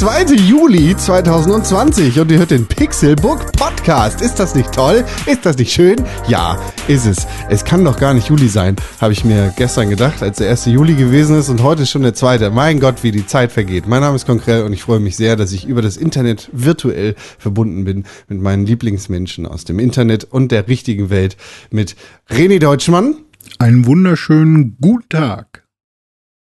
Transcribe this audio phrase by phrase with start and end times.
[0.00, 0.34] der 2.
[0.34, 4.20] Juli 2020 und ihr hört den Pixelbook Podcast.
[4.20, 5.04] Ist das nicht toll?
[5.26, 5.96] Ist das nicht schön?
[6.28, 7.26] Ja, ist es.
[7.48, 10.66] Es kann doch gar nicht Juli sein, habe ich mir gestern gedacht, als der 1.
[10.66, 12.50] Juli gewesen ist und heute ist schon der 2.
[12.50, 13.86] Mein Gott, wie die Zeit vergeht.
[13.86, 17.14] Mein Name ist Konkrell und ich freue mich sehr, dass ich über das Internet virtuell
[17.38, 21.36] verbunden bin mit meinen Lieblingsmenschen aus dem Internet und der richtigen Welt
[21.70, 21.96] mit
[22.28, 23.16] René Deutschmann.
[23.58, 25.64] Einen wunderschönen guten Tag.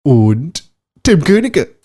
[0.04, 0.72] Und
[1.04, 1.76] Tim Königke.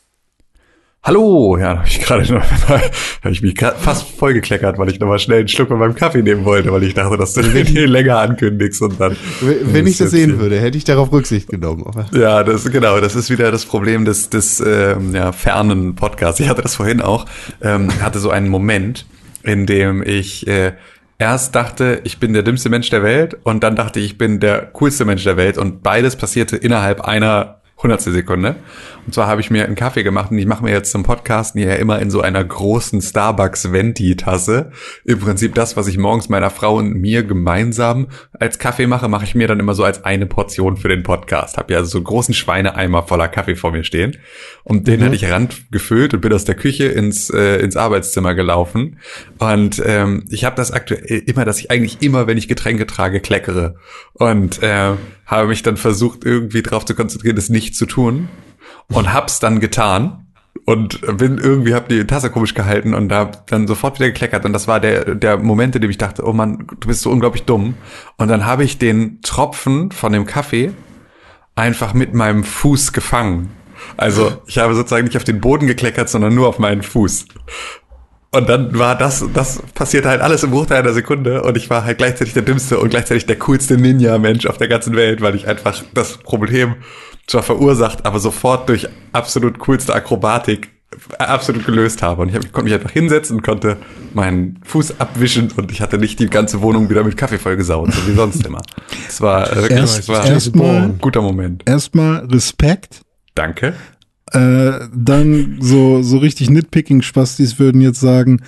[1.02, 5.18] Hallo, ja, habe ich gerade noch habe ich mich fast vollgekleckert, weil ich noch mal
[5.18, 7.88] schnell einen Schluck von meinem Kaffee nehmen wollte, weil ich dachte, dass du den hier
[7.88, 9.16] länger ankündigst und dann.
[9.40, 11.90] Wenn ich das sehen würde, hätte ich darauf Rücksicht genommen.
[12.12, 16.38] Ja, das genau, das ist wieder das Problem des des ähm, ja, fernen Podcasts.
[16.38, 17.24] Ich hatte das vorhin auch,
[17.62, 19.06] ähm, hatte so einen Moment,
[19.42, 20.72] in dem ich äh,
[21.18, 24.38] erst dachte, ich bin der dümmste Mensch der Welt und dann dachte ich, ich bin
[24.38, 28.56] der coolste Mensch der Welt und beides passierte innerhalb einer hundertstel Sekunde.
[29.06, 31.60] Und zwar habe ich mir einen Kaffee gemacht und ich mache mir jetzt zum Podcasten
[31.60, 34.70] ja immer in so einer großen Starbucks Venti-Tasse.
[35.04, 39.24] Im Prinzip das, was ich morgens meiner Frau und mir gemeinsam als Kaffee mache, mache
[39.24, 41.56] ich mir dann immer so als eine Portion für den Podcast.
[41.56, 44.18] Habe ja also so einen großen Schweineeimer voller Kaffee vor mir stehen.
[44.64, 45.04] Und den mhm.
[45.04, 48.98] hatte ich randgefüllt und bin aus der Küche ins, äh, ins Arbeitszimmer gelaufen.
[49.38, 53.20] Und ähm, ich habe das aktuell immer, dass ich eigentlich immer, wenn ich Getränke trage,
[53.20, 53.76] kleckere.
[54.12, 54.92] Und äh,
[55.30, 58.28] habe mich dann versucht, irgendwie darauf zu konzentrieren, das nicht zu tun
[58.88, 60.26] und hab's dann getan
[60.64, 64.52] und bin irgendwie hab die Tasse komisch gehalten und da dann sofort wieder gekleckert und
[64.52, 67.44] das war der der Moment, in dem ich dachte, oh Mann, du bist so unglaublich
[67.44, 67.74] dumm
[68.16, 70.72] und dann habe ich den Tropfen von dem Kaffee
[71.54, 73.50] einfach mit meinem Fuß gefangen.
[73.96, 77.26] Also ich habe sozusagen nicht auf den Boden gekleckert, sondern nur auf meinen Fuß.
[78.32, 81.84] Und dann war das, das passierte halt alles im Bruchteil einer Sekunde und ich war
[81.84, 85.48] halt gleichzeitig der dümmste und gleichzeitig der coolste Ninja-Mensch auf der ganzen Welt, weil ich
[85.48, 86.76] einfach das Problem
[87.26, 90.70] zwar verursacht, aber sofort durch absolut coolste Akrobatik
[91.18, 92.22] absolut gelöst habe.
[92.22, 93.76] Und ich, hab, ich konnte mich einfach hinsetzen und konnte
[94.14, 98.06] meinen Fuß abwischen und ich hatte nicht die ganze Wohnung wieder mit Kaffee vollgesaut, so
[98.06, 98.60] wie sonst immer.
[99.08, 101.62] Es war, äh, Erst, war erst ein guter Moment.
[101.66, 103.00] Erstmal Respekt.
[103.34, 103.74] Danke.
[104.32, 108.40] Äh, dann so, so richtig Nitpicking-Spastis würden jetzt sagen,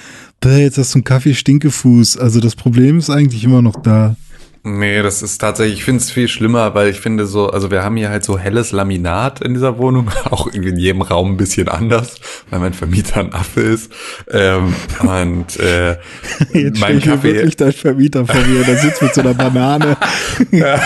[0.45, 2.19] jetzt hast du einen Kaffee-Stinkefuß.
[2.19, 4.17] Also das Problem ist eigentlich immer noch da.
[4.65, 7.83] Nee, das ist tatsächlich, ich finde es viel schlimmer, weil ich finde so, also wir
[7.83, 11.67] haben hier halt so helles Laminat in dieser Wohnung, auch in jedem Raum ein bisschen
[11.67, 12.15] anders,
[12.49, 13.91] weil mein Vermieter ein Affe ist.
[14.31, 15.97] Ähm, und äh,
[16.53, 17.35] Jetzt mein Kaffee.
[17.35, 19.97] wirklich dein Vermieter vor mir, der sitzt mit so einer Banane
[20.53, 20.81] ja.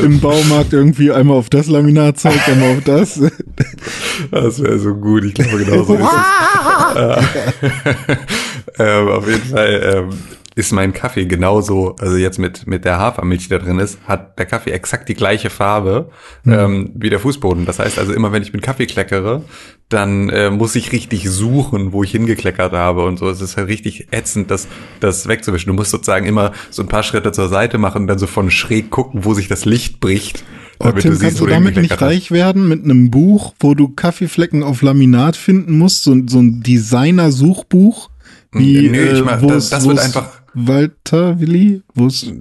[0.00, 3.20] im Baumarkt irgendwie einmal auf das Laminat zeigt, einmal auf das.
[4.30, 6.04] Das wäre so gut, ich glaube genau so ist
[6.94, 7.18] es.
[8.78, 10.18] ähm, auf jeden Fall ähm,
[10.56, 14.38] ist mein Kaffee genauso, also jetzt mit, mit der Hafermilch, die da drin ist, hat
[14.38, 16.10] der Kaffee exakt die gleiche Farbe
[16.44, 16.52] mhm.
[16.52, 17.66] ähm, wie der Fußboden.
[17.66, 19.42] Das heißt also immer, wenn ich mit Kaffee kleckere,
[19.88, 23.28] dann äh, muss ich richtig suchen, wo ich hingekleckert habe und so.
[23.28, 24.68] Es ist halt richtig ätzend, das,
[25.00, 25.68] das wegzuwischen.
[25.68, 28.50] Du musst sozusagen immer so ein paar Schritte zur Seite machen und dann so von
[28.50, 30.44] schräg gucken, wo sich das Licht bricht.
[30.78, 34.62] Oh, Tim, du kannst du damit nicht reich werden mit einem Buch, wo du Kaffeeflecken
[34.62, 38.10] auf Laminat finden musst, so, so ein Designer-Suchbuch?
[38.52, 41.82] Wie, nee, ich mach, äh, das, das wird einfach Walter Willi?
[41.94, 42.32] Wo ist,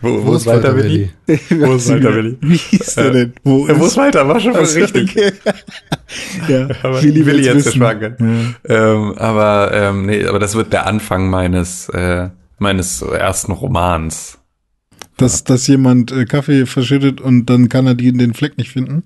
[0.00, 1.10] wo, wo ist Walter Willi?
[1.26, 2.38] wo ist Walter Willi?
[2.40, 3.32] Wie hieß der denn?
[3.44, 4.26] Wo, äh, wo ist Walter?
[4.26, 5.10] War schon also, richtig.
[5.10, 5.32] Okay.
[6.48, 8.56] ja, aber Willi, Willi jetzt geschwanken.
[8.66, 8.92] Ja.
[8.92, 14.38] Ähm, aber, ähm, nee, aber das wird der Anfang meines, äh, meines ersten Romans.
[15.18, 15.44] Dass, ja.
[15.46, 19.04] dass jemand äh, Kaffee verschüttet und dann kann er die in den Fleck nicht finden?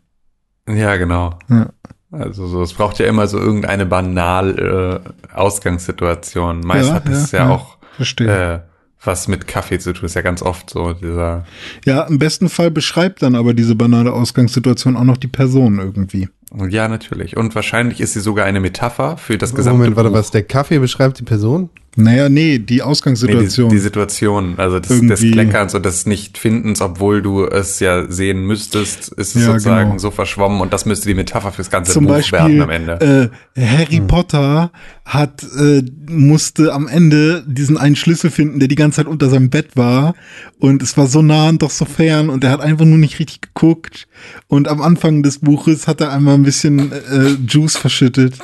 [0.68, 1.38] Ja, genau.
[1.48, 1.70] Ja.
[2.10, 6.60] Also so, es braucht ja immer so irgendeine banal äh, Ausgangssituation.
[6.60, 8.54] Meist ja, hat es ja, ja, auch Verstehe.
[8.54, 8.60] Äh,
[9.04, 11.44] was mit Kaffee zu tun ist ja ganz oft so dieser.
[11.84, 16.28] Ja, im besten Fall beschreibt dann aber diese banale Ausgangssituation auch noch die Person irgendwie.
[16.68, 17.36] Ja, natürlich.
[17.36, 20.78] Und wahrscheinlich ist sie sogar eine Metapher für das gesamte Moment, warte, was der Kaffee
[20.78, 21.70] beschreibt die Person?
[22.00, 23.66] Naja, nee, die Ausgangssituation.
[23.66, 28.08] Nee, die, die, Situation, also des, des Kleckerns und des Nicht-Findens, obwohl du es ja
[28.08, 29.98] sehen müsstest, ist es ja, sozusagen genau.
[29.98, 33.32] so verschwommen und das müsste die Metapher fürs ganze Zum Buch Beispiel, werden am Ende.
[33.56, 34.06] Äh, Harry hm.
[34.06, 34.70] Potter
[35.04, 39.50] hat, äh, musste am Ende diesen einen Schlüssel finden, der die ganze Zeit unter seinem
[39.50, 40.14] Bett war
[40.60, 43.18] und es war so nah und doch so fern und er hat einfach nur nicht
[43.18, 44.06] richtig geguckt
[44.46, 48.38] und am Anfang des Buches hat er einmal ein bisschen äh, Juice verschüttet.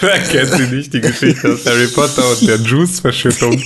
[0.00, 3.62] Wer kennt sie nicht, die Geschichte aus Harry Potter und der Juice-Verschüttung,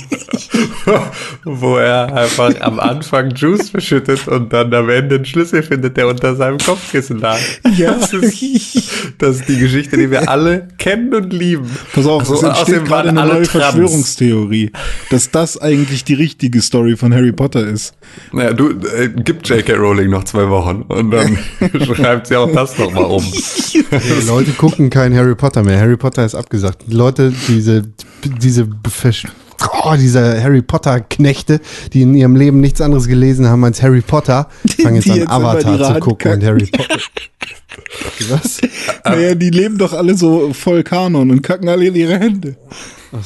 [1.45, 6.07] wo er einfach am Anfang Juice verschüttet und dann am Ende einen Schlüssel findet, der
[6.07, 7.39] unter seinem Kopfkissen lag.
[7.77, 7.93] Ja.
[7.93, 8.89] Das ist,
[9.19, 11.69] das ist die Geschichte, die wir alle kennen und lieben.
[11.93, 13.63] Pass auf, So, es entsteht gerade eine neue Trans.
[13.63, 14.71] Verschwörungstheorie,
[15.09, 17.93] dass das eigentlich die richtige Story von Harry Potter ist.
[18.31, 19.73] Naja, du, äh, gib J.K.
[19.75, 21.37] Rowling noch zwei Wochen und dann
[21.85, 23.23] schreibt sie auch das nochmal um.
[23.73, 25.79] Die Leute gucken kein Harry Potter mehr.
[25.79, 26.83] Harry Potter ist abgesagt.
[26.87, 27.83] Die Leute, diese,
[28.23, 28.67] diese,
[29.83, 31.61] oh, diese Harry Potter Knechte,
[31.93, 34.47] die in ihrem Leben nichts anderes gelesen haben als Harry Potter,
[34.81, 36.99] fangen jetzt Die an jetzt immer Avatar die zu gucken und Harry Potter.
[38.29, 38.61] Was?
[39.03, 42.55] Naja, die leben doch alle so voll Kanon und kacken alle in ihre Hände.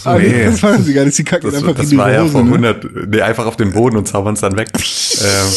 [0.03, 0.45] Aber nee.
[0.45, 2.31] das weiß sie gar nicht, sie kacken Das, einfach das in war ihre ja Hose.
[2.31, 2.69] vor ne?
[2.69, 4.69] 100, nee, einfach auf den Boden und zaubern es dann weg.
[4.75, 5.53] ähm,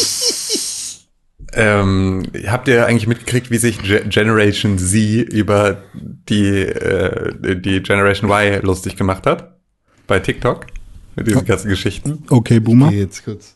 [1.53, 8.29] ähm, habt ihr eigentlich mitgekriegt, wie sich Ge Generation Z über die, äh, die Generation
[8.29, 9.59] Y lustig gemacht hat?
[10.07, 10.67] Bei TikTok?
[11.15, 12.23] Mit diesen ganzen Geschichten?
[12.29, 12.87] Okay, Boomer.
[12.87, 13.53] Okay, jetzt kurz.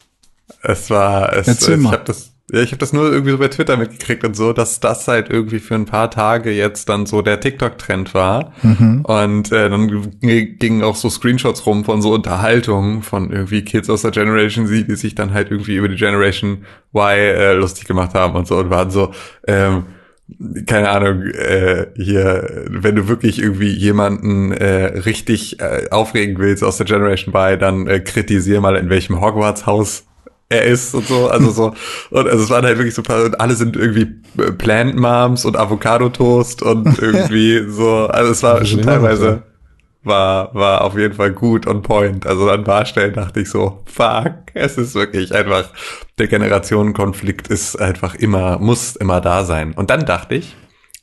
[0.61, 3.47] Es war, es, Erzähl ich habe das, ja, ich habe das nur irgendwie so bei
[3.47, 7.23] Twitter mitgekriegt und so, dass das halt irgendwie für ein paar Tage jetzt dann so
[7.23, 8.53] der TikTok-Trend war.
[8.61, 9.01] Mhm.
[9.01, 14.03] Und äh, dann gingen auch so Screenshots rum von so Unterhaltungen von irgendwie Kids aus
[14.03, 18.13] der Generation Z, die sich dann halt irgendwie über die Generation Y äh, lustig gemacht
[18.13, 19.11] haben und so und waren so,
[19.47, 19.85] ähm,
[20.67, 26.77] keine Ahnung, äh, hier, wenn du wirklich irgendwie jemanden äh, richtig äh, aufregen willst aus
[26.77, 30.05] der Generation Y, dann äh, kritisier mal, in welchem Hogwarts-Haus
[30.49, 31.73] er ist und so, also so,
[32.11, 35.43] und also es waren halt wirklich so paar, und alle sind irgendwie äh, Plant Moms
[35.45, 39.43] und Avocado Toast und irgendwie so, also es war schon teilweise,
[40.03, 42.27] war, war auf jeden Fall gut on point.
[42.27, 45.69] Also an Barstellen dachte ich so, fuck, es ist wirklich einfach,
[46.19, 49.73] der Generationenkonflikt ist einfach immer, muss immer da sein.
[49.73, 50.55] Und dann dachte ich,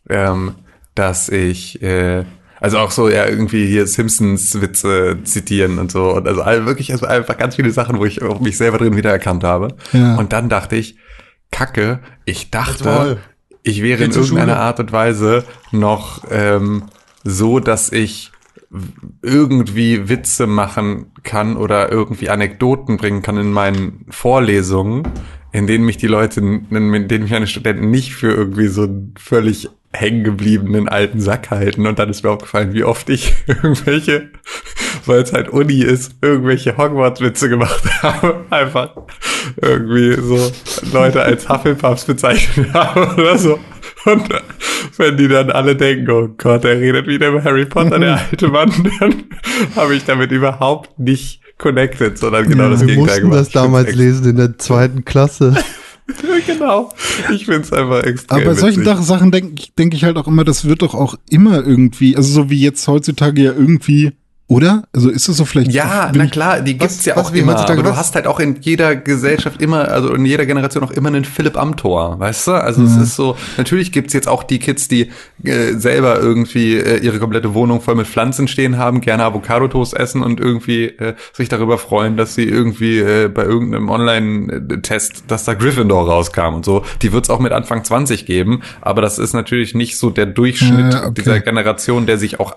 [0.08, 0.54] ähm,
[0.94, 2.24] dass ich, äh,
[2.62, 6.12] also auch so, ja, irgendwie hier Simpsons-Witze zitieren und so.
[6.12, 9.74] Und also wirklich, also einfach ganz viele Sachen, wo ich mich selber drin wiedererkannt habe.
[9.92, 10.14] Ja.
[10.14, 10.96] Und dann dachte ich,
[11.50, 13.18] Kacke, ich dachte,
[13.64, 14.56] ich wäre in irgendeiner Schule.
[14.60, 16.84] Art und Weise noch ähm,
[17.24, 18.30] so, dass ich
[19.22, 25.02] irgendwie Witze machen kann oder irgendwie Anekdoten bringen kann in meinen Vorlesungen,
[25.52, 29.14] in denen mich die Leute, in denen mich meine Studenten nicht für irgendwie so einen
[29.18, 31.86] völlig hängengebliebenen alten Sack halten.
[31.86, 34.30] Und dann ist mir aufgefallen, wie oft ich irgendwelche,
[35.04, 38.46] weil es halt Uni ist, irgendwelche Hogwarts-Witze gemacht habe.
[38.50, 38.96] Einfach
[39.60, 40.50] irgendwie so
[40.92, 43.58] Leute als Hufflepuffs bezeichnet habe oder so.
[44.06, 44.28] Und
[44.96, 48.48] wenn die dann alle denken, oh Gott, er redet wieder über Harry Potter, der alte
[48.48, 49.24] Mann, dann
[49.76, 53.40] habe ich damit überhaupt nicht connected, sondern genau Ja, das Wir Gegenteil mussten gemacht.
[53.40, 55.54] das damals lesen in der zweiten Klasse.
[56.46, 56.92] genau.
[57.32, 59.04] Ich finde es einfach extrem Aber bei solchen witzig.
[59.04, 62.50] Sachen denke denk ich halt auch immer, das wird doch auch immer irgendwie, also so
[62.50, 64.12] wie jetzt heutzutage ja irgendwie,
[64.52, 64.82] oder?
[64.92, 65.72] Also ist es so vielleicht.
[65.72, 67.56] Ja, na klar, die Was- gibt's ja was auch wie immer.
[67.58, 67.96] Aber du was?
[67.96, 71.56] hast halt auch in jeder Gesellschaft immer, also in jeder Generation auch immer einen Philipp
[71.56, 72.52] Amthor, weißt du?
[72.52, 75.10] Also es ist so, natürlich gibt's jetzt auch die Kids, die
[75.44, 80.22] äh, selber irgendwie äh, ihre komplette Wohnung voll mit Pflanzen stehen haben, gerne Avocado-Toast essen
[80.22, 85.54] und irgendwie äh, sich darüber freuen, dass sie irgendwie äh, bei irgendeinem Online-Test, dass da
[85.54, 86.84] Gryffindor rauskam und so.
[87.02, 90.94] Die wird's auch mit Anfang 20 geben, aber das ist natürlich nicht so der Durchschnitt
[90.94, 91.14] Ja, okay.
[91.16, 92.56] dieser Generation, der sich auch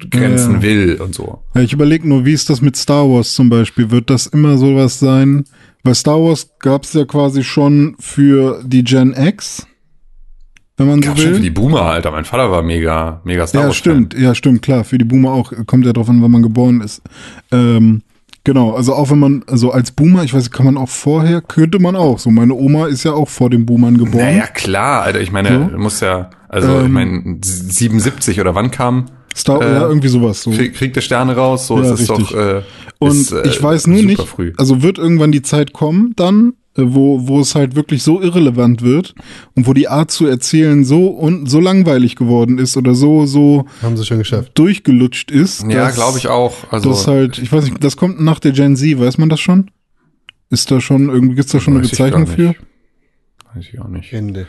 [0.00, 0.62] abgrenzen Ja.
[0.62, 1.42] will und so.
[1.54, 3.90] Ja, ich überlege nur, wie ist das mit Star Wars zum Beispiel?
[3.90, 5.44] Wird das immer sowas sein?
[5.82, 9.66] Bei Star Wars gab es ja quasi schon für die Gen X,
[10.76, 11.34] wenn man so Gab schon will.
[11.36, 12.10] für die Boomer, Alter.
[12.12, 13.76] Mein Vater war mega, mega Star ja, Wars.
[13.76, 14.84] stimmt, ja, stimmt, klar.
[14.84, 17.02] Für die Boomer auch, kommt ja drauf an, wann man geboren ist.
[17.50, 18.02] Ähm,
[18.44, 21.78] genau, also auch wenn man, also als Boomer, ich weiß, kann man auch vorher, könnte
[21.80, 22.18] man auch.
[22.20, 24.24] So, meine Oma ist ja auch vor den Boomern geboren.
[24.24, 25.20] Naja, klar, Alter.
[25.20, 25.64] Ich meine, So.
[25.76, 26.92] du musst ja, also ich Ähm.
[26.92, 30.42] meine, 77 oder wann kam Star, äh, ja, irgendwie sowas.
[30.42, 30.50] So.
[30.50, 31.66] Krieg, Krieg der Sterne raus?
[31.66, 32.32] So Ja, ist es doch.
[32.34, 32.62] Äh,
[32.98, 34.52] Und ist, äh, ich weiß nur nicht, Früh.
[34.56, 38.82] also wird irgendwann die Zeit kommen dann, äh, wo, wo es halt wirklich so irrelevant
[38.82, 39.14] wird
[39.54, 43.66] und wo die Art zu erzählen so und so langweilig geworden ist oder so, so
[43.82, 44.52] Haben sie schon geschafft.
[44.54, 45.64] durchgelutscht ist.
[45.68, 46.54] Ja, glaube ich auch.
[46.70, 49.40] Also das halt, ich weiß nicht, das kommt nach der Gen Z, weiß man das
[49.40, 49.70] schon?
[50.50, 52.54] Ist da schon, irgendwie gibt's da schon eine Weiß Bezeichnung für?
[53.54, 54.12] weiß ich auch nicht.
[54.12, 54.46] Ende.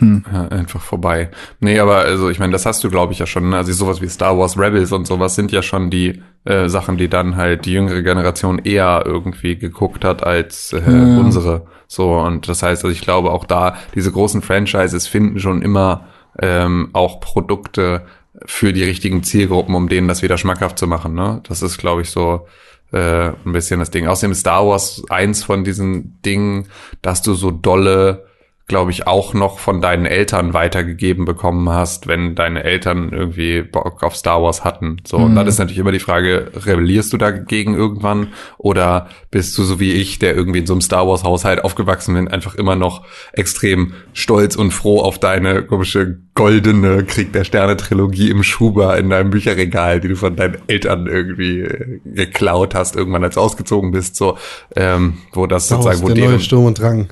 [0.00, 1.30] Ja, einfach vorbei.
[1.60, 3.48] Nee, aber also ich meine, das hast du, glaube ich, ja schon.
[3.50, 3.56] ne?
[3.56, 7.08] Also sowas wie Star Wars Rebels und sowas sind ja schon die äh, Sachen, die
[7.08, 11.18] dann halt die jüngere Generation eher irgendwie geguckt hat als äh, Ja.
[11.18, 11.66] unsere.
[11.86, 16.06] So, und das heißt, also ich glaube auch da, diese großen Franchises finden schon immer
[16.40, 18.02] ähm, auch Produkte
[18.46, 21.14] für die richtigen Zielgruppen, um denen das wieder schmackhaft zu machen.
[21.14, 21.40] Ne?
[21.46, 22.46] Das ist, glaube ich, so
[22.92, 24.08] äh, ein bisschen das Ding.
[24.08, 26.66] Außerdem ist Star Wars eins von diesen Dingen,
[27.00, 28.24] dass du so dolle
[28.66, 34.02] glaube ich, auch noch von deinen Eltern weitergegeben bekommen hast, wenn deine Eltern irgendwie Bock
[34.02, 34.96] auf Star Wars hatten.
[35.06, 35.24] So, mhm.
[35.24, 39.80] und dann ist natürlich immer die Frage, rebellierst du dagegen irgendwann oder bist du so
[39.80, 43.04] wie ich, der irgendwie in so einem Star Wars Haushalt aufgewachsen bin, einfach immer noch
[43.32, 49.10] extrem stolz und froh auf deine komische goldene Krieg der Sterne Trilogie im Schuber in
[49.10, 54.16] deinem Bücherregal, die du von deinen Eltern irgendwie äh, geklaut hast, irgendwann als ausgezogen bist,
[54.16, 54.38] so,
[54.74, 57.08] ähm, wo das Star sozusagen, wo der neue Sturm und Drang.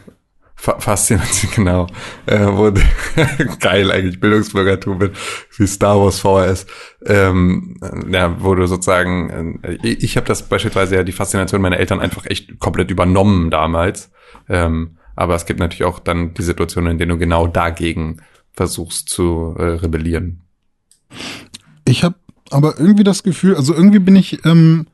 [0.63, 1.89] Faszination, genau.
[2.27, 2.73] Äh, wo,
[3.59, 5.13] geil eigentlich, Bildungsbürgertum mit
[5.57, 6.67] wie Star Wars VHS.
[7.05, 7.77] Ähm,
[8.09, 11.99] ja, wo du sozusagen, äh, ich, ich habe das beispielsweise ja die Faszination meiner Eltern
[11.99, 14.13] einfach echt komplett übernommen damals.
[14.49, 18.19] Ähm, aber es gibt natürlich auch dann die Situationen, in denen du genau dagegen
[18.53, 20.43] versuchst zu äh, rebellieren.
[21.85, 22.15] Ich habe
[22.51, 24.87] aber irgendwie das Gefühl, also irgendwie bin ich ähm,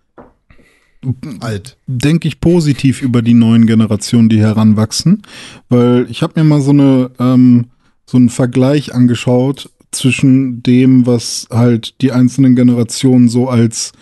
[1.40, 1.76] alt.
[1.86, 5.22] Denke ich positiv über die neuen Generationen, die heranwachsen,
[5.68, 7.66] weil ich habe mir mal so eine ähm,
[8.04, 13.92] so einen Vergleich angeschaut zwischen dem, was halt die einzelnen Generationen so als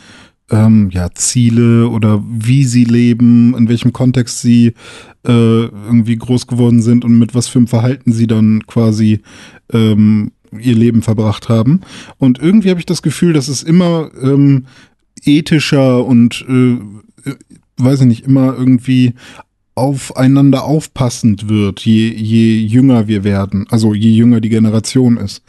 [0.50, 4.75] ähm, ja, Ziele oder wie sie leben, in welchem Kontext sie
[5.26, 9.23] äh, irgendwie groß geworden sind und mit was für einem Verhalten sie dann quasi
[9.73, 11.81] ähm, ihr Leben verbracht haben.
[12.19, 14.67] Und irgendwie habe ich das Gefühl, dass es immer ähm,
[15.25, 16.73] ethischer und äh,
[17.31, 17.35] äh,
[17.79, 19.15] weiß ich nicht, immer irgendwie
[19.75, 25.43] aufeinander aufpassend wird, je, je jünger wir werden, also je jünger die Generation ist.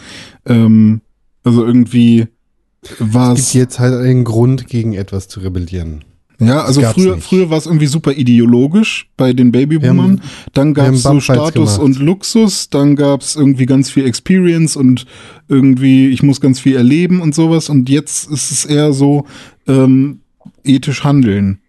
[0.46, 1.02] Ähm,
[1.44, 2.28] also irgendwie
[3.00, 3.52] war es.
[3.52, 6.04] gibt jetzt halt einen Grund, gegen etwas zu rebellieren.
[6.40, 10.22] Ja, also früher, früher war es irgendwie super ideologisch bei den Babyboomern.
[10.54, 11.80] Dann gab es so Status gemacht.
[11.80, 15.06] und Luxus, dann gab es irgendwie ganz viel Experience und
[15.48, 17.70] irgendwie, ich muss ganz viel erleben und sowas.
[17.70, 19.26] Und jetzt ist es eher so
[19.68, 20.20] ähm,
[20.64, 21.60] ethisch handeln.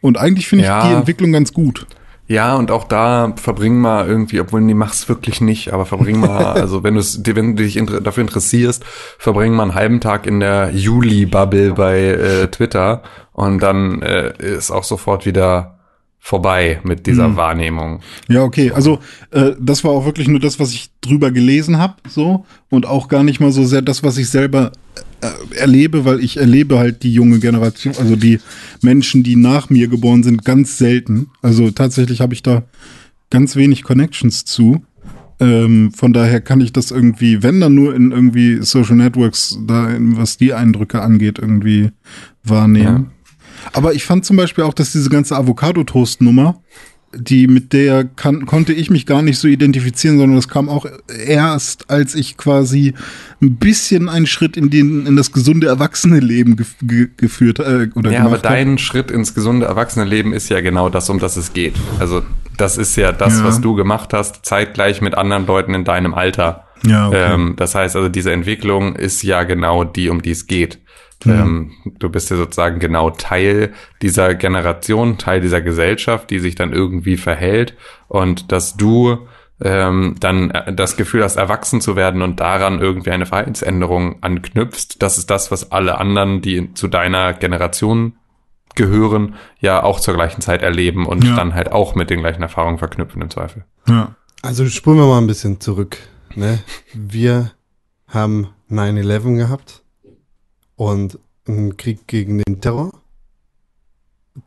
[0.00, 0.88] Und eigentlich finde ich ja.
[0.88, 1.86] die Entwicklung ganz gut.
[2.28, 6.44] Ja, und auch da verbring mal irgendwie, obwohl die mach's wirklich nicht, aber verbring mal,
[6.60, 8.84] also wenn, du's, wenn du dich dafür interessierst,
[9.18, 13.02] verbring mal einen halben Tag in der Juli-Bubble bei äh, Twitter
[13.32, 15.78] und dann äh, ist auch sofort wieder
[16.18, 17.36] vorbei mit dieser hm.
[17.36, 18.00] Wahrnehmung.
[18.26, 18.72] Ja, okay.
[18.72, 18.98] Also
[19.30, 23.06] äh, das war auch wirklich nur das, was ich drüber gelesen habe, so und auch
[23.06, 24.72] gar nicht mal so sehr das, was ich selber
[25.56, 28.38] erlebe, weil ich erlebe halt die junge Generation, also die
[28.82, 31.28] Menschen, die nach mir geboren sind, ganz selten.
[31.42, 32.64] Also tatsächlich habe ich da
[33.30, 34.84] ganz wenig Connections zu.
[35.38, 39.94] Ähm, von daher kann ich das irgendwie, wenn dann nur in irgendwie Social Networks, da
[39.98, 41.90] was die Eindrücke angeht, irgendwie
[42.42, 43.10] wahrnehmen.
[43.10, 43.32] Ja.
[43.72, 46.62] Aber ich fand zum Beispiel auch, dass diese ganze Avocado-Toast-Nummer,
[47.16, 50.86] die mit der kann, konnte ich mich gar nicht so identifizieren, sondern das kam auch
[51.26, 52.94] erst, als ich quasi
[53.42, 58.10] ein bisschen einen Schritt in, den, in das gesunde Erwachsene-Leben ge ge geführt äh, oder
[58.10, 58.80] Ja, aber dein hab.
[58.80, 61.74] Schritt ins gesunde Erwachsene-Leben ist ja genau das, um das es geht.
[61.98, 62.22] Also
[62.56, 63.44] das ist ja das, ja.
[63.44, 66.64] was du gemacht hast, zeitgleich mit anderen Leuten in deinem Alter.
[66.84, 67.34] Ja, okay.
[67.34, 70.78] Ähm, das heißt also, diese Entwicklung ist ja genau die, um die es geht.
[71.24, 76.72] Ähm, du bist ja sozusagen genau Teil dieser Generation, Teil dieser Gesellschaft, die sich dann
[76.72, 77.74] irgendwie verhält
[78.08, 79.26] und dass du
[79.62, 84.96] ähm, dann äh, das Gefühl hast, erwachsen zu werden und daran irgendwie eine Verhaltensänderung anknüpfst.
[84.98, 88.16] Das ist das, was alle anderen, die zu deiner Generation
[88.74, 91.34] gehören, ja auch zur gleichen Zeit erleben und ja.
[91.34, 93.64] dann halt auch mit den gleichen Erfahrungen verknüpfen im Zweifel.
[93.88, 94.14] Ja.
[94.42, 95.96] Also spulen wir mal ein bisschen zurück.
[96.34, 96.58] Ne?
[96.92, 97.52] Wir
[98.06, 99.82] haben 9-11 gehabt
[100.76, 101.18] und
[101.48, 102.92] ein Krieg gegen den Terror,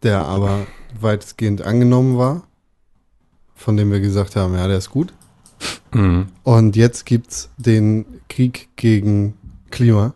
[0.04, 0.68] der aber
[1.00, 2.44] weitestgehend angenommen war,
[3.56, 5.14] von dem wir gesagt haben, ja, der ist gut.
[5.94, 6.28] Mhm.
[6.44, 9.36] Und jetzt gibt's den Krieg gegen
[9.72, 10.14] Klima.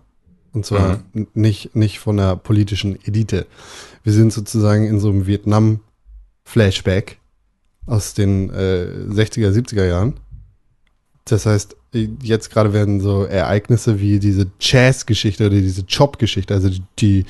[0.54, 1.28] Und zwar mhm.
[1.34, 3.48] nicht, nicht von der politischen Elite.
[4.04, 7.20] Wir sind sozusagen in so einem Vietnam-Flashback
[7.86, 10.20] aus den äh, 60er, 70er Jahren.
[11.26, 11.76] Das heißt,
[12.22, 16.70] jetzt gerade werden so Ereignisse wie diese Jazz-Geschichte oder diese Chop-Geschichte, also
[17.00, 17.26] die,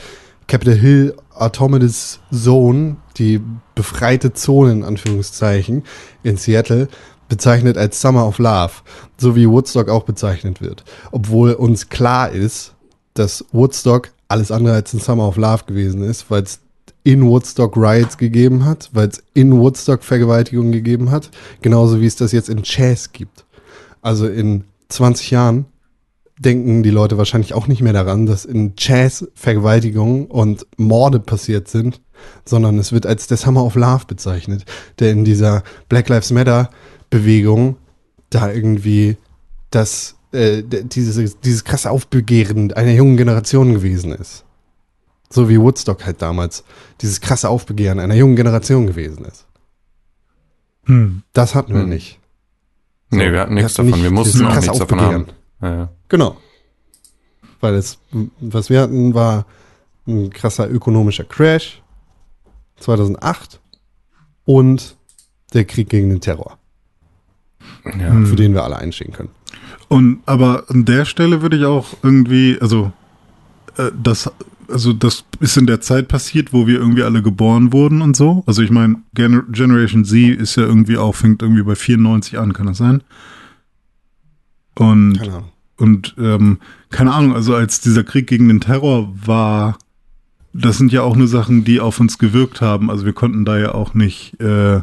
[0.47, 3.41] Capitol Hill Autonomous Zone, die
[3.75, 5.83] befreite Zone in Anführungszeichen
[6.23, 6.87] in Seattle,
[7.29, 8.73] bezeichnet als Summer of Love,
[9.17, 10.83] so wie Woodstock auch bezeichnet wird.
[11.11, 12.73] Obwohl uns klar ist,
[13.13, 16.59] dass Woodstock alles andere als ein Summer of Love gewesen ist, weil es
[17.03, 21.29] in Woodstock Riots gegeben hat, weil es in Woodstock Vergewaltigungen gegeben hat,
[21.61, 23.42] genauso wie es das jetzt in Jazz gibt.
[24.03, 25.65] Also in 20 Jahren
[26.37, 31.67] denken die Leute wahrscheinlich auch nicht mehr daran, dass in Jazz Vergewaltigungen und Morde passiert
[31.67, 32.01] sind,
[32.45, 34.65] sondern es wird als der Summer of Love bezeichnet,
[34.99, 36.69] der in dieser Black Lives Matter
[37.09, 37.77] Bewegung
[38.29, 39.17] da irgendwie
[39.71, 44.43] das, äh, dieses, dieses krasse Aufbegehren einer jungen Generation gewesen ist.
[45.29, 46.63] So wie Woodstock halt damals
[47.01, 49.45] dieses krasse Aufbegehren einer jungen Generation gewesen ist.
[50.85, 51.23] Hm.
[51.31, 51.89] Das hatten wir hm.
[51.89, 52.19] nicht.
[53.17, 54.01] Nee, wir hatten nichts davon.
[54.03, 55.25] Wir mussten auch nichts davon haben.
[55.61, 55.89] ja.
[56.09, 56.37] Genau.
[57.59, 57.97] Weil es,
[58.39, 59.45] was wir hatten, war
[60.05, 61.81] ein krasser ökonomischer Crash
[62.77, 63.59] 2008
[64.45, 64.97] und
[65.53, 66.57] der Krieg gegen den Terror,
[67.85, 68.11] Ja.
[68.25, 69.29] für den wir alle einstehen können.
[69.87, 72.91] Und aber an der Stelle würde ich auch irgendwie, also
[73.77, 74.29] äh, das,
[74.73, 78.43] also das ist in der Zeit passiert, wo wir irgendwie alle geboren wurden und so.
[78.45, 82.51] Also ich meine, Gener Generation Z ist ja irgendwie auch, fängt irgendwie bei 94 an,
[82.53, 83.01] kann das sein?
[84.75, 85.49] Und, Keine Ahnung.
[85.77, 86.57] und ähm,
[86.89, 89.77] keine Ahnung, also als dieser Krieg gegen den Terror war,
[90.53, 92.89] das sind ja auch nur Sachen, die auf uns gewirkt haben.
[92.89, 94.81] Also wir konnten da ja auch nicht äh,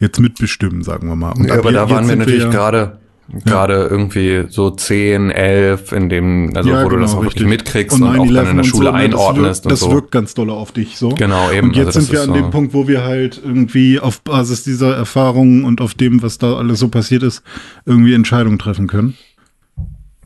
[0.00, 1.32] jetzt mitbestimmen, sagen wir mal.
[1.32, 2.98] Und Ja, ab aber da waren wir natürlich ja- gerade
[3.44, 7.42] gerade irgendwie so 10, 11, in dem, also Ja, wo du das genau, auch wirklich
[7.44, 7.48] richtig.
[7.64, 9.70] mitkriegst und, auch 9/11 dann in der und Schule so, ne, einordnest das wirkt, und
[9.72, 9.92] Das so.
[9.92, 11.10] wirkt ganz doll auf dich so.
[11.10, 11.68] Genau, eben.
[11.68, 14.64] Und jetzt Also sind wir an so- dem Punkt, wo wir halt irgendwie auf Basis
[14.64, 17.42] dieser Erfahrungen und auf dem, was da alles so passiert ist,
[17.84, 19.14] irgendwie Entscheidungen treffen können.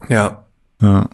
[0.09, 0.45] Ja.
[0.81, 1.09] Ja.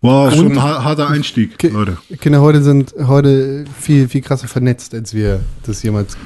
[0.00, 1.96] Wow, schon Und- ein har- harter Einstieg, Ki- Leute.
[2.20, 6.16] Kinder heute sind heute viel, viel krasser vernetzt, als wir das jemals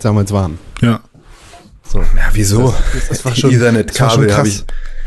[0.00, 0.58] damals waren.
[0.80, 1.00] Ja.
[1.88, 2.00] So.
[2.00, 2.74] Ja, wieso?
[2.92, 4.64] Das, das war schon, Ethernet-Kabel habe ich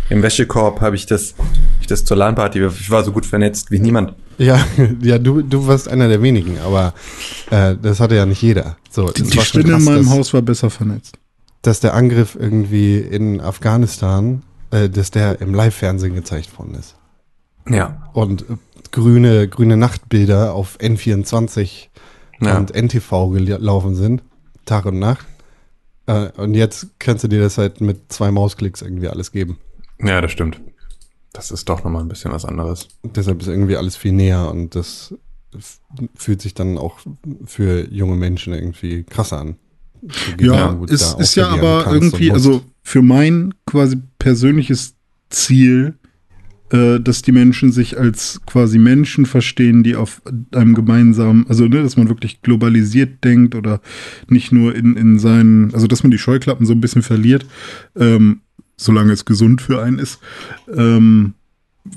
[0.10, 1.36] im Wäschekorb habe ich das
[1.82, 2.66] ich das zur LAN-Party.
[2.66, 4.14] Ich war so gut vernetzt wie niemand.
[4.40, 4.60] Ja,
[5.02, 6.94] ja, du, du warst einer der wenigen, aber
[7.52, 8.78] äh, das hatte ja nicht jeder.
[8.90, 11.18] So, Die, das die war schon Spinne in meinem dass, Haus war besser vernetzt.
[11.62, 16.96] dass der Angriff irgendwie in Afghanistan, äh, dass der im Live-Fernsehen gezeigt worden ist.
[17.70, 18.10] Ja.
[18.14, 18.46] Und äh,
[18.92, 21.88] grüne, grüne Nachtbilder auf N24
[22.42, 22.58] Ja.
[22.58, 24.24] und NTV gelaufen sind,
[24.66, 25.26] Tag und Nacht.
[26.10, 29.60] Äh, und jetzt kannst du dir das halt mit zwei Mausklicks irgendwie alles geben.
[30.02, 30.60] ja, das stimmt.
[31.34, 32.88] Das ist doch nochmal ein bisschen was anderes.
[33.04, 35.14] Und deshalb ist irgendwie alles viel näher und das
[36.16, 37.00] fühlt sich dann auch
[37.46, 39.56] für junge Menschen irgendwie krasser an.
[40.40, 44.96] Ja, man gut es da ist ja aber irgendwie, also für mein quasi persönliches
[45.30, 45.99] Ziel,
[46.72, 50.22] äh, dass die Menschen sich als quasi Menschen verstehen, die auf
[50.54, 53.82] einem gemeinsamen, also ne, dass man wirklich globalisiert denkt oder
[54.28, 57.46] nicht nur in, in seinen, also dass man die Scheuklappen so ein bisschen verliert,
[57.96, 58.42] ähm,
[58.78, 60.20] solange es gesund für einen ist,
[60.74, 61.34] ähm,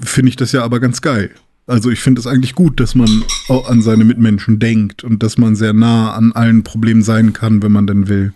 [0.01, 1.31] finde ich das ja aber ganz geil.
[1.67, 5.39] Also ich finde es eigentlich gut, dass man auch an seine Mitmenschen denkt und dass
[5.39, 8.33] man sehr nah an allen Problemen sein kann, wenn man denn will.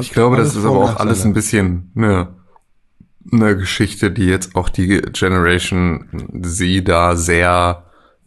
[0.00, 2.28] Ich glaube, das ist aber auch alles ein bisschen eine,
[3.32, 6.08] eine Geschichte, die jetzt auch die Generation
[6.42, 7.84] sie da sehr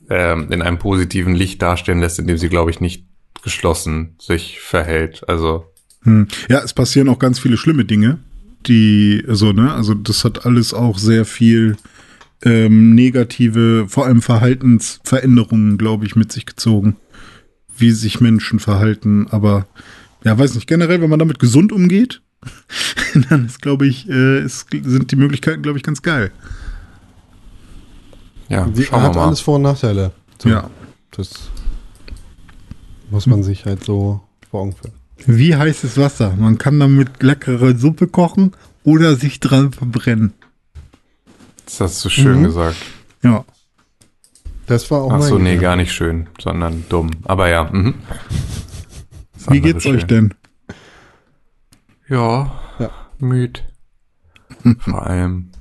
[0.10, 3.06] ähm, in einem positiven Licht darstellen lässt, indem sie, glaube ich, nicht
[3.44, 5.28] geschlossen sich verhält.
[5.28, 5.66] Also
[6.04, 6.28] Hm.
[6.50, 8.20] Ja, es passieren auch ganz viele schlimme Dinge,
[8.66, 11.78] die, also, ne, also das hat alles auch sehr viel
[12.44, 16.98] ähm, negative, vor allem Verhaltensveränderungen, glaube ich, mit sich gezogen.
[17.78, 19.68] Wie sich Menschen verhalten, aber
[20.24, 22.22] ja, weiß nicht, generell, wenn man damit gesund umgeht,
[23.30, 26.32] dann ist, glaube ich, äh, ist, sind die Möglichkeiten, glaube ich, ganz geil.
[28.50, 29.28] ja, Die schauen wir hat mal.
[29.28, 30.12] alles Vor- und Nachteile.
[30.42, 30.70] So, Ja.
[31.12, 31.32] Das
[33.10, 34.94] muss man sich halt so vor Augen führen.
[35.26, 36.36] Wie heißes Wasser.
[36.38, 38.52] Man kann damit leckere Suppe kochen
[38.84, 40.34] oder sich dran verbrennen.
[41.66, 42.44] Das hast du schön Mhm.
[42.44, 42.78] gesagt.
[43.24, 43.44] Ja.
[44.68, 45.62] Das war auch Ach mein so, nee, Gedanke.
[45.62, 47.10] gar nicht schön, sondern dumm.
[47.24, 47.64] Aber ja.
[47.72, 47.96] Mhm.
[49.50, 49.96] Wie geht's schön.
[49.96, 50.34] euch denn?
[52.10, 52.90] Ja, Ja.
[53.20, 53.64] müd.
[54.80, 55.52] Vor allem.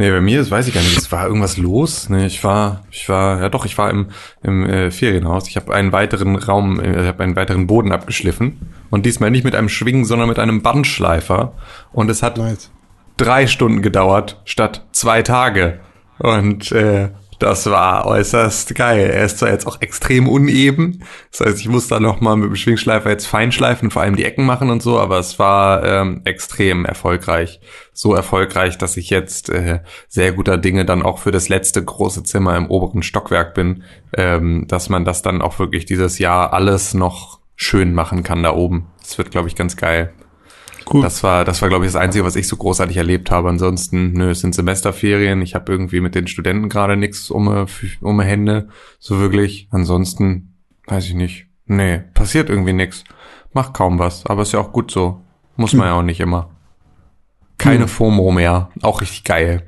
[0.00, 2.08] Nee, bei mir, das weiß ich gar nicht, es war irgendwas los.
[2.08, 4.10] Nee, ich war, ich war, ja doch, ich war im,
[4.42, 5.48] im äh, Ferienhaus.
[5.48, 8.72] Ich habe einen weiteren Raum, äh, ich habe einen weiteren Boden abgeschliffen.
[8.90, 11.52] Und diesmal nicht mit einem Schwingen, sondern mit einem Bandschleifer.
[11.92, 12.70] Und es hat Nice.
[13.16, 15.80] drei Stunden gedauert statt zwei Tage.
[16.18, 19.10] Und äh, das war äußerst geil.
[19.10, 21.04] Er ist zwar jetzt auch extrem uneben.
[21.30, 24.24] Das heißt, ich muss da noch mal mit dem Schwingschleifer jetzt feinschleifen vor allem die
[24.24, 27.60] Ecken machen und so, aber es war ähm, extrem erfolgreich.
[27.92, 32.24] So erfolgreich, dass ich jetzt äh, sehr guter Dinge dann auch für das letzte große
[32.24, 33.84] Zimmer im oberen Stockwerk bin,
[34.16, 38.54] ähm, dass man das dann auch wirklich dieses Jahr alles noch schön machen kann da
[38.54, 38.86] oben.
[39.00, 40.12] Das wird, glaube ich, ganz geil.
[40.90, 41.02] Cool.
[41.02, 43.48] Das war, das war, glaube ich, das Einzige, was ich so großartig erlebt habe.
[43.48, 45.42] Ansonsten, nö, es sind Semesterferien.
[45.42, 47.66] Ich habe irgendwie mit den Studenten gerade nichts um,
[48.00, 48.68] um Hände.
[48.98, 49.68] So wirklich.
[49.70, 50.54] Ansonsten,
[50.86, 51.46] weiß ich nicht.
[51.66, 53.04] Nee, passiert irgendwie nichts.
[53.52, 54.24] Macht kaum was.
[54.26, 55.20] Aber ist ja auch gut so.
[55.56, 56.50] Muss man ja auch nicht immer.
[57.58, 58.70] Keine FOMO mehr.
[58.82, 59.64] Auch richtig geil.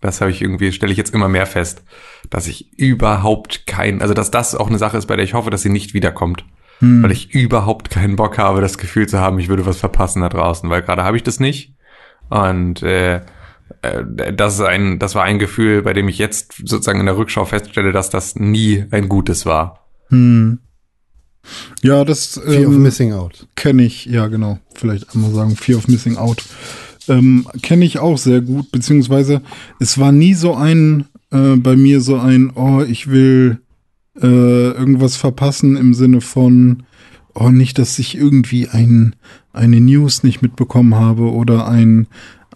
[0.00, 1.84] Das habe ich irgendwie, stelle ich jetzt immer mehr fest,
[2.30, 5.50] dass ich überhaupt kein, also dass das auch eine Sache ist, bei der ich hoffe,
[5.50, 6.44] dass sie nicht wiederkommt.
[6.80, 10.28] Weil ich überhaupt keinen Bock habe, das Gefühl zu haben, ich würde was verpassen da
[10.28, 11.74] draußen, weil gerade habe ich das nicht.
[12.28, 13.22] Und äh,
[13.82, 17.16] äh, das ist ein, das war ein Gefühl, bei dem ich jetzt sozusagen in der
[17.16, 19.86] Rückschau feststelle, dass das nie ein gutes war.
[20.08, 20.58] Hm.
[21.82, 23.46] Ja, das Fear of ähm, Missing Out.
[23.54, 26.42] kenne ich, ja genau, vielleicht einmal sagen, Fear of Missing Out.
[27.08, 29.42] Ähm, kenne ich auch sehr gut, beziehungsweise
[29.78, 33.60] es war nie so ein, äh, bei mir so ein, oh, ich will
[34.20, 36.84] äh, irgendwas verpassen im Sinne von,
[37.34, 39.14] oh, nicht, dass ich irgendwie ein,
[39.52, 42.06] eine News nicht mitbekommen habe oder ein,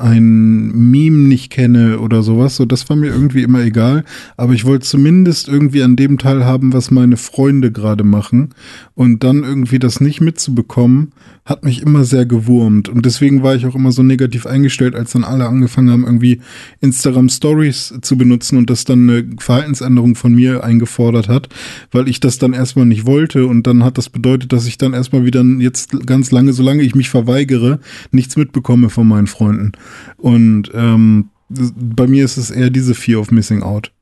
[0.01, 2.57] ein Meme nicht kenne oder sowas.
[2.57, 4.05] So, das war mir irgendwie immer egal.
[4.37, 8.51] Aber ich wollte zumindest irgendwie an dem teilhaben, was meine Freunde gerade machen.
[8.95, 11.13] Und dann irgendwie das nicht mitzubekommen,
[11.45, 12.89] hat mich immer sehr gewurmt.
[12.89, 16.41] Und deswegen war ich auch immer so negativ eingestellt, als dann alle angefangen haben, irgendwie
[16.81, 21.49] Instagram Stories zu benutzen und das dann eine Verhaltensänderung von mir eingefordert hat,
[21.91, 23.47] weil ich das dann erstmal nicht wollte.
[23.47, 26.95] Und dann hat das bedeutet, dass ich dann erstmal wieder jetzt ganz lange, solange ich
[26.95, 27.81] mich verweigere,
[28.13, 29.73] nichts mitbekomme von meinen Freunden.
[30.17, 33.93] Und ähm, bei mir ist es eher diese Fear of Missing Out.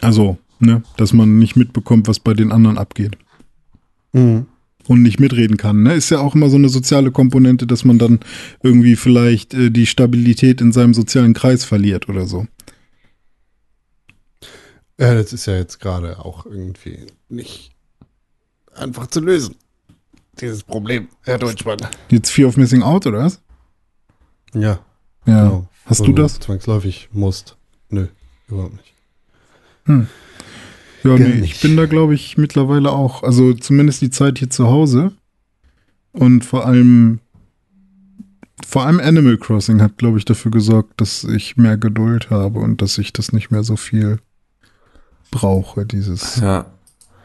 [0.00, 3.16] Also, ne, dass man nicht mitbekommt, was bei den anderen abgeht
[4.12, 4.46] Mhm.
[4.86, 5.82] und nicht mitreden kann.
[5.82, 5.94] Ne?
[5.94, 8.20] Ist ja auch immer so eine soziale Komponente, dass man dann
[8.62, 12.46] irgendwie vielleicht äh, die Stabilität in seinem sozialen Kreis verliert oder so.
[15.00, 17.72] Ja, das ist ja jetzt gerade auch irgendwie nicht
[18.76, 19.56] einfach zu lösen.
[20.40, 21.78] Dieses Problem, Herr Deutschmann.
[22.10, 23.40] Jetzt Fear of Missing Out oder was?
[24.54, 24.78] Ja.
[25.26, 25.44] Ja.
[25.44, 25.68] genau.
[25.86, 26.40] Hast Wo du das?
[26.40, 27.56] Zwangsläufig musst.
[27.90, 28.06] Nö,
[28.48, 28.94] überhaupt nicht.
[29.86, 30.06] Ja,
[31.02, 31.56] Gar nee, nicht.
[31.56, 33.22] ich bin da, glaube ich, mittlerweile auch.
[33.22, 35.12] Also zumindest die Zeit hier zu Hause.
[36.12, 37.20] Und vor allem,
[38.66, 42.80] vor allem Animal Crossing hat, glaube ich, dafür gesorgt, dass ich mehr Geduld habe und
[42.80, 44.20] dass ich das nicht mehr so viel
[45.30, 46.66] brauche, dieses Ja.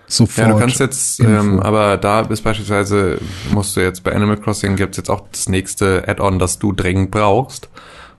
[0.10, 0.48] Sofort.
[0.48, 1.32] Ja, du kannst jetzt, Info.
[1.32, 3.20] ähm, aber da ist beispielsweise,
[3.52, 7.12] musst du jetzt bei Animal Crossing gibt's jetzt auch das nächste Add-on, das du dringend
[7.12, 7.70] brauchst.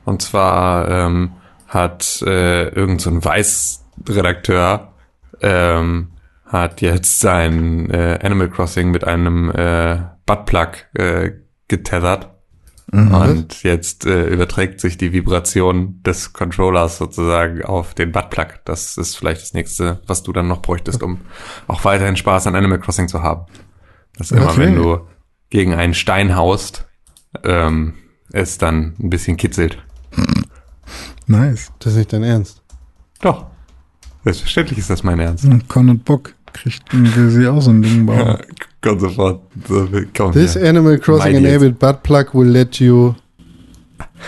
[0.05, 1.33] Und zwar ähm,
[1.69, 4.93] hat äh, irgend so ein Weiß-Redakteur
[5.43, 6.13] ähm,
[6.47, 11.33] hat jetzt sein äh, Animal Crossing mit einem äh, Buttplug äh,
[11.69, 12.31] getethert.
[12.93, 13.15] Mhm.
[13.15, 18.61] Und jetzt äh, überträgt sich die Vibration des Controllers sozusagen auf den Buttplug.
[18.65, 21.21] Das ist vielleicht das nächste, was du dann noch bräuchtest, um
[21.69, 23.47] auch weiterhin Spaß an Animal Crossing zu haben.
[24.19, 24.61] Dass immer, Okay.
[24.61, 25.01] wenn du
[25.51, 26.89] gegen einen Stein haust,
[27.45, 27.95] ähm,
[28.33, 29.79] es dann ein bisschen kitzelt.
[31.27, 31.73] Nice.
[31.79, 32.63] Das ist nicht dein Ernst.
[33.21, 33.47] Doch.
[34.25, 35.45] Selbstverständlich ist das mein Ernst.
[35.45, 38.39] Und Con und Bock kriegt will sie auch so ein Ding bauen.
[38.83, 39.43] Kommt sofort.
[40.33, 40.63] This ja.
[40.63, 41.51] Animal Crossing Meid jetzt.
[41.51, 43.15] enabled butt plug will let you.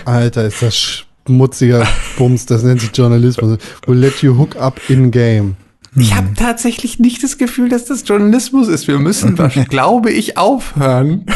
[0.05, 1.87] Alter, ist das schmutziger
[2.19, 3.59] Bums, das nennt sich Journalismus.
[3.87, 5.57] Will let you hook up in game.
[5.95, 8.89] Ich habe tatsächlich nicht das Gefühl, dass das Journalismus ist.
[8.89, 9.37] Wir müssen,
[9.69, 11.27] glaube ich, aufhören.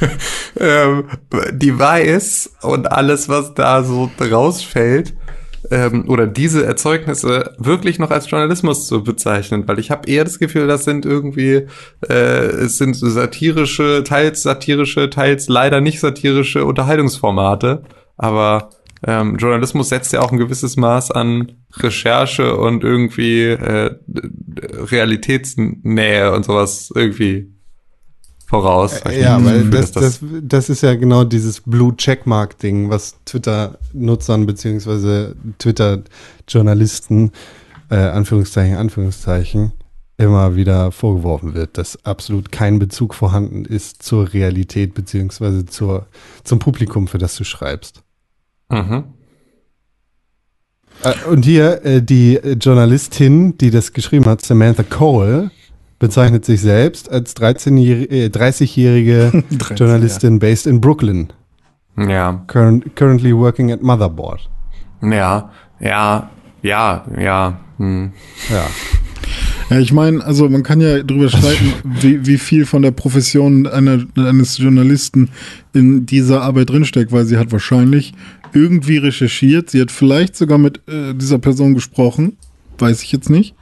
[0.60, 1.04] ähm,
[1.52, 5.14] Device und alles, was da so rausfällt,
[5.70, 10.38] ähm, oder diese Erzeugnisse wirklich noch als Journalismus zu bezeichnen, weil ich habe eher das
[10.38, 11.66] Gefühl, das sind irgendwie,
[12.08, 17.82] äh, es sind satirische, teils satirische, teils leider nicht satirische Unterhaltungsformate,
[18.16, 18.70] aber
[19.06, 23.94] ähm, Journalismus setzt ja auch ein gewisses Maß an Recherche und irgendwie äh,
[24.72, 27.52] Realitätsnähe und sowas irgendwie
[28.48, 29.02] voraus.
[29.10, 35.36] Ich Ja, weil das, das, das ist ja genau dieses Blue Checkmark-Ding, was Twitter-Nutzern beziehungsweise
[35.58, 37.32] Twitter-Journalisten,
[37.90, 39.72] äh, Anführungszeichen, Anführungszeichen,
[40.16, 46.06] immer wieder vorgeworfen wird, dass absolut kein Bezug vorhanden ist zur Realität beziehungsweise zur,
[46.42, 48.02] zum Publikum, für das du schreibst.
[48.70, 49.04] Mhm.
[51.04, 55.50] Äh, Und hier äh, die äh, Journalistin, die das geschrieben hat, Samantha Cole,
[55.98, 61.28] bezeichnet sich selbst als 13-jährige, äh, 30-jährige 13, Journalistin based in Brooklyn,
[61.96, 64.48] Ja, current, currently working at Motherboard.
[65.02, 66.30] ja, ja,
[66.62, 67.60] ja, ja.
[67.78, 68.12] Hm.
[68.50, 68.66] Ja.
[69.70, 73.66] Ja, ich meine, also man kann ja drüber streiten, wie, wie viel von der Profession
[73.66, 75.28] einer, eines Journalisten
[75.74, 78.14] in dieser Arbeit drinsteckt, weil sie hat wahrscheinlich
[78.54, 82.38] irgendwie recherchiert, sie hat vielleicht sogar mit äh, dieser Person gesprochen,
[82.78, 83.54] weiß ich jetzt nicht.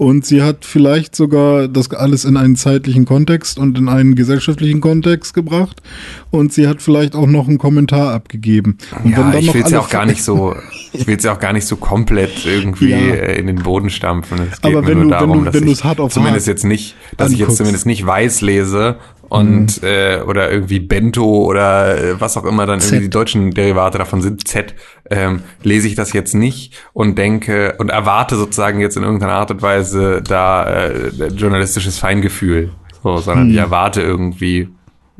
[0.00, 4.80] Und sie hat vielleicht sogar das alles in einen zeitlichen Kontext und in einen gesellschaftlichen
[4.80, 5.82] Kontext gebracht.
[6.30, 8.78] Und sie hat vielleicht auch noch einen Kommentar abgegeben.
[9.04, 10.56] Und Ja, ich will es ja auch gar nicht so,
[10.94, 12.96] ich will es ja auch gar nicht so komplett irgendwie Ja.
[12.96, 14.38] äh, in den Boden stampfen.
[14.50, 16.46] Es geht Aber wenn nur du- wenn darum, du- dass wenn ich hart auf zumindest
[16.46, 17.58] hart jetzt nicht, dass ich jetzt anguckst.
[17.58, 18.96] zumindest nicht weiß lese
[19.30, 23.02] und äh, oder irgendwie Bento oder äh, was auch immer dann irgendwie Z.
[23.04, 24.74] die deutschen Derivate davon sind, Z,
[25.10, 29.50] ähm, lese ich das jetzt nicht und denke und erwarte sozusagen jetzt in irgendeiner Art
[29.50, 32.70] und Weise da äh, journalistisches Feingefühl.
[33.02, 33.50] So, sondern Hm.
[33.52, 34.68] ich erwarte irgendwie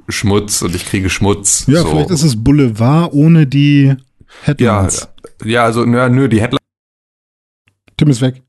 [0.08, 1.64] Schmutz und ich kriege Schmutz.
[1.66, 1.88] Ja, so.
[1.90, 3.96] vielleicht ist es Boulevard ohne die Ja,
[4.42, 5.08] Headlines.
[5.44, 6.58] ja, also nö, nö, die Headline
[7.96, 8.42] Tim ist weg.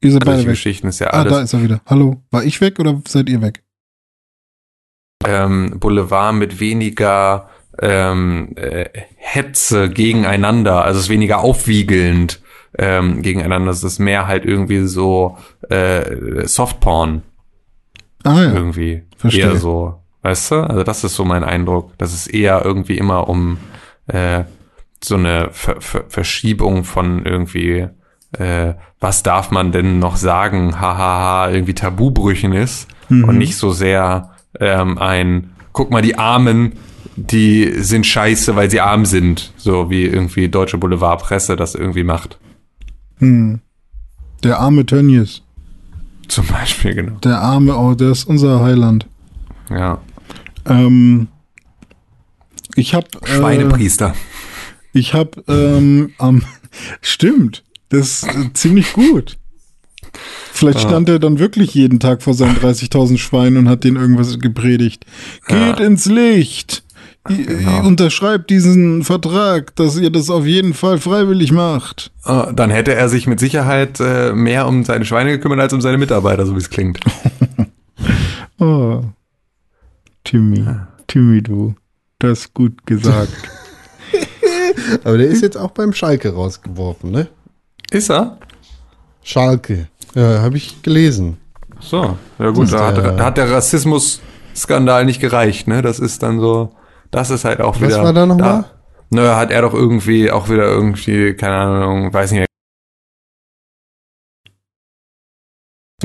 [0.00, 0.46] Ihr seid beide weg.
[0.48, 1.32] Geschichten ist ja Ah, alles.
[1.32, 1.80] da ist er wieder.
[1.86, 2.22] Hallo.
[2.30, 3.62] War ich weg oder seid ihr weg?
[5.26, 7.48] Ähm, Boulevard mit weniger
[7.80, 8.86] ähm, äh,
[9.16, 12.40] Hetze gegeneinander, also es ist weniger aufwiegelnd
[12.78, 15.36] ähm, gegeneinander, es ist mehr halt irgendwie so
[15.68, 17.22] äh, Softporn
[18.24, 18.52] Ah ja.
[18.54, 19.02] irgendwie.
[19.16, 19.44] verstehe.
[19.44, 20.54] Eher so, weißt du?
[20.56, 23.58] Also das ist so mein Eindruck, dass es eher irgendwie immer um
[24.06, 24.44] äh,
[25.02, 27.88] so eine Ver Ver Verschiebung von irgendwie
[28.38, 33.24] äh, was darf man denn noch sagen, hahaha, irgendwie Tabubrüchen ist Mhm.
[33.28, 36.74] und nicht so sehr ähm, ein, guck mal, die Armen,
[37.16, 42.38] die sind scheiße, weil sie arm sind, so wie irgendwie deutsche Boulevardpresse das irgendwie macht.
[43.18, 43.60] Hm.
[44.42, 45.42] Der arme Tönnies.
[46.28, 47.18] Zum Beispiel, genau.
[47.18, 49.06] Der arme, oh, der ist unser Heiland.
[49.70, 49.98] Ja.
[50.66, 51.28] Ähm,
[52.74, 53.06] ich hab.
[53.26, 54.14] Äh, Schweinepriester.
[54.92, 56.42] ich hab, ähm, am.
[57.00, 57.64] Stimmt.
[57.88, 59.38] Das ist äh, ziemlich gut.
[60.52, 64.38] Vielleicht stand er dann wirklich jeden Tag vor seinen 30.000 Schweinen und hat denen irgendwas
[64.38, 65.04] gepredigt.
[65.48, 65.84] Geht Ja.
[65.86, 66.82] ins Licht.
[67.28, 67.84] Ihr, Genau.
[67.86, 72.12] unterschreibt diesen Vertrag, dass ihr das auf jeden Fall freiwillig macht.
[72.24, 75.80] Äh, Dann hätte er sich mit Sicherheit äh, mehr um seine Schweine gekümmert als um
[75.80, 77.00] seine Mitarbeiter, so wie es klingt.
[78.58, 79.02] Oh.
[80.24, 80.64] Timmy.
[81.06, 81.74] Timmy, du.
[82.18, 83.32] Das ist gut gesagt.
[85.04, 87.28] Aber der ist jetzt auch beim Schalke rausgeworfen, ne?
[87.90, 88.38] Ist er?
[89.22, 89.88] Schalke.
[90.16, 91.36] Ja, habe ich gelesen.
[91.78, 95.82] So, ja gut, da hat, da hat der Rassismus-Skandal nicht gereicht, ne?
[95.82, 96.74] Das ist dann so,
[97.10, 98.02] das ist halt auch Was wieder.
[98.02, 98.64] war da nochmal?
[99.10, 102.46] Nö, hat er doch irgendwie auch wieder irgendwie, keine Ahnung, weiß nicht,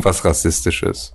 [0.02, 1.14] was rassistisches.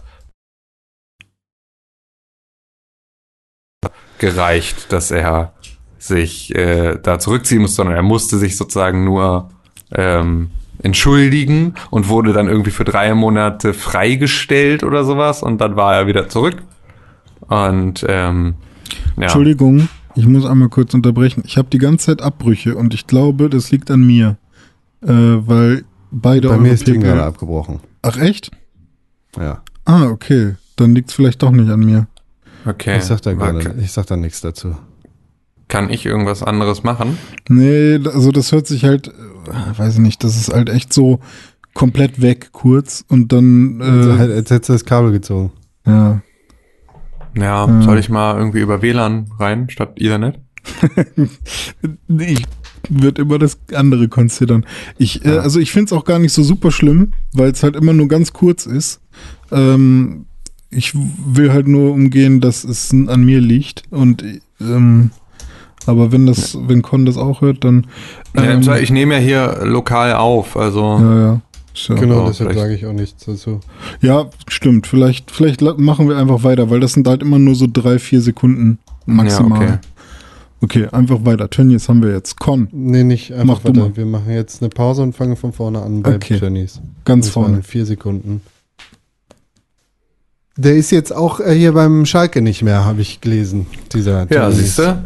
[4.18, 5.52] Gereicht, dass er
[5.98, 9.50] sich äh, da zurückziehen muss, sondern er musste sich sozusagen nur
[9.92, 10.50] ähm,
[10.86, 16.06] entschuldigen und wurde dann irgendwie für drei Monate freigestellt oder sowas und dann war er
[16.06, 16.62] wieder zurück.
[17.48, 18.54] Und ähm,
[19.16, 19.24] ja.
[19.24, 21.42] Entschuldigung, ich muss einmal kurz unterbrechen.
[21.46, 24.36] Ich habe die ganze Zeit Abbrüche und ich glaube, das liegt an mir.
[25.02, 27.80] Äh, weil beide Bei mir ist Ding gerade abgebrochen.
[28.02, 28.50] Ach echt?
[29.36, 29.62] Ja.
[29.84, 30.54] Ah, okay.
[30.76, 32.06] Dann liegt es vielleicht doch nicht an mir.
[32.64, 32.96] Okay.
[32.98, 34.76] Ich sag da War- gerade, ich sag da nichts dazu.
[35.68, 37.18] Kann ich irgendwas anderes machen?
[37.48, 41.18] Nee, also das hört sich halt, äh, weiß ich nicht, das ist halt echt so
[41.74, 45.52] komplett weg kurz und dann, Also äh, halt, als hättest du das Kabel gezogen.
[45.86, 46.20] ja.
[47.38, 47.82] Ja, Hm.
[47.82, 50.38] soll ich mal irgendwie über WLAN rein statt Ethernet?
[52.18, 52.44] Ich
[52.88, 54.64] würde immer das andere considern.
[54.96, 57.76] Ich, äh, also ich finde es auch gar nicht so super schlimm, weil es halt
[57.76, 59.00] immer nur ganz kurz ist.
[59.50, 60.26] Ähm,
[60.70, 63.82] ich will halt nur umgehen, dass es an mir liegt.
[63.90, 64.24] Und
[64.60, 65.10] ähm,
[65.86, 67.86] aber wenn das, wenn Con das auch hört, dann
[68.34, 71.40] ähm, ja, ich nehme ja hier lokal auf, also ja, ja.
[71.78, 73.60] Ja, Genau, Oh, deshalb sage ich auch nichts dazu.
[74.00, 74.86] ja, stimmt.
[74.86, 78.22] Vielleicht, vielleicht machen wir einfach weiter, weil das sind halt immer nur so drei, vier
[78.22, 79.62] Sekunden maximal.
[79.62, 79.78] Ja,
[80.62, 80.84] okay.
[80.86, 80.88] okay.
[80.96, 81.50] einfach weiter.
[81.50, 82.38] Tönnies haben wir jetzt.
[82.40, 83.80] Con, Nee, nicht einfach Mach du weiter.
[83.90, 83.96] mal.
[83.96, 86.38] Wir machen jetzt eine Pause und fangen von vorne an bei Okay.
[86.38, 86.80] Tönnies.
[87.04, 87.62] ganz Das waren vorne.
[87.62, 88.40] vier Sekunden.
[90.56, 93.66] Der ist jetzt auch äh, hier beim Schalke nicht mehr, habe ich gelesen.
[93.92, 94.58] Dieser Ja, Tönnies.
[94.58, 95.04] siehst du?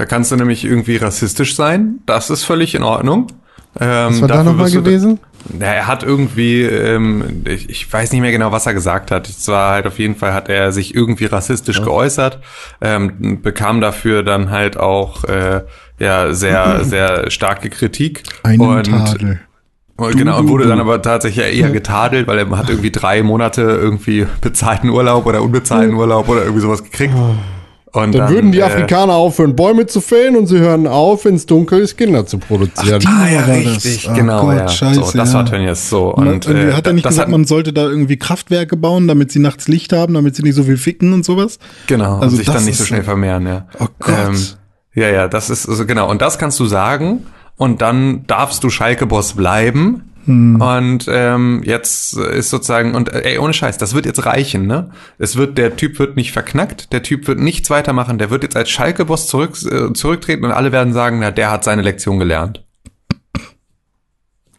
[0.00, 1.98] Da kannst du nämlich irgendwie rassistisch sein.
[2.06, 3.26] Das ist völlig in Ordnung.
[3.78, 5.18] Ähm, Was war da nochmal du- gewesen?
[5.52, 9.28] Na, er hat irgendwie, ähm, ich, ich weiß nicht mehr genau, was er gesagt hat.
[9.28, 12.38] Es war halt auf jeden Fall, hat er sich irgendwie rassistisch geäußert,
[12.80, 15.64] ähm, bekam dafür dann halt auch äh,
[15.98, 18.22] ja sehr, sehr starke Kritik.
[18.42, 19.40] Einen und, Tadel.
[19.96, 20.70] und genau, und du, wurde du.
[20.70, 25.42] dann aber tatsächlich eher getadelt, weil er hat irgendwie drei Monate irgendwie bezahlten Urlaub oder
[25.42, 27.12] unbezahlten Urlaub oder irgendwie sowas gekriegt.
[27.92, 31.34] Und Dann, würden die äh, Afrikaner aufhören, Bäume zu fällen und sie hören auf, wenn
[31.34, 33.00] es dunkel ist, Kinder zu produzieren.
[33.00, 33.84] die- Ah ja, war das.
[33.84, 34.68] richtig, Oh genau, Gott, ja.
[34.68, 35.38] scheiße, so, das ja.
[35.38, 36.14] war Tönnies so.
[36.14, 39.08] Und, Und, äh, hat er nicht das gesagt, hat, man sollte da irgendwie Kraftwerke bauen,
[39.08, 41.58] damit sie nachts Licht haben, damit sie nicht so viel ficken und sowas?
[41.88, 43.66] Genau, Also und sich dann nicht ist so schnell vermehren, ja.
[43.80, 44.56] Oh Gott.
[44.94, 46.08] ja, ja, das ist also genau.
[46.08, 47.26] Und das kannst du sagen.
[47.56, 50.09] Und dann darfst du Schalke-Boss bleiben.
[50.26, 50.60] Hm.
[50.60, 54.90] Und ähm, jetzt ist sozusagen, und äh, ey, ohne Scheiß, das wird jetzt reichen, ne?
[55.18, 58.56] Es wird, der Typ wird nicht verknackt, der Typ wird nichts weitermachen, der wird jetzt
[58.56, 62.64] als Schalke-Boss zurück, äh, zurücktreten und alle werden sagen, na, der hat seine Lektion gelernt.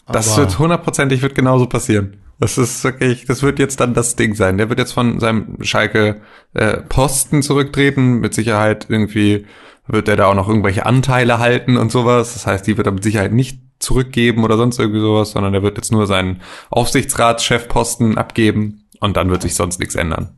[0.07, 2.17] Das Aber- wird hundertprozentig wird genauso passieren.
[2.39, 4.57] Das ist wirklich, das wird jetzt dann das Ding sein.
[4.57, 6.21] Der wird jetzt von seinem Schalke
[6.55, 8.19] äh, Posten zurücktreten.
[8.19, 9.45] Mit Sicherheit irgendwie
[9.85, 12.33] wird er da auch noch irgendwelche Anteile halten und sowas.
[12.33, 15.63] Das heißt, die wird er mit Sicherheit nicht zurückgeben oder sonst irgendwie sowas, sondern er
[15.63, 20.29] wird jetzt nur seinen Aufsichtsratschefposten abgeben und dann wird sich sonst nichts ändern.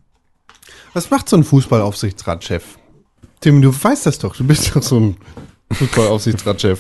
[0.94, 2.64] Was macht so ein Fußballaufsichtsratschef?
[3.42, 4.36] Tim, du weißt das doch.
[4.36, 5.18] Du bist doch so ein
[5.72, 6.80] Fußballaufsichtsratschef.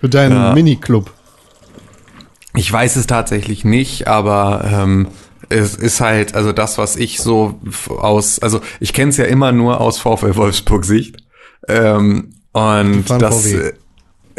[0.00, 0.52] Für deinen Ja.
[0.52, 1.10] Miniclub.
[2.56, 5.08] ich weiß es tatsächlich nicht, aber ähm,
[5.48, 9.52] es ist halt, also das, was ich so aus, also ich kenne es ja immer
[9.52, 11.16] nur aus VfL Wolfsburg Sicht.
[11.68, 13.72] Ähm, und das, VW.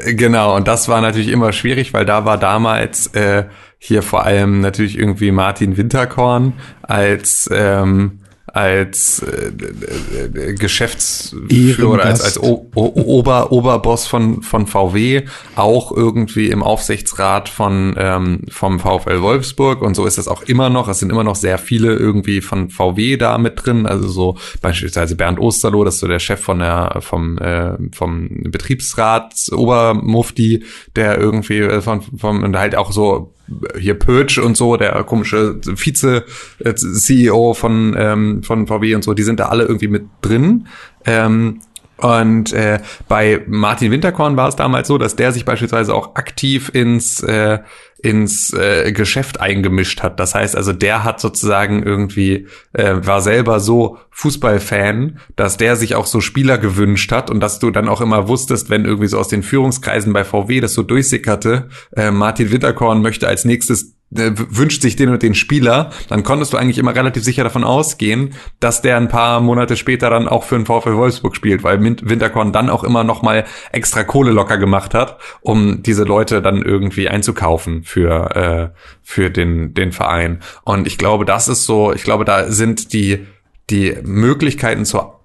[0.05, 3.45] Genau, und das war natürlich immer schwierig, weil da war damals äh,
[3.77, 8.19] hier vor allem natürlich irgendwie Martin Winterkorn als ähm,
[8.53, 15.23] als äh, äh, Geschäftsführer oder als, als o o Ober Oberboss von von VW
[15.55, 20.69] auch irgendwie im Aufsichtsrat von ähm, vom VfL Wolfsburg und so ist es auch immer
[20.69, 20.87] noch.
[20.87, 23.87] Es sind immer noch sehr viele irgendwie von VW da mit drin.
[23.87, 28.29] Also so beispielsweise Bernd Osterloh, das ist so der Chef von der vom äh, vom
[28.29, 30.63] Betriebsrat Obermufti,
[30.95, 33.33] der irgendwie äh, von vom und halt auch so
[33.79, 39.23] hier Purge und so, der komische Vize-CEO äh, von, ähm, von VW und so, die
[39.23, 40.67] sind da alle irgendwie mit drin.
[41.05, 41.59] Ähm,
[41.97, 46.69] und äh, bei Martin Winterkorn war es damals so, dass der sich beispielsweise auch aktiv
[46.73, 47.59] ins äh,
[48.03, 50.19] ins äh, Geschäft eingemischt hat.
[50.19, 55.95] Das heißt also, der hat sozusagen irgendwie, äh, war selber so Fußballfan, dass der sich
[55.95, 59.17] auch so Spieler gewünscht hat und dass du dann auch immer wusstest, wenn irgendwie so
[59.17, 64.81] aus den Führungskreisen bei VW das so durchsickerte, äh, Martin Winterkorn möchte als nächstes wünscht
[64.81, 68.81] sich den und den Spieler, dann konntest du eigentlich immer relativ sicher davon ausgehen, dass
[68.81, 72.69] der ein paar Monate später dann auch für den VfL Wolfsburg spielt, weil Winterkorn dann
[72.69, 77.83] auch immer noch mal extra Kohle locker gemacht hat, um diese Leute dann irgendwie einzukaufen
[77.83, 80.39] für äh, für den den Verein.
[80.63, 83.25] Und ich glaube, das ist so, ich glaube, da sind die
[83.69, 85.22] die Möglichkeiten zur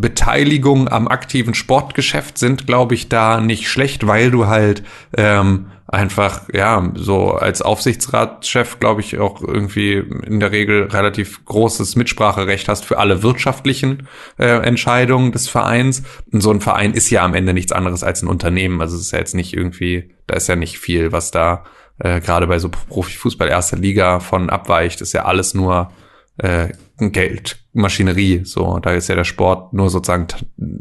[0.00, 4.82] Beteiligung am aktiven Sportgeschäft sind, glaube ich, da nicht schlecht, weil du halt
[5.16, 11.96] ähm, einfach, ja, so als Aufsichtsratschef, glaube ich, auch irgendwie in der Regel relativ großes
[11.96, 14.06] Mitspracherecht hast für alle wirtschaftlichen
[14.38, 16.02] äh, Entscheidungen des Vereins.
[16.30, 18.80] Und so ein Verein ist ja am Ende nichts anderes als ein Unternehmen.
[18.82, 21.64] Also es ist ja jetzt nicht irgendwie, da ist ja nicht viel, was da
[21.98, 25.00] äh, gerade bei so Profifußball erster Liga von abweicht.
[25.00, 25.90] ist ja alles nur
[26.38, 28.42] äh, Geldmaschinerie.
[28.44, 30.26] So, da ist ja der Sport nur sozusagen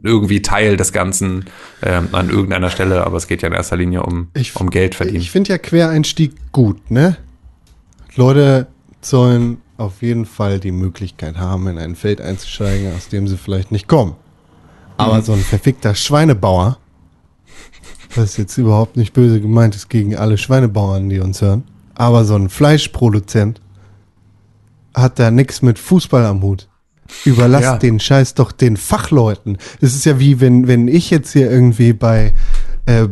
[0.03, 1.45] irgendwie Teil des Ganzen
[1.83, 4.95] ähm, an irgendeiner Stelle, aber es geht ja in erster Linie um, ich, um Geld
[4.95, 5.17] verdienen.
[5.17, 7.17] Ich finde ja Quereinstieg gut, ne?
[8.15, 8.67] Leute
[9.01, 13.71] sollen auf jeden Fall die Möglichkeit haben, in ein Feld einzusteigen, aus dem sie vielleicht
[13.71, 14.15] nicht kommen.
[14.97, 15.21] Aber mhm.
[15.21, 16.79] so ein verfickter Schweinebauer,
[18.15, 22.35] was jetzt überhaupt nicht böse gemeint ist gegen alle Schweinebauern, die uns hören, aber so
[22.35, 23.61] ein Fleischproduzent,
[24.97, 26.67] hat da nichts mit Fußball am Hut.
[27.25, 27.77] Überlass ja.
[27.77, 29.57] den Scheiß doch den Fachleuten.
[29.79, 32.33] Es ist ja wie wenn, wenn ich jetzt hier irgendwie bei,
[32.85, 33.07] äh,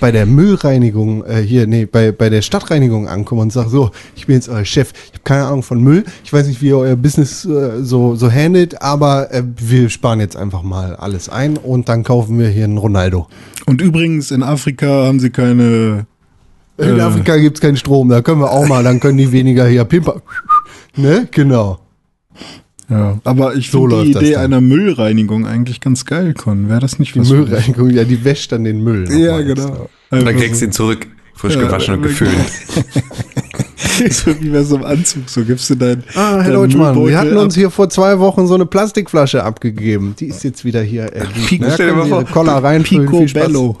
[0.00, 4.26] bei der Müllreinigung, äh, hier, nee, bei, bei der Stadtreinigung ankomme und sage, so, ich
[4.26, 6.78] bin jetzt euer Chef, ich habe keine Ahnung von Müll, ich weiß nicht, wie ihr
[6.78, 11.56] euer Business äh, so, so handelt, aber äh, wir sparen jetzt einfach mal alles ein
[11.56, 13.28] und dann kaufen wir hier einen Ronaldo.
[13.66, 16.06] Und übrigens, in Afrika haben sie keine.
[16.78, 19.66] In äh, Afrika gibt's keinen Strom, da können wir auch mal, dann können die weniger
[19.66, 20.22] hier pimper.
[20.96, 21.28] Ne?
[21.30, 21.80] Genau.
[22.90, 26.68] Ja, aber ich so finde die Idee einer Müllreinigung eigentlich ganz geil, Con.
[26.68, 27.28] Wäre das nicht was?
[27.28, 29.10] Die Müllreinigung, ja, die wäscht dann den Müll.
[29.12, 29.90] Ja, genau.
[30.10, 32.32] Und dann kriegst du ihn zurück, frisch ja, gewaschen und gefüllt.
[34.10, 36.02] so wie bei so einem Anzug, so gibst du dein.
[36.14, 40.14] Ah, Herr Deutschmann, wir hatten uns hier vor zwei Wochen so eine Plastikflasche abgegeben.
[40.18, 41.12] Die ist jetzt wieder hier.
[41.14, 41.72] Äh, Pico, ne?
[41.74, 43.76] stell dir mal vor, Koller Pico Bello.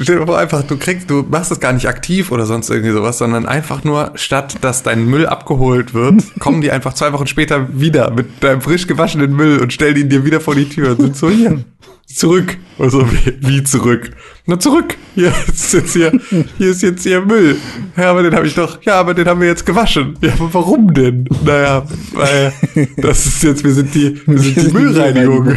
[0.00, 2.92] Stell dir vor, einfach, du kriegst, du machst das gar nicht aktiv oder sonst irgendwie
[2.92, 7.26] sowas, sondern einfach nur, statt dass dein Müll abgeholt wird, kommen die einfach zwei Wochen
[7.26, 10.90] später wieder mit deinem frisch gewaschenen Müll und stellen ihn dir wieder vor die Tür
[10.90, 11.64] und sind so hier.
[12.06, 12.56] Zurück.
[12.78, 14.12] Also wie, wie zurück?
[14.50, 14.96] Na zurück.
[15.14, 16.10] Hier ist jetzt hier,
[16.56, 17.56] hier ist jetzt hier Müll.
[17.98, 18.78] Ja, aber den habe ich doch.
[18.82, 20.16] Ja, aber den haben wir jetzt gewaschen.
[20.22, 21.28] Ja, aber warum denn?
[21.44, 21.82] Naja,
[22.14, 22.54] weil
[22.96, 25.54] das ist jetzt, wir sind die, wir sind die Müllreinigung.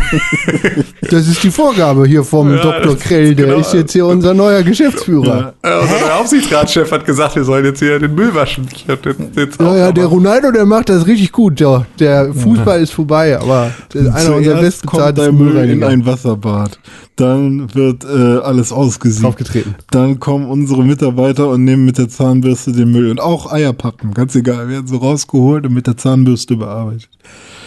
[1.10, 2.98] Das ist die Vorgabe hier vom ja, Dr.
[2.98, 3.60] Krell, der genau.
[3.60, 5.54] ist jetzt hier unser neuer Geschäftsführer.
[5.64, 8.68] Ja, unser neuer Aufsichtsratschef hat gesagt, wir sollen jetzt hier den Müll waschen.
[8.74, 11.62] Ich hab jetzt, jetzt ja, ja, der Ronaldo, der macht das richtig gut.
[11.62, 11.86] Ja.
[11.98, 12.84] Der Fußball ja.
[12.84, 16.78] ist vorbei, aber einer unserer besten Zeit ist Müll in ein Wasserbad.
[17.16, 19.26] Dann wird äh, alles ausgesiebt.
[19.26, 19.76] Aufgetreten.
[19.92, 23.12] Dann kommen unsere Mitarbeiter und nehmen mit der Zahnbürste den Müll.
[23.12, 27.10] Und auch Eierpappen, ganz egal, werden so rausgeholt und mit der Zahnbürste bearbeitet.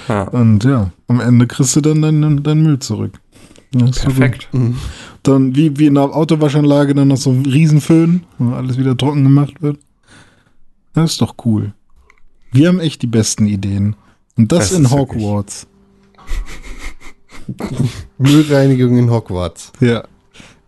[0.08, 0.22] Ja.
[0.22, 3.20] Und ja, am Ende kriegst du dann deinen dein Müll zurück.
[3.72, 4.48] Perfekt.
[4.52, 4.76] Mhm.
[5.22, 9.24] Dann wie, wie in einer Autowaschanlage dann noch so ein Riesenföhn, wo alles wieder trocken
[9.24, 9.78] gemacht wird.
[10.92, 11.72] Das ist doch cool.
[12.52, 13.96] Wir haben echt die besten Ideen.
[14.36, 15.66] Und das, das in Hogwarts.
[18.18, 19.72] Müllreinigung in Hogwarts.
[19.80, 20.04] Ja.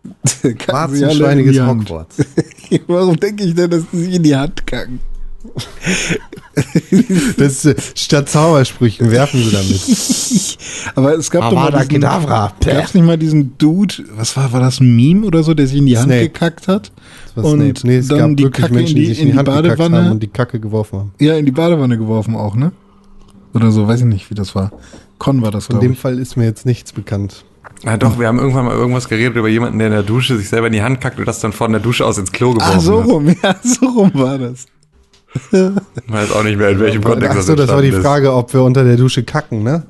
[0.67, 2.17] Warzenschweiniges Hogwarts.
[2.87, 4.99] Warum denke ich denn, dass die sich in die Hand kacken?
[7.37, 10.57] Das ist, äh, statt Zaubersprüchen werfen sie damit.
[10.95, 12.51] Aber es gab doch mal diesen, Kedavra.
[12.65, 15.77] gab's nicht mal diesen Dude, was war, war das ein Meme oder so, der sich
[15.77, 16.23] in die Hand Snape.
[16.29, 16.91] gekackt hat?
[17.35, 17.83] Und.
[17.83, 19.43] Nee, es dann gab die wirklich Kacke Menschen, in die, die- sich in die die
[19.43, 20.11] Badewanne.
[20.11, 21.11] und die Kacke geworfen haben.
[21.19, 22.71] Ja, in die Badewanne geworfen auch, ne?
[23.53, 24.71] Oder so, weiß ich nicht, wie das war.
[25.19, 25.99] Con war das, Von dem ich.
[25.99, 27.43] Fall ist mir jetzt nichts bekannt.
[27.83, 30.49] Na doch, wir haben irgendwann mal irgendwas geredet über jemanden, der in der Dusche sich
[30.49, 32.77] selber in die Hand kackt und das dann von der Dusche aus ins Klo geworfen
[32.77, 33.07] Ah, so hat.
[33.09, 34.65] rum, ja, so rum war das.
[35.51, 38.63] Ich weiß auch nicht mehr, in welchem Kontext Achso, das war die Frage, ob wir
[38.63, 39.83] unter der Dusche kacken, ne?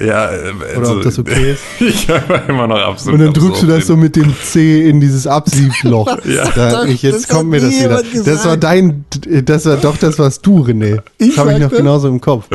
[0.00, 1.62] Ja, äh, Oder also, ob das okay ist.
[1.80, 3.18] ich war immer noch absolut.
[3.20, 6.18] Und dann drückst du das so mit dem C in dieses Absiebloch.
[6.24, 6.50] Ja.
[6.54, 8.02] da, ich, jetzt Das kommt mir das wieder.
[8.02, 8.26] gesagt.
[8.26, 9.04] Das war dein,
[9.44, 11.00] das war doch das, was du, René.
[11.18, 12.46] Ich Das habe ich noch genauso im Kopf.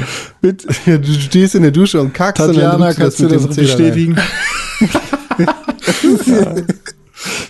[0.42, 3.48] Mit Du stehst in der Dusche und kackst und dann Tatjana, drückst kannst du das
[3.48, 3.78] mit dem C da rein.
[3.78, 4.18] bestätigen?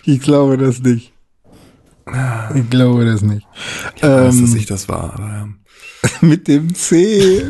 [0.06, 1.14] ich glaube das nicht.
[2.56, 3.46] Ich glaube das nicht.
[3.96, 5.14] Ich weiß, dass Ähm, ich das war.
[5.14, 5.48] Aber, ja.
[6.22, 7.48] mit dem C.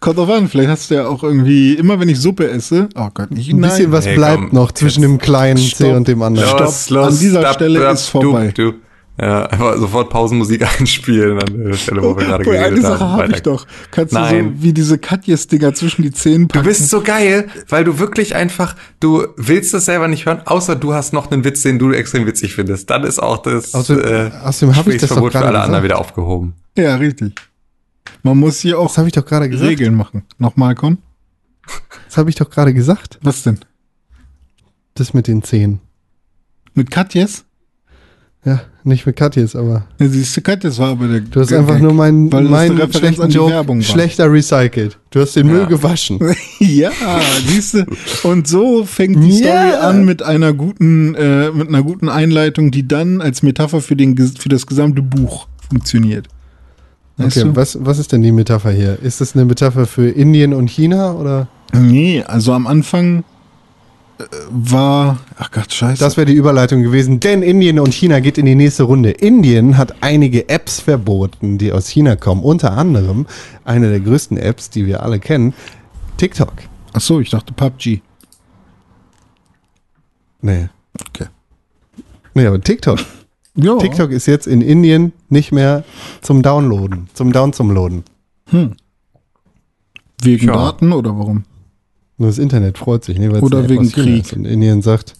[0.00, 3.08] Kommt drauf an, vielleicht hast du ja auch irgendwie, immer wenn ich Suppe esse, oh
[3.14, 5.94] Gott, ich, Ein bisschen was Hey, bleibt komm, noch zwischen dem kleinen C stopp.
[5.96, 6.48] und dem anderen.
[6.48, 7.04] Stopp.
[7.04, 8.52] an dieser Stelle ist vorbei.
[8.54, 8.78] Du, du.
[9.16, 12.98] Ja, einfach sofort Pausenmusik einspielen an der Stelle, wo wir gerade Boah, eine geredet Sache
[12.98, 13.22] haben.
[13.22, 13.64] habe ich doch.
[13.92, 14.38] Kannst Nein.
[14.38, 16.66] du so wie diese Katjes-Dinger zwischen die Zähne Du packen?
[16.66, 20.94] bist so geil, weil du wirklich einfach, du willst das selber nicht hören, außer du
[20.94, 22.90] hast noch einen Witz, den du extrem witzig findest.
[22.90, 25.84] Dann ist auch das Außerdem- außerdem hab ich das doch Gesprächsverbot für alle anderen gesagt.
[25.84, 26.54] wieder aufgehoben.
[26.76, 27.34] ja, richtig.
[28.22, 29.68] Man muss hier auch Das habe ich doch gerade gesagt.
[29.70, 30.22] Regeln machen.
[30.38, 30.98] Nochmal, Con?
[32.06, 33.18] Das habe ich doch gerade gesagt.
[33.22, 33.58] Was denn?
[34.94, 35.80] Das mit den Zehen.
[36.74, 37.44] Mit Katjes?
[38.44, 41.20] Ja, nicht mit Katjes, aber Ja, siehst du, Katjes war aber der.
[41.20, 44.98] du hast einfach nur meinen, meinen schlechten Joke schlechter recycelt.
[45.10, 45.52] Du hast den Ja.
[45.54, 46.18] Müll gewaschen.
[46.58, 46.90] ja,
[47.46, 47.86] siehst du.
[48.24, 49.32] Und so fängt die.
[49.38, 53.96] Story an mit einer guten, äh, mit einer guten Einleitung, die dann als Metapher für,
[53.96, 56.28] den, für das gesamte Buch funktioniert.
[57.16, 57.56] Weißt Okay, du?
[57.56, 58.98] was, was ist denn die Metapher hier?
[59.00, 61.46] Ist das eine Metapher für Indien und China oder?
[61.72, 63.24] Nee, also am Anfang
[64.18, 65.18] äh, war.
[65.38, 66.00] Ach Gott, scheiße.
[66.00, 69.10] Das wäre die Überleitung gewesen, denn Indien und China geht in die nächste Runde.
[69.10, 72.42] Indien hat einige Apps verboten, die aus China kommen.
[72.42, 73.26] Unter anderem
[73.64, 75.54] eine der größten Apps, die wir alle kennen,
[76.16, 76.52] TikTok.
[76.92, 78.00] Ach so, ich dachte PUBG.
[80.42, 80.68] Nee.
[81.08, 81.26] Okay.
[82.34, 82.98] Nee, aber TikTok.
[83.56, 83.76] Ja.
[83.78, 85.84] TikTok ist jetzt in Indien nicht mehr
[86.22, 88.02] zum Downloaden, zum Down zum Loaden.
[90.22, 90.52] Wegen Ja.
[90.54, 91.44] Daten oder warum?
[92.18, 94.24] Nur das Internet freut sich, ne, weil es Oder wegen Krieg.
[94.24, 94.32] ist.
[94.32, 95.14] Und Indien sagt,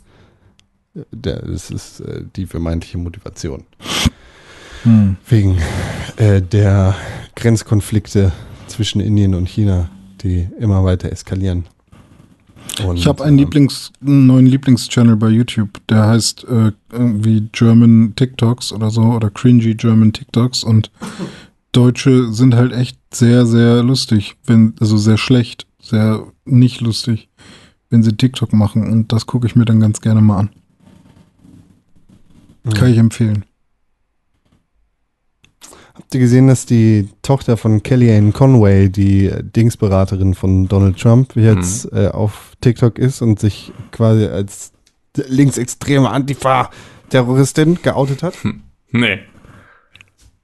[0.94, 3.64] äh, das ist äh, die vermeintliche Motivation.
[4.84, 5.16] Hm.
[5.28, 5.58] Wegen
[6.16, 6.94] äh, der
[7.36, 8.32] Grenzkonflikte
[8.68, 9.88] zwischen Indien und China,
[10.22, 11.64] die immer weiter eskalieren.
[12.82, 17.48] Und, Ich habe einen, ähm, Lieblings-, einen neuen Lieblingschannel bei YouTube, der heißt äh, irgendwie
[17.52, 20.90] German TikToks oder so oder cringy German TikToks und
[21.72, 27.28] Deutsche sind halt echt sehr, sehr lustig, wenn, also sehr schlecht, sehr nicht lustig,
[27.90, 30.50] wenn sie TikTok machen und das gucke ich mir dann ganz gerne mal an.
[32.72, 33.44] Kann ich empfehlen.
[35.94, 41.36] Habt ihr gesehen, dass die Tochter von Kellyanne Conway, die äh, Dingsberaterin von Donald Trump,
[41.36, 44.72] jetzt äh, auf TikTok ist und sich quasi als
[45.16, 48.34] linksextreme Antifa-Terroristin geoutet hat?
[48.90, 49.20] Nee,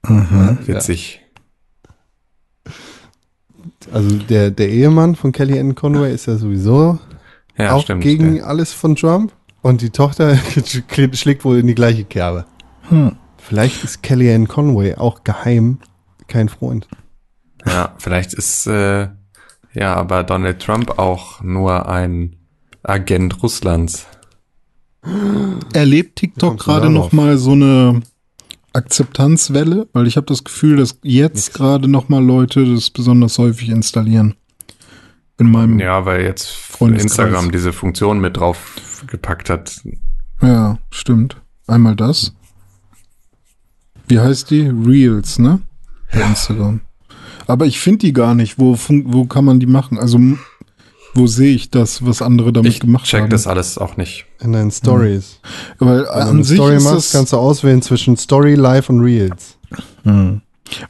[0.07, 0.57] Mhm.
[0.65, 1.19] witzig.
[3.93, 6.97] Also der, der Ehemann von Kellyanne Conway ist ja sowieso
[7.57, 8.01] Ja, auch stimmt.
[8.03, 8.43] gegen ja.
[8.45, 9.31] alles von Trump
[9.61, 10.37] und die Tochter
[11.13, 12.45] schlägt wohl in die gleiche Kerbe.
[12.89, 13.15] Hm.
[13.51, 15.79] Vielleicht ist Kellyanne Conway auch geheim
[16.29, 16.87] kein Freund.
[17.65, 19.09] Ja, vielleicht ist äh,
[19.73, 22.37] ja aber Donald Trump auch nur ein
[22.81, 24.07] Agent Russlands.
[25.73, 28.01] Erlebt TikTok gerade noch mal so eine
[28.71, 29.89] Akzeptanzwelle?
[29.91, 34.35] Weil ich habe das Gefühl, dass jetzt gerade noch mal Leute das besonders häufig installieren.
[35.37, 35.87] In meinem, ja.
[35.87, 36.55] Ja, weil jetzt.
[36.79, 39.81] Instagram diese Funktion mit drauf gepackt hat.
[40.89, 41.35] stimmt.
[41.67, 42.33] Einmal das.
[44.11, 44.67] Wie heißt die?
[44.67, 45.61] Reels, ne?
[46.11, 46.81] Bei Instagram.
[47.47, 48.59] Aber ich finde die gar nicht.
[48.59, 49.97] Wo, wo kann man die machen?
[49.97, 50.19] Also,
[51.13, 53.29] wo sehe ich das, was andere damit Ich gemacht check haben?
[53.29, 54.25] das alles auch nicht.
[54.41, 55.39] In deinen Stories.
[55.79, 58.89] Weil Wenn du an sich Story ist machst, das, kannst du auswählen zwischen Story, Live
[58.89, 59.57] und Reels.
[60.03, 60.41] Hm.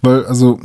[0.01, 0.59] Weil, also,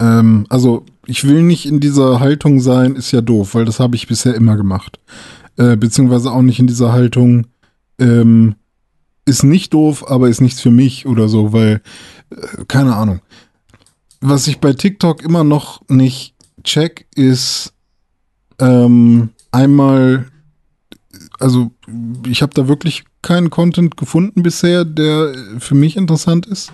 [0.00, 3.96] ähm, also, ich will nicht in dieser Haltung sein, ist ja doof, weil das habe
[3.96, 4.98] ich bisher immer gemacht.
[5.58, 7.48] Äh, beziehungsweise auch nicht in dieser Haltung,
[7.98, 8.54] ähm,
[9.24, 11.80] ist nicht doof, aber ist nichts für mich oder so, weil,
[12.30, 13.20] äh, keine Ahnung.
[14.20, 17.72] Was ich bei TikTok immer noch nicht check, ist
[18.58, 20.26] ähm, einmal,
[21.38, 21.70] also
[22.26, 26.72] ich habe da wirklich keinen Content gefunden bisher, der für mich interessant ist.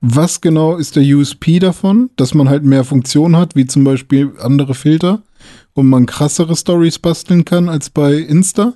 [0.00, 4.32] Was genau ist der USP davon, dass man halt mehr Funktionen hat, wie zum Beispiel
[4.38, 5.22] andere Filter
[5.72, 8.74] und man krassere Stories basteln kann als bei Insta?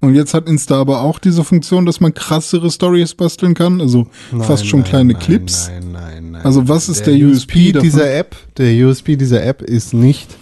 [0.00, 4.06] Und jetzt hat Insta aber auch diese Funktion, dass man krassere Stories basteln kann, also
[4.32, 5.68] Nein, fast schon nein, kleine nein, Clips.
[5.68, 6.42] Nein, nein, nein.
[6.42, 7.88] Also was ist der, USP, davon?
[7.88, 8.36] dieser App?
[8.58, 10.36] Der USP dieser App ist nicht,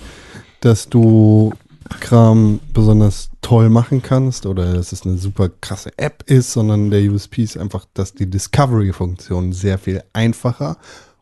[0.61, 1.53] dass du
[2.01, 7.03] Kram besonders toll machen kannst oder dass es eine super krasse App ist, sondern der
[7.11, 10.77] USP ist einfach, dass die Discovery-Funktion sehr viel einfacher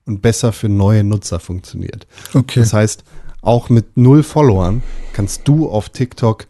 [0.07, 2.07] und besser für neue Nutzer funktioniert.
[2.35, 2.61] Okay.
[2.61, 3.05] Das heißt,
[3.43, 6.47] auch mit null Followern kannst du auf TikTok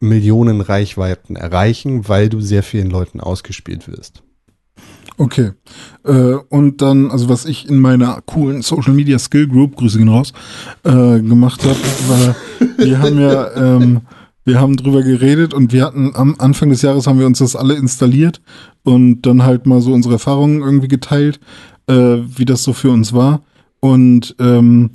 [0.00, 4.22] Millionen Reichweiten erreichen, weil du sehr vielen Leuten ausgespielt wirst.
[5.18, 5.52] Okay.
[6.04, 10.08] Äh, und dann, also was ich in meiner coolen Social Media Skill Group, Grüße gehen
[10.08, 10.32] raus,
[10.84, 10.90] äh,
[11.20, 11.78] gemacht habe,
[12.08, 12.36] war,
[12.76, 14.02] wir haben ja, ähm,
[14.44, 17.56] wir haben drüber geredet und wir hatten am Anfang des Jahres haben wir uns das
[17.56, 18.40] alle installiert
[18.84, 21.40] und dann halt mal so unsere Erfahrungen irgendwie geteilt,
[21.88, 23.40] äh, wie das so für uns war.
[23.80, 24.90] Und ähm,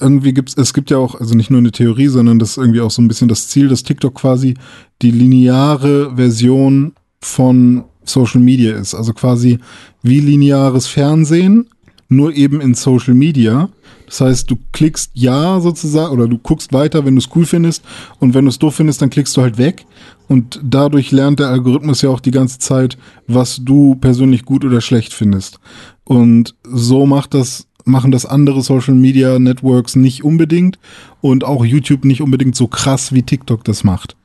[0.00, 2.80] irgendwie gibt's, es gibt ja auch, also nicht nur eine Theorie, sondern das ist irgendwie
[2.80, 4.54] auch so ein bisschen das Ziel, dass TikTok quasi
[5.02, 8.94] die lineare Version von Social Media ist.
[8.94, 9.58] Also quasi
[10.02, 11.70] wie lineares Fernsehen,
[12.08, 13.70] nur eben in Social Media.
[14.06, 17.82] Das heißt, du klickst ja sozusagen oder du guckst weiter, wenn du es cool findest
[18.20, 19.86] und wenn du es doof findest, dann klickst du halt weg
[20.28, 24.82] und dadurch lernt der Algorithmus ja auch die ganze Zeit, was du persönlich gut oder
[24.82, 25.58] schlecht findest.
[26.04, 30.78] Und so macht das machen das andere Social Media Networks nicht unbedingt
[31.20, 34.16] und auch YouTube nicht unbedingt so krass wie TikTok das macht.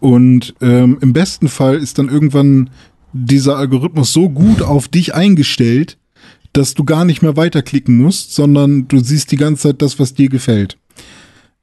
[0.00, 2.70] Und ähm, im besten Fall ist dann irgendwann
[3.12, 5.98] dieser Algorithmus so gut auf dich eingestellt,
[6.52, 10.14] dass du gar nicht mehr weiterklicken musst, sondern du siehst die ganze Zeit das, was
[10.14, 10.78] dir gefällt.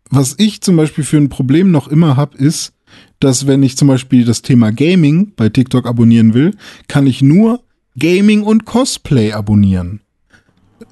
[0.09, 2.73] Was ich zum Beispiel für ein Problem noch immer habe, ist,
[3.19, 6.55] dass wenn ich zum Beispiel das Thema Gaming bei TikTok abonnieren will,
[6.87, 7.63] kann ich nur
[7.97, 10.01] Gaming und Cosplay abonnieren.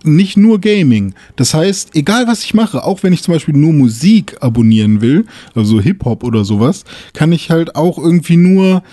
[0.04, 1.14] Nicht nur Gaming.
[1.36, 5.26] Das heißt, egal was ich mache, auch wenn ich zum Beispiel nur Musik abonnieren will,
[5.56, 6.84] also Hip-Hop oder sowas,
[7.14, 8.84] kann ich halt auch irgendwie nur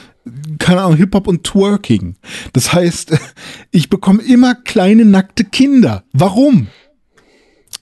[0.59, 2.17] keine Ahnung, Hip-Hop und Twerking.
[2.53, 3.19] Das heißt,
[3.71, 6.05] ich bekomme immer kleine nackte Kinder.
[6.13, 6.69] Warum?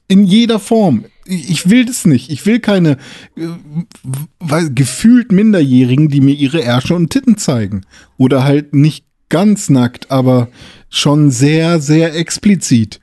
[0.09, 1.05] In jeder Form.
[1.25, 2.31] Ich will das nicht.
[2.31, 2.99] Ich will keine
[3.37, 7.83] äh, gefühlt Minderjährigen, die mir ihre Ärsche und Titten zeigen.
[8.16, 10.49] Oder halt nicht ganz nackt, aber
[10.91, 13.01] schon sehr, sehr explizit.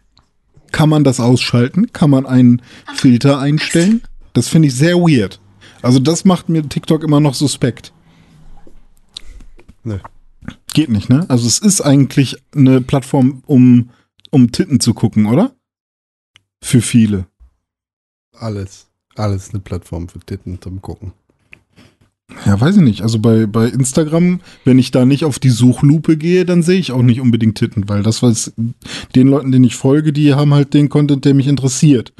[0.72, 1.92] Kann man das ausschalten?
[1.94, 2.62] Kann man einen
[2.96, 4.02] Filter einstellen?
[4.34, 5.40] Das finde ich sehr weird.
[5.82, 7.94] Also das macht mir TikTok immer noch suspekt.
[9.84, 10.00] Nö.
[10.74, 11.26] Geht nicht, ne?
[11.30, 13.90] Also es ist eigentlich eine Plattform, um,
[14.30, 15.56] um Titten zu gucken, oder?
[16.62, 17.26] Für viele.
[18.34, 18.88] Alles.
[19.16, 21.14] Alles eine Plattform für Titten zum Gucken.
[22.46, 23.02] Ja, weiß ich nicht.
[23.02, 26.92] Also bei, bei Instagram, wenn ich da nicht auf die Suchlupe gehe, dann sehe ich
[26.92, 28.54] auch nicht unbedingt Titten, weil das, was
[29.16, 32.14] den Leuten, denen ich folge, die haben halt den Content, der mich interessiert.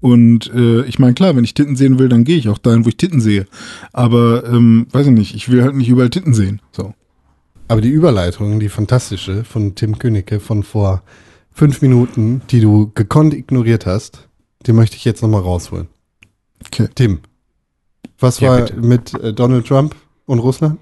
[0.00, 2.84] Und äh, ich meine, klar, wenn ich Titten sehen will, dann gehe ich auch dahin,
[2.84, 3.46] wo ich Titten sehe.
[3.92, 6.60] Aber, ähm, weiß ich nicht, ich will halt nicht überall Titten sehen.
[6.72, 6.94] So.
[7.68, 11.02] Aber die Überleitung, die fantastische von Tim Königke von vor
[11.52, 14.28] fünf Minuten, die du gekonnt ignoriert hast,
[14.66, 15.88] die möchte ich jetzt nochmal rausholen.
[16.66, 16.88] Okay.
[16.94, 17.20] Tim,
[18.18, 18.76] was Ja, war bitte.
[18.80, 19.94] mit äh, Donald Trump
[20.26, 20.78] und Russland?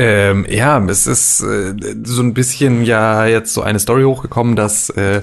[0.00, 1.74] Ähm, ja, es ist äh,
[2.04, 5.22] so ein bisschen ja jetzt so eine Story hochgekommen, dass äh,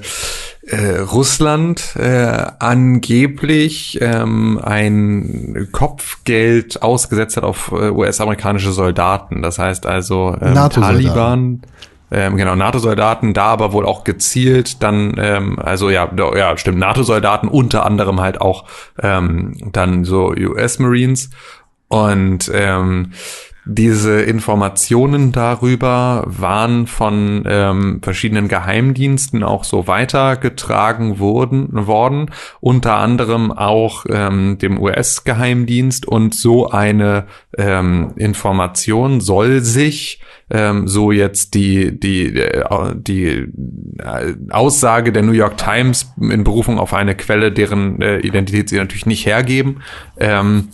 [0.63, 9.41] äh, Russland äh, angeblich ähm, ein Kopfgeld ausgesetzt hat auf äh, US-amerikanische Soldaten.
[9.41, 10.55] Das heißt also ähm.
[10.69, 11.61] Taliban.
[12.11, 17.47] Ähm, genau, NATO-Soldaten, da aber wohl auch gezielt dann, ähm, also ja, ja, stimmt, NATO-Soldaten,
[17.47, 18.65] unter anderem halt auch
[19.01, 21.29] ähm, dann so US-Marines.
[21.87, 23.11] Und ähm,
[23.65, 33.51] diese Informationen darüber waren von ähm, verschiedenen Geheimdiensten auch so weitergetragen wurden, worden, unter anderem
[33.51, 37.25] auch ähm, dem US-Geheimdienst und so eine
[37.57, 42.63] ähm, Information soll sich ähm, so jetzt die die äh,
[42.95, 43.47] die
[43.97, 48.77] äh, Aussage der New York Times in Berufung auf eine Quelle, deren äh, Identität sie
[48.77, 49.81] natürlich nicht hergeben.
[50.19, 50.69] Ähm,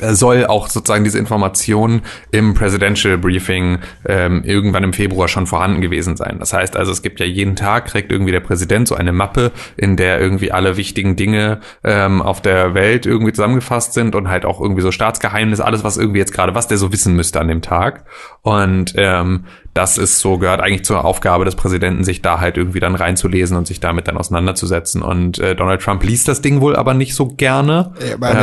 [0.00, 6.16] soll auch sozusagen diese Information im Presidential Briefing ähm, irgendwann im Februar schon vorhanden gewesen
[6.16, 6.36] sein.
[6.38, 9.52] Das heißt also, es gibt ja jeden Tag, kriegt irgendwie der Präsident so eine Mappe,
[9.76, 14.44] in der irgendwie alle wichtigen Dinge ähm, auf der Welt irgendwie zusammengefasst sind und halt
[14.44, 17.48] auch irgendwie so Staatsgeheimnis, alles, was irgendwie jetzt gerade, was der so wissen müsste an
[17.48, 18.04] dem Tag.
[18.42, 22.78] Und ähm, das ist so, gehört eigentlich zur Aufgabe des Präsidenten, sich da halt irgendwie
[22.78, 25.02] dann reinzulesen und sich damit dann auseinanderzusetzen.
[25.02, 27.92] Und äh, Donald Trump liest das Ding wohl aber nicht so gerne.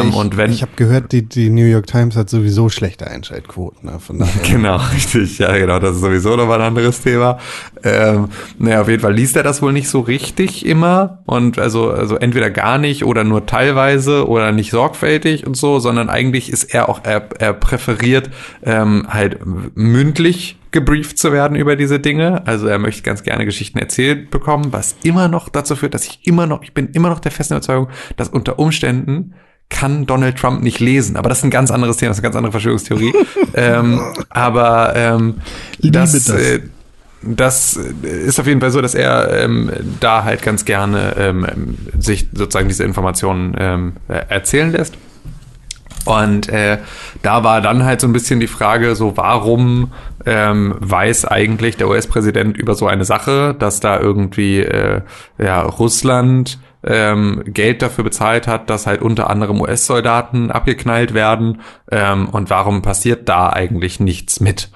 [0.02, 3.08] ähm, ich, und wenn ich habe gehört, die, die New York Times hat sowieso schlechte
[3.08, 3.90] Einschaltquoten.
[3.90, 4.00] Ne?
[4.00, 4.42] Von daher.
[4.50, 5.40] Genau, richtig.
[5.40, 5.80] Ja, genau.
[5.80, 7.40] Das ist sowieso nochmal ein anderes Thema.
[7.84, 8.30] Ähm,
[8.60, 11.20] naja, auf jeden Fall liest er das wohl nicht so richtig immer.
[11.26, 16.10] Und also, also entweder gar nicht oder nur teilweise oder nicht sorgfältig und so, sondern
[16.10, 18.30] eigentlich ist er auch, er, er präferiert
[18.64, 19.40] ähm, halt
[19.76, 22.46] mündlich gebrieft zu werden über diese Dinge.
[22.48, 26.26] Also er möchte ganz gerne Geschichten erzählt bekommen, was immer noch dazu führt, dass ich
[26.26, 29.34] immer noch, ich bin immer noch der festen Überzeugung, dass unter Umständen
[29.72, 31.16] kann Donald Trump nicht lesen.
[31.18, 33.14] Aber das ist ein ganz anderes Thema, das ist eine ganz andere Verschwörungstheorie.
[33.56, 34.00] ähm,
[34.30, 35.36] aber ähm,
[35.80, 36.30] das, das.
[36.30, 36.60] Äh,
[37.24, 42.28] das ist auf jeden Fall so, dass er ähm, da halt ganz gerne ähm, sich
[42.34, 44.96] sozusagen diese Informationen ähm, erzählen lässt.
[46.06, 46.80] Und äh,
[47.22, 49.92] da war dann halt so ein bisschen die Frage, so warum
[50.26, 55.02] ähm, weiß eigentlich der US-Präsident über so eine Sache, dass da irgendwie äh,
[55.38, 61.62] ja Russland ähm, Geld dafür bezahlt hat, dass halt unter anderem US-Soldaten abgeknallt werden
[61.92, 64.70] ähm, und warum passiert da eigentlich nichts mit?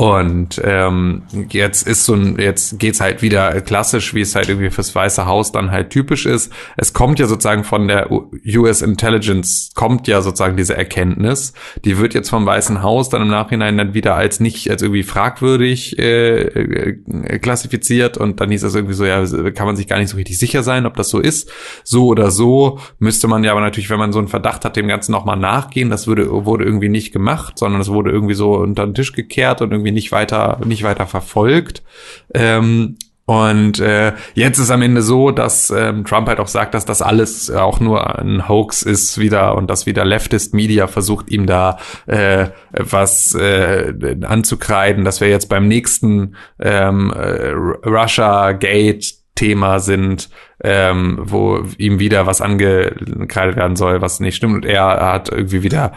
[0.00, 4.70] Und ähm, jetzt ist so ein, jetzt geht's halt wieder klassisch, wie es halt irgendwie
[4.70, 6.50] fürs Weiße Haus dann halt typisch ist.
[6.78, 11.52] Es kommt ja sozusagen von der US Intelligence, kommt ja sozusagen diese Erkenntnis.
[11.84, 15.02] Die wird jetzt vom Weißen Haus dann im Nachhinein dann wieder als nicht, als irgendwie
[15.02, 19.98] fragwürdig äh, äh, klassifiziert und dann hieß das irgendwie so, ja, kann man sich gar
[19.98, 21.52] nicht so richtig sicher sein, ob das so ist.
[21.84, 24.88] So oder so müsste man ja aber natürlich, wenn man so einen Verdacht hat, dem
[24.88, 25.90] Ganzen nochmal nachgehen.
[25.90, 29.60] Das würde, wurde irgendwie nicht gemacht, sondern es wurde irgendwie so unter den Tisch gekehrt
[29.60, 31.82] und irgendwie irgendwie nicht weiter, nicht weiter verfolgt.
[32.34, 36.84] Ähm, und äh, jetzt ist am Ende so, dass ähm, Trump halt auch sagt, dass
[36.84, 41.46] das alles auch nur ein Hoax ist wieder und dass wieder Leftist Media versucht, ihm
[41.46, 47.50] da äh, was äh, anzukreiden, dass wir jetzt beim nächsten ähm, äh,
[47.88, 50.28] Russia Gate Thema sind,
[50.62, 54.54] ähm, wo ihm wieder was angekreidet werden soll, was nicht stimmt.
[54.54, 55.92] Und er hat irgendwie wieder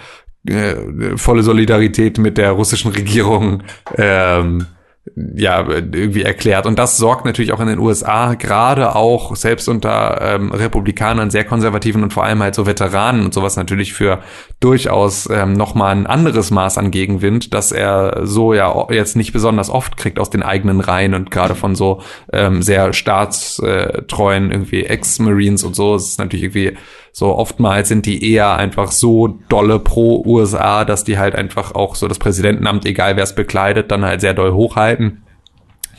[0.47, 3.63] äh, volle Solidarität mit der russischen Regierung
[3.97, 4.67] ähm,
[5.15, 6.65] ja irgendwie erklärt.
[6.65, 11.43] Und das sorgt natürlich auch in den USA gerade auch selbst unter ähm, Republikanern sehr
[11.43, 14.19] konservativen und vor allem halt so Veteranen und sowas natürlich für
[14.61, 19.33] durchaus ähm, noch mal ein anderes Maß an Gegenwind, dass er so ja jetzt nicht
[19.33, 24.85] besonders oft kriegt aus den eigenen Reihen und gerade von so ähm, sehr staatstreuen irgendwie
[24.85, 26.77] Ex-Marines und so, ist natürlich irgendwie
[27.15, 31.93] so oftmals sind die eher einfach so dolle pro USA, dass die halt einfach auch
[31.93, 35.21] so das Präsidentenamt, egal wer es bekleidet, dann halt sehr doll hochhalten.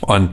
[0.01, 0.31] Und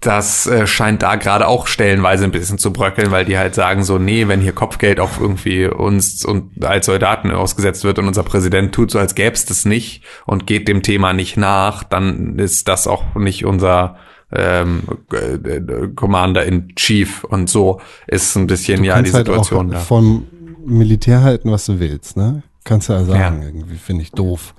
[0.00, 3.84] das äh, scheint da gerade auch stellenweise ein bisschen zu bröckeln, weil die halt sagen
[3.84, 8.22] so, nee, wenn hier Kopfgeld auf irgendwie uns und als Soldaten ausgesetzt wird und unser
[8.22, 12.38] Präsident tut so, als gäbe es das nicht und geht dem Thema nicht nach, dann
[12.38, 13.96] ist das auch nicht unser
[14.30, 19.80] ähm, äh, Commander in Chief und so ist ein bisschen ja die Situation halt da.
[19.80, 20.26] Vom
[20.64, 22.42] Militär halten, was du willst, ne?
[22.64, 23.48] Kannst du ja sagen, ja.
[23.48, 24.54] irgendwie finde ich doof.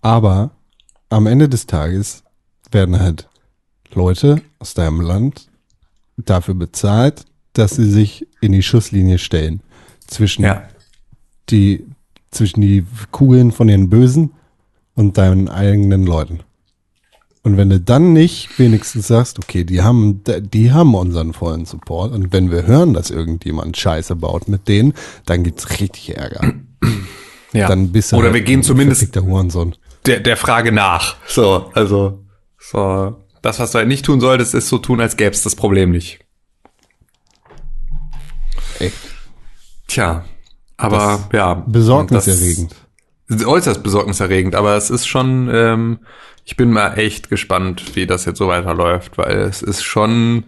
[0.00, 0.50] Aber
[1.10, 2.24] am Ende des Tages
[2.72, 3.28] werden halt
[3.94, 5.48] Leute aus deinem Land
[6.16, 9.60] dafür bezahlt, dass sie sich in die Schusslinie stellen
[10.06, 10.62] zwischen ja.
[11.50, 11.86] die
[12.30, 14.32] zwischen die Kugeln von den Bösen
[14.94, 16.40] und deinen eigenen Leuten.
[17.44, 22.12] Und wenn du dann nicht wenigstens sagst, okay, die haben, die haben unseren vollen Support
[22.12, 24.94] und wenn wir hören, dass irgendjemand Scheiße baut mit denen,
[25.26, 26.54] dann gibt's richtig Ärger.
[27.54, 27.68] Ja.
[27.68, 29.76] Dann bist du Oder halt wir gehen zumindest der, Hurensohn.
[30.06, 31.16] der, der Frage nach.
[31.28, 32.24] So, also,
[32.58, 33.14] so.
[33.42, 35.90] Das, was du halt nicht tun solltest, ist so tun, als gäbe es das Problem
[35.90, 36.20] nicht.
[38.78, 38.96] Echt?
[39.86, 40.24] Tja,
[40.78, 41.54] aber das ja.
[41.66, 42.74] Besorgniserregend.
[43.30, 45.98] Äußerst besorgniserregend, aber es ist schon, ähm,
[46.44, 50.44] ich bin mal echt gespannt, wie das jetzt so weiterläuft, weil es ist schon,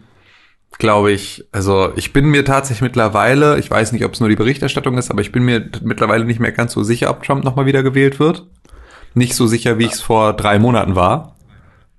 [0.78, 4.36] glaube ich, also ich bin mir tatsächlich mittlerweile, ich weiß nicht, ob es nur die
[4.36, 7.66] Berichterstattung ist, aber ich bin mir mittlerweile nicht mehr ganz so sicher, ob Trump nochmal
[7.66, 8.46] wieder gewählt wird.
[9.14, 11.36] Nicht so sicher, wie ich es vor drei Monaten war.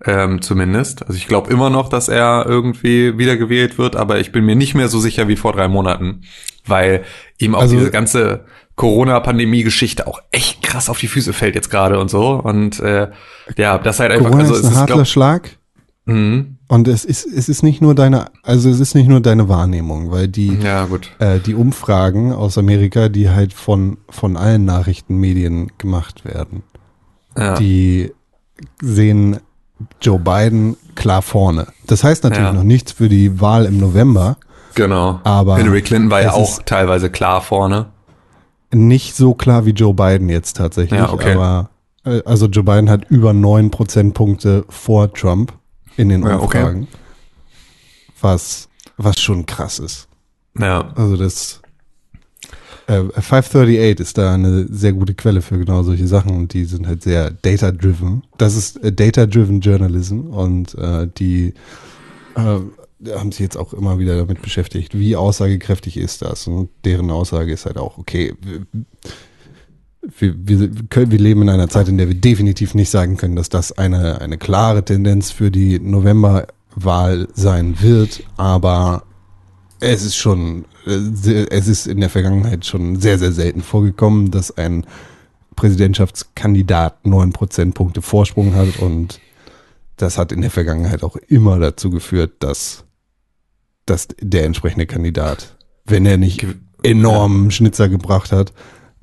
[0.03, 1.03] Ähm, zumindest.
[1.03, 4.75] Also ich glaube immer noch, dass er irgendwie wiedergewählt wird, aber ich bin mir nicht
[4.75, 6.23] mehr so sicher wie vor drei Monaten,
[6.67, 7.05] weil
[7.37, 8.43] ihm auch also, diese ganze
[8.75, 12.31] Corona-Pandemie-Geschichte auch echt krass auf die Füße fällt jetzt gerade und so.
[12.31, 13.09] Und äh,
[13.57, 14.25] ja, das halt einfach.
[14.25, 15.57] Corona also, ist ein harter glaub, Schlag.
[16.05, 16.57] Mhm.
[16.67, 20.11] Und es ist, es ist nicht nur deine, also es ist nicht nur deine Wahrnehmung,
[20.11, 20.87] weil die, ja.
[21.19, 26.63] Äh, die Umfragen aus Amerika, die halt von, von allen Nachrichtenmedien gemacht werden,
[27.37, 27.55] ja.
[27.55, 28.11] die
[28.81, 29.39] sehen
[30.01, 31.67] Joe Biden klar vorne.
[31.85, 32.53] Das heißt natürlich ja.
[32.53, 34.37] noch nichts für die Wahl im November.
[34.73, 35.21] Genau.
[35.23, 37.87] Aber Hillary Clinton war ja auch teilweise klar vorne
[38.75, 41.33] nicht so klar wie Joe Biden jetzt tatsächlich, ja, okay.
[41.33, 41.69] aber
[42.03, 45.53] äh, also Joe Biden hat über neun Prozentpunkte vor Trump
[45.97, 46.83] in den Umfragen.
[46.83, 46.87] Ja, okay.
[48.21, 50.07] Was, was schon krass ist.
[50.59, 50.93] Ja.
[50.95, 51.61] Also das.
[52.87, 56.85] Äh, 538 ist da eine sehr gute Quelle für genau solche Sachen und die sind
[56.85, 58.23] halt sehr data-driven.
[58.37, 61.53] Das ist äh, data-driven Journalism und äh, die
[62.35, 62.59] äh,
[63.13, 66.47] haben sich jetzt auch immer wieder damit beschäftigt, wie aussagekräftig ist das?
[66.47, 68.33] Und deren Aussage ist halt auch, okay,
[70.19, 73.35] wir, wir, können, wir leben in einer Zeit, in der wir definitiv nicht sagen können,
[73.35, 79.03] dass das eine, eine klare Tendenz für die Novemberwahl sein wird, aber
[79.79, 84.85] es ist schon, es ist in der Vergangenheit schon sehr, sehr selten vorgekommen, dass ein
[85.55, 88.79] Präsidentschaftskandidat neun Prozentpunkte Vorsprung hat.
[88.79, 89.19] Und
[89.97, 92.84] das hat in der Vergangenheit auch immer dazu geführt, dass,
[93.85, 95.55] dass der entsprechende Kandidat,
[95.85, 96.45] wenn er nicht
[96.83, 98.53] enormen Schnitzer gebracht hat,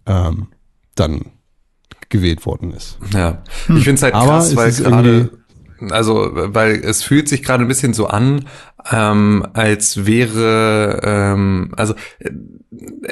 [0.06, 0.48] ähm,
[0.94, 1.32] dann
[2.08, 2.98] gewählt worden ist.
[3.12, 5.30] Ja, ich finde es halt krass, weil gerade,
[5.90, 8.46] also weil es fühlt sich gerade ein bisschen so an,
[8.90, 12.30] ähm, als wäre, ähm, also äh,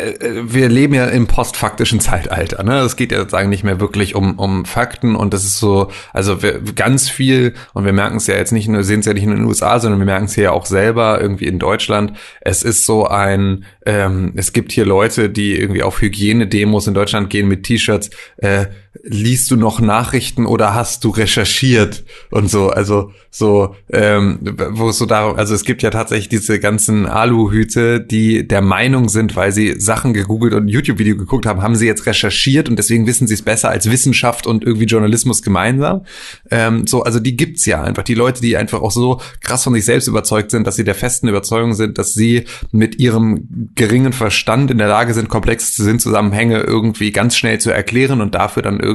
[0.01, 2.63] äh, wir leben ja im postfaktischen Zeitalter.
[2.63, 2.81] Ne?
[2.81, 6.43] Es geht ja sozusagen nicht mehr wirklich um, um Fakten und das ist so, also
[6.43, 9.27] wir, ganz viel und wir merken es ja jetzt nicht nur, sehen es ja nicht
[9.27, 12.15] nur in den USA, sondern wir merken es ja auch selber irgendwie in Deutschland.
[12.41, 17.31] Es ist so ein, ähm, es gibt hier Leute, die irgendwie auf Hygienedemos in Deutschland
[17.31, 18.11] gehen mit T-Shirts.
[18.39, 18.67] Äh,
[19.03, 25.07] liest du noch Nachrichten oder hast du recherchiert und so, also so, ähm, wo so
[25.07, 29.81] darum, also es gibt ja tatsächlich diese ganzen Aluhüte, die der Meinung sind, weil sie
[29.81, 33.43] Sachen gegoogelt und YouTube-Video geguckt haben, haben sie jetzt recherchiert und deswegen wissen sie es
[33.43, 36.05] besser als Wissenschaft und irgendwie Journalismus gemeinsam.
[36.51, 38.03] Ähm, so, also die gibt's ja einfach.
[38.03, 40.97] Die Leute, die einfach auch so krass von sich selbst überzeugt sind, dass sie der
[40.97, 46.63] festen Überzeugung sind, dass sie mit ihrem geringen Verstand in der Lage sind, komplexe Sinnzusammenhänge
[46.63, 48.90] irgendwie ganz schnell zu erklären und dafür dann irgendwie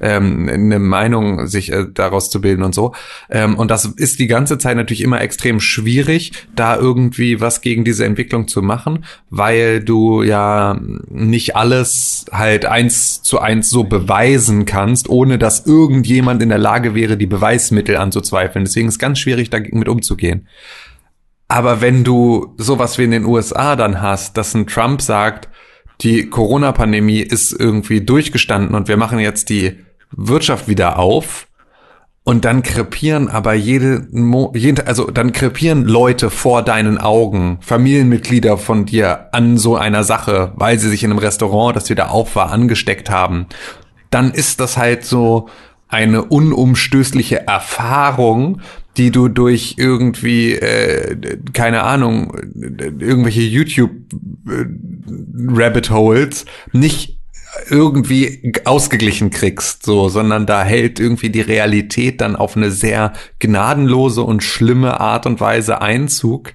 [0.00, 2.94] ähm, eine Meinung sich äh, daraus zu bilden und so.
[3.30, 7.84] Ähm, und das ist die ganze Zeit natürlich immer extrem schwierig, da irgendwie was gegen
[7.84, 10.78] diese Entwicklung zu machen, weil du ja
[11.08, 16.94] nicht alles halt eins zu eins so beweisen kannst, ohne dass irgendjemand in der Lage
[16.94, 18.64] wäre, die Beweismittel anzuzweifeln.
[18.64, 20.46] Deswegen ist es ganz schwierig, damit umzugehen.
[21.52, 25.50] Aber wenn du sowas wie in den USA dann hast, dass ein Trump sagt,
[26.02, 29.78] die Corona-Pandemie ist irgendwie durchgestanden und wir machen jetzt die
[30.10, 31.46] Wirtschaft wieder auf,
[32.24, 34.06] und dann krepieren aber jede,
[34.54, 40.52] jede, also dann krepieren Leute vor deinen Augen, Familienmitglieder von dir an so einer Sache,
[40.54, 43.46] weil sie sich in einem Restaurant, das wieder auf war, angesteckt haben.
[44.10, 45.48] Dann ist das halt so
[45.88, 48.60] eine unumstößliche Erfahrung,
[48.96, 52.36] die du durch irgendwie, äh, keine Ahnung,
[52.98, 53.90] irgendwelche YouTube
[54.48, 54.66] äh,
[56.72, 57.18] nicht
[57.68, 64.22] irgendwie ausgeglichen kriegst, so, sondern da hält irgendwie die Realität dann auf eine sehr gnadenlose
[64.22, 66.54] und schlimme Art und Weise Einzug,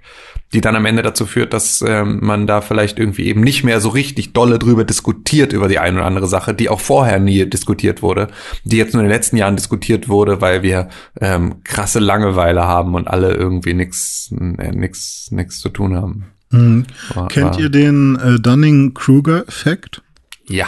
[0.54, 3.82] die dann am Ende dazu führt, dass ähm, man da vielleicht irgendwie eben nicht mehr
[3.82, 7.46] so richtig dolle drüber diskutiert über die eine oder andere Sache, die auch vorher nie
[7.46, 8.28] diskutiert wurde,
[8.64, 10.88] die jetzt nur in den letzten Jahren diskutiert wurde, weil wir
[11.20, 16.26] ähm, krasse Langeweile haben und alle irgendwie nix, äh, nix, nix zu tun haben.
[16.52, 16.86] Mhm.
[17.14, 20.02] War, Kennt war, ihr den äh, Dunning-Kruger-Effekt?
[20.48, 20.68] Ja.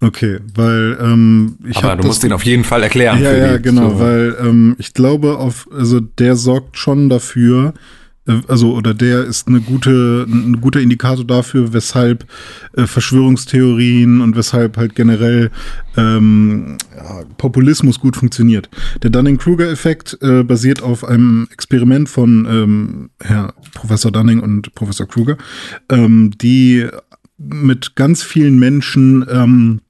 [0.00, 3.20] Okay, weil ähm, ich Aber du musst ihn auf jeden Fall erklären.
[3.20, 4.00] Ja, ja, genau, so.
[4.00, 7.72] weil ähm, ich glaube, auf, also der sorgt schon dafür, äh,
[8.48, 12.26] also oder der ist eine gute, ein guter Indikator dafür, weshalb
[12.76, 15.50] äh, Verschwörungstheorien und weshalb halt generell
[15.96, 18.68] ähm, ja, Populismus gut funktioniert.
[19.02, 25.36] Der Dunning-Kruger-Effekt äh, basiert auf einem Experiment von ähm, Herr Professor Dunning und Professor Kruger,
[25.88, 26.86] ähm, die
[27.38, 29.80] mit ganz vielen Menschen ähm,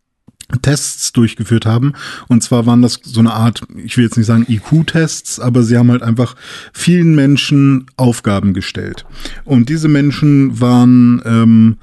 [0.63, 1.95] Tests durchgeführt haben.
[2.29, 5.77] Und zwar waren das so eine Art, ich will jetzt nicht sagen IQ-Tests, aber sie
[5.77, 6.37] haben halt einfach
[6.73, 9.05] vielen Menschen Aufgaben gestellt.
[9.45, 11.77] Und diese Menschen waren ähm,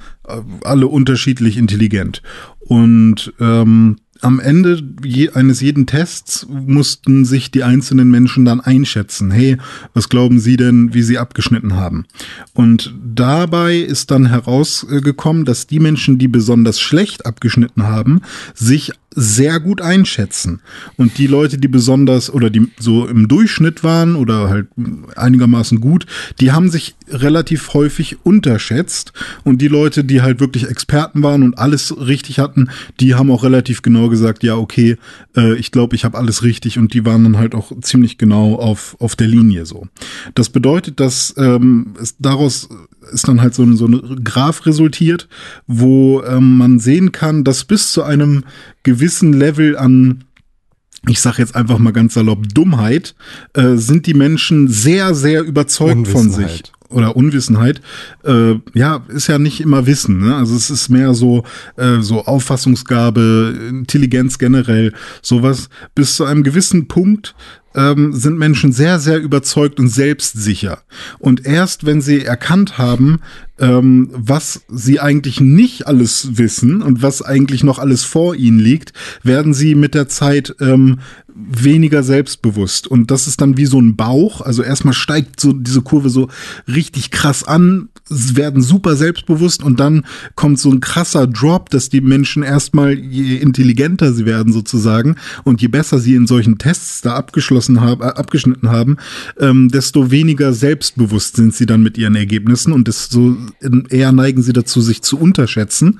[0.63, 2.21] alle unterschiedlich intelligent.
[2.59, 9.31] Und ähm, am Ende je, eines jeden Tests mussten sich die einzelnen Menschen dann einschätzen.
[9.31, 9.57] Hey,
[9.93, 12.05] was glauben Sie denn, wie Sie abgeschnitten haben?
[12.53, 18.21] Und dabei ist dann herausgekommen, dass die Menschen, die besonders schlecht abgeschnitten haben,
[18.53, 20.61] sich sehr gut einschätzen.
[20.97, 24.67] Und die Leute, die besonders oder die so im Durchschnitt waren oder halt
[25.15, 26.05] einigermaßen gut,
[26.39, 29.13] die haben sich relativ häufig unterschätzt.
[29.43, 33.43] Und die Leute, die halt wirklich Experten waren und alles richtig hatten, die haben auch
[33.43, 34.97] relativ genau gesagt, ja, okay,
[35.35, 36.77] äh, ich glaube, ich habe alles richtig.
[36.77, 39.87] Und die waren dann halt auch ziemlich genau auf, auf der Linie so.
[40.35, 42.69] Das bedeutet, dass ähm, es daraus
[43.11, 45.27] ist dann halt so ein, so ein Graph resultiert,
[45.67, 48.43] wo ähm, man sehen kann, dass bis zu einem
[48.83, 50.23] gewissen Level an
[51.09, 53.15] ich sage jetzt einfach mal ganz salopp Dummheit,
[53.53, 56.63] äh, sind die Menschen sehr, sehr überzeugt von sich.
[56.89, 57.81] oder Unwissenheit,
[58.23, 60.19] äh, ja, ist ja nicht immer Wissen.
[60.19, 60.35] Ne?
[60.35, 61.43] Also es ist mehr so,
[61.75, 65.69] äh, so Auffassungsgabe, Intelligenz generell, sowas.
[65.95, 67.35] Bis zu einem gewissen Punkt
[67.75, 70.81] ähm, sind Menschen sehr, sehr überzeugt und selbstsicher.
[71.19, 73.21] Und erst wenn sie erkannt haben,
[73.59, 78.93] ähm, was sie eigentlich nicht alles wissen und was eigentlich noch alles vor ihnen liegt,
[79.21, 80.99] werden sie mit der Zeit ähm,
[81.35, 82.87] weniger selbstbewusst.
[82.87, 84.41] Und das ist dann wie so ein Bauch.
[84.41, 86.29] Also erstmal steigt so diese Kurve so
[86.67, 92.01] richtig krass an, werden super selbstbewusst und dann kommt so ein krasser Drop, dass die
[92.01, 97.15] Menschen erstmal, je intelligenter sie werden sozusagen und je besser sie in solchen Tests da
[97.15, 98.97] abgeschlossen haben, äh, abgeschnitten haben,
[99.39, 103.37] ähm, desto weniger selbstbewusst sind sie dann mit ihren Ergebnissen und desto
[103.89, 105.99] eher neigen sie dazu, sich zu unterschätzen.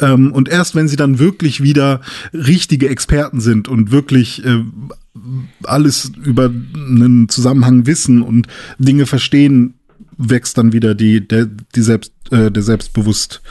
[0.00, 2.00] Ähm, und erst wenn sie dann wirklich wieder
[2.32, 4.64] richtige Experten sind und wirklich äh,
[5.62, 8.46] alles über einen Zusammenhang wissen und
[8.78, 9.74] Dinge verstehen,
[10.16, 13.42] wächst dann wieder die, der, die Selbst, äh, der Selbstbewusst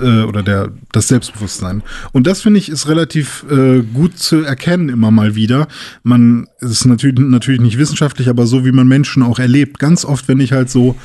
[0.00, 1.82] äh, oder der, das Selbstbewusstsein.
[2.12, 5.68] Und das finde ich ist relativ äh, gut zu erkennen immer mal wieder.
[6.02, 9.78] Man ist natürlich, natürlich nicht wissenschaftlich, aber so wie man Menschen auch erlebt.
[9.78, 10.96] Ganz oft, wenn ich halt so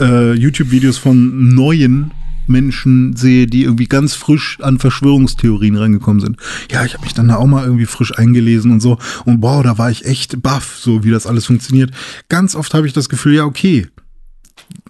[0.00, 2.12] äh, YouTube-Videos von neuen
[2.48, 6.38] Menschen sehe, die irgendwie ganz frisch an Verschwörungstheorien reingekommen sind.
[6.70, 8.98] Ja, ich habe mich dann da auch mal irgendwie frisch eingelesen und so.
[9.24, 11.90] Und wow, da war ich echt baff, so wie das alles funktioniert.
[12.28, 13.86] Ganz oft habe ich das Gefühl, ja, okay.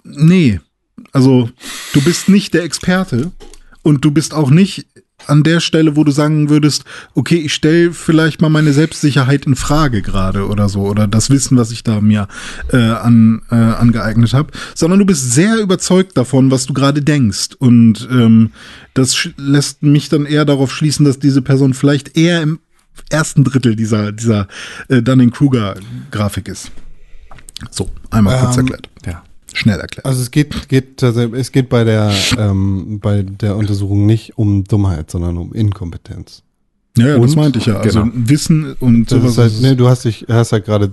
[0.05, 0.61] Nee.
[1.13, 1.49] Also,
[1.93, 3.33] du bist nicht der Experte
[3.83, 4.87] und du bist auch nicht
[5.27, 6.85] an der Stelle, wo du sagen würdest,
[7.15, 11.57] okay, ich stelle vielleicht mal meine Selbstsicherheit in Frage gerade oder so oder das Wissen,
[11.59, 12.29] was ich da mir
[12.73, 17.49] äh, an, äh, angeeignet habe, sondern du bist sehr überzeugt davon, was du gerade denkst
[17.59, 18.53] und ähm,
[18.95, 22.61] das lässt mich dann eher darauf schließen, dass diese Person vielleicht eher im
[23.11, 24.47] ersten Drittel dieser dieser
[24.89, 26.71] äh, Dunning-Kruger-Grafik ist.
[27.73, 28.89] So, einmal kurz Ähm, erklärt.
[29.05, 29.25] Ja.
[29.59, 30.07] Schnell erklärt.
[30.07, 34.65] Also es geht, geht tatsächlich, es geht bei der, ähm, bei der Untersuchung nicht um
[34.65, 36.43] Dummheit, sondern um Inkompetenz.
[36.97, 37.77] ja, ja, das meinte ich ja.
[37.79, 38.13] Also genau.
[38.15, 39.39] Wissen und Das sowas.
[39.39, 40.93] halt, nee, du hast dich, hast halt gerade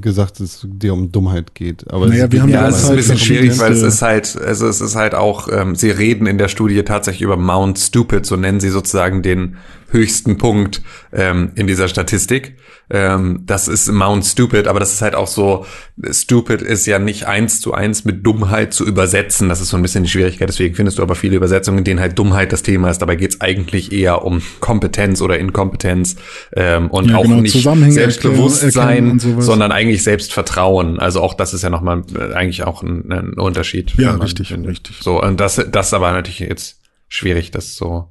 [0.00, 1.90] gesagt, dass es dir um Dummheit geht.
[1.92, 4.02] Aber Naja, es wir haben Ja, die es ist ein bisschen schwierig, weil es ist
[4.02, 7.78] halt, also es ist halt auch, ähm, sie reden in der Studie tatsächlich über Mount
[7.78, 9.56] Stupid, so nennen sie sozusagen den
[9.94, 10.82] höchsten Punkt
[11.12, 12.56] ähm, in dieser Statistik.
[12.90, 15.64] Ähm, das ist Mount Stupid, aber das ist halt auch so,
[16.10, 19.48] Stupid ist ja nicht eins zu eins mit Dummheit zu übersetzen.
[19.48, 20.48] Das ist so ein bisschen die Schwierigkeit.
[20.50, 22.98] Deswegen findest du aber viele Übersetzungen, in denen halt Dummheit das Thema ist.
[22.98, 26.16] Dabei geht es eigentlich eher um Kompetenz oder Inkompetenz
[26.54, 30.98] ähm, und Ja, auch genau, nicht Selbstbewusstsein, sondern eigentlich Selbstvertrauen.
[31.00, 33.94] Also auch das ist ja nochmal äh, eigentlich auch ein, ein Unterschied.
[33.96, 34.96] Ja, man- richtig, richtig.
[35.00, 38.10] So, und das, das ist aber natürlich jetzt schwierig, das so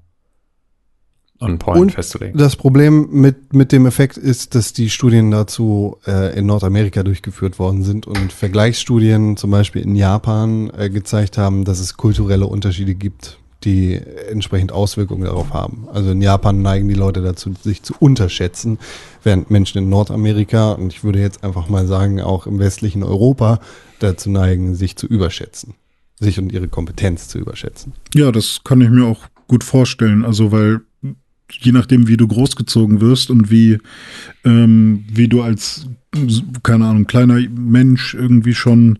[1.44, 2.38] on point Und festzulegen.
[2.38, 7.60] das Problem mit, mit dem Effekt ist, dass die Studien dazu äh, in Nordamerika durchgeführt
[7.60, 12.96] worden sind und Vergleichsstudien zum Beispiel in Japan äh, gezeigt haben, dass es kulturelle Unterschiede
[12.96, 15.88] gibt, die entsprechend Auswirkungen darauf haben.
[15.92, 18.80] Also in Japan neigen die Leute dazu, sich zu unterschätzen,
[19.24, 23.60] während Menschen in Nordamerika und ich würde jetzt einfach mal sagen, auch im westlichen Europa
[24.00, 25.76] dazu neigen, sich zu überschätzen.
[26.20, 27.94] Sich und ihre Kompetenz zu überschätzen.
[28.14, 30.26] Ja, das kann ich mir auch gut vorstellen.
[30.26, 30.82] Also, weil
[31.52, 33.78] je nachdem, wie du großgezogen wirst und wie,
[34.44, 35.88] ähm, wie du als,
[36.64, 39.00] keine Ahnung, kleiner Mensch irgendwie schon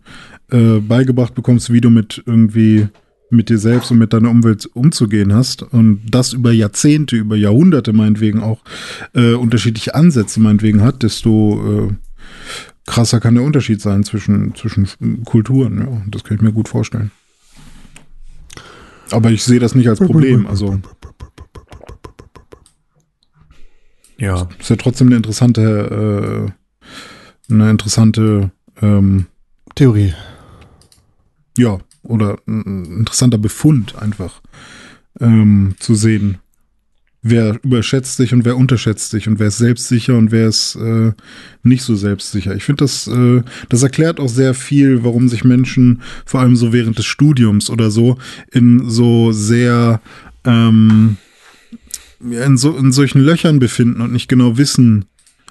[0.50, 2.88] äh, beigebracht bekommst, wie du mit irgendwie
[3.30, 7.92] mit dir selbst und mit deiner Umwelt umzugehen hast und das über Jahrzehnte, über Jahrhunderte
[7.92, 8.62] meinetwegen auch
[9.14, 11.94] äh, unterschiedliche Ansätze meinetwegen hat, desto äh,
[12.86, 15.78] krasser kann der Unterschied sein zwischen, zwischen Kulturen.
[15.78, 17.10] Ja, das kann ich mir gut vorstellen.
[19.10, 20.46] Aber ich sehe das nicht als Problem.
[20.46, 20.80] Also
[24.18, 24.48] Ja.
[24.58, 26.52] ist ja trotzdem eine interessante,
[27.48, 28.50] äh, eine interessante,
[28.80, 29.26] ähm,
[29.74, 30.14] Theorie.
[31.58, 34.40] ja, oder ein interessanter Befund einfach
[35.20, 36.38] ähm, zu sehen.
[37.22, 41.12] Wer überschätzt sich und wer unterschätzt sich und wer ist selbstsicher und wer ist äh,
[41.62, 42.54] nicht so selbstsicher.
[42.54, 46.74] Ich finde, das, äh, das erklärt auch sehr viel, warum sich Menschen vor allem so
[46.74, 48.18] während des Studiums oder so
[48.52, 50.02] in so sehr
[50.44, 51.16] ähm,
[52.20, 55.06] in, so, in solchen Löchern befinden und nicht genau wissen.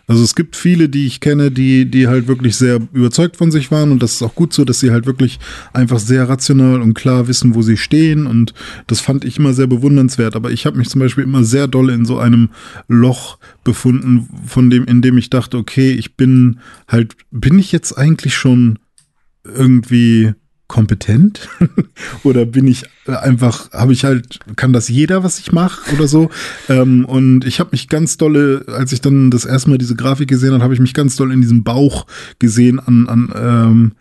[0.05, 3.71] Also es gibt viele, die ich kenne, die, die halt wirklich sehr überzeugt von sich
[3.71, 5.39] waren und das ist auch gut so, dass sie halt wirklich
[5.71, 8.53] einfach sehr rational und klar wissen, wo sie stehen und
[8.87, 10.35] das fand ich immer sehr bewundernswert.
[10.35, 12.49] Aber ich habe mich zum Beispiel immer sehr doll in so einem
[12.89, 16.59] Loch befunden, von dem, in dem ich dachte, okay, ich bin
[16.89, 18.79] halt, bin ich jetzt eigentlich schon
[19.45, 20.33] irgendwie
[20.67, 21.49] kompetent
[22.23, 26.29] oder bin ich einfach habe ich halt kann das jeder was ich mache oder so
[26.69, 30.29] ähm, und ich habe mich ganz dolle als ich dann das erste Mal diese Grafik
[30.29, 32.07] gesehen habe habe ich mich ganz doll in diesem Bauch
[32.39, 33.91] gesehen an an ähm,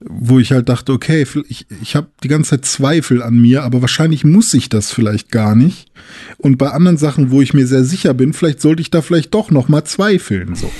[0.00, 3.80] wo ich halt dachte, okay, ich, ich habe die ganze Zeit Zweifel an mir, aber
[3.80, 5.90] wahrscheinlich muss ich das vielleicht gar nicht.
[6.36, 9.34] Und bei anderen Sachen, wo ich mir sehr sicher bin, vielleicht sollte ich da vielleicht
[9.34, 10.54] doch noch mal zweifeln.
[10.54, 10.70] So.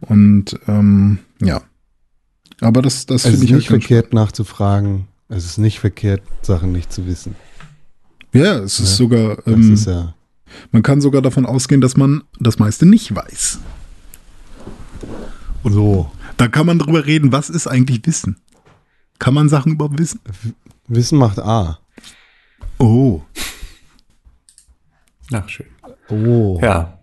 [0.00, 1.62] Und ähm, ja,
[2.60, 5.08] aber das, das finde ich nicht halt verkehrt nachzufragen.
[5.28, 7.34] Es ist nicht verkehrt, Sachen nicht zu wissen.
[8.32, 9.46] Ja, es ist ja, sogar.
[9.46, 10.14] Ähm, ist ja
[10.72, 13.58] man kann sogar davon ausgehen, dass man das meiste nicht weiß.
[15.62, 16.10] Und so.
[16.36, 18.36] Da kann man drüber reden, was ist eigentlich Wissen?
[19.18, 20.20] Kann man Sachen überhaupt wissen?
[20.88, 21.78] Wissen macht A.
[22.78, 23.22] Oh.
[25.32, 25.66] Ach, schön.
[26.08, 26.58] Oh.
[26.60, 26.98] Ja.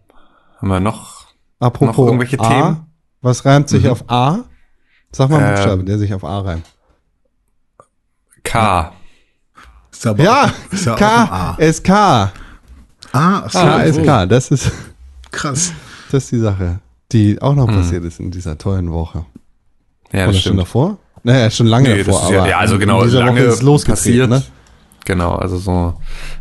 [0.57, 1.27] Haben wir noch,
[1.59, 2.85] Apropos noch irgendwelche A, Themen?
[3.21, 3.89] Was reimt sich mhm.
[3.89, 4.43] auf A?
[5.11, 6.65] Sag mal einen äh, Buchstabe, der sich auf A reimt.
[8.43, 8.93] K.
[9.91, 11.89] Ist aber ja, ist ja K, SK.
[11.89, 12.31] Ah,
[13.13, 13.59] ach so.
[13.59, 14.71] KSK, das ist
[15.31, 15.73] krass.
[16.11, 16.79] Das ist die Sache,
[17.11, 17.75] die auch noch hm.
[17.75, 19.25] passiert ist in dieser tollen Woche.
[20.11, 20.97] Ja, das Oder schon davor?
[21.23, 22.23] Naja, schon lange nee, davor.
[22.23, 24.43] aber ja, ja, also genau, lange ist losgetreten, ne?
[25.05, 25.95] Genau, also so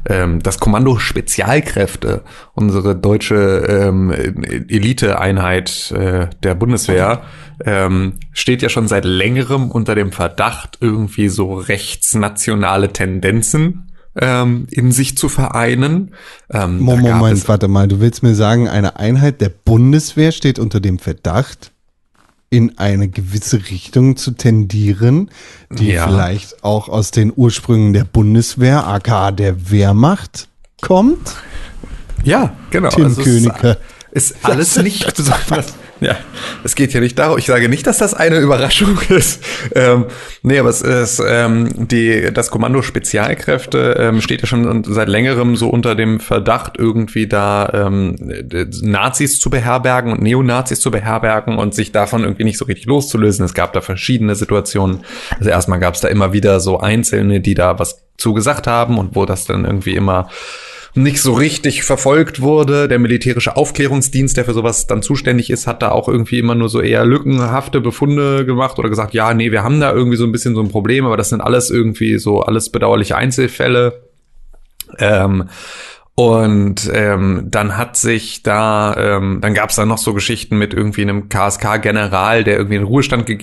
[0.07, 2.23] ähm, das Kommando Spezialkräfte,
[2.55, 7.23] unsere deutsche ähm, Eliteeinheit äh, der Bundeswehr,
[7.65, 14.93] ähm, steht ja schon seit längerem unter dem Verdacht, irgendwie so rechtsnationale Tendenzen ähm, in
[14.93, 16.15] sich zu vereinen.
[16.51, 20.99] Ähm, Moment, warte mal, du willst mir sagen, eine Einheit der Bundeswehr steht unter dem
[20.99, 21.73] Verdacht?
[22.51, 25.31] In eine gewisse Richtung zu tendieren,
[25.71, 26.07] die ja.
[26.07, 30.49] vielleicht auch aus den Ursprüngen der Bundeswehr, aka der Wehrmacht,
[30.81, 31.37] kommt.
[32.25, 32.89] Ja, genau.
[32.89, 33.79] Tim also Königke.
[34.11, 35.33] Ist, ist alles nicht so,
[36.01, 36.17] ja,
[36.65, 37.39] es geht hier nicht darum.
[37.39, 39.43] Ich sage nicht, dass das eine Überraschung ist.
[39.75, 40.07] Ähm,
[40.43, 45.57] nee, aber es ist ähm, die das Kommando Spezialkräfte ähm, steht ja schon seit längerem
[45.57, 48.17] so unter dem Verdacht, irgendwie da ähm,
[48.83, 53.45] Nazis zu beherbergen und Neonazis zu beherbergen und sich davon irgendwie nicht so richtig loszulösen.
[53.45, 55.01] Es gab da verschiedene Situationen.
[55.39, 59.17] Also erstmal gab es da immer wieder so Einzelne, die da was zugesagt haben und
[59.17, 60.29] wo das dann irgendwie immer
[60.95, 62.89] nicht so richtig verfolgt wurde.
[62.89, 66.69] Der militärische Aufklärungsdienst, der für sowas dann zuständig ist, hat da auch irgendwie immer nur
[66.69, 70.33] so eher lückenhafte Befunde gemacht oder gesagt, ja, nee, wir haben da irgendwie so ein
[70.33, 74.03] bisschen so ein Problem, aber das sind alles irgendwie so alles bedauerliche Einzelfälle.
[74.99, 75.49] Ähm,
[76.21, 80.75] und ähm, dann hat sich da, ähm, dann gab es da noch so Geschichten mit
[80.75, 83.37] irgendwie einem KSK-General, der irgendwie in den Ruhestand ge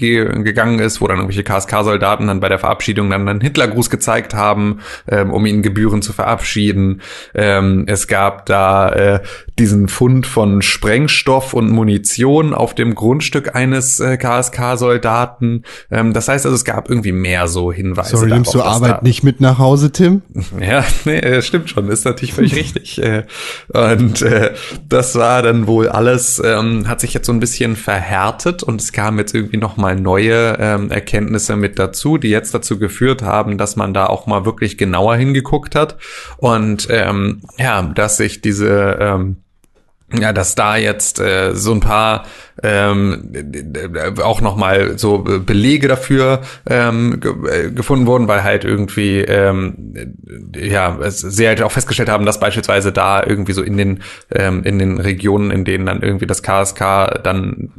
[0.44, 4.82] gegangen ist, wo dann irgendwelche KSK-Soldaten dann bei der Verabschiedung dann einen Hitlergruß gezeigt haben,
[5.08, 7.02] ähm, um ihn gebührend zu verabschieden.
[7.34, 9.20] Ähm, es gab da äh,
[9.58, 15.64] diesen Fund von Sprengstoff und Munition auf dem Grundstück eines äh, KSK-Soldaten.
[15.90, 18.18] Ähm, das heißt also, es gab irgendwie mehr so Hinweise.
[18.18, 20.22] Sorry, nimmst du Arbeit nicht mit nach Hause, Tim?
[20.60, 23.02] Ja, nee, stimmt schon, ist natürlich völlig richtig richtig.
[23.02, 23.24] Äh,
[23.70, 24.54] und äh,
[24.88, 28.92] das war dann wohl alles, ähm, hat sich jetzt so ein bisschen verhärtet und es
[28.92, 33.76] kamen jetzt irgendwie nochmal neue ähm, Erkenntnisse mit dazu, die jetzt dazu geführt haben, dass
[33.76, 35.98] man da auch mal wirklich genauer hingeguckt hat
[36.38, 39.38] und ähm, ja, dass sich diese ähm,
[40.14, 42.24] ja, dass da jetzt äh, so ein paar
[42.64, 43.32] ähm,
[44.24, 49.94] auch nochmal so Belege dafür ähm, ge äh, gefunden wurden, weil halt irgendwie ähm,
[50.56, 54.00] ja sie halt auch festgestellt haben, dass beispielsweise da irgendwie so in den
[54.34, 57.72] ähm, in den Regionen, in denen dann irgendwie das KSK dann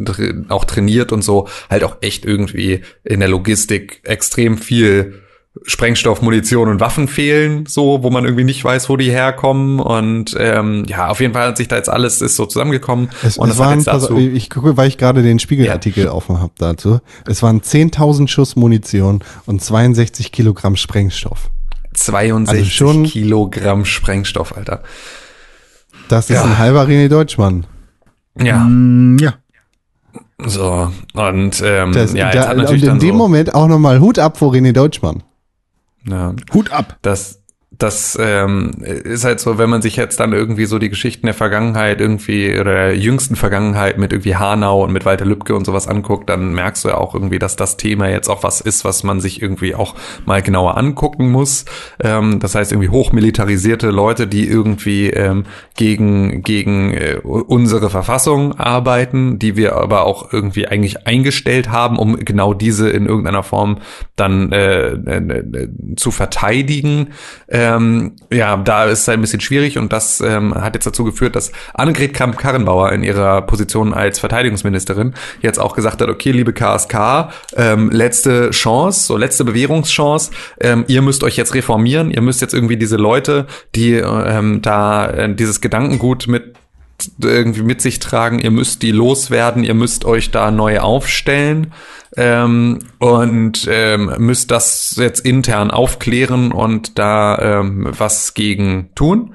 [0.48, 5.22] auch trainiert und so, halt auch echt irgendwie in der Logistik extrem viel
[5.64, 9.80] Sprengstoff, Munition und Waffen fehlen, so, wo man irgendwie nicht weiß, wo die herkommen.
[9.80, 13.10] Und ähm, ja, auf jeden Fall hat sich da jetzt alles ist so zusammengekommen.
[13.22, 16.12] Es, und es waren, dazu, ich gucke, weil ich gerade den Spiegelartikel ja.
[16.12, 17.00] offen habe dazu.
[17.26, 21.50] Es waren 10.000 Schuss Munition und 62 Kilogramm Sprengstoff.
[21.94, 24.82] 62 also schon, Kilogramm Sprengstoff, Alter.
[26.08, 26.44] Das ist ja.
[26.44, 27.66] ein halber René Deutschmann.
[28.40, 28.58] Ja.
[28.58, 29.34] Mm, ja.
[30.44, 33.66] So, und ähm, das, ja, jetzt da, hat natürlich und in dem so Moment auch
[33.66, 35.24] nochmal Hut ab vor René Deutschmann.
[36.08, 36.34] Ja.
[36.52, 36.98] Hut ab.
[37.02, 37.37] Das,
[37.78, 41.34] das ähm, ist halt so, wenn man sich jetzt dann irgendwie so die Geschichten der
[41.34, 45.86] Vergangenheit irgendwie oder der jüngsten Vergangenheit mit irgendwie Hanau und mit Walter Lübcke und sowas
[45.86, 49.04] anguckt, dann merkst du ja auch irgendwie, dass das Thema jetzt auch was ist, was
[49.04, 49.94] man sich irgendwie auch
[50.26, 51.66] mal genauer angucken muss.
[52.02, 55.44] Ähm, das heißt irgendwie hochmilitarisierte Leute, die irgendwie ähm,
[55.76, 62.16] gegen gegen äh, unsere Verfassung arbeiten, die wir aber auch irgendwie eigentlich eingestellt haben, um
[62.16, 63.78] genau diese in irgendeiner Form
[64.16, 67.10] dann äh, äh, zu verteidigen.
[67.46, 71.04] Äh, ähm, ja, da ist es ein bisschen schwierig und das ähm, hat jetzt dazu
[71.04, 76.52] geführt, dass Annegret Kramp-Karrenbauer in ihrer Position als Verteidigungsministerin jetzt auch gesagt hat, okay, liebe
[76.52, 82.40] KSK, ähm, letzte Chance, so letzte Bewährungschance, ähm, ihr müsst euch jetzt reformieren, ihr müsst
[82.40, 86.54] jetzt irgendwie diese Leute, die ähm, da äh, dieses Gedankengut mit
[87.22, 91.72] irgendwie mit sich tragen, ihr müsst die loswerden, ihr müsst euch da neu aufstellen
[92.18, 99.34] ähm, und ähm, müsst das jetzt intern aufklären und da ähm, was gegen tun.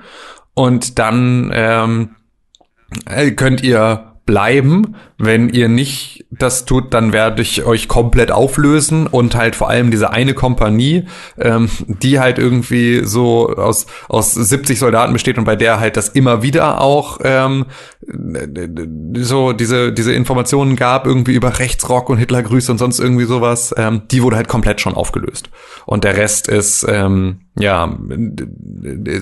[0.53, 2.15] Und dann ähm,
[3.05, 4.95] äh, könnt ihr bleiben.
[5.17, 9.91] Wenn ihr nicht das tut, dann werde ich euch komplett auflösen und halt vor allem
[9.91, 11.05] diese eine Kompanie,
[11.37, 16.09] ähm, die halt irgendwie so aus, aus 70 Soldaten besteht und bei der halt das
[16.09, 17.65] immer wieder auch ähm,
[19.15, 24.03] so diese, diese Informationen gab, irgendwie über Rechtsrock und Hitlergrüße und sonst irgendwie sowas, ähm,
[24.11, 25.49] die wurde halt komplett schon aufgelöst.
[25.85, 27.97] Und der Rest ist, ähm, ja,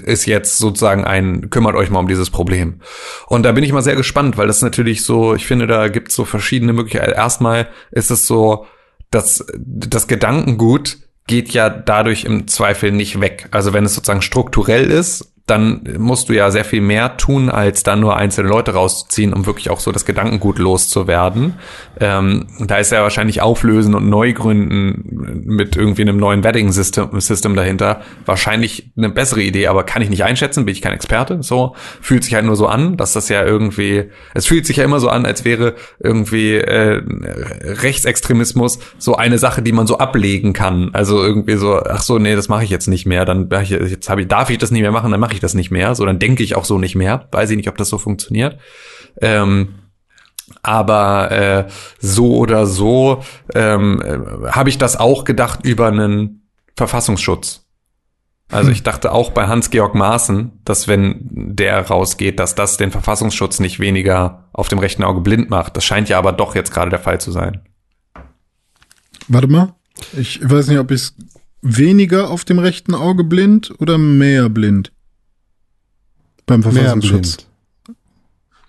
[0.04, 2.82] ist jetzt sozusagen ein, kümmert euch mal um dieses Problem.
[3.28, 6.10] Und da bin ich mal sehr gespannt, weil das natürlich so, ich finde, da gibt
[6.10, 7.14] es so verschiedene Möglichkeiten.
[7.14, 8.66] Erstmal ist es so,
[9.12, 13.48] dass das Gedankengut geht ja dadurch im Zweifel nicht weg.
[13.52, 17.84] Also wenn es sozusagen strukturell ist, dann musst du ja sehr viel mehr tun, als
[17.84, 21.56] dann nur einzelne Leute rauszuziehen, um wirklich auch so das Gedankengut loszuwerden.
[22.00, 28.02] Ähm, da ist ja wahrscheinlich Auflösen und Neugründen mit irgendwie einem neuen Wedding-System System dahinter
[28.26, 31.44] wahrscheinlich eine bessere Idee, aber kann ich nicht einschätzen, bin ich kein Experte.
[31.44, 34.84] So fühlt sich halt nur so an, dass das ja irgendwie, es fühlt sich ja
[34.84, 37.02] immer so an, als wäre irgendwie äh,
[37.64, 40.92] Rechtsextremismus so eine Sache, die man so ablegen kann.
[40.94, 43.26] Also irgendwie so, ach so, nee, das mache ich jetzt nicht mehr.
[43.26, 45.72] Dann jetzt habe ich, darf ich das nicht mehr machen, dann mache ich das nicht
[45.72, 47.28] mehr, so dann denke ich auch so nicht mehr.
[47.32, 48.58] Weiß ich nicht, ob das so funktioniert.
[49.22, 49.76] Ähm,
[50.64, 51.68] aber äh,
[52.00, 53.24] so oder so
[53.56, 57.66] ähm, äh, habe ich das auch gedacht über einen Verfassungsschutz.
[58.50, 58.74] Also hm.
[58.74, 63.80] ich dachte auch bei Hans-Georg Maaßen, dass wenn der rausgeht, dass das den Verfassungsschutz nicht
[63.80, 65.78] weniger auf dem rechten Auge blind macht.
[65.78, 67.62] Das scheint ja aber doch jetzt gerade der Fall zu sein.
[69.28, 69.74] Warte mal.
[70.18, 71.12] Ich weiß nicht, ob ich
[71.62, 74.92] weniger auf dem rechten Auge blind oder mehr blind.
[76.52, 77.38] Beim Verfassungsschutz.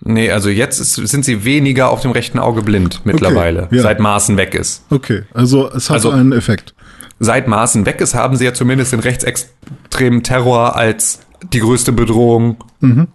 [0.05, 3.81] Nee, also jetzt ist, sind sie weniger auf dem rechten Auge blind mittlerweile, okay, ja.
[3.81, 4.85] seit Maßen weg ist.
[4.89, 6.73] Okay, also es hat also, einen Effekt.
[7.19, 11.19] Seit Maßen weg ist, haben sie ja zumindest den rechtsextremen Terror als
[11.51, 13.09] die größte Bedrohung mhm.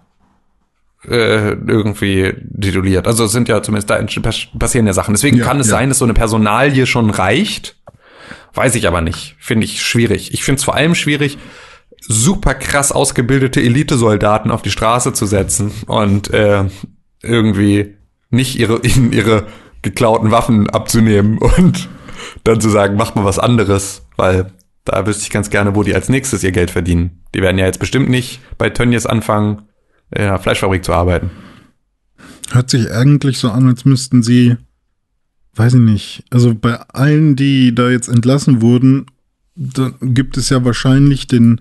[1.07, 3.07] äh, irgendwie tituliert.
[3.07, 4.01] Also es sind ja zumindest da
[4.59, 5.14] passieren ja Sachen.
[5.14, 5.73] Deswegen ja, kann es ja.
[5.73, 7.77] sein, dass so eine Personalie schon reicht.
[8.55, 9.37] Weiß ich aber nicht.
[9.39, 10.33] Finde ich schwierig.
[10.33, 11.39] Ich finde es vor allem schwierig,
[12.09, 16.64] super krass ausgebildete Elitesoldaten auf die Straße zu setzen und äh,
[17.22, 17.94] irgendwie
[18.30, 19.46] nicht ihre, ihnen ihre
[19.82, 21.88] geklauten Waffen abzunehmen und
[22.44, 24.50] dann zu sagen, mach mal was anderes, weil
[24.84, 27.22] da wüsste ich ganz gerne, wo die als nächstes ihr Geld verdienen.
[27.34, 29.62] Die werden ja jetzt bestimmt nicht bei Tönnies anfangen,
[30.11, 31.30] in einer Fleischfabrik zu arbeiten.
[32.50, 34.56] Hört sich eigentlich so an, als müssten sie,
[35.54, 39.06] weiß ich nicht, also bei allen, die da jetzt entlassen wurden,
[39.54, 41.61] da gibt es ja wahrscheinlich den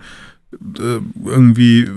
[0.52, 1.90] irgendwie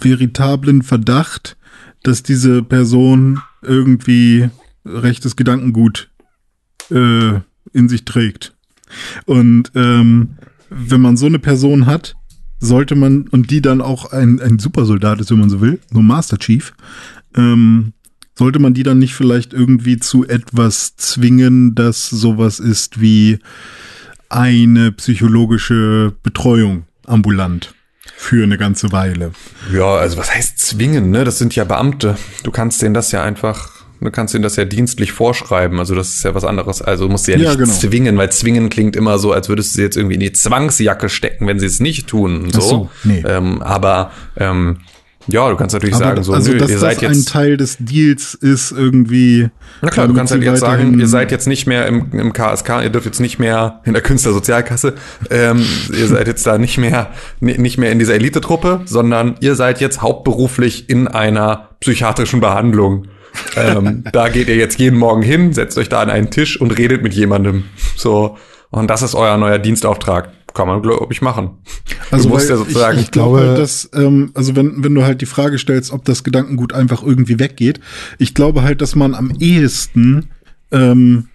[0.00, 1.56] veritablen Verdacht,
[2.02, 4.50] dass diese Person irgendwie
[4.84, 6.10] rechtes Gedankengut
[6.90, 7.40] äh,
[7.72, 8.54] in sich trägt.
[9.26, 10.30] Und ähm,
[10.70, 12.14] wenn man so eine Person hat,
[12.60, 16.00] sollte man, und die dann auch ein, ein Supersoldat ist, wenn man so will, so
[16.00, 16.72] Master Chief,
[17.34, 17.92] ähm,
[18.34, 23.38] sollte man die dann nicht vielleicht irgendwie zu etwas zwingen, das sowas ist wie
[24.28, 27.74] eine psychologische Betreuung ambulant
[28.16, 29.32] für eine ganze Weile.
[29.72, 31.24] Ja, also was heißt zwingen, ne?
[31.24, 32.16] Das sind ja Beamte.
[32.42, 35.78] Du kannst denen das ja einfach, du kannst denen das ja dienstlich vorschreiben.
[35.78, 36.82] Also das ist ja was anderes.
[36.82, 37.72] Also musst du ja nicht ja, genau.
[37.72, 41.08] zwingen, weil zwingen klingt immer so, als würdest du sie jetzt irgendwie in die Zwangsjacke
[41.08, 42.50] stecken, wenn sie es nicht tun.
[42.50, 42.60] So.
[42.60, 43.22] so nee.
[43.26, 44.78] ähm, aber ähm,
[45.28, 47.32] ja, du kannst natürlich Aber sagen, so, also, nö, dass ihr seid das jetzt ein
[47.32, 49.50] Teil des Deals ist irgendwie.
[49.80, 52.82] Na klar, du kannst halt jetzt sagen, ihr seid jetzt nicht mehr im, im KSK,
[52.82, 54.94] ihr dürft jetzt nicht mehr in der Künstlersozialkasse,
[55.30, 55.64] ähm,
[55.96, 57.10] ihr seid jetzt da nicht mehr
[57.40, 63.08] nicht mehr in dieser Elitetruppe, sondern ihr seid jetzt hauptberuflich in einer psychiatrischen Behandlung.
[63.56, 66.76] ähm, da geht ihr jetzt jeden Morgen hin, setzt euch da an einen Tisch und
[66.76, 67.64] redet mit jemandem.
[67.96, 68.36] So
[68.70, 71.50] und das ist euer neuer Dienstauftrag kann man, glaube ich, machen.
[72.10, 72.98] Also du musst ja sozusagen.
[72.98, 76.04] Ich, ich glaube, halt, dass, ähm, also wenn, wenn du halt die Frage stellst, ob
[76.04, 77.80] das Gedankengut einfach irgendwie weggeht,
[78.18, 80.30] ich glaube halt, dass man am ehesten
[80.70, 81.28] ähm,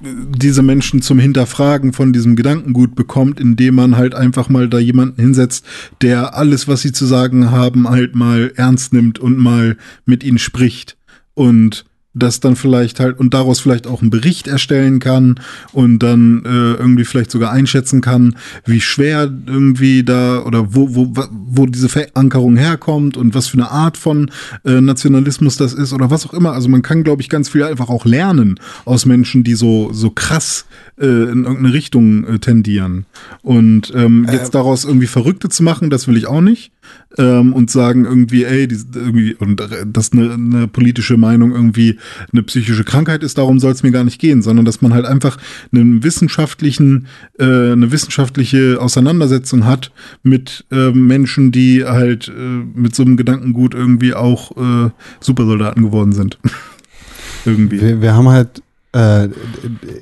[0.00, 5.20] diese Menschen zum Hinterfragen von diesem Gedankengut bekommt, indem man halt einfach mal da jemanden
[5.20, 5.66] hinsetzt,
[6.02, 10.38] der alles, was sie zu sagen haben, halt mal ernst nimmt und mal mit ihnen
[10.38, 10.96] spricht.
[11.34, 11.84] Und
[12.16, 15.38] das dann vielleicht halt und daraus vielleicht auch einen Bericht erstellen kann
[15.72, 21.12] und dann äh, irgendwie vielleicht sogar einschätzen kann, wie schwer irgendwie da oder wo, wo,
[21.30, 24.30] wo diese Verankerung herkommt und was für eine Art von
[24.64, 26.52] äh, Nationalismus das ist oder was auch immer.
[26.52, 30.10] Also man kann, glaube ich, ganz viel einfach auch lernen aus Menschen, die so, so
[30.10, 30.64] krass
[30.98, 33.04] äh, in irgendeine Richtung äh, tendieren.
[33.42, 36.72] Und ähm, jetzt äh, daraus irgendwie Verrückte zu machen, das will ich auch nicht.
[37.18, 41.98] Ähm, und sagen irgendwie, ey, die, irgendwie, und dass eine, eine politische Meinung irgendwie
[42.32, 45.06] eine psychische Krankheit ist, darum soll es mir gar nicht gehen, sondern dass man halt
[45.06, 45.38] einfach
[45.72, 47.06] einen wissenschaftlichen,
[47.38, 49.92] äh, eine wissenschaftliche Auseinandersetzung hat
[50.22, 54.90] mit äh, Menschen, die halt äh, mit so einem Gedankengut irgendwie auch äh,
[55.20, 56.38] Supersoldaten geworden sind.
[57.44, 57.80] irgendwie.
[57.80, 59.28] Wir, wir haben halt äh,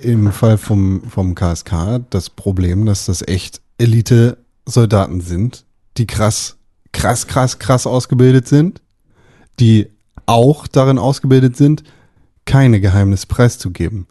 [0.03, 5.65] im Fall vom, vom KSK das Problem, dass das echt Elite-Soldaten sind,
[5.97, 6.57] die krass,
[6.95, 8.81] krass, krass, krass ausgebildet sind,
[9.61, 9.89] die
[10.25, 11.85] auch darin ausgebildet sind,
[12.47, 14.07] keine Geheimnisse preiszugeben.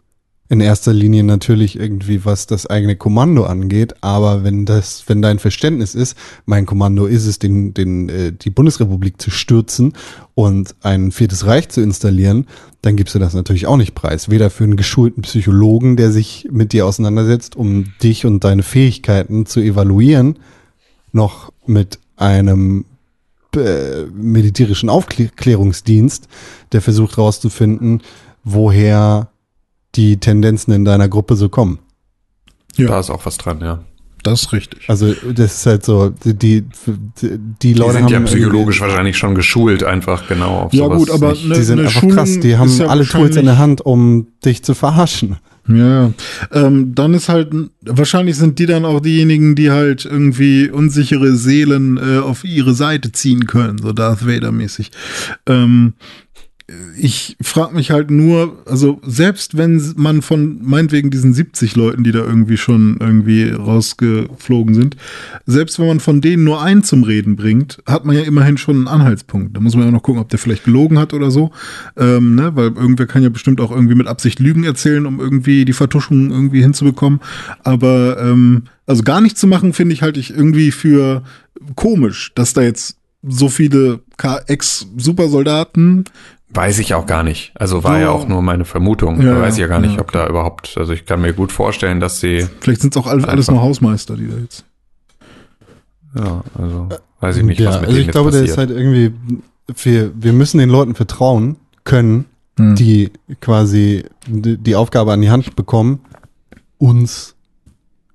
[0.50, 5.38] In erster Linie natürlich irgendwie, was das eigene Kommando angeht, aber wenn das, wenn dein
[5.38, 9.94] Verständnis ist, mein Kommando ist es, den, den, äh, die Bundesrepublik zu stürzen
[10.34, 12.46] und ein viertes Reich zu installieren,
[12.82, 14.28] dann gibst du das natürlich auch nicht preis.
[14.28, 19.46] Weder für einen geschulten Psychologen, der sich mit dir auseinandersetzt, um dich und deine Fähigkeiten
[19.46, 20.38] zu evaluieren,
[21.12, 22.84] noch mit einem
[23.56, 26.28] äh, militärischen Aufklärungsdienst,
[26.72, 28.02] der versucht herauszufinden,
[28.42, 29.28] woher
[29.94, 31.78] die Tendenzen in deiner Gruppe so kommen.
[32.76, 32.88] Ja.
[32.88, 33.80] Da ist auch was dran, ja.
[34.24, 34.88] Das ist richtig.
[34.88, 36.64] Also das ist halt so, die, die,
[37.62, 40.98] die Leute die sind ja haben psychologisch wahrscheinlich schon geschult, einfach genau auf Ja, sowas
[40.98, 41.46] gut, aber nicht.
[41.46, 43.82] ne- die sind eine einfach Schulung krass, die haben ja alle Tools in der Hand,
[43.82, 45.36] um dich zu verarschen.
[45.66, 46.12] Ja,
[46.52, 51.96] ähm, dann ist halt, wahrscheinlich sind die dann auch diejenigen, die halt irgendwie unsichere Seelen
[51.96, 54.90] äh, auf ihre Seite ziehen können, so Darth Vader-mäßig.
[55.46, 55.94] Ähm,
[56.96, 62.12] ich frage mich halt nur, also selbst wenn man von meinetwegen diesen 70 Leuten, die
[62.12, 64.96] da irgendwie schon irgendwie rausgeflogen sind,
[65.44, 68.76] selbst wenn man von denen nur einen zum Reden bringt, hat man ja immerhin schon
[68.76, 69.54] einen Anhaltspunkt.
[69.54, 71.50] Da muss man ja noch gucken, ob der vielleicht gelogen hat oder so,
[71.98, 72.56] ähm, ne?
[72.56, 76.30] weil irgendwer kann ja bestimmt auch irgendwie mit Absicht Lügen erzählen, um irgendwie die Vertuschung
[76.30, 77.20] irgendwie hinzubekommen.
[77.62, 81.24] Aber ähm, also gar nichts zu machen, finde ich halt ich irgendwie für
[81.74, 82.96] komisch, dass da jetzt
[83.26, 84.00] so viele
[84.46, 86.04] Ex-Supersoldaten
[86.54, 87.52] Weiß ich auch gar nicht.
[87.56, 88.10] Also war ja Ja.
[88.10, 89.20] auch nur meine Vermutung.
[89.20, 91.32] Ja, da weiß ich ja gar nicht, ja, ob da überhaupt, also ich kann mir
[91.32, 94.64] gut vorstellen, dass sie, Vielleicht sind es auch alles, alles nur Hausmeister, die da jetzt.
[96.16, 96.88] ja, also
[97.20, 98.50] weiß ich nicht, ja, was mit also denen ich glaube, jetzt der passiert.
[98.50, 99.12] ist halt irgendwie,
[99.82, 102.26] wir, wir müssen den Leuten vertrauen können,
[102.56, 102.76] Hm.
[102.76, 103.10] die
[103.40, 105.98] quasi die, die Aufgabe an die Hand bekommen,
[106.78, 107.34] uns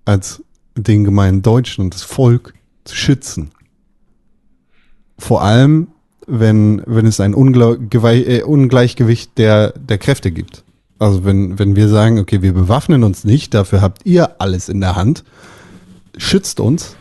[0.06, 0.42] als
[0.78, 2.54] den gemeinen Deutschen und das Volk
[2.86, 3.52] zu schützen.
[5.18, 5.88] Vor allem,
[6.30, 10.64] wenn, wenn es ein Gewei- äh, Ungleichgewicht der, der Kräfte gibt.
[11.00, 14.82] Also wenn, wenn wir sagen, okay, wir bewaffnen uns nicht, dafür habt ihr alles in
[14.82, 15.24] der Hand,
[16.18, 16.96] schützt uns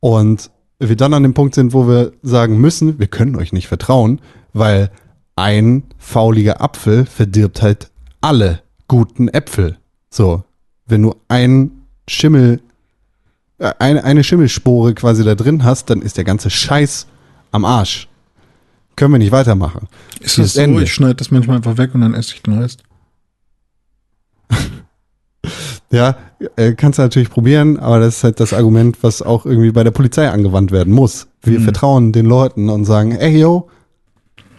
[0.00, 3.66] und wir dann an dem Punkt sind, wo wir sagen müssen, wir können euch nicht
[3.66, 4.20] vertrauen,
[4.52, 4.90] weil
[5.36, 9.78] ein fauliger Apfel verdirbt halt alle guten Äpfel.
[10.10, 10.44] So,
[10.86, 11.70] wenn du ein
[12.08, 12.60] Schimmel,
[13.58, 17.06] äh, eine, eine Schimmelspore quasi da drin hast, dann ist der ganze Scheiß
[17.56, 18.08] am Arsch.
[18.94, 19.88] Können wir nicht weitermachen.
[20.20, 20.60] Ist Hier das so?
[20.60, 20.82] Ende.
[20.84, 22.82] Ich schneide das manchmal einfach weg und dann esse ich den Rest.
[25.92, 26.16] Ja,
[26.56, 29.84] äh, kannst du natürlich probieren, aber das ist halt das Argument, was auch irgendwie bei
[29.84, 31.28] der Polizei angewandt werden muss.
[31.42, 31.64] Wir Mhm.
[31.64, 33.68] vertrauen den Leuten und sagen, ey yo,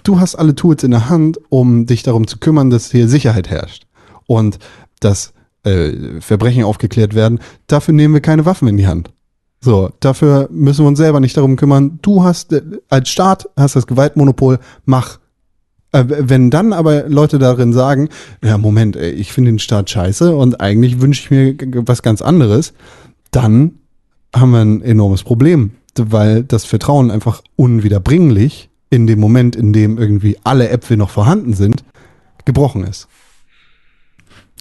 [0.03, 3.49] du hast alle Tools in der Hand, um dich darum zu kümmern, dass hier Sicherheit
[3.49, 3.85] herrscht.
[4.25, 4.57] Und
[5.01, 5.33] dass
[5.65, 9.11] äh, Verbrechen aufgeklärt werden, dafür nehmen wir keine Waffen in die Hand.
[9.59, 11.99] So, dafür müssen wir uns selber nicht darum kümmern.
[12.01, 15.19] Du hast äh, als Staat hast das Gewaltmonopol, mach.
[15.91, 18.09] Äh, wenn dann aber Leute darin sagen,
[18.43, 21.55] ja, Moment, ey, ich finde den Staat scheiße und eigentlich wünsche ich mir
[21.87, 22.73] was ganz anderes,
[23.31, 23.79] dann
[24.35, 29.97] haben wir ein enormes Problem, weil das Vertrauen einfach unwiederbringlich in dem Moment, in dem
[29.97, 31.83] irgendwie alle Äpfel noch vorhanden sind,
[32.45, 33.07] gebrochen ist.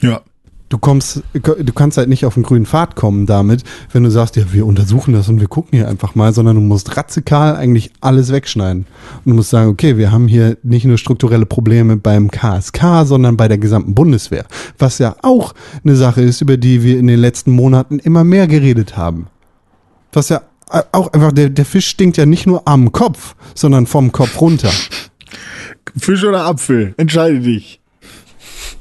[0.00, 0.22] Ja.
[0.68, 3.62] Du kommst, du kannst halt nicht auf den grünen Pfad kommen damit,
[3.92, 6.60] wenn du sagst, ja, wir untersuchen das und wir gucken hier einfach mal, sondern du
[6.60, 8.86] musst radikal eigentlich alles wegschneiden.
[9.24, 13.36] Und du musst sagen, okay, wir haben hier nicht nur strukturelle Probleme beim KSK, sondern
[13.36, 14.44] bei der gesamten Bundeswehr.
[14.76, 18.48] Was ja auch eine Sache ist, über die wir in den letzten Monaten immer mehr
[18.48, 19.28] geredet haben.
[20.12, 20.42] Was ja
[20.90, 24.70] auch einfach, der, der Fisch stinkt ja nicht nur am Kopf, sondern vom Kopf runter.
[25.96, 26.94] Fisch oder Apfel?
[26.96, 27.80] Entscheide dich.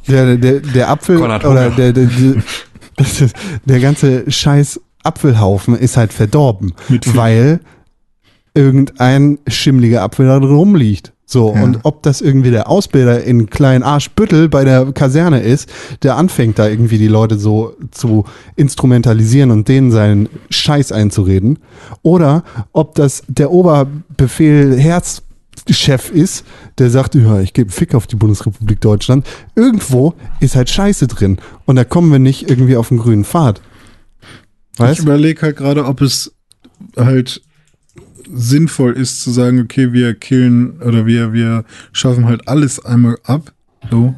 [0.08, 2.36] Der, der, der Apfel oder der, der, der,
[3.66, 6.74] der ganze scheiß Apfelhaufen ist halt verdorben,
[7.14, 7.60] weil
[8.54, 11.12] irgendein schimmliger Apfel da drin rumliegt.
[11.28, 11.64] So, Ja.
[11.64, 15.68] und ob das irgendwie der Ausbilder in Klein Arschbüttel bei der Kaserne ist,
[16.04, 18.26] der anfängt da irgendwie die Leute so zu
[18.56, 21.58] instrumentalisieren und denen seinen Scheiß einzureden,
[22.04, 22.44] oder
[22.74, 24.78] ob das der Oberbefehl
[25.68, 26.46] Herzchef ist,
[26.78, 29.26] der sagt, ja, ich gebe Fick auf die Bundesrepublik Deutschland.
[29.56, 33.62] Irgendwo ist halt Scheiße drin und da kommen wir nicht irgendwie auf den grünen Pfad.
[34.74, 35.00] Ich Weißt?
[35.00, 36.34] überlege halt gerade, ob es
[36.98, 37.42] halt
[38.32, 41.64] sinnvoll ist zu sagen, okay, wir killen oder wir, wir
[41.94, 43.54] schaffen halt alles einmal ab.
[43.90, 44.16] So.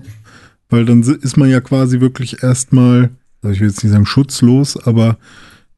[0.69, 3.11] Weil dann ist man ja quasi wirklich erstmal,
[3.41, 5.17] also ich will jetzt nicht sagen schutzlos, aber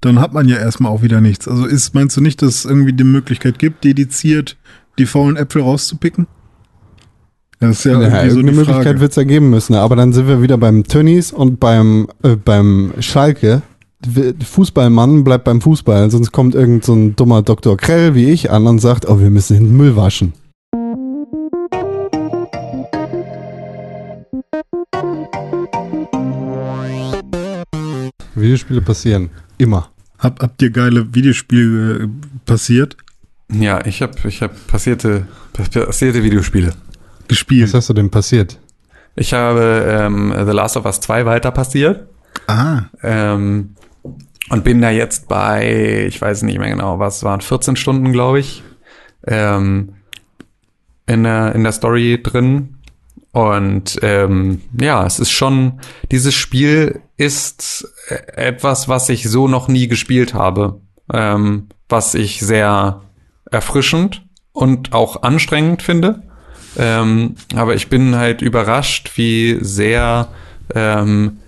[0.01, 1.47] dann hat man ja erstmal auch wieder nichts.
[1.47, 4.57] Also ist, meinst du nicht, dass es irgendwie die Möglichkeit gibt, dediziert
[4.99, 6.27] die faulen Äpfel rauszupicken?
[7.59, 9.75] Das ist ja, Ja, irgendwie so die Möglichkeit wird es ergeben müssen.
[9.75, 13.61] Aber dann sind wir wieder beim Tönnies und beim, äh, beim Schalke.
[14.41, 17.75] Fußballmann bleibt beim Fußball, sonst kommt irgend so ein dummer Dr.
[17.75, 20.31] Krell wie ich an und sagt, oh, wir müssen den Müll waschen.
[28.35, 29.29] Videospiele passieren.
[29.57, 29.89] Immer.
[30.17, 32.07] Hab, habt ihr geile Videospiele äh,
[32.45, 32.95] passiert?
[33.51, 36.73] Ja, ich habe ich hab passierte, passierte Videospiele.
[37.27, 37.69] Gespielt?
[37.69, 38.59] Was hast du denn passiert?
[39.15, 42.07] Ich habe ähm, The Last of Us 2 weiter passiert.
[42.47, 43.75] Ah, Ähm,
[44.49, 48.39] und bin da jetzt bei, ich weiß nicht mehr genau, was waren 14 Stunden, glaube
[48.39, 48.63] ich,
[49.27, 49.93] ähm,
[51.05, 52.77] in, der, in der Story drin.
[53.31, 55.81] Und ähm, ja, es ist schon,
[56.11, 57.87] dieses Spiel ist
[58.35, 60.81] etwas, was ich so noch nie gespielt habe.
[61.13, 63.01] Ähm, was ich sehr
[63.51, 66.23] erfrischend und auch anstrengend finde.
[66.77, 70.29] Ähm, aber ich bin halt überrascht, wie sehr
[70.75, 71.39] ähm,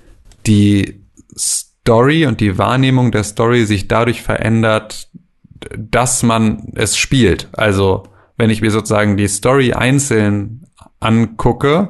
[0.46, 1.02] die
[1.38, 5.10] Story und die Wahrnehmung der Story sich dadurch verändert,
[5.78, 7.50] dass man es spielt.
[7.54, 8.04] Also,
[8.38, 10.66] wenn ich mir sozusagen die Story einzeln
[11.00, 11.90] angucke,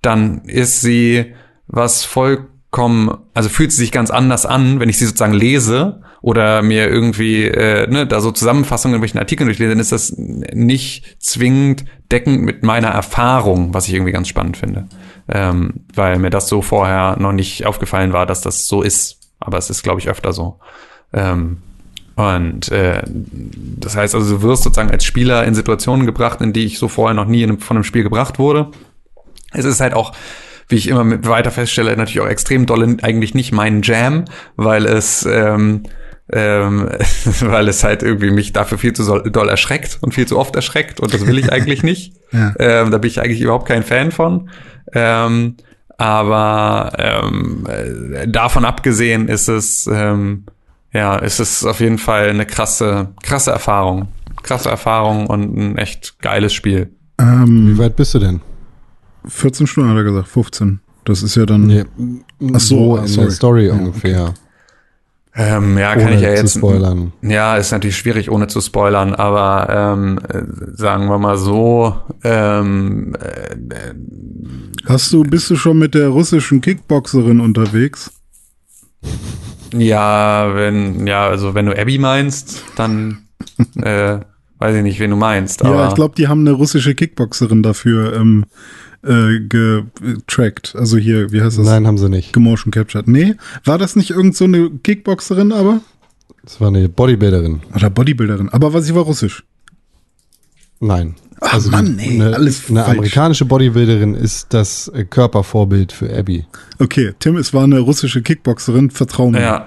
[0.00, 1.34] dann ist sie
[1.68, 6.62] was vollkommen, also fühlt sie sich ganz anders an, wenn ich sie sozusagen lese oder
[6.62, 11.16] mir irgendwie äh, ne, da so Zusammenfassungen in welchen Artikeln durchlese, dann ist das nicht
[11.20, 14.86] zwingend deckend mit meiner Erfahrung, was ich irgendwie ganz spannend finde.
[15.28, 19.18] Ähm, weil mir das so vorher noch nicht aufgefallen war, dass das so ist.
[19.40, 20.60] Aber es ist, glaube ich, öfter so.
[21.12, 21.58] Ähm,
[22.14, 26.66] und äh, das heißt also, du wirst sozusagen als Spieler in Situationen gebracht, in die
[26.66, 28.70] ich so vorher noch nie in einem, von einem Spiel gebracht wurde.
[29.52, 30.12] Es ist halt auch,
[30.68, 34.26] wie ich immer weiter feststelle, natürlich auch extrem doll eigentlich nicht mein Jam,
[34.56, 35.82] weil es ähm,
[36.30, 36.88] ähm,
[37.40, 41.00] weil es halt irgendwie mich dafür viel zu doll erschreckt und viel zu oft erschreckt
[41.00, 42.14] und das will ich eigentlich nicht.
[42.32, 42.54] Ja.
[42.58, 44.50] Ähm, da bin ich eigentlich überhaupt kein Fan von.
[44.92, 45.56] Ähm,
[45.98, 50.44] aber ähm, äh, davon abgesehen ist es ähm,
[50.92, 54.08] ja, ist es auf jeden Fall eine krasse, krasse Erfahrung.
[54.42, 56.90] Krasse Erfahrung und ein echt geiles Spiel.
[57.18, 58.40] Wie ähm, weit bist du denn?
[59.26, 60.80] 14 Stunden hat er gesagt, 15.
[61.04, 61.66] Das ist ja dann.
[61.66, 61.84] Nee,
[62.52, 63.26] Ach so, wo ah, in sorry.
[63.26, 64.34] der Story Ja, ungefähr.
[65.34, 66.56] Ähm, ja, kann Ohne ich ja zu jetzt.
[66.58, 67.12] spoilern.
[67.22, 70.42] Ja, ist natürlich schwierig, ohne zu spoilern, aber ähm, äh,
[70.74, 73.94] sagen wir mal so, ähm, äh,
[74.86, 78.10] Hast du, bist du schon mit der russischen Kickboxerin unterwegs?
[79.74, 83.26] ja, wenn, ja, also wenn du Abby meinst, dann
[83.82, 84.18] äh,
[84.62, 85.64] weiß ich nicht, wen du meinst.
[85.64, 88.44] Aber ja, ich glaube, die haben eine russische Kickboxerin dafür ähm,
[89.02, 90.76] äh, getrackt.
[90.76, 91.66] Also hier, wie heißt das?
[91.66, 92.32] Nein, haben sie nicht.
[92.32, 93.08] Gemotion captured.
[93.08, 93.34] Nee,
[93.64, 95.80] war das nicht irgend so eine Kickboxerin aber?
[96.44, 97.62] Das war eine Bodybuilderin.
[97.74, 98.48] Oder Bodybuilderin.
[98.50, 99.44] Aber was sie war russisch.
[100.80, 101.16] Nein.
[101.40, 102.96] Ach, also Mann, ey, eine, alles eine falsch.
[102.96, 106.46] amerikanische Bodybuilderin ist das äh, Körpervorbild für Abby.
[106.78, 108.90] Okay, Tim, es war eine russische Kickboxerin.
[108.90, 109.40] Vertrau mir.
[109.40, 109.66] Ja,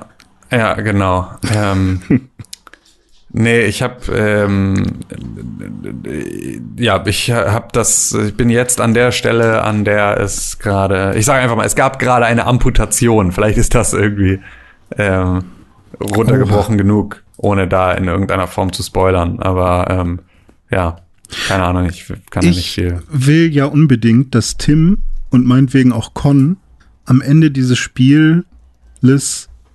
[0.52, 1.30] ja, genau.
[1.54, 2.02] ähm,
[3.36, 4.84] nee, ich habe ähm,
[6.78, 8.14] ja, ich habe das.
[8.14, 11.14] Ich bin jetzt an der Stelle, an der es gerade.
[11.18, 13.32] Ich sage einfach mal, es gab gerade eine Amputation.
[13.32, 14.40] Vielleicht ist das irgendwie
[14.98, 15.44] ähm,
[16.02, 19.40] runtergebrochen genug, ohne da in irgendeiner Form zu spoilern.
[19.40, 20.20] Aber ähm,
[20.72, 20.98] ja,
[21.48, 21.88] keine Ahnung.
[21.90, 23.02] Ich kann ja nicht Ich viel.
[23.10, 25.00] will ja unbedingt, dass Tim
[25.30, 26.58] und meinetwegen auch Con
[27.06, 28.44] am Ende dieses Spieles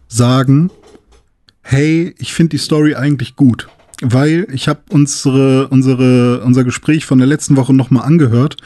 [0.08, 0.70] sagen,
[1.62, 3.68] hey, ich finde die Story eigentlich gut.
[4.02, 8.56] Weil ich habe unsere, unsere, unser Gespräch von der letzten Woche nochmal angehört,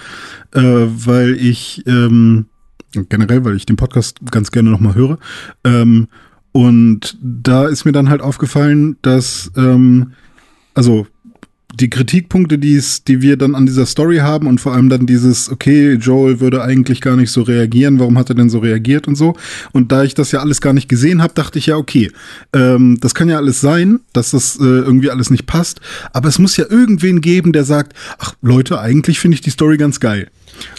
[0.52, 2.46] äh, weil ich ähm,
[2.92, 5.18] generell, weil ich den Podcast ganz gerne nochmal höre.
[5.64, 6.06] Ähm,
[6.52, 10.12] und da ist mir dann halt aufgefallen, dass ähm,
[10.74, 11.08] also
[11.80, 15.06] die Kritikpunkte, die es, die wir dann an dieser Story haben und vor allem dann
[15.06, 19.09] dieses, okay, Joel würde eigentlich gar nicht so reagieren, warum hat er denn so reagiert
[19.09, 19.34] und so.
[19.72, 22.10] Und da ich das ja alles gar nicht gesehen habe, dachte ich ja, okay,
[22.52, 25.80] ähm, das kann ja alles sein, dass das äh, irgendwie alles nicht passt,
[26.12, 29.76] aber es muss ja irgendwen geben, der sagt, ach Leute, eigentlich finde ich die Story
[29.76, 30.28] ganz geil.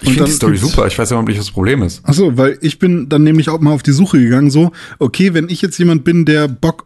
[0.02, 0.88] Ich finde die Story super.
[0.88, 2.02] Ich weiß überhaupt nicht, was das Problem ist.
[2.04, 5.34] Ach so, weil ich bin dann nämlich auch mal auf die Suche gegangen, so, okay,
[5.34, 6.85] wenn ich jetzt jemand bin, der Bock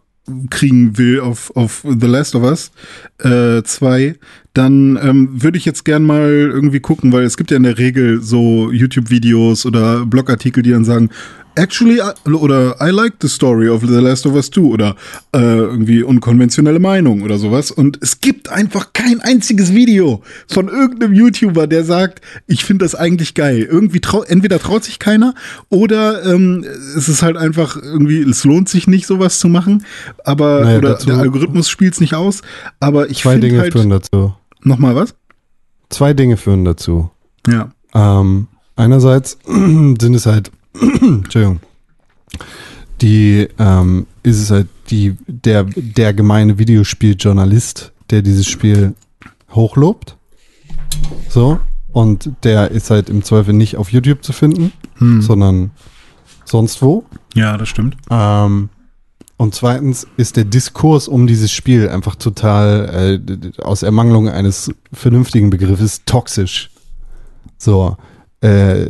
[0.50, 2.70] kriegen will auf, auf The Last of Us
[3.18, 4.14] 2,
[4.54, 7.78] dann ähm, würde ich jetzt gern mal irgendwie gucken, weil es gibt ja in der
[7.78, 11.10] Regel so YouTube-Videos oder Blogartikel, die dann sagen,
[11.54, 14.96] actually, I, oder I like the story of The Last of Us 2 oder
[15.34, 17.70] äh, irgendwie unkonventionelle Meinung oder sowas.
[17.70, 22.94] Und es gibt einfach kein einziges Video von irgendeinem YouTuber, der sagt, ich finde das
[22.94, 23.66] eigentlich geil.
[23.70, 25.34] Irgendwie trau entweder traut sich keiner
[25.68, 26.64] oder ähm,
[26.96, 29.84] es ist halt einfach irgendwie, es lohnt sich nicht, sowas zu machen.
[30.24, 32.42] Aber Naja, oder der Algorithmus spielt es nicht aus.
[32.80, 34.34] Aber ich Zwei finde Dinge halt führen dazu.
[34.62, 35.14] nochmal was?
[35.88, 37.10] Zwei Dinge führen dazu.
[37.48, 37.70] Ja.
[37.94, 38.46] Ähm,
[38.76, 41.60] einerseits sind es halt, Entschuldigung,
[43.00, 48.94] die, ähm, ist es halt die, der, der gemeine Videospieljournalist, der dieses Spiel
[49.52, 50.16] hochlobt.
[51.28, 51.58] So.
[51.92, 55.22] Und der ist halt im Zweifel nicht auf YouTube zu finden, Hm.
[55.22, 55.70] sondern
[56.44, 57.04] sonst wo.
[57.34, 57.96] Ja, das stimmt.
[58.10, 58.68] Ähm,
[59.36, 65.50] und zweitens ist der Diskurs um dieses Spiel einfach total äh, aus Ermangelung eines vernünftigen
[65.50, 66.70] Begriffes toxisch.
[67.56, 67.96] So.
[68.42, 68.86] Äh,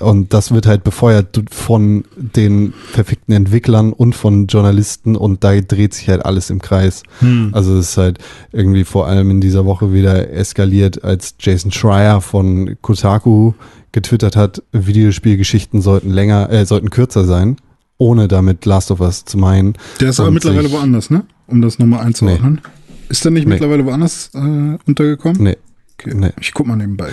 [0.00, 5.94] und das wird halt befeuert von den verfickten Entwicklern und von Journalisten und da dreht
[5.94, 7.04] sich halt alles im Kreis.
[7.20, 7.50] Hm.
[7.52, 8.18] Also es ist halt
[8.50, 13.52] irgendwie vor allem in dieser Woche wieder eskaliert, als Jason Schreier von Kotaku
[13.92, 17.56] getwittert hat, Videospielgeschichten sollten länger, äh, sollten kürzer sein,
[17.98, 19.74] ohne damit Last of Us zu meinen.
[20.00, 21.24] Der ist aber mittlerweile woanders, ne?
[21.46, 22.60] Um das nochmal einzuordnen.
[23.08, 23.54] Ist der nicht Nee.
[23.54, 25.40] mittlerweile woanders äh, untergekommen?
[25.42, 25.56] Nee,
[26.00, 26.14] Okay.
[26.16, 26.30] nee.
[26.40, 27.10] Ich guck mal nebenbei.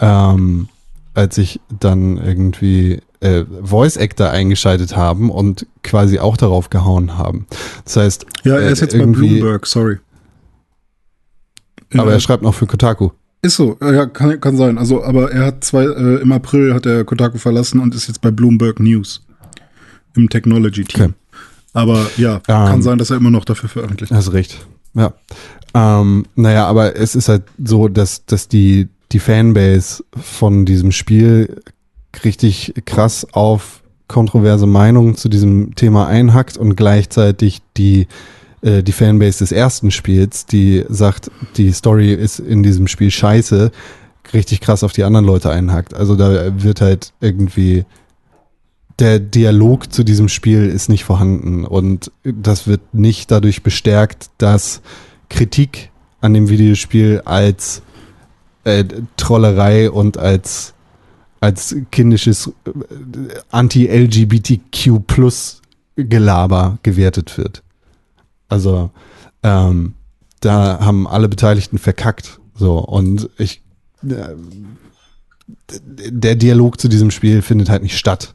[0.00, 0.68] ähm,
[1.14, 7.46] als ich dann irgendwie äh, Voice Actor eingeschaltet haben und quasi auch darauf gehauen haben.
[7.84, 9.98] Das heißt, Ja, er äh, ist jetzt bei Bloomberg, sorry.
[11.94, 13.10] aber Äh, er schreibt noch für Kotaku.
[13.42, 14.78] ist so, ja, kann, kann sein.
[14.78, 18.20] Also, aber er hat zwei, äh, im April hat er Kotaku verlassen und ist jetzt
[18.20, 19.22] bei Bloomberg News
[20.16, 21.04] im Technology-Team.
[21.04, 21.14] Okay.
[21.72, 22.66] Aber ja, Ähm.
[22.66, 24.12] kann sein, dass er immer noch dafür veröffentlicht.
[24.12, 24.66] Hast recht.
[24.94, 25.12] Ja.
[25.72, 31.62] Ähm, naja, aber es ist halt so, dass, dass die, die Fanbase von diesem Spiel
[32.24, 38.08] richtig krass auf kontroverse Meinungen zu diesem Thema einhackt und gleichzeitig die,
[38.62, 43.70] äh, die Fanbase des ersten Spiels, die sagt, die Story ist in diesem Spiel scheiße,
[44.32, 45.94] richtig krass auf die anderen Leute einhackt.
[45.94, 47.84] Also da wird halt irgendwie
[48.98, 54.82] der Dialog zu diesem Spiel ist nicht vorhanden und das wird nicht dadurch bestärkt, dass
[55.30, 57.82] Kritik an dem Videospiel als
[58.70, 58.84] äh,
[59.16, 60.74] Trollerei und als
[61.40, 62.70] als kindisches äh,
[63.50, 65.62] Anti-LGBTQ plus
[65.96, 67.62] Gelaber gewertet wird.
[68.48, 68.90] Also
[69.42, 69.94] ähm,
[70.40, 72.40] da haben alle Beteiligten verkackt.
[72.54, 73.62] So und ich
[74.08, 74.34] äh,
[75.86, 78.34] der Dialog zu diesem Spiel findet halt nicht statt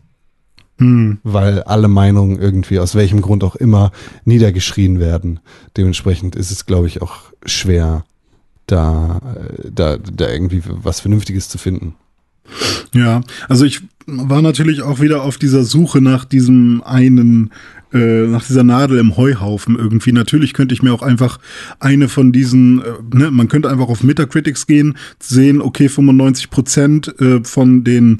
[0.78, 1.20] Hm.
[1.24, 3.94] weil alle Meinungen irgendwie aus welchem Grund auch immer
[4.26, 5.40] niedergeschrien werden.
[5.78, 8.04] Dementsprechend ist es, glaube ich, auch schwer,
[8.68, 9.22] da,
[9.70, 11.96] da, da irgendwie was Vernünftiges zu finden.
[12.94, 17.52] Ja, also ich war natürlich auch wieder auf dieser Suche nach diesem einen,
[17.92, 20.12] äh, nach dieser Nadel im Heuhaufen irgendwie.
[20.12, 21.40] Natürlich könnte ich mir auch einfach
[21.80, 27.20] eine von diesen, äh, ne, man könnte einfach auf Metacritics gehen, sehen, okay, 95 Prozent
[27.20, 28.18] äh, von den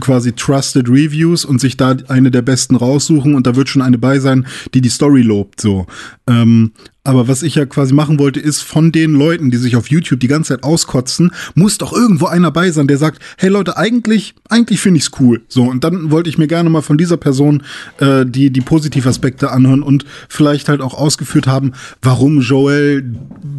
[0.00, 3.98] quasi Trusted Reviews und sich da eine der besten raussuchen und da wird schon eine
[3.98, 5.86] bei sein, die die Story lobt, so.
[6.26, 6.72] Ähm,
[7.06, 10.20] aber was ich ja quasi machen wollte, ist von den Leuten, die sich auf YouTube
[10.20, 14.34] die ganze Zeit auskotzen, muss doch irgendwo einer bei sein, der sagt, hey Leute, eigentlich,
[14.48, 15.42] eigentlich finde ich's cool.
[15.48, 17.62] So, und dann wollte ich mir gerne mal von dieser Person
[17.98, 23.04] äh, die, die Positivaspekte anhören und vielleicht halt auch ausgeführt haben, warum Joel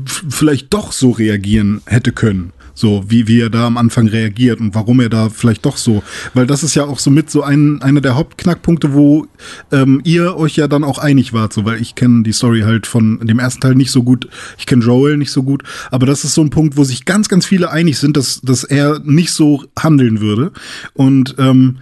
[0.06, 2.52] vielleicht doch so reagieren hätte können.
[2.76, 6.04] So, wie, wie er da am Anfang reagiert und warum er da vielleicht doch so.
[6.34, 9.28] Weil das ist ja auch so mit so ein, einer der Hauptknackpunkte, wo
[9.72, 11.54] ähm, ihr euch ja dann auch einig wart.
[11.54, 14.28] So, weil ich kenne die Story halt von dem ersten Teil nicht so gut.
[14.58, 15.64] Ich kenne Joel nicht so gut.
[15.90, 18.66] Aber das ist so ein Punkt, wo sich ganz, ganz viele einig sind, dass, dass
[18.66, 20.52] er nicht so handeln würde.
[20.94, 21.78] Und ähm,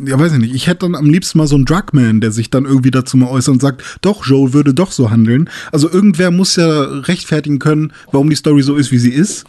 [0.00, 0.54] ja, weiß ich nicht.
[0.54, 3.28] Ich hätte dann am liebsten mal so einen Drugman, der sich dann irgendwie dazu mal
[3.28, 5.50] äußert und sagt, doch, Joe würde doch so handeln.
[5.72, 9.44] Also irgendwer muss ja rechtfertigen können, warum die Story so ist, wie sie ist.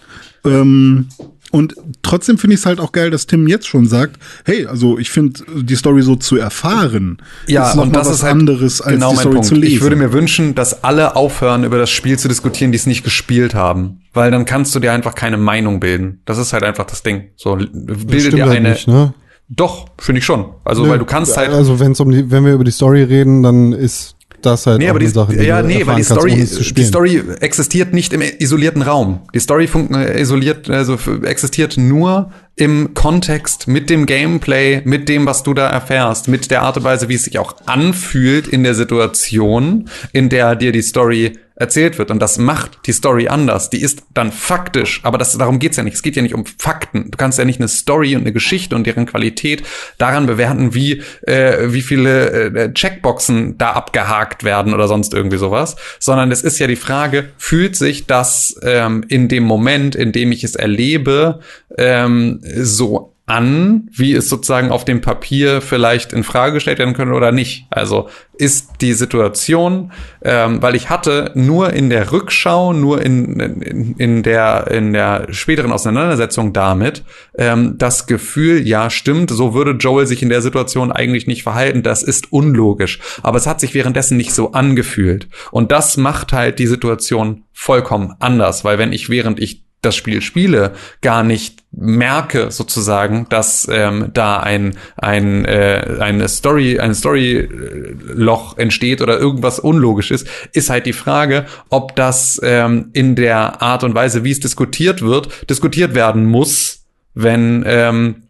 [0.45, 1.07] Ähm,
[1.51, 4.99] und trotzdem finde ich es halt auch geil, dass Tim jetzt schon sagt, hey, also
[4.99, 7.17] ich finde die Story so zu erfahren,
[7.47, 9.33] Ja, ist noch und mal das was ist halt anderes als genau die mein Story
[9.35, 9.47] Punkt.
[9.47, 9.75] zu lesen.
[9.75, 13.03] Ich würde mir wünschen, dass alle aufhören, über das Spiel zu diskutieren, die es nicht
[13.03, 14.01] gespielt haben.
[14.13, 16.21] Weil dann kannst du dir einfach keine Meinung bilden.
[16.25, 17.29] Das ist halt einfach das Ding.
[17.35, 18.69] So, bilde dir halt eine.
[18.69, 19.15] nicht, ne?
[19.51, 20.45] Doch, finde ich schon.
[20.63, 21.49] Also, Nö, weil du kannst halt.
[21.49, 24.79] Also wenn es um die, wenn wir über die Story reden, dann ist das halt
[24.79, 26.83] Nee, aber die, Sache, die ja, nee, weil die kannst, Story, zu die.
[26.83, 29.21] Story existiert nicht im isolierten Raum.
[29.33, 35.25] Die Story fun äh, isoliert, also existiert nur im Kontext mit dem Gameplay, mit dem,
[35.25, 38.63] was du da erfährst, mit der Art und Weise, wie es sich auch anfühlt in
[38.63, 42.09] der Situation, in der dir die Story erzählt wird.
[42.09, 43.69] Und das macht die Story anders.
[43.69, 45.93] Die ist dann faktisch, aber das, darum geht's ja nicht.
[45.93, 47.11] Es geht ja nicht um Fakten.
[47.11, 49.63] Du kannst ja nicht eine Story und eine Geschichte und deren Qualität
[49.97, 55.75] daran bewerten, wie, äh, wie viele äh, Checkboxen da abgehakt werden oder sonst irgendwie sowas.
[55.99, 60.31] Sondern es ist ja die Frage, fühlt sich das ähm, in dem Moment, in dem
[60.31, 61.41] ich es erlebe,
[61.77, 67.13] ähm, so an, wie es sozusagen auf dem Papier vielleicht in Frage gestellt werden könnte
[67.13, 67.67] oder nicht.
[67.69, 69.91] Also ist die Situation,
[70.23, 75.27] ähm, weil ich hatte nur in der Rückschau, nur in, in, in der in der
[75.31, 77.03] späteren Auseinandersetzung damit
[77.37, 81.83] ähm, das Gefühl, ja stimmt, so würde Joel sich in der Situation eigentlich nicht verhalten.
[81.83, 82.99] Das ist unlogisch.
[83.21, 88.15] Aber es hat sich währenddessen nicht so angefühlt und das macht halt die Situation vollkommen
[88.19, 94.09] anders, weil wenn ich während ich das Spiel spiele, gar nicht merke sozusagen, dass ähm,
[94.13, 100.85] da ein ein äh, eine Story ein Storyloch entsteht oder irgendwas unlogisch ist, ist halt
[100.85, 105.95] die Frage, ob das ähm, in der Art und Weise, wie es diskutiert wird, diskutiert
[105.95, 108.23] werden muss, wenn ähm,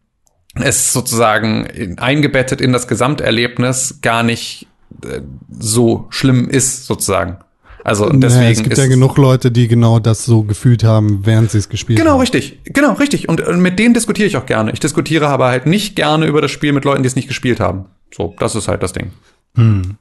[0.55, 4.67] es sozusagen eingebettet in das Gesamterlebnis gar nicht
[5.03, 7.38] äh, so schlimm ist sozusagen.
[7.84, 11.51] Also deswegen naja, es gibt ja genug Leute, die genau das so gefühlt haben, während
[11.51, 12.18] sie es gespielt genau, haben.
[12.18, 12.60] Genau, richtig.
[12.65, 13.30] Genau, richtig.
[13.30, 14.72] Und mit denen diskutiere ich auch gerne.
[14.72, 17.60] Ich diskutiere aber halt nicht gerne über das Spiel mit Leuten, die es nicht gespielt
[17.60, 17.85] haben.
[18.15, 19.11] So, das ist halt das Ding.
[19.56, 19.97] Hm.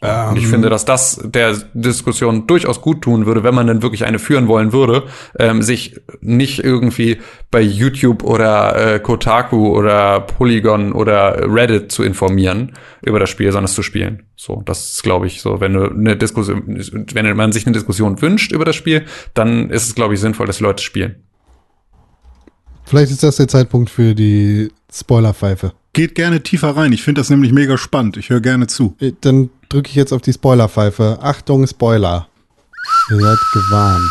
[0.00, 0.50] Und ich ähm.
[0.50, 4.46] finde, dass das der Diskussion durchaus gut tun würde, wenn man denn wirklich eine führen
[4.46, 5.04] wollen würde,
[5.40, 7.18] ähm, sich nicht irgendwie
[7.50, 13.64] bei YouTube oder äh, Kotaku oder Polygon oder Reddit zu informieren über das Spiel, sondern
[13.64, 14.22] es zu spielen.
[14.36, 16.62] So, das ist, glaube ich, so, wenn du eine Diskussion,
[17.12, 19.04] wenn man sich eine Diskussion wünscht über das Spiel,
[19.34, 21.16] dann ist es, glaube ich, sinnvoll, dass die Leute spielen.
[22.84, 25.72] Vielleicht ist das der Zeitpunkt für die Spoilerpfeife.
[25.92, 26.92] Geht gerne tiefer rein.
[26.92, 28.16] Ich finde das nämlich mega spannend.
[28.16, 28.96] Ich höre gerne zu.
[29.00, 31.18] Äh, dann drücke ich jetzt auf die Spoilerpfeife.
[31.20, 32.28] Achtung, Spoiler.
[33.10, 34.10] Ihr seid gewarnt.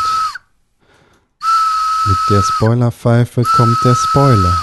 [2.06, 4.58] Mit der Spoilerpfeife kommt der Spoiler.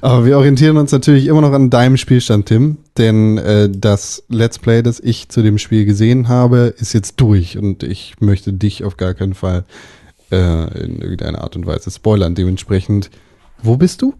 [0.00, 2.78] Aber wir orientieren uns natürlich immer noch an deinem Spielstand, Tim.
[2.98, 7.58] Denn äh, das Let's Play, das ich zu dem Spiel gesehen habe, ist jetzt durch.
[7.58, 9.64] Und ich möchte dich auf gar keinen Fall
[10.30, 12.34] äh, in irgendeiner Art und Weise spoilern.
[12.34, 13.10] Dementsprechend,
[13.62, 14.14] wo bist du?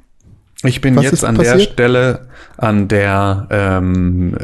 [0.64, 1.58] Ich bin Was jetzt an passiert?
[1.58, 2.20] der Stelle,
[2.56, 4.36] an der ähm,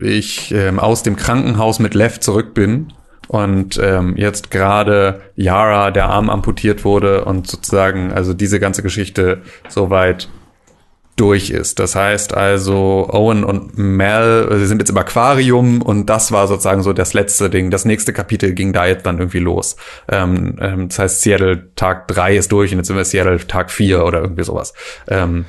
[0.00, 2.92] ich ähm, aus dem Krankenhaus mit Lev zurück bin
[3.26, 9.42] und ähm, jetzt gerade Yara der Arm amputiert wurde und sozusagen also diese ganze Geschichte
[9.68, 10.28] soweit
[11.20, 11.78] durch ist.
[11.78, 16.82] Das heißt also, Owen und Mel, sie sind jetzt im Aquarium und das war sozusagen
[16.82, 17.70] so das letzte Ding.
[17.70, 19.76] Das nächste Kapitel ging da jetzt dann irgendwie los.
[20.08, 23.70] Ähm, ähm, das heißt, Seattle Tag drei ist durch und jetzt sind wir Seattle Tag
[23.70, 24.72] vier oder irgendwie sowas.
[25.08, 25.44] Ähm,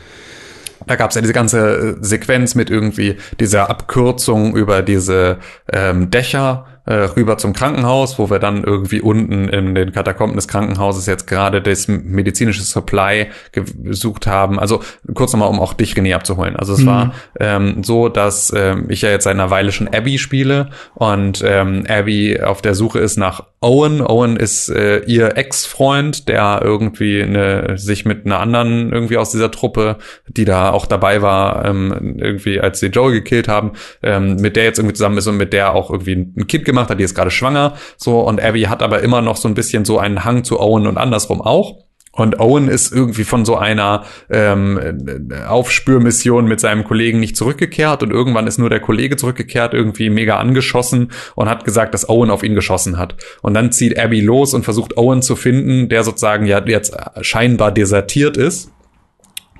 [0.87, 5.37] da gab es ja diese ganze Sequenz mit irgendwie dieser Abkürzung über diese
[5.71, 10.47] ähm, Dächer äh, rüber zum Krankenhaus, wo wir dann irgendwie unten in den Katakomben des
[10.47, 14.59] Krankenhauses jetzt gerade das medizinische Supply gesucht haben.
[14.59, 14.81] Also
[15.13, 16.55] kurz nochmal, um auch dich, René, abzuholen.
[16.55, 16.85] Also es mhm.
[16.85, 21.43] war ähm, so, dass ähm, ich ja jetzt seit einer Weile schon Abby spiele und
[21.45, 24.01] ähm, Abby auf der Suche ist nach Owen.
[24.01, 29.51] Owen ist äh, ihr Ex-Freund, der irgendwie eine, sich mit einer anderen irgendwie aus dieser
[29.51, 34.55] Truppe, die da auch dabei war, ähm, irgendwie als sie Joel gekillt haben, ähm, mit
[34.55, 36.99] der jetzt irgendwie zusammen ist und mit der auch irgendwie ein Kind gemacht gemacht hat,
[36.99, 39.99] die ist gerade schwanger, so und Abby hat aber immer noch so ein bisschen so
[39.99, 41.88] einen Hang zu Owen und andersrum auch.
[42.11, 48.11] Und Owen ist irgendwie von so einer ähm, Aufspürmission mit seinem Kollegen nicht zurückgekehrt und
[48.11, 52.43] irgendwann ist nur der Kollege zurückgekehrt, irgendwie mega angeschossen und hat gesagt, dass Owen auf
[52.43, 53.15] ihn geschossen hat.
[53.41, 57.71] Und dann zieht Abby los und versucht Owen zu finden, der sozusagen ja jetzt scheinbar
[57.71, 58.71] desertiert ist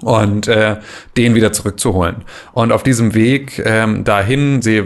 [0.01, 0.77] und äh,
[1.17, 2.17] den wieder zurückzuholen.
[2.53, 4.84] Und auf diesem Weg ähm, dahin, sie,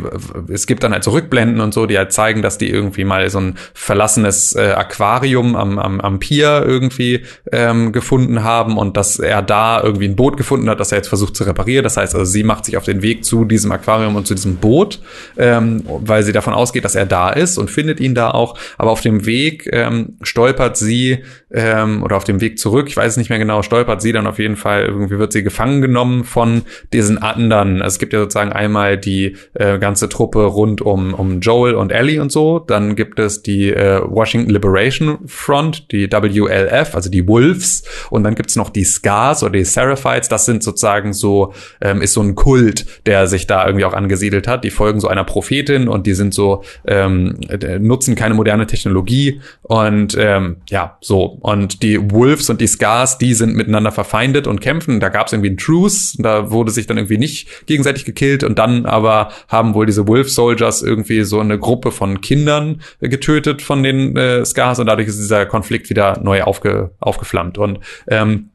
[0.52, 3.30] es gibt dann halt so Rückblenden und so, die halt zeigen, dass die irgendwie mal
[3.30, 9.20] so ein verlassenes äh, Aquarium am, am, am Pier irgendwie ähm, gefunden haben und dass
[9.20, 11.84] er da irgendwie ein Boot gefunden hat, das er jetzt versucht zu reparieren.
[11.84, 14.56] Das heißt, also sie macht sich auf den Weg zu diesem Aquarium und zu diesem
[14.56, 15.00] Boot,
[15.38, 18.58] ähm, weil sie davon ausgeht, dass er da ist und findet ihn da auch.
[18.78, 23.14] Aber auf dem Weg ähm, stolpert sie ähm, oder auf dem Weg zurück, ich weiß
[23.14, 25.82] es nicht mehr genau, stolpert sie dann auf jeden Fall irgendwie irgendwie wird sie gefangen
[25.82, 27.82] genommen von diesen anderen.
[27.82, 32.22] Es gibt ja sozusagen einmal die äh, ganze Truppe rund um, um Joel und Ellie
[32.22, 32.60] und so.
[32.60, 37.84] Dann gibt es die äh, Washington Liberation Front, die WLF, also die Wolves.
[38.10, 40.30] Und dann gibt's noch die Scars oder die Seraphites.
[40.30, 44.48] Das sind sozusagen so, ähm, ist so ein Kult, der sich da irgendwie auch angesiedelt
[44.48, 44.64] hat.
[44.64, 47.38] Die folgen so einer Prophetin und die sind so, ähm,
[47.80, 51.38] nutzen keine moderne Technologie und ähm, ja, so.
[51.42, 55.28] Und die Wolves und die Scars, die sind miteinander verfeindet und kämpfen gestritten, da gab
[55.28, 59.30] es irgendwie einen Truce, da wurde sich dann irgendwie nicht gegenseitig gekillt und dann aber
[59.48, 64.46] haben wohl diese Wolf Soldiers irgendwie so eine Gruppe von Kindern getötet von den äh,
[64.46, 67.58] Scars und dadurch ist dieser Konflikt wieder neu aufge, aufgeflammt.
[67.58, 68.50] Und ähm,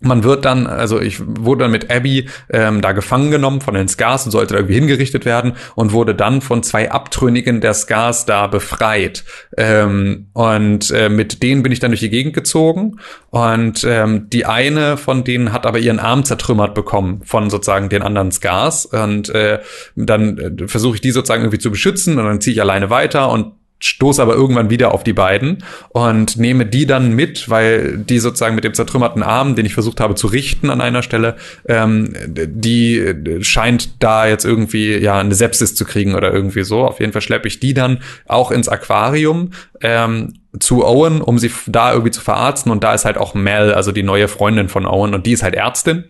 [0.00, 3.88] man wird dann, also ich wurde dann mit Abby ähm, da gefangen genommen von den
[3.88, 8.46] Scars und sollte irgendwie hingerichtet werden und wurde dann von zwei Abtrünnigen der Scars da
[8.46, 9.24] befreit.
[9.56, 13.00] Ähm, und äh, mit denen bin ich dann durch die Gegend gezogen
[13.30, 18.02] und ähm, die eine von denen hat aber ihren Arm zertrümmert bekommen von sozusagen den
[18.02, 19.58] anderen Scars und äh,
[19.96, 23.30] dann äh, versuche ich die sozusagen irgendwie zu beschützen und dann ziehe ich alleine weiter
[23.30, 28.18] und stoße aber irgendwann wieder auf die beiden und nehme die dann mit, weil die
[28.18, 31.36] sozusagen mit dem zertrümmerten Arm, den ich versucht habe zu richten an einer Stelle,
[31.66, 36.84] ähm, die scheint da jetzt irgendwie ja eine Sepsis zu kriegen oder irgendwie so.
[36.84, 41.52] Auf jeden Fall schleppe ich die dann auch ins Aquarium ähm, zu Owen, um sie
[41.66, 44.86] da irgendwie zu verarzten und da ist halt auch Mel, also die neue Freundin von
[44.86, 46.04] Owen und die ist halt Ärztin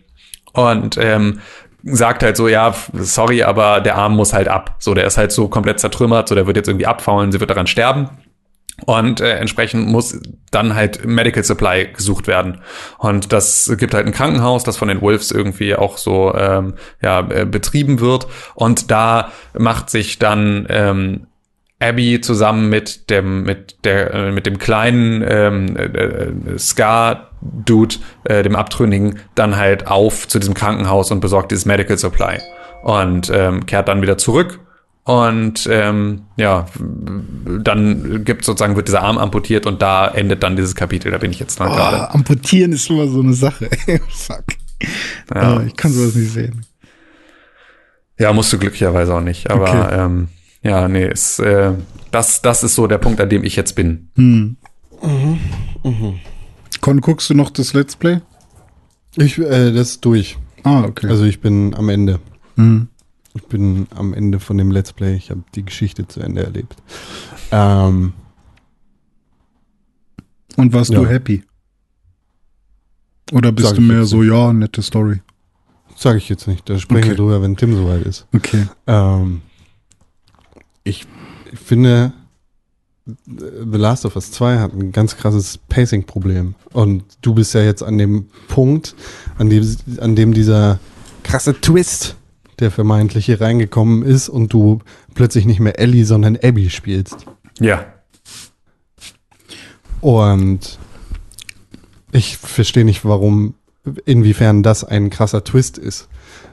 [0.53, 1.39] und ähm,
[1.83, 4.75] sagt halt so, ja, sorry, aber der Arm muss halt ab.
[4.79, 7.49] So, der ist halt so komplett zertrümmert, so der wird jetzt irgendwie abfaulen, sie wird
[7.49, 8.09] daran sterben.
[8.85, 10.19] Und äh, entsprechend muss
[10.51, 12.61] dann halt Medical Supply gesucht werden.
[12.97, 17.19] Und das gibt halt ein Krankenhaus, das von den Wolves irgendwie auch so ähm, ja,
[17.29, 18.27] äh, betrieben wird.
[18.55, 21.27] Und da macht sich dann ähm,
[21.79, 27.95] Abby zusammen mit dem mit der äh, mit dem kleinen ähm, äh, äh Scar Dude,
[28.25, 32.39] äh, dem Abtrünnigen, dann halt auf zu diesem Krankenhaus und besorgt dieses Medical Supply
[32.83, 34.59] und ähm, kehrt dann wieder zurück
[35.09, 40.75] und ähm, ja, dann gibt sozusagen wird dieser Arm amputiert und da endet dann dieses
[40.75, 41.11] Kapitel.
[41.11, 42.11] Da bin ich jetzt dran oh, gerade.
[42.11, 43.69] Amputieren ist immer so eine Sache.
[44.09, 44.43] Fuck.
[45.33, 45.57] Ja.
[45.57, 46.63] Oh, ich kann sowas nicht sehen.
[48.19, 49.49] Ja, musst du glücklicherweise auch nicht.
[49.49, 49.99] Aber okay.
[49.99, 50.27] ähm,
[50.61, 51.73] ja, nee, ist, äh,
[52.11, 54.09] das, das ist so der Punkt, an dem ich jetzt bin.
[54.15, 54.57] Hm.
[55.01, 55.39] Mhm.
[55.83, 56.19] Mhm.
[56.81, 58.21] Con, guckst du noch das Let's Play?
[59.15, 60.37] Ich, äh, das ist durch.
[60.63, 61.07] Ah, okay.
[61.07, 62.19] Also ich bin am Ende.
[62.55, 62.87] Mhm.
[63.33, 65.15] Ich bin am Ende von dem Let's Play.
[65.15, 66.75] Ich habe die Geschichte zu Ende erlebt.
[67.51, 68.13] Ähm,
[70.55, 70.99] Und warst ja.
[70.99, 71.43] du happy?
[73.31, 74.31] Oder bist Sag du mehr so, nicht.
[74.31, 75.21] ja, nette Story?
[75.95, 76.67] Sage ich jetzt nicht.
[76.69, 77.09] Da sprechen okay.
[77.11, 78.27] wir drüber, wenn Tim soweit ist.
[78.33, 78.67] Okay.
[78.87, 79.41] Ähm,
[80.89, 81.07] ich,
[81.53, 82.13] finde,
[83.05, 86.55] The Last of Us 2 hat ein ganz krasses Pacing-Problem.
[86.73, 88.95] Und du bist ja jetzt an dem Punkt,
[89.37, 89.65] an dem,
[89.99, 90.79] an dem dieser
[91.23, 92.15] krasse Twist,
[92.59, 94.79] der vermeintliche, reingekommen ist und du
[95.15, 97.25] plötzlich nicht mehr Ellie, sondern Abby spielst.
[97.59, 97.85] Ja.
[100.01, 100.77] Und
[102.11, 103.55] ich verstehe nicht, warum,
[104.05, 106.07] inwiefern das ein krasser Twist ist.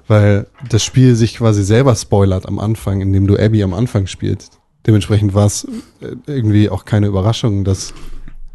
[0.08, 4.60] Weil das Spiel sich quasi selber spoilert am Anfang, indem du Abby am Anfang spielst.
[4.86, 5.66] Dementsprechend war es
[6.00, 7.92] äh, irgendwie auch keine Überraschung, dass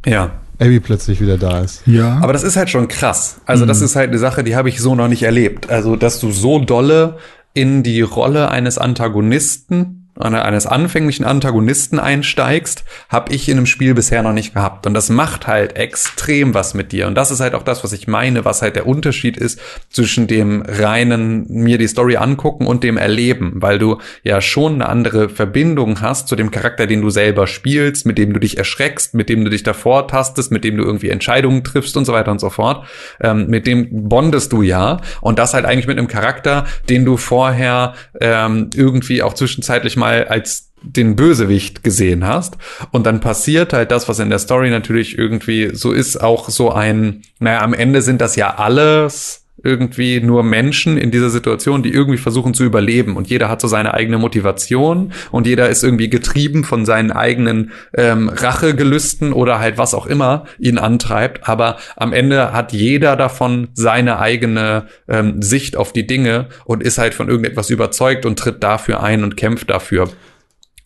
[0.05, 0.31] ja.
[0.59, 1.85] Abby plötzlich wieder da ist.
[1.85, 2.19] Ja.
[2.21, 3.41] Aber das ist halt schon krass.
[3.45, 3.67] Also, mhm.
[3.67, 5.69] das ist halt eine Sache, die habe ich so noch nicht erlebt.
[5.69, 7.17] Also, dass du so dolle
[7.53, 14.21] in die Rolle eines Antagonisten eines anfänglichen Antagonisten einsteigst, habe ich in einem Spiel bisher
[14.23, 14.85] noch nicht gehabt.
[14.85, 17.07] Und das macht halt extrem was mit dir.
[17.07, 19.59] Und das ist halt auch das, was ich meine, was halt der Unterschied ist
[19.89, 24.89] zwischen dem reinen mir die Story angucken und dem Erleben, weil du ja schon eine
[24.89, 29.13] andere Verbindung hast zu dem Charakter, den du selber spielst, mit dem du dich erschreckst,
[29.13, 32.31] mit dem du dich davor tastest, mit dem du irgendwie Entscheidungen triffst und so weiter
[32.31, 32.85] und so fort.
[33.21, 34.99] Ähm, mit dem bondest du ja.
[35.21, 40.27] Und das halt eigentlich mit einem Charakter, den du vorher ähm, irgendwie auch zwischenzeitlich mal
[40.27, 42.57] als den Bösewicht gesehen hast.
[42.91, 46.71] Und dann passiert halt das, was in der Story natürlich irgendwie so ist, auch so
[46.71, 51.91] ein, naja, am Ende sind das ja alles irgendwie nur Menschen in dieser Situation, die
[51.91, 53.15] irgendwie versuchen zu überleben.
[53.15, 57.71] Und jeder hat so seine eigene Motivation und jeder ist irgendwie getrieben von seinen eigenen
[57.95, 61.47] ähm, Rachegelüsten oder halt was auch immer ihn antreibt.
[61.47, 66.97] Aber am Ende hat jeder davon seine eigene ähm, Sicht auf die Dinge und ist
[66.97, 70.09] halt von irgendetwas überzeugt und tritt dafür ein und kämpft dafür.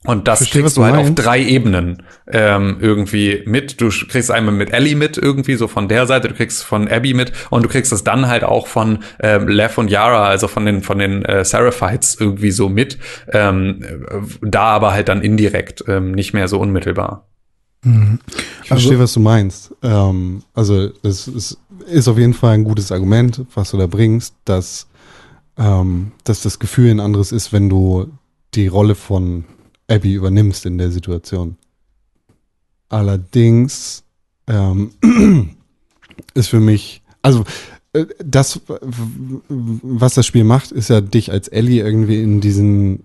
[0.06, 1.20] Und das Verstehe, kriegst du halt meinst.
[1.20, 3.82] auf drei Ebenen ähm, irgendwie mit.
[3.82, 7.14] Du kriegst einmal mit Ellie mit irgendwie so von der Seite, du kriegst von Abby
[7.14, 10.66] mit und du kriegst es dann halt auch von ähm, Lev und Yara, also von
[10.66, 12.98] den von den äh, Seraphites irgendwie so mit.
[13.32, 13.84] Ähm,
[14.42, 17.28] da aber halt dann indirekt, ähm, nicht mehr so unmittelbar.
[17.84, 18.20] Mhm.
[18.62, 19.74] Ich verstehe, also, was du meinst.
[19.84, 21.58] Ähm, also es, es
[21.88, 24.88] ist auf jeden Fall ein gutes Argument, was du da bringst, dass
[25.58, 28.08] ähm, dass das Gefühl ein anderes ist, wenn du
[28.54, 29.46] die Rolle von
[29.88, 31.58] Abby übernimmst in der Situation.
[32.90, 34.04] Allerdings
[34.48, 34.92] ähm,
[36.34, 37.44] ist für mich, also
[37.94, 43.04] äh, das, was das Spiel macht, ist ja dich als Ellie irgendwie in diesen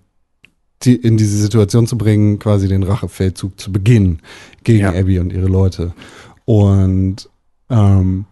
[0.83, 4.19] die, in diese Situation zu bringen, quasi den Rachefeldzug zu beginnen
[4.63, 4.93] gegen ja.
[4.93, 5.93] Abby und ihre Leute.
[6.45, 7.29] Und
[7.69, 8.25] ähm,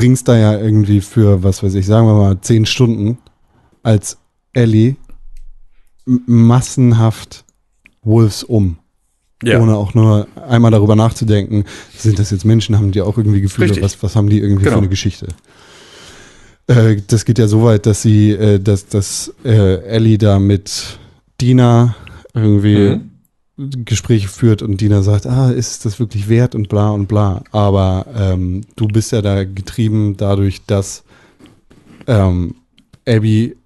[0.00, 3.18] bringst da ja irgendwie für, was weiß ich, sagen wir mal, zehn Stunden
[3.82, 4.16] als
[4.54, 4.96] Ellie
[6.04, 7.44] massenhaft
[8.02, 8.78] Wolves um.
[9.42, 9.60] Ja.
[9.60, 11.64] Ohne auch nur einmal darüber nachzudenken,
[11.96, 14.76] sind das jetzt Menschen, haben die auch irgendwie Gefühle, was, was haben die irgendwie genau.
[14.76, 15.28] für eine Geschichte?
[16.66, 20.98] Äh, das geht ja so weit, dass sie, äh, dass, dass äh, Ellie da mit
[21.40, 21.96] Dina
[22.34, 23.00] irgendwie
[23.56, 23.84] mhm.
[23.84, 27.42] Gespräche führt und Dina sagt, ah, ist das wirklich wert und bla und bla.
[27.50, 31.02] Aber ähm, du bist ja da getrieben dadurch, dass
[32.06, 32.54] ähm,
[33.06, 33.56] Abby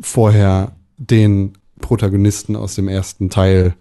[0.00, 3.74] vorher den Protagonisten aus dem ersten Teil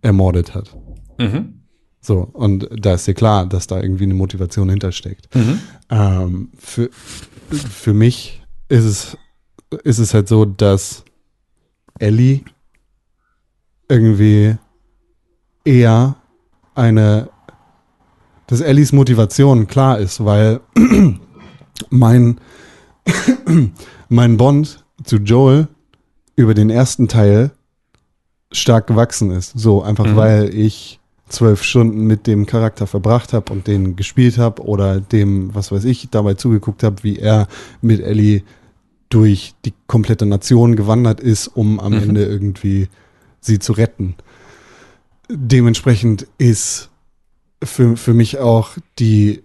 [0.00, 0.76] ermordet hat.
[1.18, 1.62] Mhm.
[2.00, 5.32] So, und da ist dir klar, dass da irgendwie eine Motivation hintersteckt.
[5.34, 5.60] Mhm.
[5.88, 6.90] Ähm, für,
[7.50, 9.16] für mich ist es,
[9.84, 11.04] ist es halt so, dass
[11.98, 12.40] Ellie
[13.88, 14.56] irgendwie
[15.64, 16.16] eher
[16.74, 17.30] eine,
[18.48, 20.60] dass Ellies Motivation klar ist, weil
[21.90, 22.40] mein,
[24.08, 25.68] mein Bond zu Joel
[26.36, 27.50] über den ersten Teil
[28.50, 29.58] stark gewachsen ist.
[29.58, 30.16] So, einfach mhm.
[30.16, 35.54] weil ich zwölf Stunden mit dem Charakter verbracht habe und den gespielt habe oder dem,
[35.54, 37.48] was weiß ich, dabei zugeguckt habe, wie er
[37.80, 38.42] mit Ellie
[39.08, 42.02] durch die komplette Nation gewandert ist, um am mhm.
[42.02, 42.88] Ende irgendwie
[43.40, 44.14] sie zu retten.
[45.28, 46.90] Dementsprechend ist
[47.62, 49.42] für, für mich auch die,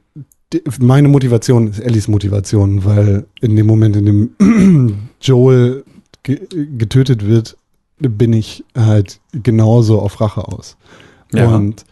[0.53, 5.83] die meine Motivation ist Ellies Motivation, weil in dem Moment, in dem Joel
[6.27, 7.57] getötet wird,
[7.99, 10.77] bin ich halt genauso auf Rache aus.
[11.33, 11.47] Ja.
[11.47, 11.85] Und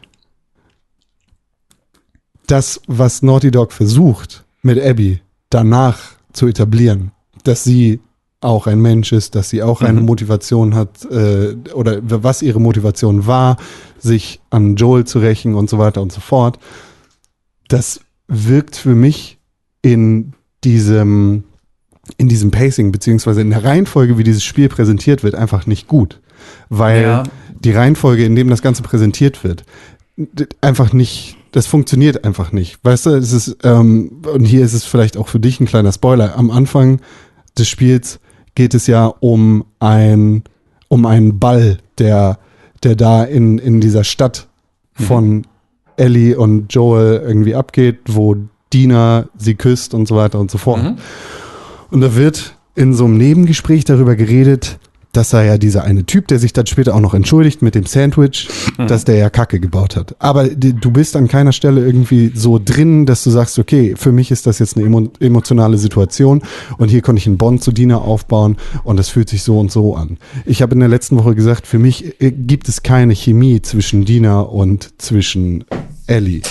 [2.47, 5.99] das, was Naughty Dog versucht, mit Abby danach
[6.33, 7.11] zu etablieren,
[7.43, 7.99] dass sie
[8.41, 10.05] auch ein Mensch ist, dass sie auch eine mhm.
[10.05, 13.57] Motivation hat äh, oder was ihre Motivation war,
[13.97, 16.59] sich an Joel zu rächen und so weiter und so fort.
[17.67, 19.39] Das wirkt für mich
[19.81, 20.33] in
[20.63, 21.45] diesem
[22.17, 26.19] in diesem Pacing beziehungsweise in der Reihenfolge, wie dieses Spiel präsentiert wird, einfach nicht gut,
[26.69, 27.23] weil ja.
[27.59, 29.65] die Reihenfolge, in dem das Ganze präsentiert wird,
[30.61, 32.79] einfach nicht das funktioniert einfach nicht.
[32.83, 35.93] Weißt du, es ist, ähm, und hier ist es vielleicht auch für dich ein kleiner
[35.93, 36.37] Spoiler.
[36.37, 36.99] Am Anfang
[37.57, 38.19] des Spiels
[38.55, 40.43] geht es ja um ein,
[40.89, 42.39] um einen Ball, der,
[42.83, 44.49] der da in, in dieser Stadt
[44.91, 45.43] von mhm.
[45.95, 48.35] Ellie und Joel irgendwie abgeht, wo
[48.73, 50.83] Dina sie küsst und so weiter und so fort.
[50.83, 50.97] Mhm.
[51.91, 54.79] Und da wird in so einem Nebengespräch darüber geredet,
[55.15, 57.85] dass er ja dieser eine Typ, der sich dann später auch noch entschuldigt mit dem
[57.85, 58.87] Sandwich, mhm.
[58.87, 60.15] dass der ja Kacke gebaut hat.
[60.19, 64.31] Aber du bist an keiner Stelle irgendwie so drin, dass du sagst, okay, für mich
[64.31, 66.41] ist das jetzt eine emo emotionale Situation
[66.77, 69.71] und hier konnte ich einen Bond zu Dina aufbauen und das fühlt sich so und
[69.71, 70.17] so an.
[70.45, 74.05] Ich habe in der letzten Woche gesagt, für mich äh, gibt es keine Chemie zwischen
[74.05, 75.63] Dina und zwischen
[76.07, 76.41] Ellie.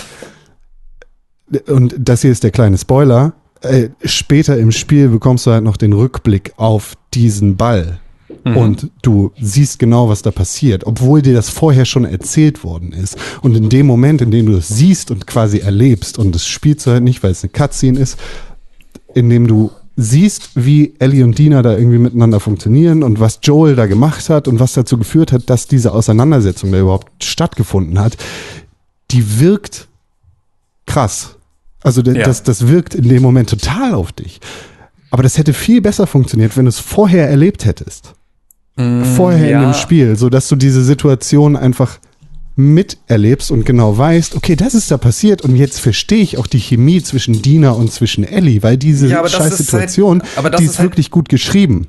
[1.66, 3.34] Und das hier ist der kleine Spoiler.
[3.64, 8.00] Äh, später im Spiel bekommst du halt noch den Rückblick auf diesen Ball
[8.44, 8.56] Mhm.
[8.56, 13.16] Und du siehst genau, was da passiert, obwohl dir das vorher schon erzählt worden ist.
[13.42, 16.86] Und in dem Moment, in dem du das siehst und quasi erlebst, und das spielst
[16.86, 18.18] du halt nicht, weil es eine Cutscene ist,
[19.14, 23.76] in dem du siehst, wie Ellie und Dina da irgendwie miteinander funktionieren und was Joel
[23.76, 28.16] da gemacht hat und was dazu geführt hat, dass diese Auseinandersetzung da überhaupt stattgefunden hat,
[29.12, 29.86] die wirkt
[30.86, 31.36] krass.
[31.84, 32.24] Also ja.
[32.24, 34.40] das, das wirkt in dem Moment total auf dich.
[35.10, 38.14] Aber das hätte viel besser funktioniert, wenn du es vorher erlebt hättest.
[38.76, 39.62] Mm, vorher ja.
[39.62, 42.00] in dem Spiel, so dass du diese Situation einfach
[42.56, 46.58] miterlebst und genau weißt, okay, das ist da passiert und jetzt verstehe ich auch die
[46.58, 50.78] Chemie zwischen Dina und zwischen Ellie, weil diese ja, scheiß Situation, halt, die ist, ist
[50.78, 51.88] halt wirklich gut geschrieben.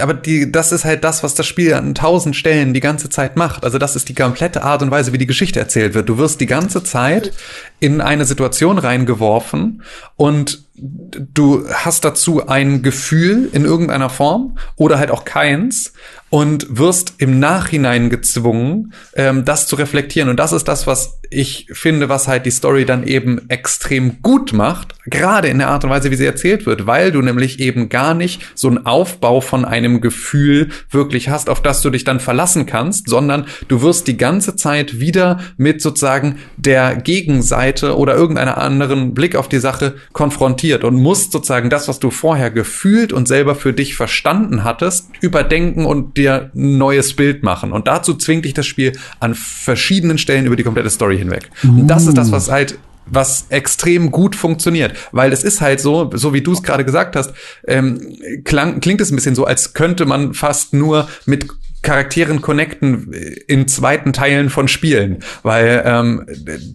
[0.00, 3.36] Aber die, das ist halt das, was das Spiel an tausend Stellen die ganze Zeit
[3.36, 3.64] macht.
[3.64, 6.08] Also das ist die komplette Art und Weise, wie die Geschichte erzählt wird.
[6.08, 7.32] Du wirst die ganze Zeit
[7.80, 9.82] in eine Situation reingeworfen
[10.16, 15.92] und du hast dazu ein Gefühl in irgendeiner Form oder halt auch keins
[16.36, 20.28] und wirst im Nachhinein gezwungen, ähm, das zu reflektieren.
[20.28, 24.52] Und das ist das, was ich finde, was halt die Story dann eben extrem gut
[24.52, 27.88] macht, gerade in der Art und Weise, wie sie erzählt wird, weil du nämlich eben
[27.88, 32.20] gar nicht so einen Aufbau von einem Gefühl wirklich hast, auf das du dich dann
[32.20, 38.58] verlassen kannst, sondern du wirst die ganze Zeit wieder mit sozusagen der Gegenseite oder irgendeiner
[38.58, 43.26] anderen Blick auf die Sache konfrontiert und musst sozusagen das, was du vorher gefühlt und
[43.26, 47.72] selber für dich verstanden hattest, überdenken und dir ein neues Bild machen.
[47.72, 51.50] Und dazu zwingt dich das Spiel an verschiedenen Stellen über die komplette Story hinweg.
[51.62, 51.80] Mm.
[51.80, 52.78] Und das ist das, was halt
[53.08, 57.14] was extrem gut funktioniert, weil es ist halt so, so wie du es gerade gesagt
[57.14, 57.32] hast,
[57.66, 58.00] ähm,
[58.44, 61.46] klang, klingt es ein bisschen so, als könnte man fast nur mit
[61.82, 63.12] Charakteren connecten
[63.46, 66.26] in zweiten Teilen von Spielen, weil ähm,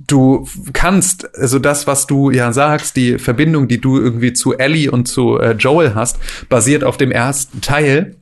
[0.07, 4.89] du kannst, also das, was du ja sagst, die Verbindung, die du irgendwie zu Ellie
[4.89, 6.17] und zu äh, Joel hast,
[6.47, 8.15] basiert auf dem ersten Teil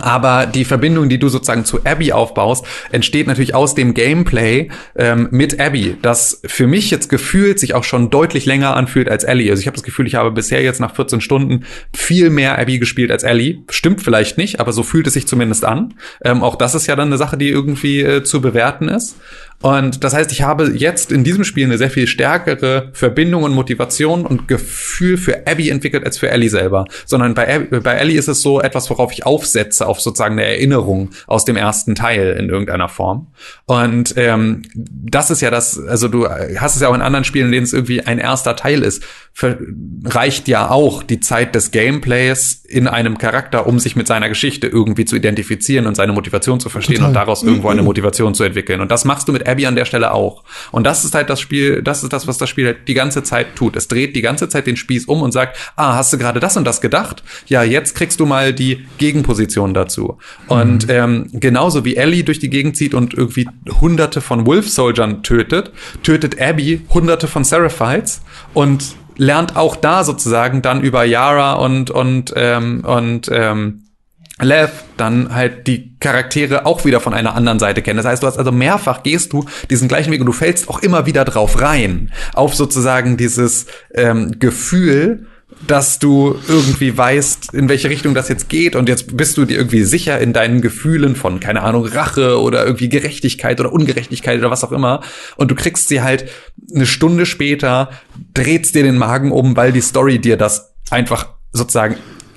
[0.00, 5.28] aber die Verbindung, die du sozusagen zu Abby aufbaust, entsteht natürlich aus dem Gameplay ähm,
[5.30, 9.50] mit Abby, das für mich jetzt gefühlt sich auch schon deutlich länger anfühlt als Ellie.
[9.50, 11.64] Also ich habe das Gefühl, ich habe bisher jetzt nach 14 Stunden
[11.94, 13.62] viel mehr Abby gespielt als Ellie.
[13.70, 15.94] Stimmt vielleicht nicht, aber so fühlt es sich zumindest an.
[16.24, 19.16] Ähm, auch das ist ja dann eine Sache, die irgendwie äh, zu bewerten ist.
[19.62, 23.52] Und das heißt, ich habe jetzt in diesem Spiel eine sehr viel stärkere Verbindung und
[23.52, 26.84] Motivation und Gefühl für Abby entwickelt als für Ellie selber.
[27.04, 30.44] Sondern bei, Abby, bei Ellie ist es so etwas, worauf ich aufsetze, auf sozusagen eine
[30.44, 33.28] Erinnerung aus dem ersten Teil in irgendeiner Form.
[33.64, 37.46] Und ähm, das ist ja das, also du hast es ja auch in anderen Spielen,
[37.46, 39.02] in denen es irgendwie ein erster Teil ist,
[40.04, 44.66] reicht ja auch die Zeit des Gameplays in einem Charakter, um sich mit seiner Geschichte
[44.66, 47.08] irgendwie zu identifizieren und seine Motivation zu verstehen Total.
[47.08, 48.80] und daraus irgendwo eine Motivation zu entwickeln.
[48.80, 50.42] Und das machst du mit Abby an der Stelle auch.
[50.72, 53.22] Und das ist halt das Spiel, das ist das, was das Spiel halt die ganze
[53.22, 53.76] Zeit tut.
[53.76, 56.56] Es dreht die ganze Zeit den Spieß um und sagt, ah, hast du gerade das
[56.56, 57.22] und das gedacht?
[57.46, 60.18] Ja, jetzt kriegst du mal die Gegenposition dazu.
[60.48, 60.50] Mhm.
[60.56, 63.48] Und ähm, genauso wie Ellie durch die Gegend zieht und irgendwie
[63.80, 68.22] hunderte von Wolf Soldiern tötet, tötet Abby hunderte von Seraphites
[68.54, 73.85] und lernt auch da sozusagen dann über Yara und und ähm, und ähm,
[74.40, 77.96] Lev dann halt die Charaktere auch wieder von einer anderen Seite kennen.
[77.96, 80.80] Das heißt, du hast also mehrfach gehst du diesen gleichen Weg und du fällst auch
[80.80, 85.26] immer wieder drauf rein auf sozusagen dieses ähm, Gefühl,
[85.66, 89.56] dass du irgendwie weißt, in welche Richtung das jetzt geht und jetzt bist du dir
[89.56, 94.50] irgendwie sicher in deinen Gefühlen von, keine Ahnung, Rache oder irgendwie Gerechtigkeit oder Ungerechtigkeit oder
[94.50, 95.02] was auch immer
[95.36, 96.28] und du kriegst sie halt
[96.74, 97.90] eine Stunde später,
[98.34, 101.96] drehst dir den Magen um, weil die Story dir das einfach sozusagen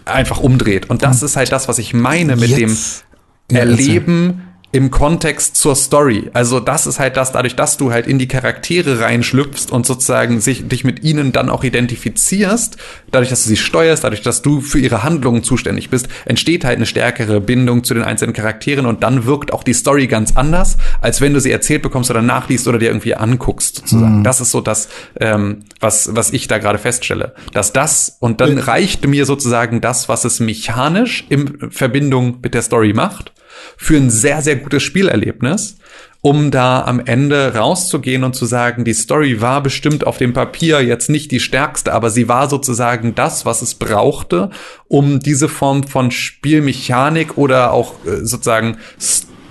[0.09, 0.89] einfach umdreht.
[0.89, 3.05] Und das ist halt das, was ich meine mit Jetzt.
[3.49, 6.29] dem Erleben im Kontext zur Story.
[6.33, 10.39] Also das ist halt das, dadurch, dass du halt in die Charaktere reinschlüpfst und sozusagen
[10.41, 12.77] sich, dich mit ihnen dann auch identifizierst,
[13.09, 16.77] dadurch, dass du sie steuerst, dadurch, dass du für ihre Handlungen zuständig bist, entsteht halt
[16.77, 20.77] eine stärkere Bindung zu den einzelnen Charakteren und dann wirkt auch die Story ganz anders,
[21.01, 24.19] als wenn du sie erzählt bekommst oder nachliest oder dir irgendwie anguckst, sozusagen.
[24.19, 24.23] Mhm.
[24.23, 24.89] Das ist so das,
[25.19, 27.33] ähm, was, was ich da gerade feststelle.
[27.53, 32.61] Dass das, und dann reicht mir sozusagen das, was es mechanisch in Verbindung mit der
[32.61, 33.33] Story macht
[33.77, 35.77] für ein sehr, sehr gutes Spielerlebnis,
[36.21, 40.81] um da am Ende rauszugehen und zu sagen, die Story war bestimmt auf dem Papier
[40.81, 44.49] jetzt nicht die stärkste, aber sie war sozusagen das, was es brauchte,
[44.87, 48.77] um diese Form von Spielmechanik oder auch äh, sozusagen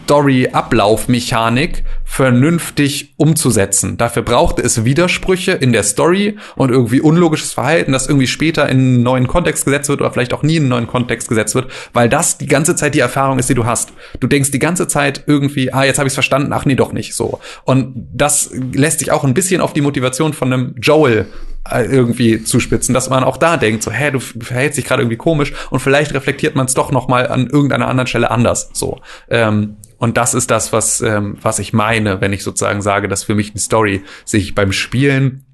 [0.09, 3.99] Story-Ablaufmechanik vernünftig umzusetzen.
[3.99, 8.79] Dafür brauchte es Widersprüche in der Story und irgendwie unlogisches Verhalten, das irgendwie später in
[8.79, 11.71] einen neuen Kontext gesetzt wird oder vielleicht auch nie in einen neuen Kontext gesetzt wird,
[11.93, 13.93] weil das die ganze Zeit die Erfahrung ist, die du hast.
[14.19, 16.93] Du denkst die ganze Zeit irgendwie, ah, jetzt habe ich es verstanden, ach nee, doch
[16.93, 17.41] nicht so.
[17.65, 21.27] Und das lässt sich auch ein bisschen auf die Motivation von einem Joel
[21.71, 25.19] äh, irgendwie zuspitzen, dass man auch da denkt, so, hä, du verhältst dich gerade irgendwie
[25.19, 28.71] komisch und vielleicht reflektiert man es doch noch mal an irgendeiner anderen Stelle anders.
[28.73, 29.01] So.
[29.29, 33.25] Ähm, und das ist das, was, ähm, was ich meine, wenn ich sozusagen sage, dass
[33.25, 35.45] für mich eine Story sich beim Spielen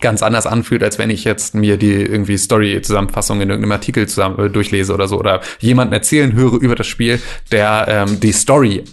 [0.00, 4.38] ganz anders anfühlt, als wenn ich jetzt mir die irgendwie Story-Zusammenfassung in irgendeinem Artikel zusammen,
[4.38, 7.20] äh, durchlese oder so oder jemanden erzählen höre über das Spiel,
[7.50, 8.84] der ähm, die Story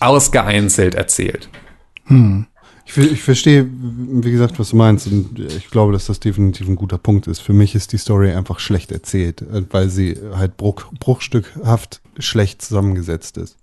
[0.00, 1.48] ausgeeinzelt erzählt.
[2.06, 2.46] Hm.
[2.84, 6.76] Ich, ich verstehe, wie gesagt, was du meinst und ich glaube, dass das definitiv ein
[6.76, 7.40] guter Punkt ist.
[7.40, 12.62] Für mich ist die Story einfach schlecht erzählt, äh, weil sie halt bruch, bruchstückhaft schlecht
[12.62, 13.56] zusammengesetzt ist.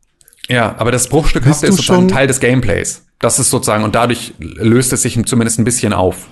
[0.47, 3.05] Ja, aber das Bruchstück ist sozusagen Teil des Gameplays.
[3.19, 6.27] Das ist sozusagen, und dadurch löst es sich zumindest ein bisschen auf.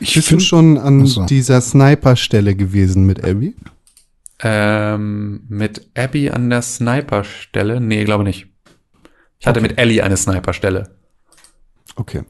[0.00, 1.26] Ich Bist du schon an so.
[1.26, 3.54] dieser Sniper-Stelle gewesen mit Abby?
[4.40, 7.80] Ähm, mit Abby an der Sniper-Stelle?
[7.80, 8.48] Nee, glaube nicht.
[9.38, 9.68] Ich hatte okay.
[9.68, 10.96] mit Ellie eine Sniper-Stelle.
[11.94, 12.22] Okay.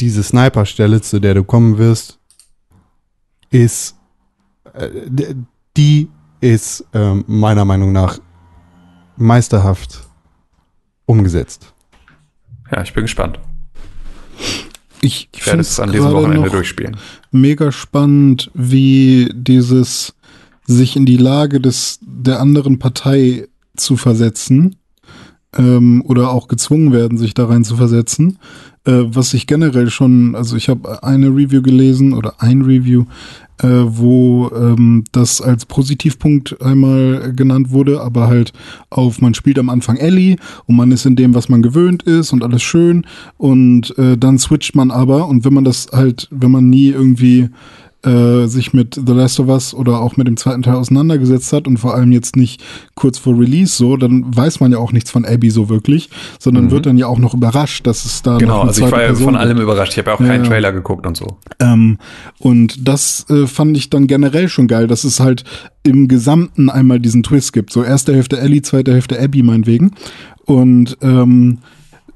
[0.00, 2.18] Diese Sniper-Stelle, zu der du kommen wirst,
[3.50, 3.96] ist,
[4.72, 4.88] äh,
[5.76, 6.08] die
[6.40, 8.18] ist äh, meiner Meinung nach
[9.18, 10.06] meisterhaft
[11.06, 11.72] umgesetzt.
[12.70, 13.38] Ja, ich bin gespannt.
[15.00, 16.96] Ich, ich werde es an diesem Wochenende durchspielen.
[17.30, 20.14] Mega spannend, wie dieses
[20.66, 24.76] sich in die Lage des der anderen Partei zu versetzen
[25.58, 28.38] ähm, oder auch gezwungen werden, sich da rein zu versetzen.
[28.84, 33.04] Äh, was ich generell schon, also ich habe eine Review gelesen oder ein Review,
[33.60, 38.52] äh, wo ähm, das als Positivpunkt einmal genannt wurde, aber halt
[38.88, 40.36] auf, man spielt am Anfang Ellie
[40.66, 43.04] und man ist in dem, was man gewöhnt ist und alles schön
[43.36, 47.48] und äh, dann switcht man aber und wenn man das halt, wenn man nie irgendwie
[48.04, 51.66] äh, sich mit The Last of Us oder auch mit dem zweiten Teil auseinandergesetzt hat
[51.66, 52.62] und vor allem jetzt nicht
[52.94, 56.08] kurz vor Release so, dann weiß man ja auch nichts von Abby so wirklich,
[56.38, 56.70] sondern Mhm.
[56.70, 59.02] wird dann ja auch noch überrascht, dass es da Genau, noch eine also ich war
[59.02, 59.92] ja von allem überrascht.
[59.92, 60.44] Ich habe ja auch Ja, keinen.
[60.44, 61.38] Trailer geguckt und so.
[61.58, 61.98] Ähm,
[62.38, 65.42] und das äh, fand ich dann generell schon geil, dass es halt
[65.82, 67.72] im Gesamten einmal diesen Twist gibt.
[67.72, 69.92] So erste Hälfte Ellie, zweite Hälfte Abby meinetwegen.
[70.44, 71.58] Und ähm,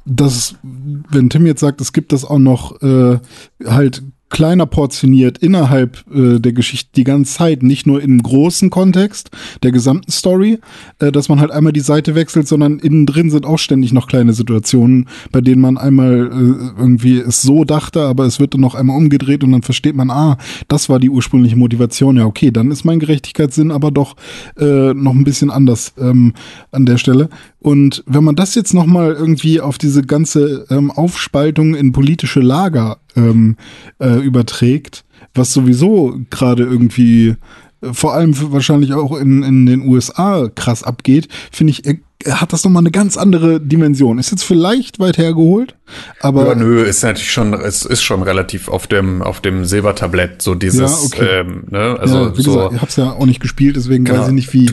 [0.05, 3.19] das, wenn Tim jetzt sagt, es gibt das auch noch äh,
[3.67, 4.03] halt
[4.33, 9.31] kleiner portioniert innerhalb äh, der Geschichte die ganze Zeit, nicht nur im großen Kontext
[9.63, 10.59] der gesamten Story,
[10.99, 14.09] äh, dass man halt einmal die Seite wechselt, sondern innen drin sind auch ständig noch
[14.09, 18.63] kleine Situationen, bei denen man einmal äh, irgendwie es so dachte, aber es wird dann
[18.63, 22.17] noch einmal umgedreht und dann versteht man, ah, das war die ursprüngliche Motivation.
[22.17, 24.17] Ja, okay, dann ist mein Gerechtigkeitssinn aber doch
[24.59, 26.33] äh, noch ein bisschen anders ähm,
[26.71, 27.29] an der Stelle.
[27.61, 32.41] Und wenn man das jetzt noch mal irgendwie auf diese ganze ähm, Aufspaltung in politische
[32.41, 33.57] Lager ähm,
[34.01, 37.37] äh, überträgt, was sowieso gerade irgendwie
[37.81, 41.99] äh, vor allem wahrscheinlich auch in, in den USA krass abgeht, finde ich, äh,
[42.31, 44.19] hat das noch mal eine ganz andere Dimension.
[44.21, 45.75] Ist jetzt vielleicht weit hergeholt,
[46.21, 50.41] aber Ja, nö, ist natürlich schon, es ist schon relativ auf dem, auf dem Silbertablett,
[50.41, 51.41] so dieses, Ja, okay.
[51.41, 52.55] ähm, ne, also ja, wie so.
[52.55, 54.21] gesagt, ich habe es ja auch nicht gespielt, deswegen Genau.
[54.21, 54.71] weiß ich nicht, wie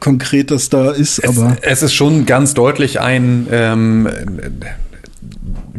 [0.00, 4.08] konkret das da ist, Es, aber es ist schon ganz deutlich ein, ähm,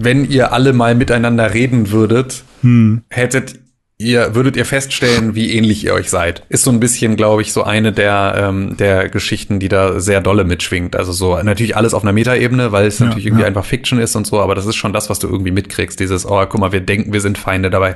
[0.04, 3.02] wenn ihr alle mal miteinander reden würdet, hm.
[3.10, 3.56] hättet
[3.98, 6.44] ihr, würdet ihr feststellen, wie ähnlich ihr euch seid.
[6.48, 10.22] Ist so ein bisschen, glaube ich, so eine der, ähm, der Geschichten, die da sehr
[10.22, 10.96] dolle mitschwingt.
[10.96, 13.48] Also so, natürlich alles auf einer Metaebene, weil es Ja, natürlich irgendwie ja.
[13.48, 16.00] einfach Fiction ist und so, aber das ist schon das, was du irgendwie mitkriegst.
[16.00, 17.96] Dieses, oh, guck mal, wir denken, wir sind Feinde, dabei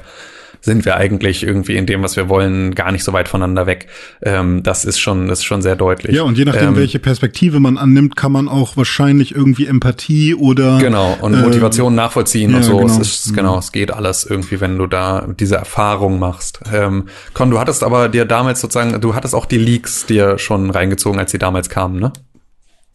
[0.64, 3.88] sind wir eigentlich irgendwie in dem, was wir wollen, gar nicht so weit voneinander weg.
[4.22, 6.16] Ähm, das ist schon, das ist schon sehr deutlich.
[6.16, 10.34] Ja, und je nachdem, Ähm, welche Perspektive man annimmt, kann man auch wahrscheinlich irgendwie Empathie
[10.36, 12.78] oder Genau, und äh, Motivation nachvollziehen ja, und so.
[12.78, 12.90] genau.
[12.90, 16.62] Es ist, genau, es geht alles irgendwie, wenn du da diese Erfahrung machst.
[16.74, 20.70] Ähm, Con, du hattest aber dir damals sozusagen, du hattest auch die Leaks dir schon
[20.70, 22.14] reingezogen, als sie damals kamen, ne?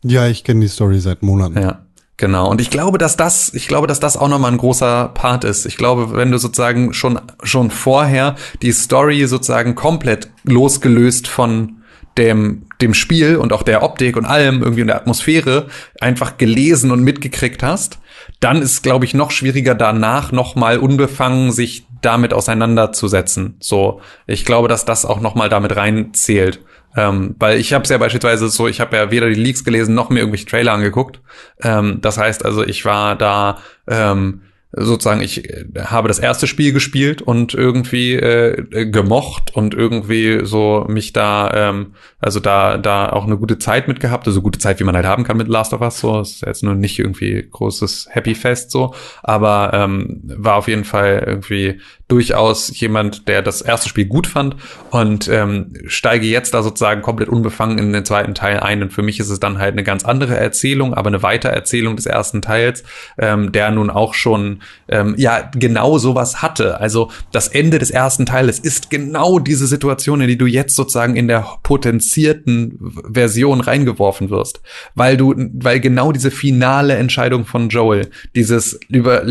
[0.05, 1.61] Ja, ich kenne die Story seit Monaten.
[1.61, 1.85] Ja.
[2.19, 2.51] Genau.
[2.51, 5.67] Und ich glaube, dass das, ich glaube, dass das auch nochmal ein großer Part ist.
[5.67, 11.77] Ich glaube, wenn du sozusagen schon, schon vorher die Story sozusagen komplett losgelöst von
[12.19, 15.69] dem, dem Spiel und auch der Optik und allem irgendwie in der Atmosphäre
[16.01, 18.01] einfach gelesen und mitgekriegt hast,
[18.41, 23.57] dann ist, glaube ich, noch schwieriger danach nochmal unbefangen sich damit auseinanderzusetzen.
[23.61, 26.61] So, ich glaube, dass das auch nochmal damit reinzählt.
[26.97, 29.95] Ähm, weil ich habe es ja beispielsweise so, ich habe ja weder die Leaks gelesen
[29.95, 31.21] noch mir irgendwelche Trailer angeguckt.
[31.63, 34.43] Ähm, das heißt also, ich war da ähm,
[34.73, 40.85] sozusagen, ich äh, habe das erste Spiel gespielt und irgendwie äh, gemocht und irgendwie so
[40.89, 44.79] mich da, ähm, also da, da auch eine gute Zeit mit gehabt, also gute Zeit,
[44.79, 47.49] wie man halt haben kann mit Last of Us, so, ist jetzt nur nicht irgendwie
[47.51, 53.61] großes Happy Fest so, aber ähm, war auf jeden Fall irgendwie durchaus jemand, der das
[53.61, 54.57] erste Spiel gut fand
[54.91, 58.83] und ähm, steige jetzt da sozusagen komplett unbefangen in den zweiten Teil ein.
[58.83, 62.07] Und für mich ist es dann halt eine ganz andere Erzählung, aber eine Weitererzählung des
[62.07, 62.83] ersten Teils,
[63.19, 64.58] ähm, der nun auch schon
[64.89, 66.81] ähm, ja genau sowas hatte.
[66.81, 71.17] Also das Ende des ersten Teiles ist genau diese Situation, in die du jetzt sozusagen
[71.17, 72.79] in der potenzierten
[73.13, 74.61] Version reingeworfen wirst,
[74.95, 79.25] weil du, weil genau diese finale Entscheidung von Joel, dieses über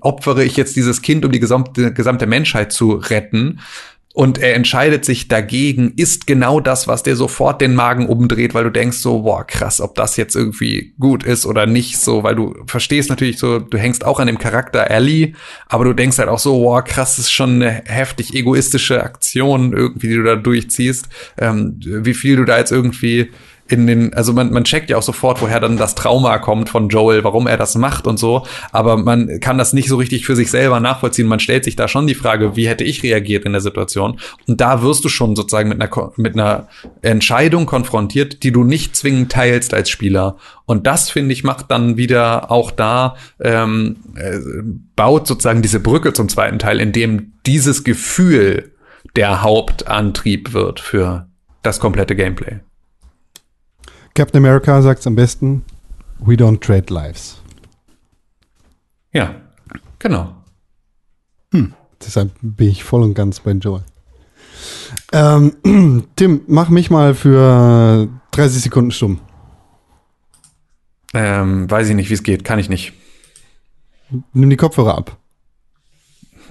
[0.00, 3.60] opfere ich jetzt dieses Kind, um die gesamte, gesamte Menschheit zu retten,
[4.14, 8.62] und er entscheidet sich dagegen, ist genau das, was dir sofort den Magen umdreht, weil
[8.62, 12.36] du denkst so, boah, krass, ob das jetzt irgendwie gut ist oder nicht, so, weil
[12.36, 15.32] du verstehst natürlich so, du hängst auch an dem Charakter Ellie,
[15.66, 19.72] aber du denkst halt auch so, boah, krass, das ist schon eine heftig egoistische Aktion
[19.72, 23.32] irgendwie, die du da durchziehst, ähm, wie viel du da jetzt irgendwie
[23.66, 26.90] in den, also man, man checkt ja auch sofort, woher dann das Trauma kommt von
[26.90, 30.36] Joel, warum er das macht und so, aber man kann das nicht so richtig für
[30.36, 31.26] sich selber nachvollziehen.
[31.26, 34.20] Man stellt sich da schon die Frage, wie hätte ich reagiert in der Situation?
[34.46, 36.68] Und da wirst du schon sozusagen mit einer, mit einer
[37.00, 40.36] Entscheidung konfrontiert, die du nicht zwingend teilst als Spieler.
[40.66, 44.38] Und das, finde ich, macht dann wieder auch da, ähm, äh,
[44.94, 48.72] baut sozusagen diese Brücke zum zweiten Teil, in dem dieses Gefühl
[49.16, 51.28] der Hauptantrieb wird für
[51.62, 52.60] das komplette Gameplay.
[54.14, 55.64] Captain America sagt es am besten:
[56.18, 57.40] We don't trade lives.
[59.12, 59.34] Ja,
[59.98, 60.34] genau.
[62.04, 63.82] Deshalb bin ich voll und ganz bei Joel.
[65.12, 69.20] Ähm, Tim, mach mich mal für 30 Sekunden stumm.
[71.14, 72.92] Ähm, weiß ich nicht, wie es geht, kann ich nicht.
[74.32, 75.16] Nimm die Kopfhörer ab.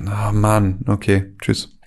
[0.06, 1.78] Ah, Mann, okay, tschüss.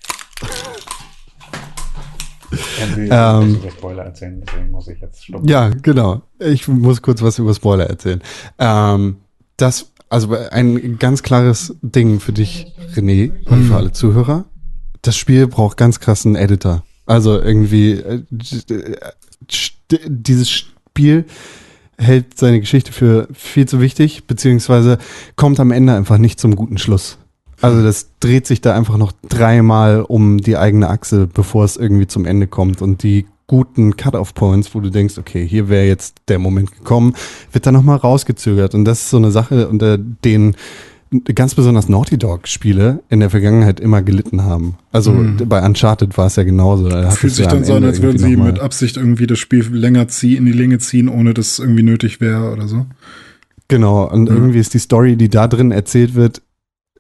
[2.99, 3.55] Ähm.
[3.57, 5.49] über Spoiler erzählen, deswegen muss ich jetzt stoppen.
[5.49, 6.23] Ja, genau.
[6.39, 8.23] Ich muss kurz was über Spoiler erzählen.
[8.59, 9.17] Ähm,
[9.57, 14.45] das, also ein ganz klares Ding für dich, René, und für alle Zuhörer.
[15.03, 16.85] das Spiel braucht ganz krassen Editor.
[17.07, 18.23] Also irgendwie, äh,
[20.09, 21.25] dieses Spiel
[21.99, 24.99] hält seine Geschichte für viel zu wichtig, beziehungsweise
[25.37, 27.19] kommt am Ende einfach nicht zum guten Schluss.
[27.63, 32.07] Also das dreht sich da einfach noch dreimal um die eigene Achse, bevor es irgendwie
[32.07, 32.83] zum Ende kommt.
[32.83, 37.15] Und die guten Cut-off-Points, wo du denkst, okay, hier wäre jetzt der Moment gekommen,
[37.53, 38.75] wird dann nochmal rausgezögert.
[38.75, 40.57] Und das ist so eine Sache, unter denen
[41.37, 44.75] ganz besonders Naughty Dog Spiele in der Vergangenheit immer gelitten haben.
[44.91, 45.37] Also Mhm.
[45.49, 46.89] bei Uncharted war es ja genauso.
[46.89, 49.65] Da Fühlt sich ja dann so an, als würden sie mit Absicht irgendwie das Spiel
[49.73, 52.87] länger ziehen, in die Länge ziehen, ohne dass es irgendwie nötig wäre oder so.
[53.69, 54.37] Genau, und Mhm.
[54.37, 56.43] irgendwie ist die Story, die da drin erzählt wird,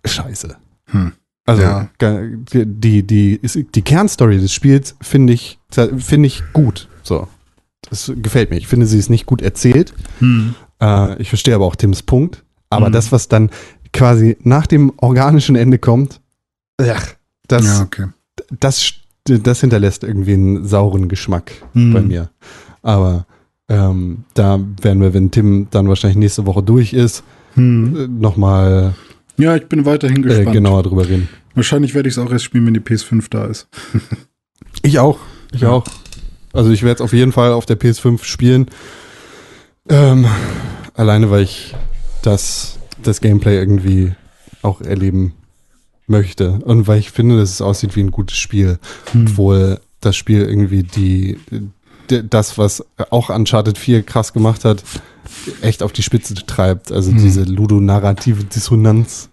[0.07, 0.57] scheiße.
[0.87, 1.13] Hm.
[1.45, 1.89] Also Ja.
[2.01, 6.89] die, die, die Kernstory des Spiels finde ich, finde ich gut.
[7.03, 7.29] So.
[7.89, 8.57] Das gefällt mir.
[8.57, 9.95] Ich finde, sie ist nicht gut erzählt.
[10.19, 10.55] Hm.
[10.83, 12.43] Äh, ich verstehe aber auch Tims Punkt.
[12.69, 12.93] Aber Mhm.
[12.93, 13.51] das, was dann
[13.93, 16.21] quasi nach dem organischen Ende kommt,
[16.81, 16.97] ja,
[17.47, 18.07] das, ja, okay.
[18.59, 18.93] das,
[19.25, 21.93] das hinterlässt irgendwie einen sauren Geschmack Mhm.
[21.93, 22.31] bei mir.
[22.83, 23.25] Aber
[23.69, 27.23] ähm, da werden wir, wenn Tim dann wahrscheinlich nächste Woche durch ist,
[27.55, 27.97] Hm.
[27.97, 28.95] äh, nochmal
[29.39, 30.53] Ja, ich bin weiterhin äh, gespannt.
[30.53, 31.29] genauer drüber reden.
[31.55, 33.69] Wahrscheinlich werde ich es auch erst spielen, wenn die PS5 da ist.
[34.83, 35.19] Ich auch.
[35.53, 35.71] Ich Ja.
[35.71, 35.85] auch.
[36.53, 38.67] Also ich werde es auf jeden Fall auf der PS5 spielen.
[39.89, 40.27] Ähm,
[40.95, 41.75] alleine, weil ich
[42.23, 44.13] das, das Gameplay irgendwie
[44.63, 45.33] auch erleben
[46.07, 46.53] möchte.
[46.65, 48.79] Und weil ich finde, dass es aussieht wie ein gutes Spiel.
[49.13, 49.27] Hm.
[49.29, 51.39] Obwohl das Spiel irgendwie die,
[52.11, 54.83] die das, was auch Uncharted 4 krass gemacht hat,
[55.63, 56.93] echt auf die Spitze treibt.
[56.93, 57.19] Also Hm.
[57.19, 59.29] diese ludonarrative Dissonanz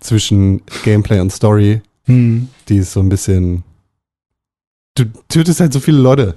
[0.00, 2.48] zwischen Gameplay und Story, Hm.
[2.68, 3.62] die ist so ein bisschen.
[4.96, 6.36] Du tötest halt so viele Leute.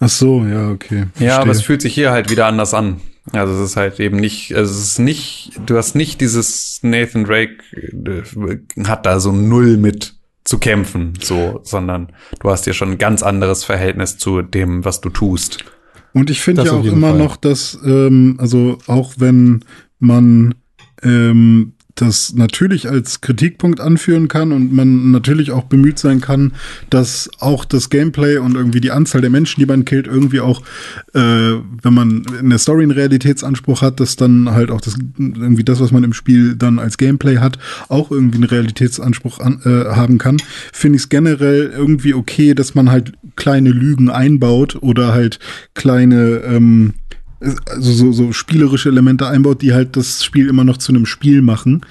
[0.00, 1.06] Ach so, ja, okay.
[1.18, 1.66] Ja, aber es Verstehe.
[1.66, 3.00] fühlt sich hier halt wieder anders an.
[3.32, 7.24] Also es ist halt eben nicht, also es ist nicht, du hast nicht dieses Nathan
[7.24, 10.14] Drake äh, hat da so null mit
[10.44, 15.00] zu kämpfen, so, sondern du hast hier schon ein ganz anderes Verhältnis zu dem, was
[15.00, 15.64] du tust.
[16.14, 17.18] Und ich finde ja auch immer Fall.
[17.18, 19.64] noch, dass, ähm, also auch wenn
[19.98, 20.54] man
[21.02, 26.52] ähm, das natürlich als Kritikpunkt anführen kann und man natürlich auch bemüht sein kann,
[26.90, 30.62] dass auch das Gameplay und irgendwie die Anzahl der Menschen, die man killt, irgendwie auch,
[31.12, 35.64] äh, wenn man in der Story einen Realitätsanspruch hat, dass dann halt auch das irgendwie
[35.64, 37.58] das, was man im Spiel dann als Gameplay hat,
[37.88, 40.38] auch irgendwie einen Realitätsanspruch an, äh, haben kann,
[40.72, 45.38] finde ich es generell irgendwie okay, dass man halt kleine Lügen einbaut oder halt
[45.74, 46.94] kleine ähm,
[47.66, 51.42] also so, so spielerische Elemente einbaut, die halt das Spiel immer noch zu einem Spiel
[51.42, 51.82] machen.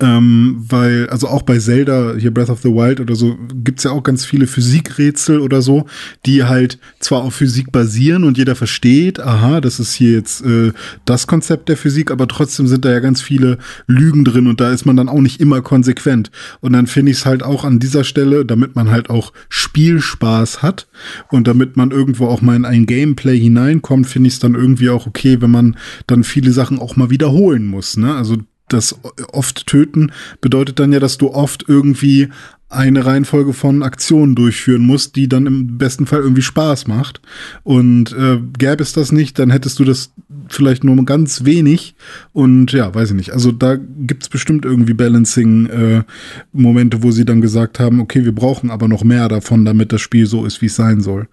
[0.00, 3.90] Ähm, weil, also auch bei Zelda, hier Breath of the Wild oder so, gibt's ja
[3.90, 5.86] auch ganz viele Physikrätsel oder so,
[6.26, 10.72] die halt zwar auf Physik basieren und jeder versteht, aha, das ist hier jetzt äh,
[11.04, 14.70] das Konzept der Physik, aber trotzdem sind da ja ganz viele Lügen drin und da
[14.70, 16.30] ist man dann auch nicht immer konsequent.
[16.60, 20.62] Und dann finde ich es halt auch an dieser Stelle, damit man halt auch Spielspaß
[20.62, 20.88] hat
[21.30, 24.91] und damit man irgendwo auch mal in ein Gameplay hineinkommt, finde ich es dann irgendwie
[24.94, 27.96] auch okay, wenn man dann viele Sachen auch mal wiederholen muss.
[27.96, 28.14] Ne?
[28.14, 28.36] Also
[28.68, 28.98] das
[29.32, 32.28] oft töten bedeutet dann ja, dass du oft irgendwie
[32.72, 37.20] eine Reihenfolge von Aktionen durchführen musst, die dann im besten Fall irgendwie Spaß macht.
[37.64, 40.14] Und äh, gäbe es das nicht, dann hättest du das
[40.48, 41.94] vielleicht nur ganz wenig.
[42.32, 43.32] Und ja, weiß ich nicht.
[43.32, 48.88] Also da gibt's bestimmt irgendwie Balancing-Momente, wo sie dann gesagt haben, okay, wir brauchen aber
[48.88, 51.28] noch mehr davon, damit das Spiel so ist, wie es sein soll.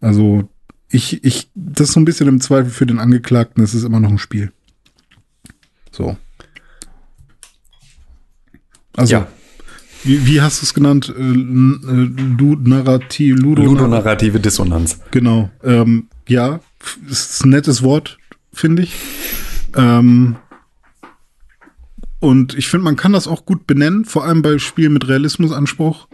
[0.00, 0.48] Also
[0.90, 4.00] ich, ich, das ist so ein bisschen im Zweifel für den Angeklagten, es ist immer
[4.00, 4.52] noch ein Spiel.
[5.92, 6.16] So.
[8.96, 9.28] Also, Ja.
[10.04, 11.12] wie, wie hast du es genannt?
[11.16, 15.00] Äh, n- äh, Ludonarrativ, Ludo Ludonarrative Dissonanz.
[15.10, 15.50] Genau.
[15.62, 16.60] Ähm, ja,
[17.08, 18.18] ist ein nettes Wort,
[18.52, 18.94] finde ich.
[19.76, 20.36] Ähm,
[22.18, 26.08] und ich finde, man kann das auch gut benennen, vor allem bei Spielen mit Realismusanspruch.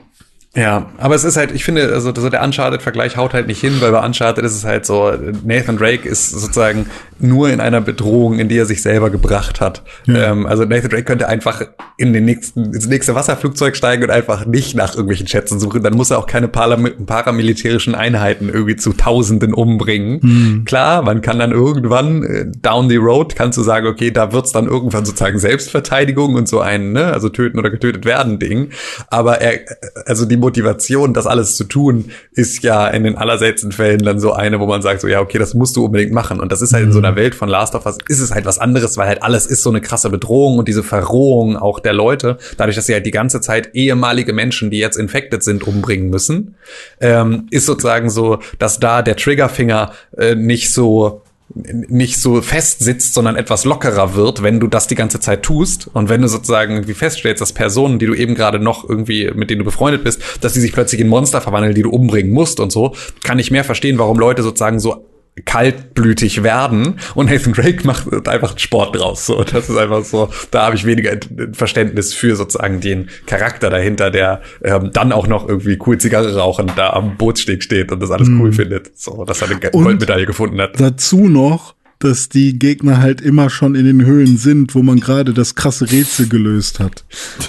[0.56, 3.74] Ja, aber es ist halt, ich finde, also so der Uncharted-Vergleich haut halt nicht hin,
[3.80, 5.12] weil bei Uncharted ist es halt so,
[5.44, 6.86] Nathan Drake ist sozusagen
[7.18, 9.82] nur in einer Bedrohung, in die er sich selber gebracht hat.
[10.06, 10.32] Ja.
[10.32, 11.62] Ähm, also Nathan Drake könnte einfach
[11.98, 15.82] in den nächsten, ins nächste Wasserflugzeug steigen und einfach nicht nach irgendwelchen Schätzen suchen.
[15.82, 20.64] Dann muss er auch keine Param paramilitärischen Einheiten irgendwie zu Tausenden umbringen.
[20.64, 24.52] Klar, man kann dann irgendwann äh, down the road, kannst du sagen, okay, da wird's
[24.52, 28.70] dann irgendwann sozusagen Selbstverteidigung und so ein, ne, also töten oder getötet werden Ding.
[29.08, 29.60] Aber er,
[30.06, 34.32] also die Motivation, das alles zu tun, ist ja in den allerseltensten Fällen dann so
[34.32, 36.38] eine, wo man sagt, so ja, okay, das musst du unbedingt machen.
[36.38, 38.44] Und das ist halt in so einer Welt von Last of Us, ist es halt
[38.44, 41.94] was anderes, weil halt alles ist so eine krasse Bedrohung und diese Verrohung auch der
[41.94, 46.10] Leute, dadurch, dass sie halt die ganze Zeit ehemalige Menschen, die jetzt infected sind, umbringen
[46.10, 46.54] müssen,
[47.00, 51.22] ähm, ist sozusagen so, dass da der Triggerfinger äh, nicht so
[51.54, 55.88] nicht so fest sitzt, sondern etwas lockerer wird, wenn du das die ganze Zeit tust.
[55.92, 59.50] Und wenn du sozusagen irgendwie feststellst, dass Personen, die du eben gerade noch irgendwie, mit
[59.50, 62.58] denen du befreundet bist, dass die sich plötzlich in Monster verwandeln, die du umbringen musst
[62.58, 65.06] und so, kann ich mehr verstehen, warum Leute sozusagen so
[65.44, 69.26] kaltblütig werden und Nathan Drake macht einfach Sport draus.
[69.26, 71.18] So, das ist einfach so, da habe ich weniger
[71.52, 76.72] Verständnis für sozusagen den Charakter dahinter, der ähm, dann auch noch irgendwie cool Zigarre rauchen
[76.76, 78.96] da am Bootssteg steht und das alles cool findet.
[78.98, 80.80] So, dass er eine Goldmedaille gefunden hat.
[80.80, 81.74] Dazu noch,
[82.06, 85.90] dass die Gegner halt immer schon in den Höhlen sind, wo man gerade das krasse
[85.90, 87.04] Rätsel gelöst hat.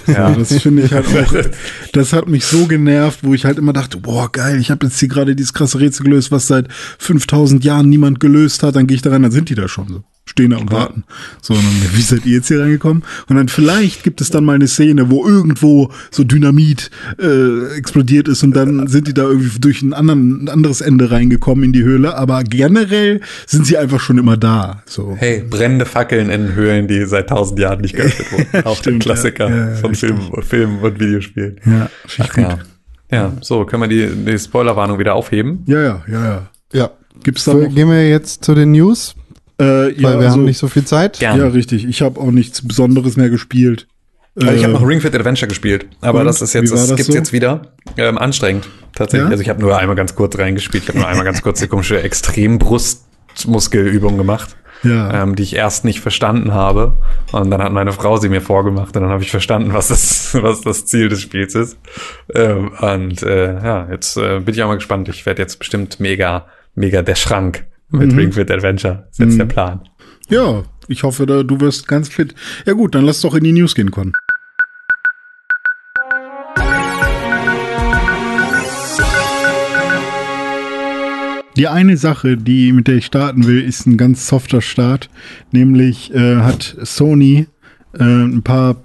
[0.07, 0.31] Ja.
[0.31, 1.33] Das finde ich halt auch,
[1.93, 4.99] das hat mich so genervt, wo ich halt immer dachte, boah, geil, ich habe jetzt
[4.99, 8.95] hier gerade dieses krasse Rätsel gelöst, was seit 5000 Jahren niemand gelöst hat, dann gehe
[8.95, 10.03] ich da rein, dann sind die da schon so.
[10.37, 11.03] Stehen da und warten.
[11.41, 13.03] So, und dann, wie seid ihr jetzt hier reingekommen?
[13.27, 18.27] Und dann vielleicht gibt es dann mal eine Szene, wo irgendwo so Dynamit äh, explodiert
[18.27, 21.73] ist und dann sind die da irgendwie durch ein, anderen, ein anderes Ende reingekommen in
[21.73, 22.15] die Höhle.
[22.15, 24.83] Aber generell sind sie einfach schon immer da.
[24.85, 25.15] So.
[25.17, 28.63] Hey, brennende Fackeln in Höhlen, die seit tausend Jahren nicht geöffnet wurden.
[28.65, 29.69] Auch der Klassiker ja.
[29.69, 31.59] Ja, von Film, Film und Videospielen.
[31.65, 31.89] Ja,
[32.19, 32.43] Ach gut.
[32.43, 32.59] ja.
[33.09, 35.63] Ja, so, können wir die, die Spoilerwarnung wieder aufheben?
[35.65, 36.49] Ja, ja, ja, ja.
[36.73, 36.91] Ja.
[37.23, 37.73] Gibt's da noch?
[37.73, 39.15] Gehen wir jetzt zu den News,
[39.59, 41.19] Äh, ja, weil wir also, haben nicht so viel Zeit.
[41.19, 41.43] Gerne.
[41.43, 41.85] ja, richtig.
[41.87, 43.87] Ich habe auch nichts Besonderes mehr gespielt.
[44.39, 46.25] Also ich Äh, habe noch Ring Fit Adventure gespielt, aber und?
[46.25, 47.13] das ist jetzt, das das gibt's so?
[47.17, 47.71] jetzt wieder.
[47.97, 49.25] Ähm, anstrengend, tatsächlich.
[49.27, 49.31] Ja?
[49.31, 50.83] Also ich habe nur einmal ganz kurz reingespielt.
[50.83, 55.23] Ich habe nur einmal ganz kurz die komische Extrembrustmuskelübung gemacht, Ja.
[55.23, 56.97] ähm, die ich erst nicht verstanden habe.
[57.31, 60.37] Und dann hat meine Frau sie mir vorgemacht und dann habe ich verstanden, was das,
[60.39, 61.79] was das Ziel des Spiels ist.
[62.33, 65.09] Ähm, und äh, ja, jetzt äh, bin ich auch mal gespannt.
[65.09, 68.17] Ich werde jetzt bestimmt mega, mega der Schrank mit Mhm.
[68.19, 69.07] Ring Fit Adventure.
[69.11, 69.81] Ist jetzt der Plan.
[70.29, 72.33] ja, ich hoffe, du wirst ganz fit.
[72.65, 74.13] Ja gut, dann lass doch in die News gehen, Con.
[81.55, 85.09] Die eine Sache, die mit der ich starten will, ist ein ganz softer Start.
[85.51, 87.47] Nämlich äh, hat Sony
[87.97, 88.77] äh, ein paar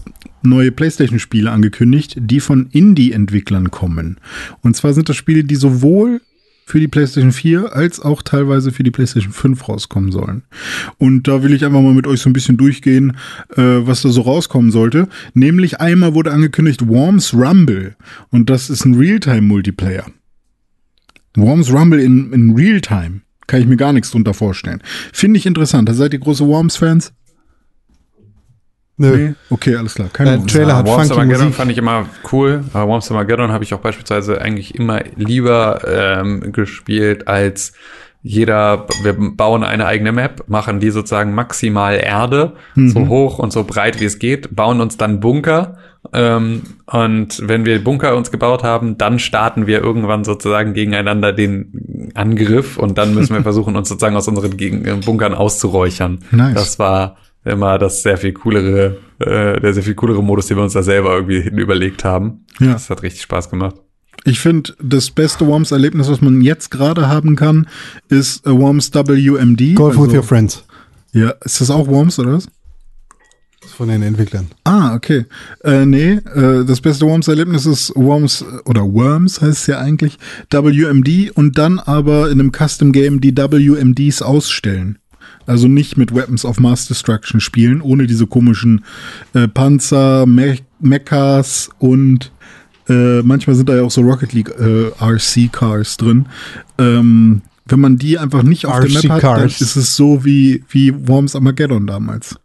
[0.43, 4.19] neue PlayStation-Spiele angekündigt, die von Indie-Entwicklern kommen.
[4.63, 6.23] Und zwar sind das Spiele, die sowohl
[6.65, 10.43] für die PlayStation 4 als auch teilweise für die PlayStation 5 rauskommen sollen.
[10.99, 13.17] Und da will ich einfach mal mit euch so ein bisschen durchgehen,
[13.57, 15.09] äh, was da so rauskommen sollte.
[15.35, 17.97] Nämlich einmal wurde angekündigt Worms Rumble.
[18.31, 20.07] Und das ist ein Realtime-Multiplayer.
[21.37, 23.23] Worms Rumble in, in Realtime.
[23.47, 24.83] Kann ich mir gar nichts drunter vorstellen.
[25.13, 25.89] Finde ich interessant.
[25.89, 27.13] Da seid ihr große Worms-Fans?
[29.03, 29.33] Nö.
[29.51, 30.09] Okay, alles klar.
[30.13, 30.47] Keine Äh.
[30.47, 31.57] Trailer hat Worms funky Armageddon Musik.
[31.57, 32.65] fand ich immer cool.
[32.73, 37.73] Aber Worms Armageddon habe ich auch beispielsweise eigentlich immer lieber ähm, gespielt als
[38.25, 43.65] jeder, wir bauen eine eigene Map, machen die sozusagen maximal Erde, so hoch und so
[43.65, 45.77] breit wie es geht, bauen uns dann Bunker.
[46.13, 52.11] Ähm, und wenn wir Bunker uns gebaut haben, dann starten wir irgendwann sozusagen gegeneinander den
[52.15, 56.21] Angriff und dann müssen wir versuchen, uns sozusagen aus unseren äh, Bunkern auszuräuchern.
[56.31, 56.55] Nice.
[56.55, 60.63] Das war immer das sehr viel coolere, äh, der sehr viel coolere Modus, den wir
[60.65, 62.45] uns da selber irgendwie hin überlegt haben.
[62.61, 62.73] Ja.
[62.75, 63.77] Das hat richtig Spaß gemacht.
[64.25, 67.67] Ich finde, das beste Worms-Erlebnis, was man jetzt gerade haben kann,
[68.09, 69.75] ist äh, Worms WMD.
[69.75, 70.65] Golf with Also- your friends.
[71.13, 72.47] Ja, ist das auch Worms oder was?
[73.61, 74.47] Das ist von den Entwicklern.
[74.65, 75.27] Ah, okay.
[75.63, 80.19] Äh, nee, äh, das beste Worms-Erlebnis ist Worms, oder Worms heißt es ja eigentlich,
[80.51, 84.99] WMD und dann aber in einem Custom-Game die WMDs ausstellen.
[85.47, 88.85] Also nicht mit Weapons of Mass Destruction spielen, ohne diese komischen
[89.35, 92.33] äh, Panzer, Me Mechas und
[92.89, 96.27] äh, manchmal sind da ja auch so Rocket League äh, RC-Cars drin.
[96.79, 100.65] Ähm, wenn man die einfach nicht auf der Map hat, dann ist es so wie,
[100.69, 102.37] wie Worms Armageddon damals.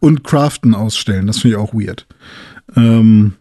[0.00, 2.06] Und Craften ausstellen, das finde ich auch weird.
[2.76, 3.34] Ähm,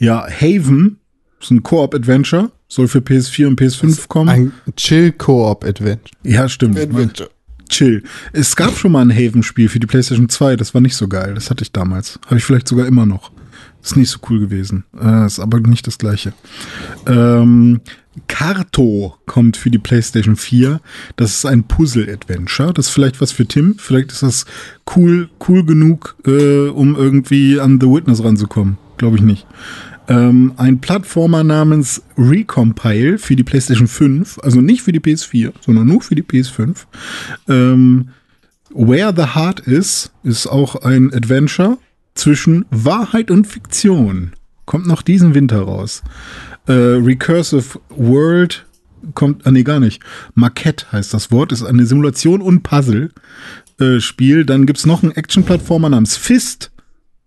[0.00, 0.98] ja, Haven
[1.40, 4.28] ist ein Koop-Adventure, soll für PS4 und PS5 kommen.
[4.30, 6.16] Ein Chill-Koop-Adventure.
[6.24, 6.78] ja, stimmt.
[7.68, 8.02] Chill.
[8.32, 11.34] Es gab schon mal ein Haven-Spiel für die PlayStation 2, das war nicht so geil.
[11.34, 12.18] Das hatte ich damals.
[12.26, 13.30] Habe ich vielleicht sogar immer noch.
[13.82, 14.84] Ist nicht so cool gewesen.
[14.98, 16.32] Äh, ist aber nicht das gleiche.
[17.06, 17.80] Ähm,
[18.28, 20.80] Karto kommt für die PlayStation 4.
[21.16, 22.72] Das ist ein Puzzle-Adventure.
[22.72, 23.76] Das ist vielleicht was für Tim.
[23.78, 24.46] Vielleicht ist das
[24.96, 28.78] cool, cool genug, äh, um irgendwie an The Witness ranzukommen.
[28.96, 29.46] Glaube ich nicht.
[30.06, 35.86] Ähm, ein Plattformer namens Recompile für die PlayStation 5, also nicht für die PS4, sondern
[35.86, 36.86] nur für die PS5.
[37.48, 38.08] Ähm,
[38.70, 41.78] Where the Heart is, ist auch ein Adventure
[42.14, 44.32] zwischen Wahrheit und Fiktion.
[44.66, 46.02] Kommt noch diesen Winter raus.
[46.66, 48.66] Äh, Recursive World
[49.14, 50.02] kommt, ah nee, gar nicht.
[50.34, 54.44] Maquette heißt das Wort, ist eine Simulation und Puzzle-Spiel.
[54.44, 56.72] Dann gibt's noch einen Action-Plattformer namens Fist.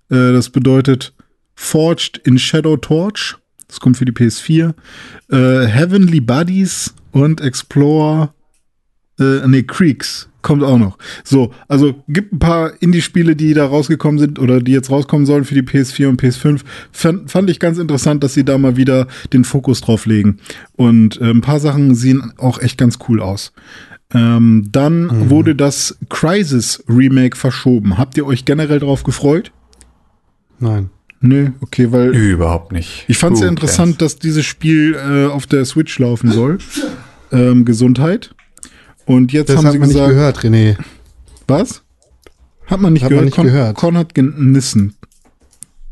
[0.10, 1.14] Äh, das bedeutet
[1.60, 3.36] Forged in Shadow Torch.
[3.68, 4.74] Das kommt für die PS4.
[5.30, 8.30] Äh, Heavenly Buddies und Explore,
[9.20, 10.98] äh, nee, Creeks Kommt auch noch.
[11.26, 15.44] So, also gibt ein paar Indie-Spiele, die da rausgekommen sind oder die jetzt rauskommen sollen
[15.44, 16.62] für die PS4 und PS5.
[16.94, 20.38] Fand, fand ich ganz interessant, dass sie da mal wieder den Fokus drauf legen.
[20.78, 23.52] Und äh, ein paar Sachen sehen auch echt ganz cool aus.
[24.14, 25.30] Ähm, dann Mhm.
[25.32, 27.98] wurde das Crisis Remake verschoben.
[27.98, 29.52] Habt ihr euch generell drauf gefreut?
[30.60, 30.92] Nein.
[31.19, 33.06] Nö, okay, weil Überhaupt nicht.
[33.07, 36.60] ich fand es ja interessant, dass dieses Spiel äh, auf der Switch laufen soll.
[37.31, 38.34] Ähm, Gesundheit.
[39.06, 40.77] Und jetzt Das haben hat sie man nicht gesagt, gehört, René.
[41.48, 41.81] was?
[42.68, 43.26] Hat man nicht Hat man gehört?
[43.26, 43.77] nicht Con, gehört.
[43.77, 44.95] Con hat genissen.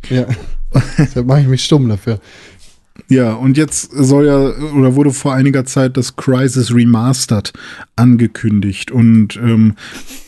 [0.10, 0.26] Ja.
[0.98, 2.20] Deshalb mache ich mich stumm dafür.
[3.10, 4.38] Ja, und jetzt soll ja,
[4.74, 7.52] oder wurde vor einiger Zeit das Crisis Remastered
[7.96, 8.92] angekündigt.
[8.92, 9.76] Und ähm,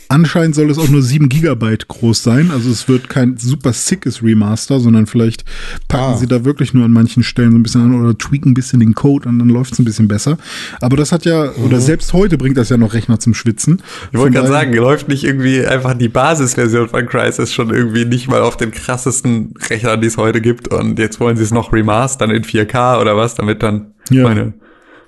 [0.10, 2.52] anscheinend soll es auch nur 7 Gigabyte groß sein.
[2.52, 5.44] Also es wird kein super sickes Remaster, sondern vielleicht
[5.88, 6.18] packen Ah.
[6.18, 8.80] sie da wirklich nur an manchen Stellen so ein bisschen an oder tweaken ein bisschen
[8.80, 10.38] den Code und dann läuft es ein bisschen besser.
[10.82, 13.82] Aber das hat ja, oder selbst heute bringt das ja noch Rechner zum Schwitzen.
[14.12, 18.28] Ich wollte gerade sagen, läuft nicht irgendwie einfach die Basisversion von Crysis schon irgendwie nicht
[18.30, 21.74] mal auf den krassesten Rechnern, die es heute gibt und jetzt wollen sie es noch
[21.74, 24.24] remastern in 4K oder was, damit dann Ja.
[24.24, 24.54] meine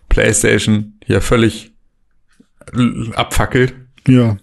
[0.09, 1.71] Playstation hier völlig
[3.15, 3.73] abfackelt.
[4.07, 4.37] Ja.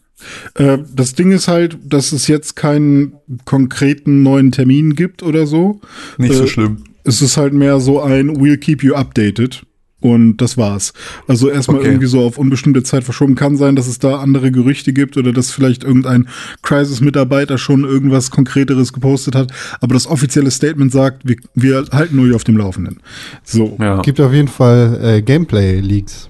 [0.54, 3.12] Äh, das Ding ist halt, dass es jetzt keinen
[3.44, 5.80] konkreten neuen Termin gibt oder so.
[6.18, 6.84] Nicht Äh, so schlimm.
[7.04, 9.64] Es ist halt mehr so ein We'll keep you updated.
[9.98, 10.92] Und das war's.
[11.26, 11.88] Also erstmal Okay.
[11.88, 13.34] irgendwie so auf unbestimmte Zeit verschoben.
[13.34, 16.28] Kann sein, dass es da andere Gerüchte gibt oder dass vielleicht irgendein
[16.62, 19.52] Crisis-Mitarbeiter schon irgendwas Konkreteres gepostet hat.
[19.80, 23.00] Aber das offizielle Statement sagt, wir, wir halten euch auf dem Laufenden.
[23.42, 23.76] So.
[23.80, 24.02] Ja.
[24.02, 26.28] Gibt auf jeden Fall äh, Gameplay-Leaks.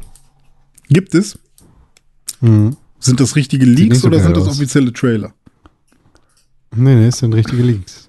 [0.89, 1.37] Gibt es?
[2.41, 2.77] Mhm.
[2.99, 4.57] Sind das richtige Leaks so oder sind das aus.
[4.57, 5.33] offizielle Trailer?
[6.75, 8.07] Nee, nee, es sind richtige Leaks.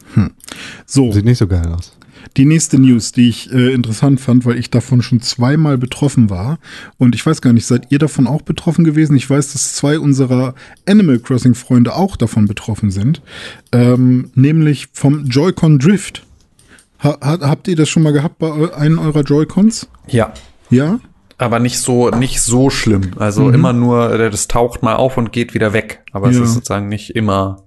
[0.85, 1.11] So.
[1.11, 1.93] Sieht nicht so geil aus.
[2.37, 6.59] Die nächste News, die ich äh, interessant fand, weil ich davon schon zweimal betroffen war.
[6.97, 9.15] Und ich weiß gar nicht, seid ihr davon auch betroffen gewesen?
[9.15, 10.53] Ich weiß, dass zwei unserer
[10.87, 13.21] Animal Crossing Freunde auch davon betroffen sind.
[13.71, 16.25] Ähm, nämlich vom Joy-Con Drift.
[17.03, 19.87] Ha ha habt ihr das schon mal gehabt bei einem eurer Joy-Cons?
[20.07, 20.33] ja.
[20.69, 20.99] Ja?
[21.39, 23.11] Aber nicht so, nicht so schlimm.
[23.17, 26.03] Also immer nur, äh, das taucht mal auf und geht wieder weg.
[26.11, 26.39] Aber Ja.
[26.41, 27.63] es ist sozusagen nicht immer.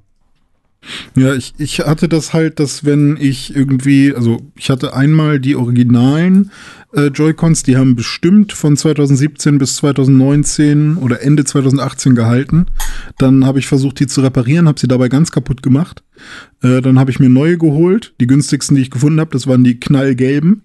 [1.15, 5.55] Ja, ich, ich hatte das halt, dass wenn ich irgendwie, also ich hatte einmal die
[5.55, 6.51] originalen
[6.95, 12.67] äh, Joy-Cons, die haben bestimmt von 2017 bis 2019 oder Ende 2018 gehalten.
[13.19, 16.03] Dann habe ich versucht, die zu reparieren, habe sie dabei ganz kaputt gemacht.
[16.63, 18.15] Äh, dann habe ich mir neue geholt.
[18.21, 20.63] Die günstigsten, die ich gefunden habe, das waren die knallgelben.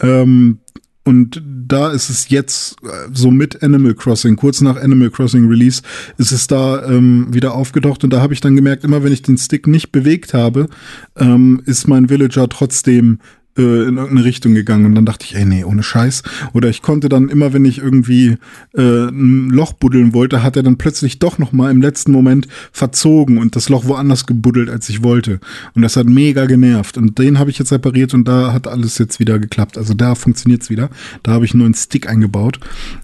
[0.00, 0.58] Ähm,
[1.04, 5.82] und da ist es jetzt äh, so mit Animal Crossing, kurz nach Animal Crossing Release,
[6.18, 8.04] ist es da ähm, wieder aufgetaucht.
[8.04, 10.68] Und da habe ich dann gemerkt, immer wenn ich den Stick nicht bewegt habe,
[11.16, 13.18] ähm, ist mein Villager trotzdem
[13.60, 14.86] äh, in irgendeine Richtung gegangen.
[14.86, 16.22] Und dann dachte ich, ey, nee, ohne Scheiß.
[16.52, 18.36] Oder ich konnte dann immer, wenn ich irgendwie
[18.74, 22.48] äh, ein Loch buddeln wollte, hat er dann plötzlich doch noch mal im letzten Moment
[22.72, 25.40] verzogen und das Loch woanders gebuddelt, als ich wollte.
[25.74, 26.96] Und das hat mega genervt.
[26.96, 29.76] Und den habe ich jetzt repariert und da hat alles jetzt wieder geklappt.
[29.76, 30.90] Also da funktioniert's wieder.
[31.22, 32.60] Da habe ich einen neuen Stick eingebaut.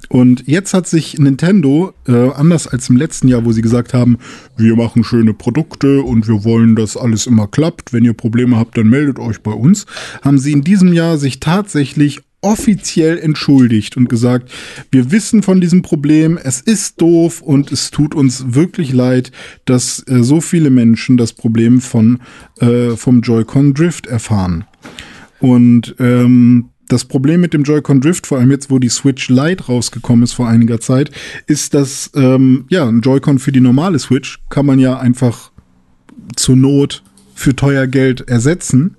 [0.08, 4.18] Und jetzt hat sich Nintendo, äh, anders als im letzten Jahr, wo sie gesagt haben,
[4.56, 7.92] wir machen schöne Produkte und wir wollen, dass alles immer klappt.
[7.92, 9.86] Wenn ihr Probleme habt, dann meldet euch bei uns.
[10.22, 14.52] Haben sie in diesem Jahr sich tatsächlich offiziell entschuldigt und gesagt,
[14.92, 19.32] wir wissen von diesem Problem, es ist doof und es tut uns wirklich leid,
[19.64, 22.20] dass äh, so viele Menschen das Problem von
[22.60, 24.64] äh, vom Joy-Con Drift erfahren.
[25.40, 29.64] Und ähm, das Problem mit dem Joy-Con Drift, vor allem jetzt, wo die Switch Lite
[29.64, 31.10] rausgekommen ist vor einiger Zeit,
[31.46, 35.50] ist, dass ähm, ja ein Joy-Con für die normale Switch kann man ja einfach
[36.36, 37.02] zur Not
[37.34, 38.96] für teuer Geld ersetzen.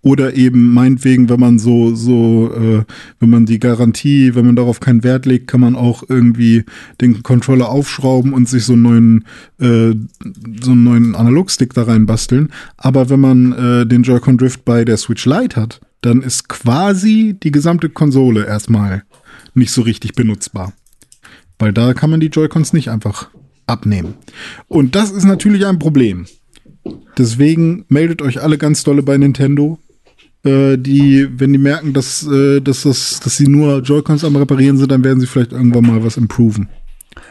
[0.00, 2.84] Oder eben meinetwegen, wenn man so, so, äh,
[3.18, 6.64] wenn man die Garantie, wenn man darauf keinen Wert legt, kann man auch irgendwie
[7.00, 9.24] den Controller aufschrauben und sich so einen neuen,
[9.58, 9.94] äh,
[10.62, 12.50] so einen neuen Analogstick da reinbasteln.
[12.76, 17.36] Aber wenn man äh, den Joy-Con Drift bei der Switch Lite hat, dann ist quasi
[17.42, 19.02] die gesamte Konsole erstmal
[19.54, 20.72] nicht so richtig benutzbar.
[21.58, 23.30] Weil da kann man die Joy-Cons nicht einfach
[23.66, 24.14] abnehmen.
[24.68, 26.26] Und das ist natürlich ein Problem.
[27.18, 29.78] Deswegen meldet euch alle ganz dolle bei Nintendo.
[30.44, 34.78] Äh, die, wenn die merken, dass, äh, dass, das, dass sie nur Joy-Cons am Reparieren
[34.78, 36.68] sind, dann werden sie vielleicht irgendwann mal was improven.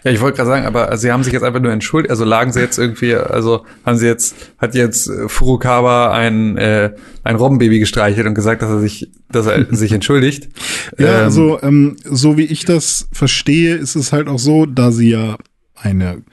[0.03, 2.51] Ja, ich wollte gerade sagen, aber sie haben sich jetzt einfach nur entschuldigt, also lagen
[2.51, 6.93] sie jetzt irgendwie, also haben sie jetzt, hat jetzt äh, Furukawa ein, äh,
[7.23, 10.49] ein Robbenbaby gestreichelt und gesagt, dass er sich, dass er sich entschuldigt.
[10.97, 14.91] Ja, Ähm, also ähm, so wie ich das verstehe, ist es halt auch so, da
[14.91, 15.38] sie ja
[15.81, 16.23] eine,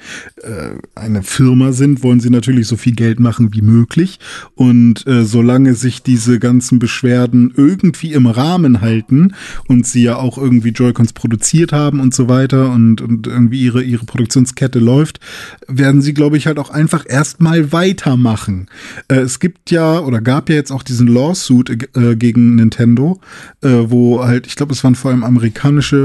[0.42, 4.18] äh, eine Firma sind, wollen sie natürlich so viel Geld machen wie möglich.
[4.54, 9.34] Und äh, solange sich diese ganzen Beschwerden irgendwie im Rahmen halten
[9.68, 13.82] und sie ja auch irgendwie Joy-Cons produziert haben und so weiter und, und irgendwie ihre,
[13.82, 15.20] ihre Produktionskette läuft,
[15.68, 18.68] werden sie, glaube ich, halt auch einfach erstmal weitermachen.
[19.08, 23.20] Äh, es gibt ja oder gab ja jetzt auch diesen Lawsuit äh, gegen Nintendo,
[23.62, 25.96] äh, wo halt, ich glaube, es waren vor allem amerikanische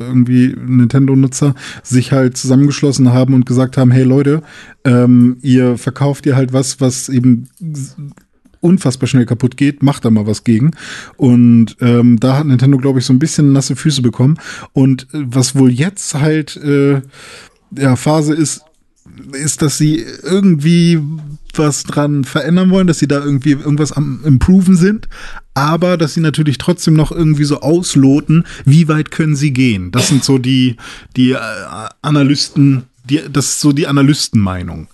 [0.00, 2.36] äh, irgendwie Nintendo-Nutzer, sich halt
[2.70, 4.42] zusammengeschlossen haben und gesagt haben, hey Leute,
[4.84, 7.48] ähm, ihr verkauft ihr halt was, was eben
[8.60, 10.72] unfassbar schnell kaputt geht, macht da mal was gegen.
[11.16, 14.38] Und ähm, da hat Nintendo, glaube ich, so ein bisschen nasse Füße bekommen.
[14.72, 17.00] Und äh, was wohl jetzt halt äh,
[17.76, 18.62] ja, Phase ist,
[19.32, 21.00] ist, dass sie irgendwie
[21.58, 25.08] was dran verändern wollen, dass sie da irgendwie irgendwas am Improven sind,
[25.54, 29.90] aber dass sie natürlich trotzdem noch irgendwie so ausloten, wie weit können sie gehen.
[29.90, 30.76] Das sind so die,
[31.16, 31.38] die äh,
[32.02, 34.88] Analysten, die, das ist so die Analystenmeinung,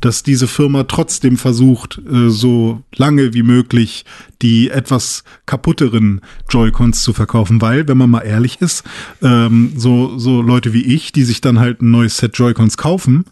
[0.00, 4.04] dass diese Firma trotzdem versucht, äh, so lange wie möglich
[4.42, 8.84] die etwas kaputteren Joy-Cons zu verkaufen, weil, wenn man mal ehrlich ist,
[9.22, 13.24] ähm, so, so Leute wie ich, die sich dann halt ein neues Set Joy-Cons kaufen,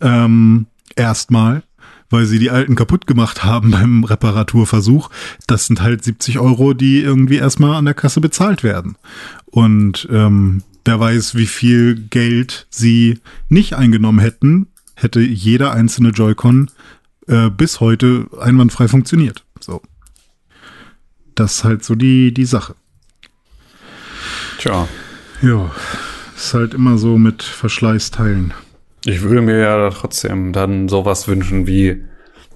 [0.00, 0.66] ähm,
[0.96, 1.62] erstmal,
[2.10, 5.10] weil sie die alten kaputt gemacht haben beim Reparaturversuch.
[5.46, 8.96] Das sind halt 70 Euro, die irgendwie erstmal an der Kasse bezahlt werden.
[9.46, 16.70] Und ähm, wer weiß, wie viel Geld sie nicht eingenommen hätten, hätte jeder einzelne Joy-Con
[17.26, 19.44] äh, bis heute einwandfrei funktioniert.
[19.60, 19.82] So.
[21.34, 22.74] Das ist halt so die, die Sache.
[24.58, 24.88] Tja.
[25.42, 25.70] Ja,
[26.34, 28.54] ist halt immer so mit Verschleißteilen.
[29.06, 32.02] Ich würde mir ja trotzdem dann sowas wünschen wie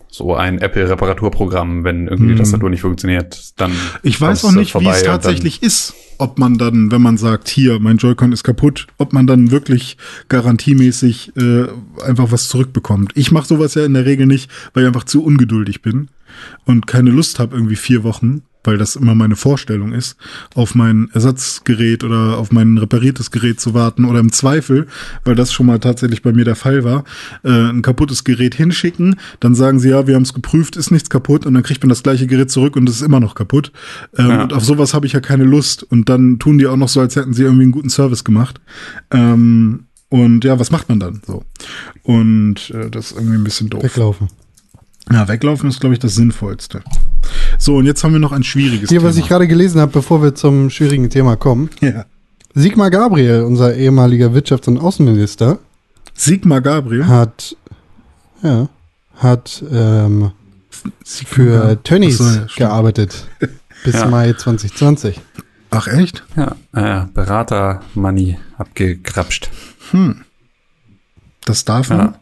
[0.08, 2.36] so ein Apple-Reparaturprogramm, wenn irgendwie Hm.
[2.36, 3.70] die Tastatur nicht funktioniert, dann.
[4.02, 5.94] Ich weiß auch nicht, wie es tatsächlich ist.
[6.18, 9.96] Ob man dann, wenn man sagt, hier, mein Joy-Con ist kaputt, ob man dann wirklich
[10.28, 11.66] garantiemäßig äh,
[12.04, 13.12] einfach was zurückbekommt.
[13.14, 16.08] Ich mache sowas ja in der Regel nicht, weil ich einfach zu ungeduldig bin
[16.66, 20.16] und keine Lust habe, irgendwie vier Wochen, weil das immer meine Vorstellung ist,
[20.54, 24.86] auf mein Ersatzgerät oder auf mein repariertes Gerät zu warten oder im Zweifel,
[25.24, 27.04] weil das schon mal tatsächlich bei mir der Fall war,
[27.44, 31.10] äh, ein kaputtes Gerät hinschicken, dann sagen sie, ja, wir haben es geprüft, ist nichts
[31.10, 33.72] kaputt und dann kriegt man das gleiche Gerät zurück und es ist immer noch kaputt.
[34.16, 34.42] Ähm, Ja.
[34.44, 37.00] Und auf sowas habe ich ja keine Lust und dann tun die auch noch so,
[37.00, 38.60] als hätten sie irgendwie einen guten Service gemacht.
[39.10, 41.44] Ähm, und ja, was macht man dann so?
[42.02, 43.82] Und äh, das ist irgendwie ein bisschen doof.
[43.82, 44.28] Weglaufen.
[45.12, 46.82] Ja, weglaufen ist, glaube ich, das Sinnvollste.
[47.58, 49.28] So, und jetzt haben wir noch ein schwieriges Hier, was ich Thema.
[49.28, 51.70] gerade gelesen habe, bevor wir zum schwierigen Thema kommen.
[51.80, 52.04] ja.
[52.52, 55.58] Sigmar Gabriel, unser ehemaliger Wirtschafts- und Außenminister,
[56.14, 57.06] Sigmar Gabriel.
[57.06, 57.56] hat,
[58.42, 58.68] ja,
[59.16, 60.32] hat ähm,
[61.04, 61.82] Sigmar für.
[61.84, 63.28] Tönnies so, ja, gearbeitet.
[63.84, 64.06] Bis Ja.
[64.08, 65.20] Mai 2020.
[65.70, 66.24] Ach, echt?
[66.36, 69.48] Ja, äh, Berater-Money abgekrapscht.
[69.92, 70.22] Hm.
[71.44, 71.98] Das darf man?
[71.98, 72.14] Ja.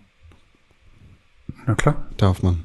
[1.67, 2.07] Na klar.
[2.19, 2.65] Darf man.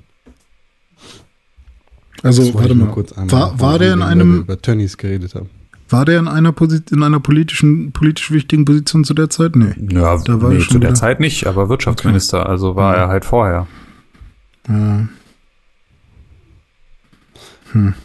[2.24, 2.88] Also, warte mal.
[2.90, 5.50] kurz einmal War, war der in einem, über Tönnies geredet haben.
[5.90, 9.56] war der in einer Posi in einer politischen, politisch wichtigen Position zu der Zeit?
[9.56, 9.76] Nee.
[9.92, 13.00] Ja, Da war nee, zu der wieder- Zeit nicht, aber Wirtschaftsminister, also war Mhm.
[13.02, 13.68] er halt vorher.
[14.70, 15.08] Ja.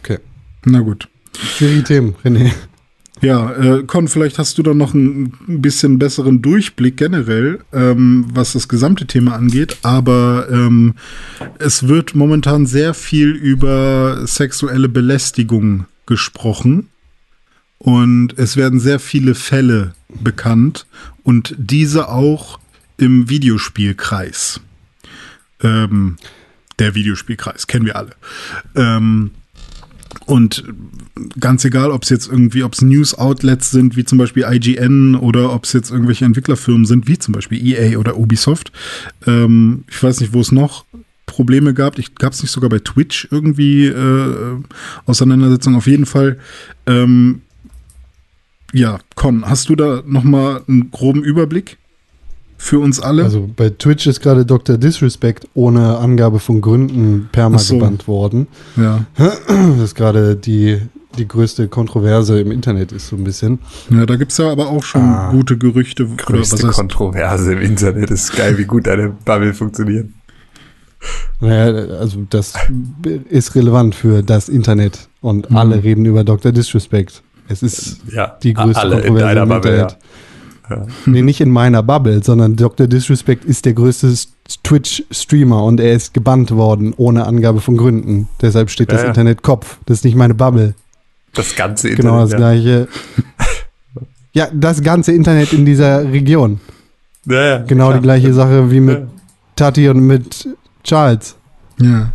[0.03, 0.19] Okay.
[0.65, 1.07] Na gut.
[1.37, 2.51] Schwierige Themen, René.
[3.21, 8.53] Ja, äh, Con, vielleicht hast du da noch ein bisschen besseren Durchblick generell, ähm, was
[8.53, 9.77] das gesamte Thema angeht.
[9.81, 10.95] Aber ähm,
[11.59, 16.87] es wird momentan sehr viel über sexuelle Belästigung gesprochen.
[17.77, 20.85] Und es werden sehr viele Fälle bekannt
[21.23, 22.59] und diese auch
[22.97, 24.59] im Videospielkreis.
[25.61, 26.17] Ähm,
[26.77, 28.11] der Videospielkreis, kennen wir alle.
[28.75, 29.31] Ähm,
[30.25, 30.63] und
[31.39, 35.53] ganz egal, ob es jetzt irgendwie, ob es News-Outlets sind, wie zum Beispiel IGN oder
[35.53, 38.71] ob es jetzt irgendwelche Entwicklerfirmen sind, wie zum Beispiel EA oder Ubisoft.
[39.25, 40.85] Ähm, ich weiß nicht, wo es noch
[41.25, 41.97] Probleme gab.
[41.97, 44.57] Ich gab es nicht sogar bei Twitch irgendwie äh,
[45.05, 45.77] Auseinandersetzungen.
[45.77, 46.37] Auf jeden Fall.
[46.85, 47.41] Ähm,
[48.71, 51.78] ja, Con, hast du da noch mal einen groben Überblick
[52.61, 53.23] für uns alle?
[53.23, 54.77] Also bei Twitch ist gerade Dr.
[54.77, 57.75] Disrespect ohne Angabe von Gründen perma Ach so.
[57.75, 58.47] gebannt worden.
[58.75, 59.05] ja.
[59.17, 60.77] Das ist gerade die,
[61.17, 63.59] die größte Kontroverse im Internet ist so ein bisschen.
[63.89, 65.31] ja, da gibt's ja aber auch schon Ah.
[65.31, 66.03] gute Gerüchte.
[66.05, 68.11] oder Größte Kontroverse im Internet.
[68.11, 70.07] ist geil, wie gut deine Bubble funktioniert.
[71.39, 72.53] Naja, also das
[73.29, 75.55] ist relevant für das Internet und Mhm.
[75.57, 76.51] alle reden über Dr.
[76.51, 77.23] Disrespect.
[77.47, 79.91] Es ist Ja, die größte alle in Kontroverse deiner im Bubble, Internet.
[79.93, 79.97] Ja.
[81.05, 82.87] Nee, nicht in meiner Bubble, sondern Dr.
[82.87, 84.13] Disrespect ist der größte
[84.63, 88.27] Twitch-Streamer und er ist gebannt worden ohne Angabe von Gründen.
[88.41, 89.07] Deshalb steht Ja, das ja.
[89.09, 89.77] Internet Kopf.
[89.85, 90.73] Das ist nicht meine Bubble.
[91.33, 92.61] Das ganze Genau das Internet.
[92.63, 92.87] gleiche.
[94.31, 96.59] Ja, das ganze Internet in dieser Region.
[97.25, 97.97] Ja, ja, Genau klar.
[97.97, 99.07] die gleiche Sache wie mit Ja.
[99.55, 100.47] Tati und mit
[100.83, 101.35] Charles.
[101.81, 102.11] Ja.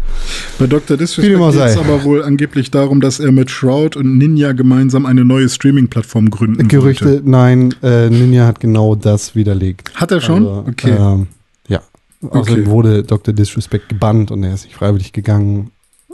[0.58, 0.96] Bei Dr.
[0.96, 5.24] Disrespect geht es aber wohl angeblich darum, dass er mit Shroud und Ninja gemeinsam eine
[5.24, 7.30] neue Streaming-Plattform gründen Gerüchte, wollte.
[7.30, 9.90] nein, äh, Ninja hat genau das widerlegt.
[9.94, 10.46] Hat er schon?
[10.46, 10.90] Also, okay.
[10.98, 11.26] Ähm,
[11.68, 11.80] ja.
[12.22, 12.66] Außerdem Okay.
[12.70, 13.32] wurde Dr.
[13.34, 15.70] Disrespect gebannt und er ist nicht freiwillig gegangen.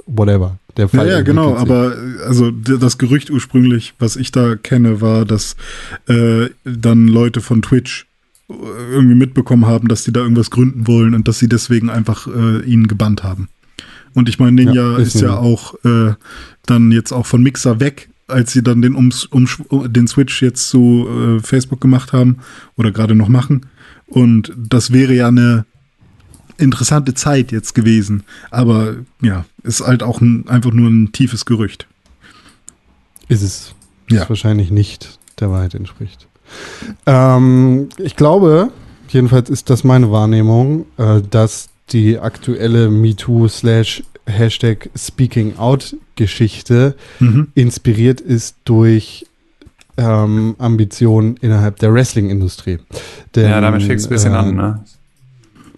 [0.07, 0.57] Whatever.
[0.77, 2.07] Der Ja, Fall ja, genau, entwickelt sich.
[2.07, 5.57] aber äh, also das Gerücht ursprünglich, was ich da kenne, war, dass
[6.09, 8.07] äh, dann Leute von Twitch
[8.91, 12.61] irgendwie mitbekommen haben, dass die da irgendwas gründen wollen und dass sie deswegen einfach äh,
[12.65, 13.49] ihn gebannt haben.
[14.15, 16.15] Und ich meine, Ninja Ja, ist, ist ja auch äh,
[16.67, 20.69] dann jetzt auch von Mixer weg, als sie dann den, Ums, Umsch den Switch jetzt
[20.69, 22.39] zu äh, Facebook gemacht haben
[22.77, 23.67] oder gerade noch machen.
[24.07, 25.65] Und das wäre ja eine
[26.59, 28.25] interessante Zeit jetzt gewesen.
[28.51, 31.87] Aber ja, ist halt auch ein, einfach nur ein tiefes Gerücht.
[33.29, 33.75] ist es
[34.11, 34.21] Ja.
[34.21, 36.27] das wahrscheinlich nicht der Wahrheit entspricht.
[37.07, 38.71] Ähm, ich glaube,
[39.09, 46.95] jedenfalls ist das meine Wahrnehmung, äh, dass die aktuelle MeToo slash Hashtag Speaking Out Geschichte
[47.19, 47.49] Mhm.
[47.55, 49.27] inspiriert ist durch
[49.97, 52.79] ähm, Ambitionen innerhalb der Wrestling-Industrie.
[53.37, 54.85] Ja, damit fängt es ein bisschen äh, an, ne?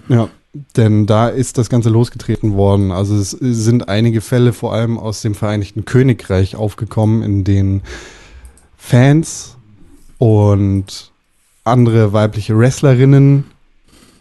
[0.09, 0.29] Ja,
[0.77, 2.93] denn da ist das Ganze losgetreten worden.
[2.93, 7.83] Also es sind einige Fälle vor allem aus dem Vereinigten Königreich aufgekommen, in denen
[8.77, 9.52] Fans
[10.23, 11.11] und
[11.65, 13.43] andere weibliche Wrestlerinnen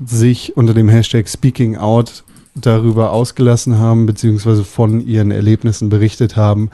[0.04, 2.24] sich unter dem Hashtag Speaking Out
[2.56, 6.72] darüber ausgelassen haben, beziehungsweise von ihren Erlebnissen berichtet haben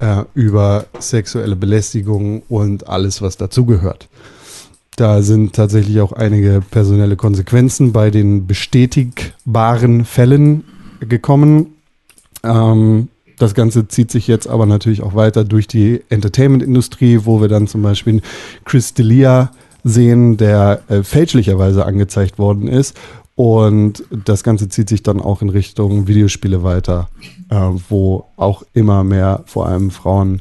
[0.00, 4.08] äh, über sexuelle Belästigung und alles, was dazugehört.
[4.96, 10.64] Da sind tatsächlich auch einige personelle Konsequenzen bei den bestätigbaren Fällen
[10.98, 11.74] gekommen.
[12.42, 13.06] Ähm,
[13.38, 17.66] das Ganze zieht sich jetzt aber natürlich auch weiter durch die Entertainment-Industrie, wo wir dann
[17.66, 18.22] zum Beispiel
[18.64, 19.48] Chris D'Elia
[19.82, 22.96] sehen, der äh, fälschlicherweise angezeigt worden ist.
[23.36, 27.08] Und das Ganze zieht sich dann auch in Richtung Videospiele weiter,
[27.50, 27.56] äh,
[27.88, 30.40] wo auch immer mehr, vor allem Frauen,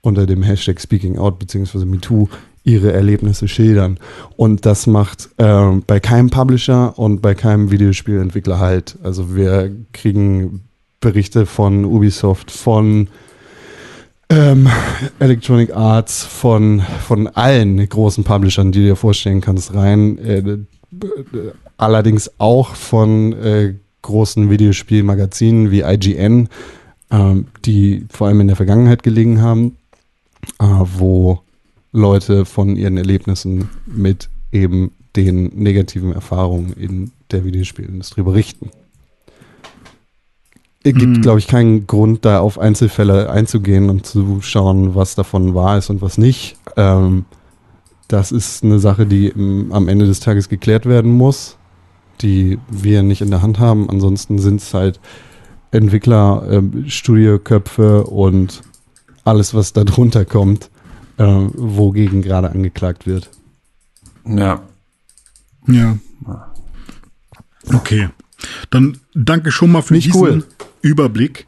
[0.00, 1.84] unter dem Hashtag Speaking Out bzw.
[1.84, 2.28] MeToo
[2.64, 3.98] ihre Erlebnisse schildern.
[4.36, 8.98] Und das macht äh, bei keinem Publisher und bei keinem Videospielentwickler halt.
[9.02, 10.67] Also wir kriegen
[11.00, 13.08] Berichte von Ubisoft, von
[14.30, 14.68] ähm,
[15.20, 20.18] Electronic Arts, von, von allen großen Publishern, die du dir vorstellen kannst, rein.
[20.18, 20.58] Äh,
[21.76, 26.48] allerdings auch von äh, großen Videospielmagazinen wie IGN,
[27.10, 29.76] ähm, die vor allem in der Vergangenheit gelegen haben,
[30.58, 31.40] äh, wo
[31.92, 38.70] Leute von ihren Erlebnissen mit eben den negativen Erfahrungen in der Videospielindustrie berichten.
[40.88, 41.22] Es gibt, Hm.
[41.22, 45.90] glaube ich, keinen Grund, da auf Einzelfälle einzugehen und zu schauen, was davon wahr ist
[45.90, 46.56] und was nicht.
[46.76, 47.24] Ähm,
[48.08, 51.56] das ist eine Sache, die im, am Ende des Tages geklärt werden muss,
[52.22, 53.90] die wir nicht in der Hand haben.
[53.90, 54.98] Ansonsten sind es halt
[55.72, 58.62] Entwickler, ähm, Studioköpfe und
[59.24, 60.70] alles, was da drunter kommt,
[61.18, 63.28] äh, wogegen gerade angeklagt wird.
[64.24, 64.62] Ja.
[65.66, 65.98] Ja.
[67.74, 68.08] Okay.
[68.70, 70.44] Dann danke schon mal für Nicht diesen cool.
[70.82, 71.46] Überblick.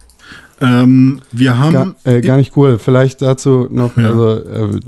[0.62, 1.72] Ähm, wir haben.
[1.72, 2.78] Gar, äh, gar nicht cool.
[2.78, 4.08] Vielleicht dazu noch, Ja.
[4.08, 4.80] also äh,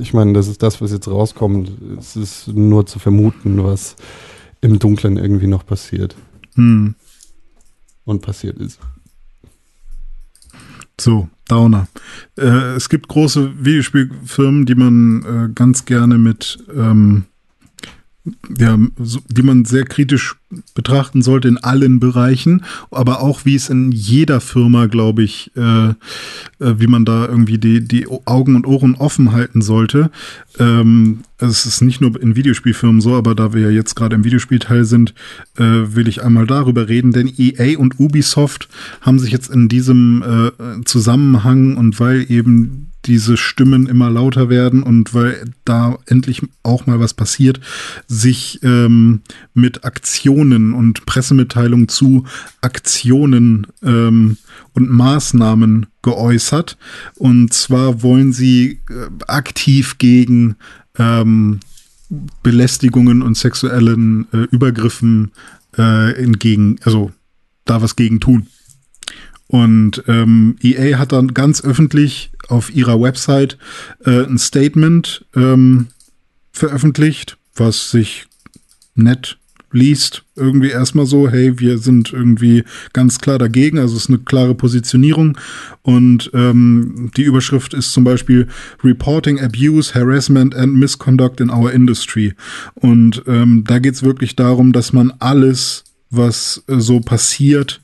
[0.00, 1.70] ich meine, das ist das, was jetzt rauskommt.
[1.98, 3.94] Es ist nur zu vermuten, was
[4.60, 6.16] im Dunklen irgendwie noch passiert
[6.56, 6.94] Hm,
[8.04, 8.80] und passiert ist.
[11.00, 11.86] so, Downer.
[12.36, 17.24] Äh, es gibt große Videospielfirmen, die man äh, ganz gerne mit, ähm,
[18.58, 18.78] ja,
[19.28, 20.36] die man sehr kritisch
[20.74, 25.90] betrachten sollte in allen Bereichen, aber auch wie es in jeder Firma, glaube ich, äh,
[25.90, 25.94] äh,
[26.58, 30.10] wie man da irgendwie die, die Augen und Ohren offen halten sollte.
[30.58, 34.24] Ähm, es ist nicht nur in Videospielfirmen so, aber da wir ja jetzt gerade im
[34.24, 35.14] Videospielteil sind,
[35.56, 38.68] äh, will ich einmal darüber reden, denn EA und Ubisoft
[39.00, 44.82] haben sich jetzt in diesem äh, Zusammenhang und weil eben diese Stimmen immer lauter werden
[44.82, 47.60] und weil da endlich auch mal was passiert,
[48.06, 49.22] sich ähm,
[49.54, 52.24] mit Aktionen und Pressemitteilungen zu
[52.60, 54.36] Aktionen ähm,
[54.74, 56.76] und Maßnahmen geäußert.
[57.16, 60.56] Und zwar wollen sie äh, aktiv gegen
[60.98, 61.60] ähm,
[62.42, 65.30] Belästigungen und sexuellen äh, Übergriffen
[65.78, 67.12] äh, entgegen, also
[67.64, 68.48] da was gegen tun.
[69.46, 73.58] Und ähm, EA hat dann ganz öffentlich auf ihrer Website
[74.04, 75.88] äh, ein Statement ähm,
[76.52, 78.26] veröffentlicht, was sich
[78.94, 79.38] nett
[79.72, 84.18] liest irgendwie erstmal so, hey, wir sind irgendwie ganz klar dagegen, also es ist eine
[84.18, 85.38] klare Positionierung
[85.82, 88.48] und ähm, die Überschrift ist zum Beispiel
[88.82, 92.34] Reporting Abuse, Harassment and Misconduct in our Industry
[92.74, 97.80] und ähm, da geht es wirklich darum, dass man alles, was äh, so passiert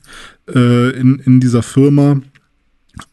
[0.53, 2.21] äh, in, in dieser Firma,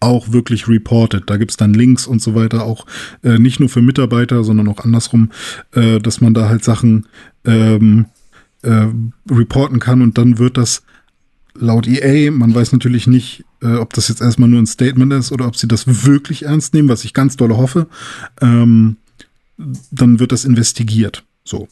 [0.01, 1.25] auch wirklich reported.
[1.27, 2.87] Da gibt's dann Links und so weiter, auch
[3.23, 5.31] äh, nicht nur für Mitarbeiter, sondern auch andersrum,
[5.73, 7.07] äh, dass man da halt Sachen
[7.45, 8.07] ähm,
[8.63, 8.87] äh,
[9.31, 10.83] reporten kann und dann wird das
[11.57, 15.33] laut EA, man weiß natürlich nicht, äh, ob das jetzt erstmal nur ein Statement ist
[15.33, 17.87] oder ob sie das wirklich ernst nehmen, was ich ganz doll hoffe,
[18.41, 18.97] ähm,
[19.91, 21.25] dann wird das investigiert.
[21.45, 21.69] So.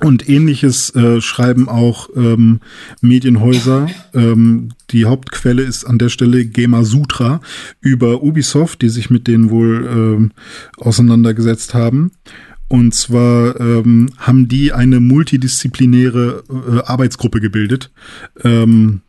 [0.00, 2.60] Und ähnliches äh, schreiben auch ähm,
[3.00, 3.88] Medienhäuser.
[4.14, 7.40] Ähm, die Hauptquelle ist an der Stelle Gema Sutra
[7.80, 10.30] über Ubisoft, die sich mit denen wohl ähm,
[10.76, 12.12] auseinandergesetzt haben.
[12.68, 17.90] Und zwar ähm, haben die eine multidisziplinäre äh, Arbeitsgruppe gebildet.
[18.44, 19.00] Ähm,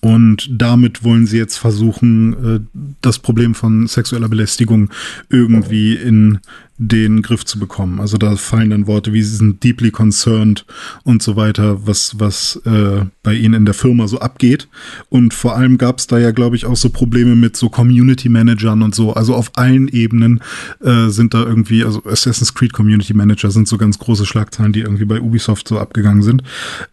[0.00, 2.60] und damit wollen sie jetzt versuchen, äh,
[3.00, 4.90] das Problem von sexueller Belästigung
[5.28, 6.40] irgendwie in
[6.78, 8.00] den Griff zu bekommen.
[8.00, 10.64] Also da fallen dann Worte wie sie sind deeply concerned
[11.02, 14.68] und so weiter, was, was äh, bei ihnen in der Firma so abgeht.
[15.08, 18.28] Und vor allem gab es da ja, glaube ich, auch so Probleme mit so Community
[18.28, 19.12] Managern und so.
[19.12, 20.40] Also auf allen Ebenen
[20.80, 24.80] äh, sind da irgendwie, also Assassin's Creed Community Manager sind so ganz große Schlagzeilen, die
[24.80, 26.44] irgendwie bei Ubisoft so abgegangen sind.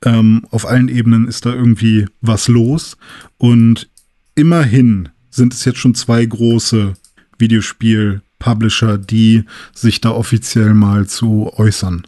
[0.04, 2.98] Ähm, auf allen Ebenen ist da irgendwie was los.
[3.38, 3.88] Und
[4.34, 6.94] immerhin sind es jetzt schon zwei große
[7.38, 9.44] Videospiel- Publisher, die
[9.74, 12.06] sich da offiziell mal zu äußern.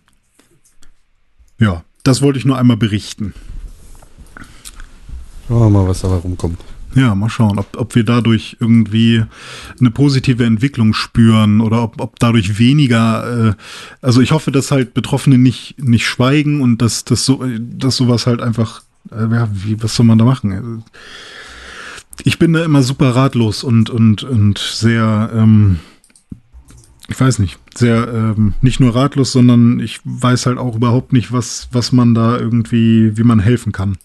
[1.57, 3.33] Ja, das wollte ich nur einmal berichten.
[5.47, 6.59] Schauen wir mal, was dabei rumkommt.
[6.93, 9.23] Ja, mal schauen, ob, ob wir dadurch irgendwie
[9.79, 13.53] eine positive Entwicklung spüren oder ob, ob dadurch weniger, äh,
[14.03, 18.27] also ich hoffe, dass halt Betroffene nicht, nicht schweigen und dass, dass, so, dass sowas
[18.27, 20.83] halt einfach, äh, ja, wie, was soll man da machen?
[22.23, 25.79] Ich bin da immer super ratlos und, und, und sehr, ähm,
[27.09, 31.31] ich weiß nicht, sehr ähm, nicht nur ratlos, sondern ich weiß halt auch überhaupt nicht,
[31.31, 33.97] was, was man da irgendwie, wie man helfen kann.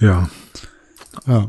[0.00, 0.28] Ja.
[1.26, 1.48] Ja.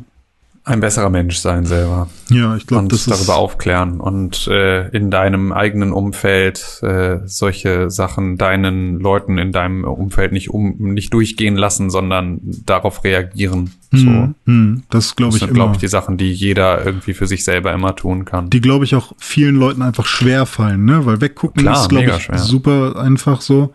[0.69, 2.09] Ein besserer Mensch sein selber.
[2.29, 7.89] Ja, ich glaube, das darüber ist aufklären und äh, in deinem eigenen Umfeld äh, solche
[7.89, 13.71] Sachen deinen Leuten in deinem Umfeld nicht um nicht durchgehen lassen, sondern darauf reagieren.
[13.89, 14.33] Hm, so.
[14.45, 17.43] Hm, das glaube ich Das sind, glaube ich, die Sachen, die jeder irgendwie für sich
[17.43, 18.51] selber immer tun kann.
[18.51, 21.03] Die, glaube ich, auch vielen Leuten einfach schwer fallen, ne?
[21.03, 22.37] Weil weggucken Klar, ist, glaube ich, schwer.
[22.37, 23.73] super einfach so.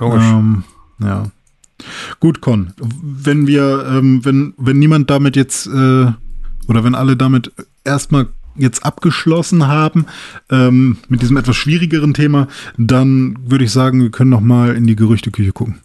[0.00, 0.24] Logisch.
[0.24, 0.64] Ähm,
[0.98, 1.26] ja.
[2.18, 2.72] Gut, Con.
[2.80, 6.06] Wenn wir, ähm, wenn, wenn niemand damit jetzt, äh,
[6.68, 7.52] oder wenn alle damit
[7.84, 10.06] erstmal jetzt abgeschlossen haben,
[10.50, 14.86] ähm, mit diesem etwas schwierigeren Thema, dann würde ich sagen, wir können noch mal in
[14.86, 15.80] die Gerüchteküche gucken.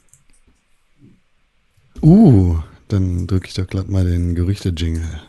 [2.01, 2.57] Uh,
[2.87, 5.21] dann drücke ich doch glatt mal den Gerüchte-Jingle.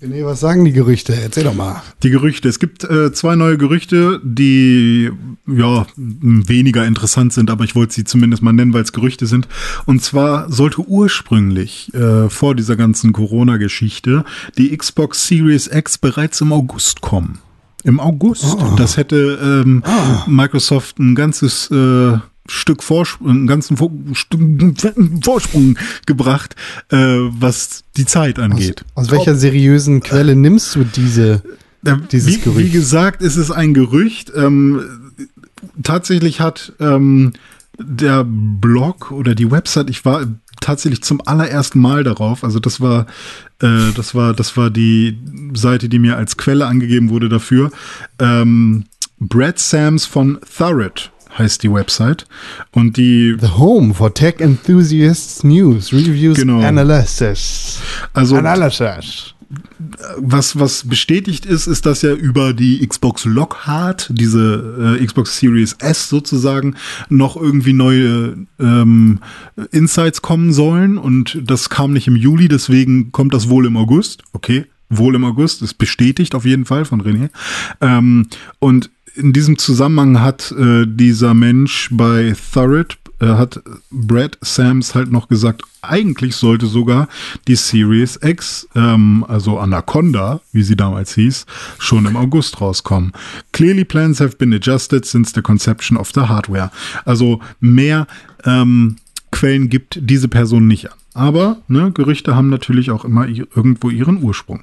[0.00, 1.12] Nee, was sagen die Gerüchte?
[1.14, 1.82] Erzähl doch mal.
[2.04, 2.48] Die Gerüchte.
[2.48, 5.10] Es gibt äh, zwei neue Gerüchte, die
[5.46, 9.48] ja weniger interessant sind, aber ich wollte sie zumindest mal nennen, weil es Gerüchte sind.
[9.86, 14.24] Und zwar sollte ursprünglich äh, vor dieser ganzen Corona-Geschichte
[14.56, 17.40] die Xbox Series X bereits im August kommen.
[17.82, 18.44] Im August.
[18.44, 18.74] Oh.
[18.76, 19.82] Das hätte ähm,
[20.26, 22.18] Microsoft ein ganzes äh,
[22.48, 26.56] Stück Vorsprung, einen ganzen Vorsprung gebracht,
[26.90, 28.84] äh, was die Zeit angeht.
[28.94, 31.42] Aus, aus welcher seriösen Quelle nimmst du diese,
[31.84, 32.66] Äh, dieses wie, Gerücht?
[32.66, 34.32] Wie gesagt, ist es ein Gerücht.
[34.34, 34.82] Ähm,
[35.82, 37.32] tatsächlich hat ähm,
[37.78, 40.26] der Blog oder die Website, ich war
[40.60, 42.42] tatsächlich zum allerersten Mal darauf.
[42.42, 43.06] Also das war,
[43.60, 45.18] äh, das war, das war die
[45.54, 47.70] Seite, die mir als Quelle angegeben wurde dafür.
[48.18, 48.84] Ähm,
[49.20, 52.26] Brad Sams von Thurrott heißt die Website
[52.72, 56.60] und die The Home for Tech Enthusiasts News, Reviews, Genau.
[56.60, 57.80] Analysis.
[58.12, 59.34] also Analysis.
[60.18, 65.74] was, was bestätigt ist, ist, dass ja über die Xbox Lockhart, diese äh, Xbox Series
[65.78, 66.74] S sozusagen,
[67.08, 69.20] noch irgendwie neue ähm,
[69.70, 70.98] Insights kommen sollen.
[70.98, 74.22] Und das kam nicht im Juli, deswegen kommt das wohl im August.
[74.32, 77.30] Okay, wohl im August, ist bestätigt auf jeden Fall von René.
[77.80, 78.26] Ähm,
[78.58, 85.10] und in diesem Zusammenhang hat äh, dieser Mensch bei Thurrott, äh, hat Brad Sams halt
[85.10, 87.08] noch gesagt, eigentlich sollte sogar
[87.48, 91.46] die Series X, ähm, also Anaconda, wie sie damals hieß,
[91.78, 93.12] schon im August rauskommen.
[93.52, 96.70] Clearly plans have been adjusted since the conception of the hardware.
[97.04, 98.06] Also mehr
[98.44, 98.96] ähm,
[99.30, 100.96] Quellen gibt diese Person nicht an.
[101.14, 104.62] Aber ne, Gerüchte haben natürlich auch immer irgendwo ihren Ursprung.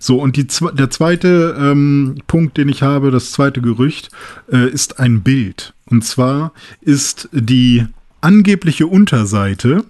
[0.00, 4.10] So, und die, der zweite ähm, Punkt, den ich habe, das zweite Gerücht,
[4.50, 5.74] äh, ist ein Bild.
[5.86, 7.86] Und zwar ist die
[8.20, 9.84] angebliche Unterseite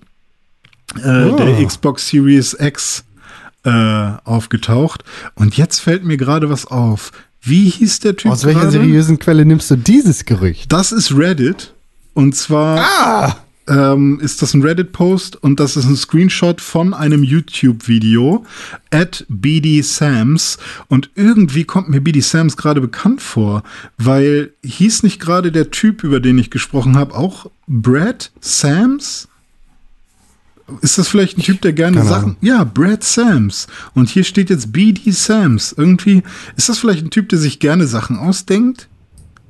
[1.03, 1.37] äh, Oh.
[1.37, 3.05] der Xbox Series X
[3.65, 3.71] äh,
[4.25, 5.05] aufgetaucht.
[5.35, 7.13] Und jetzt fällt mir gerade was auf.
[7.41, 8.31] Wie hieß der Typ?
[8.33, 8.73] Aus welcher gerade?
[8.73, 10.71] seriösen Quelle nimmst du dieses Gerücht?
[10.73, 11.73] Das ist Reddit.
[12.15, 13.37] Und zwar Ah!
[13.69, 18.45] Ähm, ist das ein Reddit-Post und das ist ein Screenshot von einem YouTube-Video
[18.91, 20.59] at BD Sams.
[20.89, 23.63] Und irgendwie kommt mir BD Sams gerade bekannt vor,
[23.99, 29.29] weil hieß nicht gerade der Typ, über den ich gesprochen habe, auch Brad Sams?
[30.81, 32.25] Ist das vielleicht ein Typ, der gerne Keine Sachen.
[32.25, 32.37] Ahnung.
[32.41, 33.67] Ja, Brad Sams.
[33.95, 35.73] Und hier steht jetzt BD Sams.
[35.77, 36.23] Irgendwie
[36.57, 38.89] ist das vielleicht ein Typ, der sich gerne Sachen ausdenkt?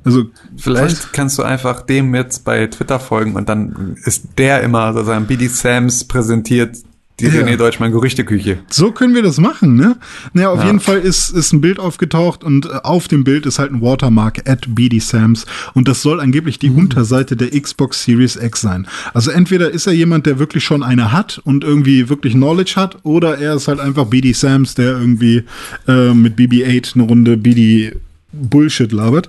[0.04, 0.24] Also,
[0.56, 5.26] Vielleicht kannst du einfach dem jetzt bei Twitter folgen und dann ist der immer sozusagen
[5.26, 6.76] BD Sams präsentiert
[7.20, 7.32] die Ja.
[7.42, 8.60] René Deutschmann Gerüchteküche.
[8.70, 9.96] So können wir das machen, ne?
[10.32, 10.66] Naja, auf Ja.
[10.66, 13.82] jeden Fall ist, ist ein Bild aufgetaucht und äh, auf dem Bild ist halt ein
[13.82, 18.86] Watermark at BD Sams und das soll angeblich die Unterseite der Xbox Series X sein.
[19.12, 22.96] Also entweder ist er jemand, der wirklich schon eine hat und irgendwie wirklich Knowledge hat
[23.04, 25.44] oder er ist halt einfach BD Sams, der irgendwie
[25.86, 27.92] äh, mit BB-8 eine Runde BD
[28.32, 29.28] Bullshit labert.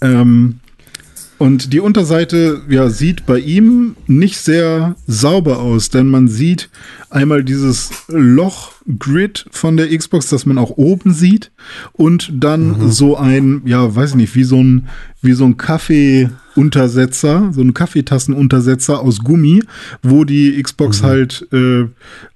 [0.00, 0.60] Ähm,
[1.38, 6.70] und die Unterseite ja, sieht bei ihm nicht sehr sauber aus, denn man sieht
[7.10, 7.90] einmal dieses
[8.86, 11.50] Loch-Grid von der Xbox, das man auch oben sieht,
[11.92, 14.88] und dann so ein, ja, weiß ich nicht, wie so ein,
[15.22, 19.62] wie so ein Kaffeeuntersetzer, so ein Kaffeetassenuntersetzer aus Gummi,
[20.02, 21.86] wo die Xbox halt, äh,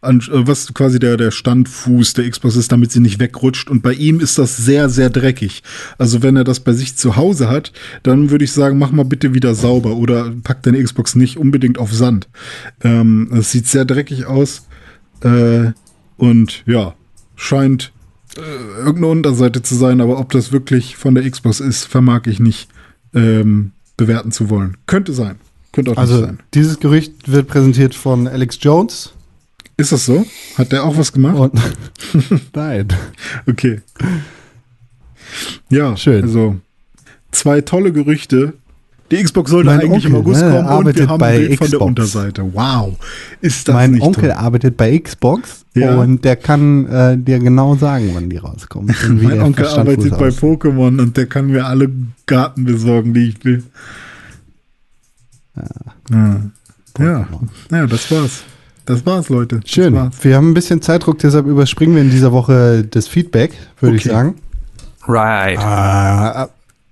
[0.00, 3.70] an, äh, was quasi der, der Standfuß der Xbox ist, damit sie nicht wegrutscht.
[3.70, 5.62] Und bei ihm ist das sehr, sehr dreckig.
[5.98, 9.04] Also wenn er das bei sich zu Hause hat, dann würde ich sagen, mach mal
[9.04, 12.28] bitte wieder sauber oder pack deine Xbox nicht unbedingt auf Sand.
[12.82, 14.66] Ähm, es sieht sehr dreckig aus.
[15.22, 15.72] Äh,
[16.18, 16.94] und ja,
[17.36, 17.92] scheint
[18.36, 22.38] äh, irgendeine Unterseite zu sein, aber ob das wirklich von der Xbox ist, vermag ich
[22.40, 22.68] nicht
[23.14, 24.76] ähm, bewerten zu wollen.
[24.86, 25.36] Könnte sein.
[25.72, 26.40] Könnte auch nicht Also, sein.
[26.52, 29.12] dieses Gerücht wird präsentiert von Alex Jones.
[29.76, 30.26] Ist das so?
[30.56, 31.38] Hat der auch was gemacht?
[31.38, 31.52] Und
[32.54, 32.88] Nein.
[33.46, 33.80] Okay.
[35.70, 36.22] Ja, Schön.
[36.24, 36.56] Also
[37.30, 38.54] zwei tolle Gerüchte.
[39.10, 41.28] Die Xbox sollte Mein eigentlich im Onkel, August ne, kommen und arbeitet wir haben bei
[41.28, 41.88] ein Bild von der Xbox.
[41.88, 42.50] Unterseite.
[42.54, 42.96] Wow.
[43.40, 44.32] Ist das mein nicht Onkel toll?
[44.32, 45.94] arbeitet bei Xbox Ja.
[45.96, 48.94] und der kann äh, dir genau sagen, wann die rauskommen.
[49.08, 50.28] und wie Mein Onkel Verstand arbeitet bei.
[50.28, 51.90] Pokémon und der kann mir alle
[52.26, 53.62] Garten besorgen, die ich will.
[56.10, 56.40] Ja.
[56.98, 57.28] Ja.
[57.70, 58.42] ja, das war's.
[58.86, 59.60] Das war's, Leute.
[59.60, 59.94] Das Schön.
[59.94, 60.14] war's.
[60.22, 64.02] Wir haben ein bisschen Zeitdruck, deshalb überspringen wir in dieser Woche das Feedback, würde ich
[64.06, 64.10] Okay.
[64.14, 64.34] sagen.
[65.06, 65.58] Right.
[65.58, 66.48] Ah,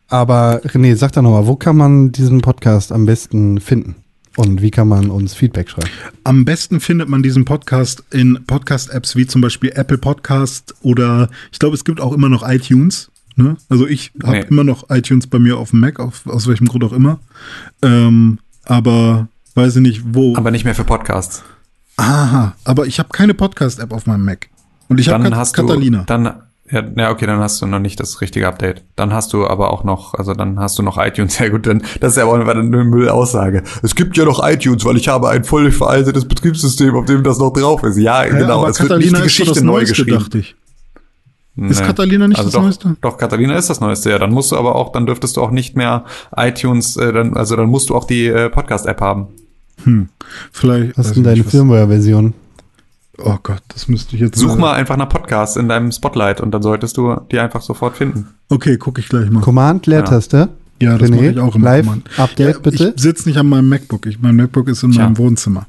[0.09, 3.97] aber René, sag doch nochmal, wo kann man diesen Podcast am besten finden?
[4.37, 5.89] Und wie kann man uns Feedback schreiben?
[6.25, 11.59] Am besten findet man diesen Podcast in Podcast-Apps wie zum Beispiel Apple Podcast oder ich
[11.59, 13.11] glaube, es gibt auch immer noch iTunes.
[13.37, 13.57] Ne?
[13.71, 14.45] Also ich habe Nee.
[14.51, 17.19] immer noch iTunes bei mir auf dem Mac, auf, aus welchem Grund auch immer.
[17.83, 20.37] Ähm, aber weiß ich nicht, wo.
[20.37, 21.43] Aber nicht mehr für Podcasts.
[21.97, 24.49] Aha, aber ich habe keine Podcast-App auf meinem Mac.
[24.89, 26.01] Und ich habe Dann Kat Catalina.
[26.01, 26.31] du, dann,
[26.71, 28.83] ja, ja, okay, dann hast du noch nicht das richtige Update.
[28.97, 31.39] Dann hast du aber auch noch, also dann hast du noch iTunes.
[31.47, 33.63] Ja gut, dann, das ist ja auch eine Müllaussage.
[33.83, 37.39] Es gibt ja noch iTunes, weil ich habe ein völlig veraltetes Betriebssystem, auf dem das
[37.39, 37.99] noch drauf ist.
[37.99, 38.61] Ja, ja, genau.
[38.61, 40.19] aber es wird Catalina nicht die Geschichte das neu Neueste, geschrieben.
[40.19, 40.57] dachte ich.
[41.57, 42.97] Ist Catalina nicht das doch, Neueste?
[43.01, 44.19] Doch, Catalina ist das Neueste, ja.
[44.19, 46.05] Dann musst du aber auch, dann dürftest du auch nicht mehr
[46.37, 49.29] iTunes, äh, dann, also dann musst du auch die äh, Podcast-App haben.
[50.53, 50.91] Vielleicht.
[50.91, 52.35] Was weiß ist denn ich deine Firmware-Version?
[53.19, 56.51] Oh Gott, das müsste ich jetzt Such mal einfach nach Podcast in deinem Spotlight und
[56.53, 58.29] dann solltest du die einfach sofort finden.
[58.49, 59.41] Okay, gucke ich gleich mal.
[59.41, 60.51] Command, Leertaste.
[60.81, 62.11] Ja, das René, mache ich auch im Live, Command.
[62.19, 62.93] Update ja, bitte.
[62.95, 64.05] Ich sitze nicht an meinem MacBook.
[64.07, 65.05] Ich, mein MacBook ist in Tja.
[65.05, 65.67] meinem Wohnzimmer.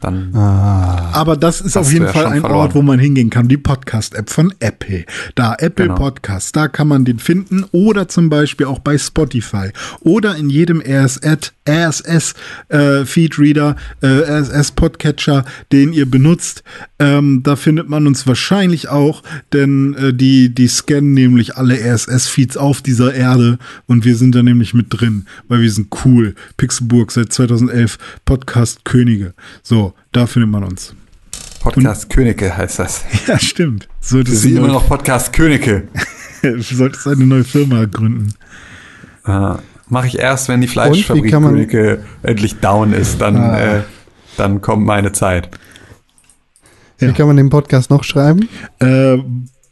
[0.00, 2.60] Dann Ah, Aber das ist auf jeden Fall ein verloren.
[2.60, 3.48] Ort, wo man hingehen kann.
[3.48, 5.04] Die Podcast-App von Apple.
[5.34, 5.96] Da, Apple Genau.
[5.98, 7.64] Podcast, da kann man den finden.
[7.72, 9.70] Oder zum Beispiel auch bei Spotify.
[10.00, 12.34] Oder in jedem RSS, RSS
[12.68, 16.62] äh, Feedreader, äh, den ihr benutzt.
[16.98, 22.56] Ähm, da findet man uns wahrscheinlich auch, denn äh, die, die scannen nämlich alle RSS-Feeds
[22.56, 26.34] auf dieser Erde und wir sind da nämlich mit drin, weil wir sind cool.
[26.56, 29.34] Pixelburg seit 2011 Podcast-Könige.
[29.62, 30.94] So, da findet man uns.
[31.60, 33.04] Podcast Könige heißt das.
[33.26, 33.88] Ja, stimmt.
[34.00, 35.88] Solltest sind du immer noch Podcast Könige.
[36.60, 38.32] solltest eine neue Firma gründen.
[39.26, 39.54] Äh,
[39.90, 43.58] Mache ich erst, wenn die Und Fleischfabrik Könige endlich down ist, dann, Ah.
[43.78, 43.82] äh,
[44.36, 45.48] dann kommt meine Zeit.
[47.00, 47.08] Ja.
[47.08, 48.48] Wie kann man den Podcast noch schreiben?
[48.80, 49.16] Äh,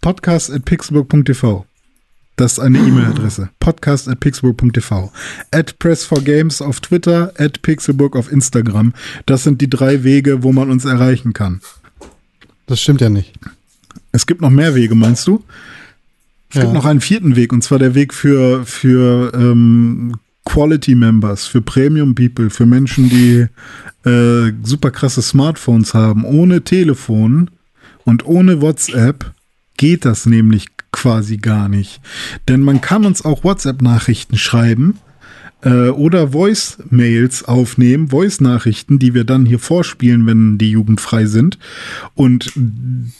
[0.01, 1.67] podcast at pixelburg.tv.
[2.37, 3.49] Das ist eine E-Mail-Adresse.
[3.61, 5.11] Podcast at pixelburg.tv.
[5.53, 8.93] At Press4Games auf Twitter, at Pixelburg auf Instagram.
[9.25, 11.61] Das sind die drei Wege, wo man uns erreichen kann.
[12.67, 13.33] Das stimmt ja nicht.
[14.13, 15.43] Es gibt noch mehr Wege, meinst du?
[16.51, 16.61] Es Ja.
[16.63, 20.13] gibt noch einen vierten Weg, und zwar der Weg für, für ähm,
[20.45, 23.47] Quality Members, für Premium People, für Menschen, die
[24.09, 27.51] äh, super krasse Smartphones haben, ohne Telefon
[28.05, 29.33] und ohne WhatsApp
[29.77, 32.00] geht das nämlich quasi gar nicht.
[32.49, 34.99] Denn man kann uns auch WhatsApp-Nachrichten schreiben
[35.60, 41.58] äh, oder Voice-Mails aufnehmen, Voice-Nachrichten, die wir dann hier vorspielen, wenn die jugendfrei sind.
[42.15, 42.50] Und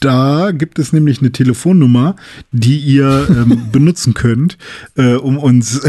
[0.01, 2.17] da gibt es nämlich eine Telefonnummer,
[2.51, 4.57] die ihr ähm, benutzen könnt,
[4.97, 5.83] äh, um uns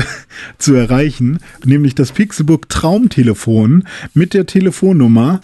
[0.57, 5.40] zu erreichen, nämlich das Pixelbook Traumtelefon mit der Telefonnummer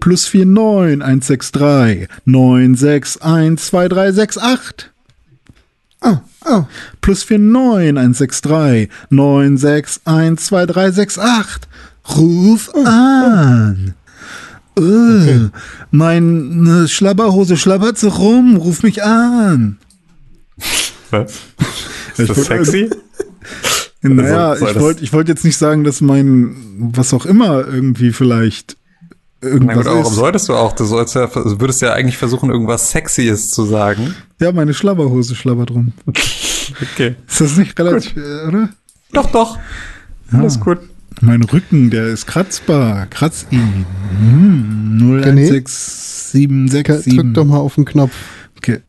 [0.00, 4.93] plus 49 163 961 2368.
[6.44, 6.66] Oh, oh.
[7.00, 11.68] Plus 49 163 961 2368.
[12.16, 13.94] Ruf an.
[14.76, 15.48] Äh,
[15.90, 18.56] Meine Schlabberhose schlabbert so rum.
[18.56, 19.78] Ruf mich an.
[21.10, 21.40] Was?
[22.16, 22.90] Ist das sexy?
[24.02, 28.12] Naja, soll ich wollte ich wollte jetzt nicht sagen, dass mein, was auch immer irgendwie
[28.12, 28.76] vielleicht
[29.44, 30.14] irgendwas gut, warum ist.
[30.14, 30.72] solltest du auch?
[30.72, 34.14] Du sollst ja, du würdest ja eigentlich versuchen, irgendwas Sexyes zu sagen.
[34.40, 35.92] Ja, meine Schlabberhose schlabbert rum.
[36.94, 37.14] Okay.
[37.28, 38.70] Ist das nicht relativ, äh, oder?
[39.12, 39.58] Doch, doch.
[40.32, 40.78] Alles gut.
[41.20, 43.06] Mein Rücken, der ist kratzbar.
[43.06, 43.84] Kratz ihn.
[44.18, 45.46] Hm, René?
[45.46, 47.16] 016767.
[47.16, 48.12] Drück doch mal auf den Knopf.
[48.56, 48.80] Okay.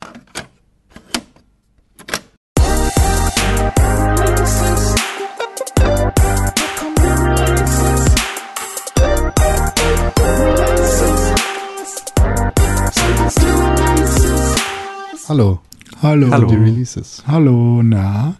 [15.27, 15.59] Hallo.
[16.03, 16.29] Hallo.
[16.29, 16.47] Hallo.
[16.47, 17.23] Die Releases.
[17.25, 18.35] Hallo, na?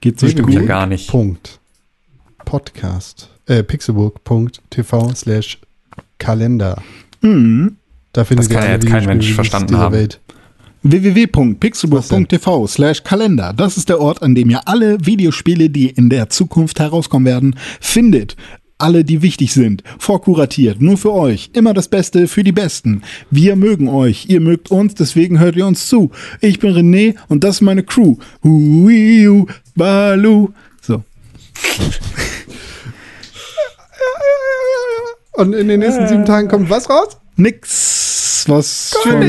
[0.00, 0.68] Geht's euch Stimmt ja gut?
[0.68, 1.08] gar nicht.
[1.10, 1.60] Punkt.
[2.44, 3.28] Podcast.
[3.46, 5.58] Äh, pixelburg.tv slash
[6.18, 6.80] Kalender.
[7.20, 7.76] Hm.
[8.12, 9.94] Da findet Das kann ja alle jetzt kein Mensch verstanden dieser haben.
[9.94, 10.20] Welt.
[10.82, 13.52] www.pixelburg.tv slash Kalender.
[13.52, 17.56] Das ist der Ort, an dem ihr alle Videospiele, die in der Zukunft herauskommen werden,
[17.80, 18.36] findet.
[18.80, 19.82] Alle, die wichtig sind.
[19.98, 20.80] Vorkuratiert.
[20.80, 21.50] Nur für euch.
[21.52, 23.02] Immer das Beste für die Besten.
[23.28, 24.26] Wir mögen euch.
[24.28, 24.94] Ihr mögt uns.
[24.94, 26.12] Deswegen hört ihr uns zu.
[26.40, 28.16] Ich bin René und das ist meine Crew.
[28.44, 30.50] Huiu, Balu.
[30.80, 31.02] So.
[35.32, 37.16] Und in den nächsten sieben Tagen kommt was raus?
[37.36, 37.97] Nix,
[38.48, 39.22] was von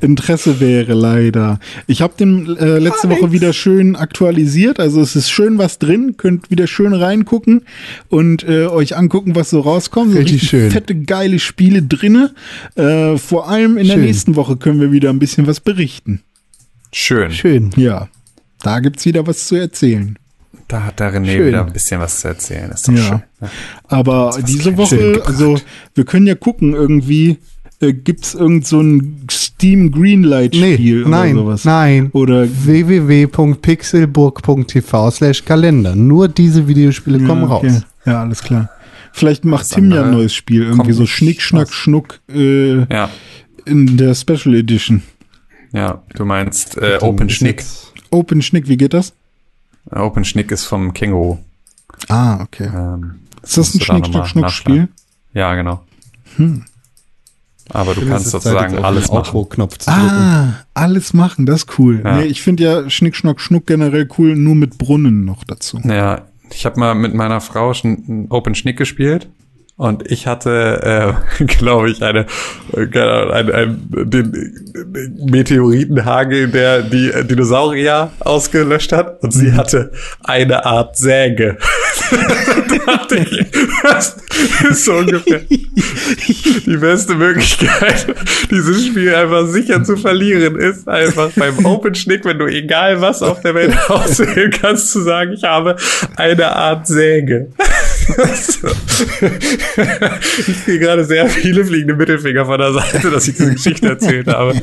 [0.00, 1.58] Interesse wäre, leider.
[1.86, 4.80] Ich habe den äh, letzte Woche wieder schön aktualisiert.
[4.80, 6.16] Also es ist schön was drin.
[6.16, 7.62] Könnt wieder schön reingucken
[8.08, 10.12] und äh, euch angucken, was so rauskommt.
[10.12, 10.70] So Richtig schön.
[10.70, 12.34] fette, geile Spiele drinne.
[12.76, 14.04] Äh, vor allem in der Schön.
[14.04, 16.22] nächsten Woche können wir wieder ein bisschen was berichten.
[16.92, 17.30] Schön.
[17.32, 17.70] Schön.
[17.76, 18.08] Ja,
[18.62, 20.16] da gibt's wieder was zu erzählen.
[20.68, 21.48] Da hat der René Schön.
[21.48, 22.70] wieder ein bisschen was zu erzählen.
[22.70, 23.02] Ist doch Ja.
[23.02, 23.22] schön.
[23.88, 25.58] Aber diese Woche, also
[25.94, 27.38] wir können ja gucken, irgendwie
[27.80, 31.64] äh, gibt's irgend so ein Steam Greenlight Nee, Spiel nein, oder sowas.
[31.64, 32.10] nein.
[32.12, 35.94] Oder www.pixelburg.tv slash Kalender.
[35.96, 37.68] Nur diese Videospiele kommen ja, okay.
[37.68, 37.82] raus.
[38.06, 38.70] Ja, alles klar.
[39.12, 41.72] Vielleicht macht Tim ja ein neues Spiel, irgendwie so Schnick, Schnack.
[41.72, 43.10] Schnuck äh, Ja,
[43.64, 45.02] in der Special Edition.
[45.72, 46.02] ja.
[46.14, 47.64] Du meinst äh, Open Schnick.
[48.10, 49.12] Open Schnick, wie geht das?
[49.90, 51.38] Open Schnick ist vom Känguru.
[52.08, 52.70] Ah, okay.
[52.72, 54.72] Ähm, Ist das ein Schnick, Schnack, Schnuck Spiel?
[54.76, 54.88] nachschlagen.
[55.34, 55.84] Ja, genau.
[56.36, 56.64] Hm.
[57.70, 59.16] Aber du kannst Zeit, sozusagen alles machen.
[59.18, 60.08] Outro-Knopf zu drücken.
[60.08, 62.02] Ah, alles machen, das ist cool.
[62.04, 62.16] Ja.
[62.16, 65.80] Nee, ich finde ja Schnick, Schnack, Schnuck generell cool, nur mit Brunnen noch dazu.
[65.84, 69.28] Ja, ich habe mal mit meiner Frau schon Open Schnick gespielt
[69.80, 72.26] und ich hatte, äh, glaube ich, eine,
[72.74, 79.92] äh, keine ein, ein, den, den Meteoritenhagel, der die Dinosaurier ausgelöscht hat und sie hatte
[80.22, 81.56] eine Art Säge.
[82.68, 83.46] da dachte ich,
[83.82, 84.16] das
[84.70, 88.14] ist so ungefähr die beste Möglichkeit,
[88.50, 93.22] dieses Spiel einfach sicher zu verlieren, ist einfach beim Open Schnick, wenn du egal was
[93.22, 95.76] auf der Welt auswählen kannst, zu sagen, ich habe
[96.16, 97.52] eine Art Säge.
[100.46, 104.28] ich kriege gerade sehr viele fliegende Mittelfinger von der Seite, dass ich diese Geschichte erzählt
[104.28, 104.54] habe.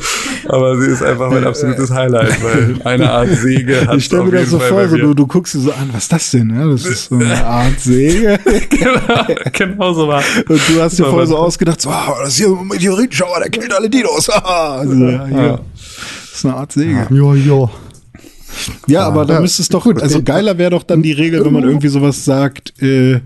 [0.47, 4.31] Aber sie ist einfach mein absolutes Highlight, weil eine Art Säge hat Ich stelle mir
[4.39, 6.55] das so vor, so, du, du guckst dir so an, was ist das denn?
[6.55, 8.39] Ja, das ist so eine Art Säge.
[8.69, 10.23] genau, genau so war.
[10.47, 13.39] Und du hast dir Aber- voll so ausgedacht, so, ah, das ist hier ein Meteoritenschauer,
[13.39, 14.29] der killt alle Dinos.
[14.47, 15.27] Also, ja.
[15.27, 15.59] Ja.
[15.89, 17.07] Das ist eine Art Säge.
[17.09, 17.69] Ja, ja.
[18.87, 20.25] Ja, aber da Ja, müsste es doch, gut, also okay.
[20.25, 23.19] geiler wäre doch dann die Regel, wenn man irgendwie sowas sagt, äh, äh,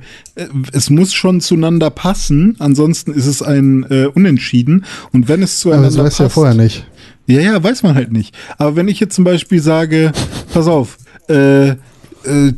[0.71, 4.85] es muss schon zueinander passen, ansonsten ist es ein äh, Unentschieden.
[5.11, 6.85] Und wenn es Aber zueinander das weißt du ja passt, vorher nicht.
[7.27, 8.35] Ja, ja, weiß man halt nicht.
[8.57, 10.11] Aber wenn ich jetzt zum Beispiel sage,
[10.53, 10.97] pass auf.
[11.29, 11.75] Äh, äh,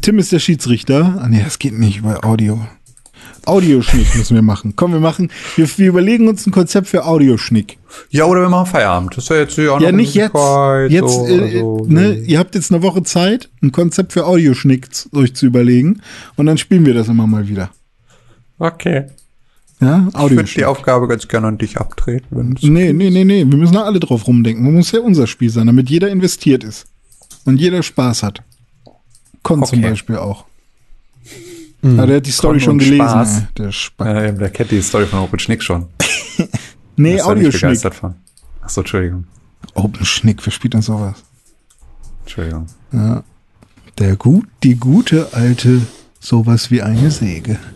[0.01, 1.19] Tim ist der Schiedsrichter.
[1.21, 2.59] Ah, nee, das geht nicht bei Audio.
[3.45, 4.73] Audioschnick müssen wir machen.
[4.75, 7.77] Komm, wir machen, wir, wir überlegen uns ein Konzept für Audioschnick.
[8.09, 9.15] Ja, oder wir machen Feierabend.
[9.17, 10.33] Das ist ja jetzt Ja, noch nicht jetzt.
[10.89, 14.87] Jetzt, so, äh, also, ne, ihr habt jetzt eine Woche Zeit, ein Konzept für Audioschnick
[15.13, 16.01] euch zu überlegen
[16.35, 17.69] und dann spielen wir das immer mal wieder.
[18.59, 19.05] Okay.
[19.81, 20.63] Ja, Ich würde die.
[20.65, 22.55] Aufgabe ganz gerne an dich abtreten.
[22.61, 24.63] Nee, nee, nee, nee, wir müssen da alle drauf rumdenken.
[24.63, 26.85] Man muss ja unser Spiel sein, damit jeder investiert ist.
[27.43, 28.41] Und jeder Spaß hat.
[29.41, 29.89] Con zum Okay.
[29.89, 30.45] Beispiel auch.
[31.83, 32.97] Ah, der hat die Story Con schon gelesen.
[33.05, 33.41] Spaß.
[33.57, 34.07] Der Spaß.
[34.07, 35.87] äh, der kennt die Story von Open Schnick schon.
[36.95, 37.61] nee, er nicht Audioschnick.
[37.61, 38.15] begeistert von.
[38.61, 39.25] Achso, Entschuldigung.
[39.73, 41.23] Open Schnick, wer spielt denn sowas?
[42.21, 42.67] Entschuldigung.
[43.99, 45.81] Der gut, die gute alte,
[46.19, 47.59] sowas wie eine Säge.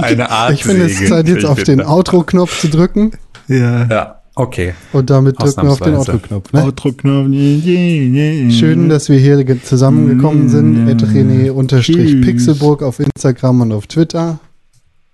[0.00, 1.80] Eine Art Ich finde es Zeit, jetzt ich auf den.
[1.80, 3.12] Outro-Knopf zu drücken.
[3.48, 3.86] Ja.
[3.86, 4.74] Ja, okay.
[4.92, 5.94] Und damit drücken wir auf den.
[5.94, 6.52] Outro-Knopf.
[6.52, 6.62] Ne?
[6.64, 7.28] Outro-Knopf.
[8.58, 10.84] Schön, dass wir hier ge- zusammengekommen sind.
[10.84, 12.24] Mm, Ed René unterstrich tschüss.
[12.26, 14.38] Pixelburg auf Instagram und auf Twitter.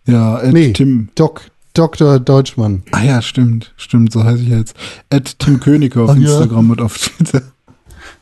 [0.07, 1.09] Ja, Ed Nee, Tim.
[1.15, 1.43] Doc,
[1.75, 2.21] Dr.
[2.21, 2.83] Deutschmann.
[2.93, 3.73] Ah ja, stimmt.
[3.77, 4.77] Stimmt, so heiße ich jetzt.
[5.11, 6.21] Ed Tim König auf Ach ja.
[6.23, 7.43] Instagram und auf Twitter.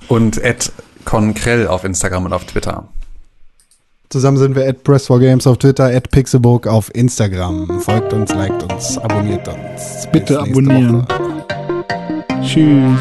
[0.08, 0.72] Und Ed
[1.04, 2.88] Konkrell auf Instagram und auf Twitter.
[4.12, 7.80] Zusammen sind wir at Press4Games auf Twitter, at Pixelburg auf Instagram.
[7.80, 10.06] Folgt uns, liked uns, abonniert uns.
[10.12, 11.08] Bitte abonnieren.
[11.08, 12.42] Woche.
[12.42, 13.00] Tschüss.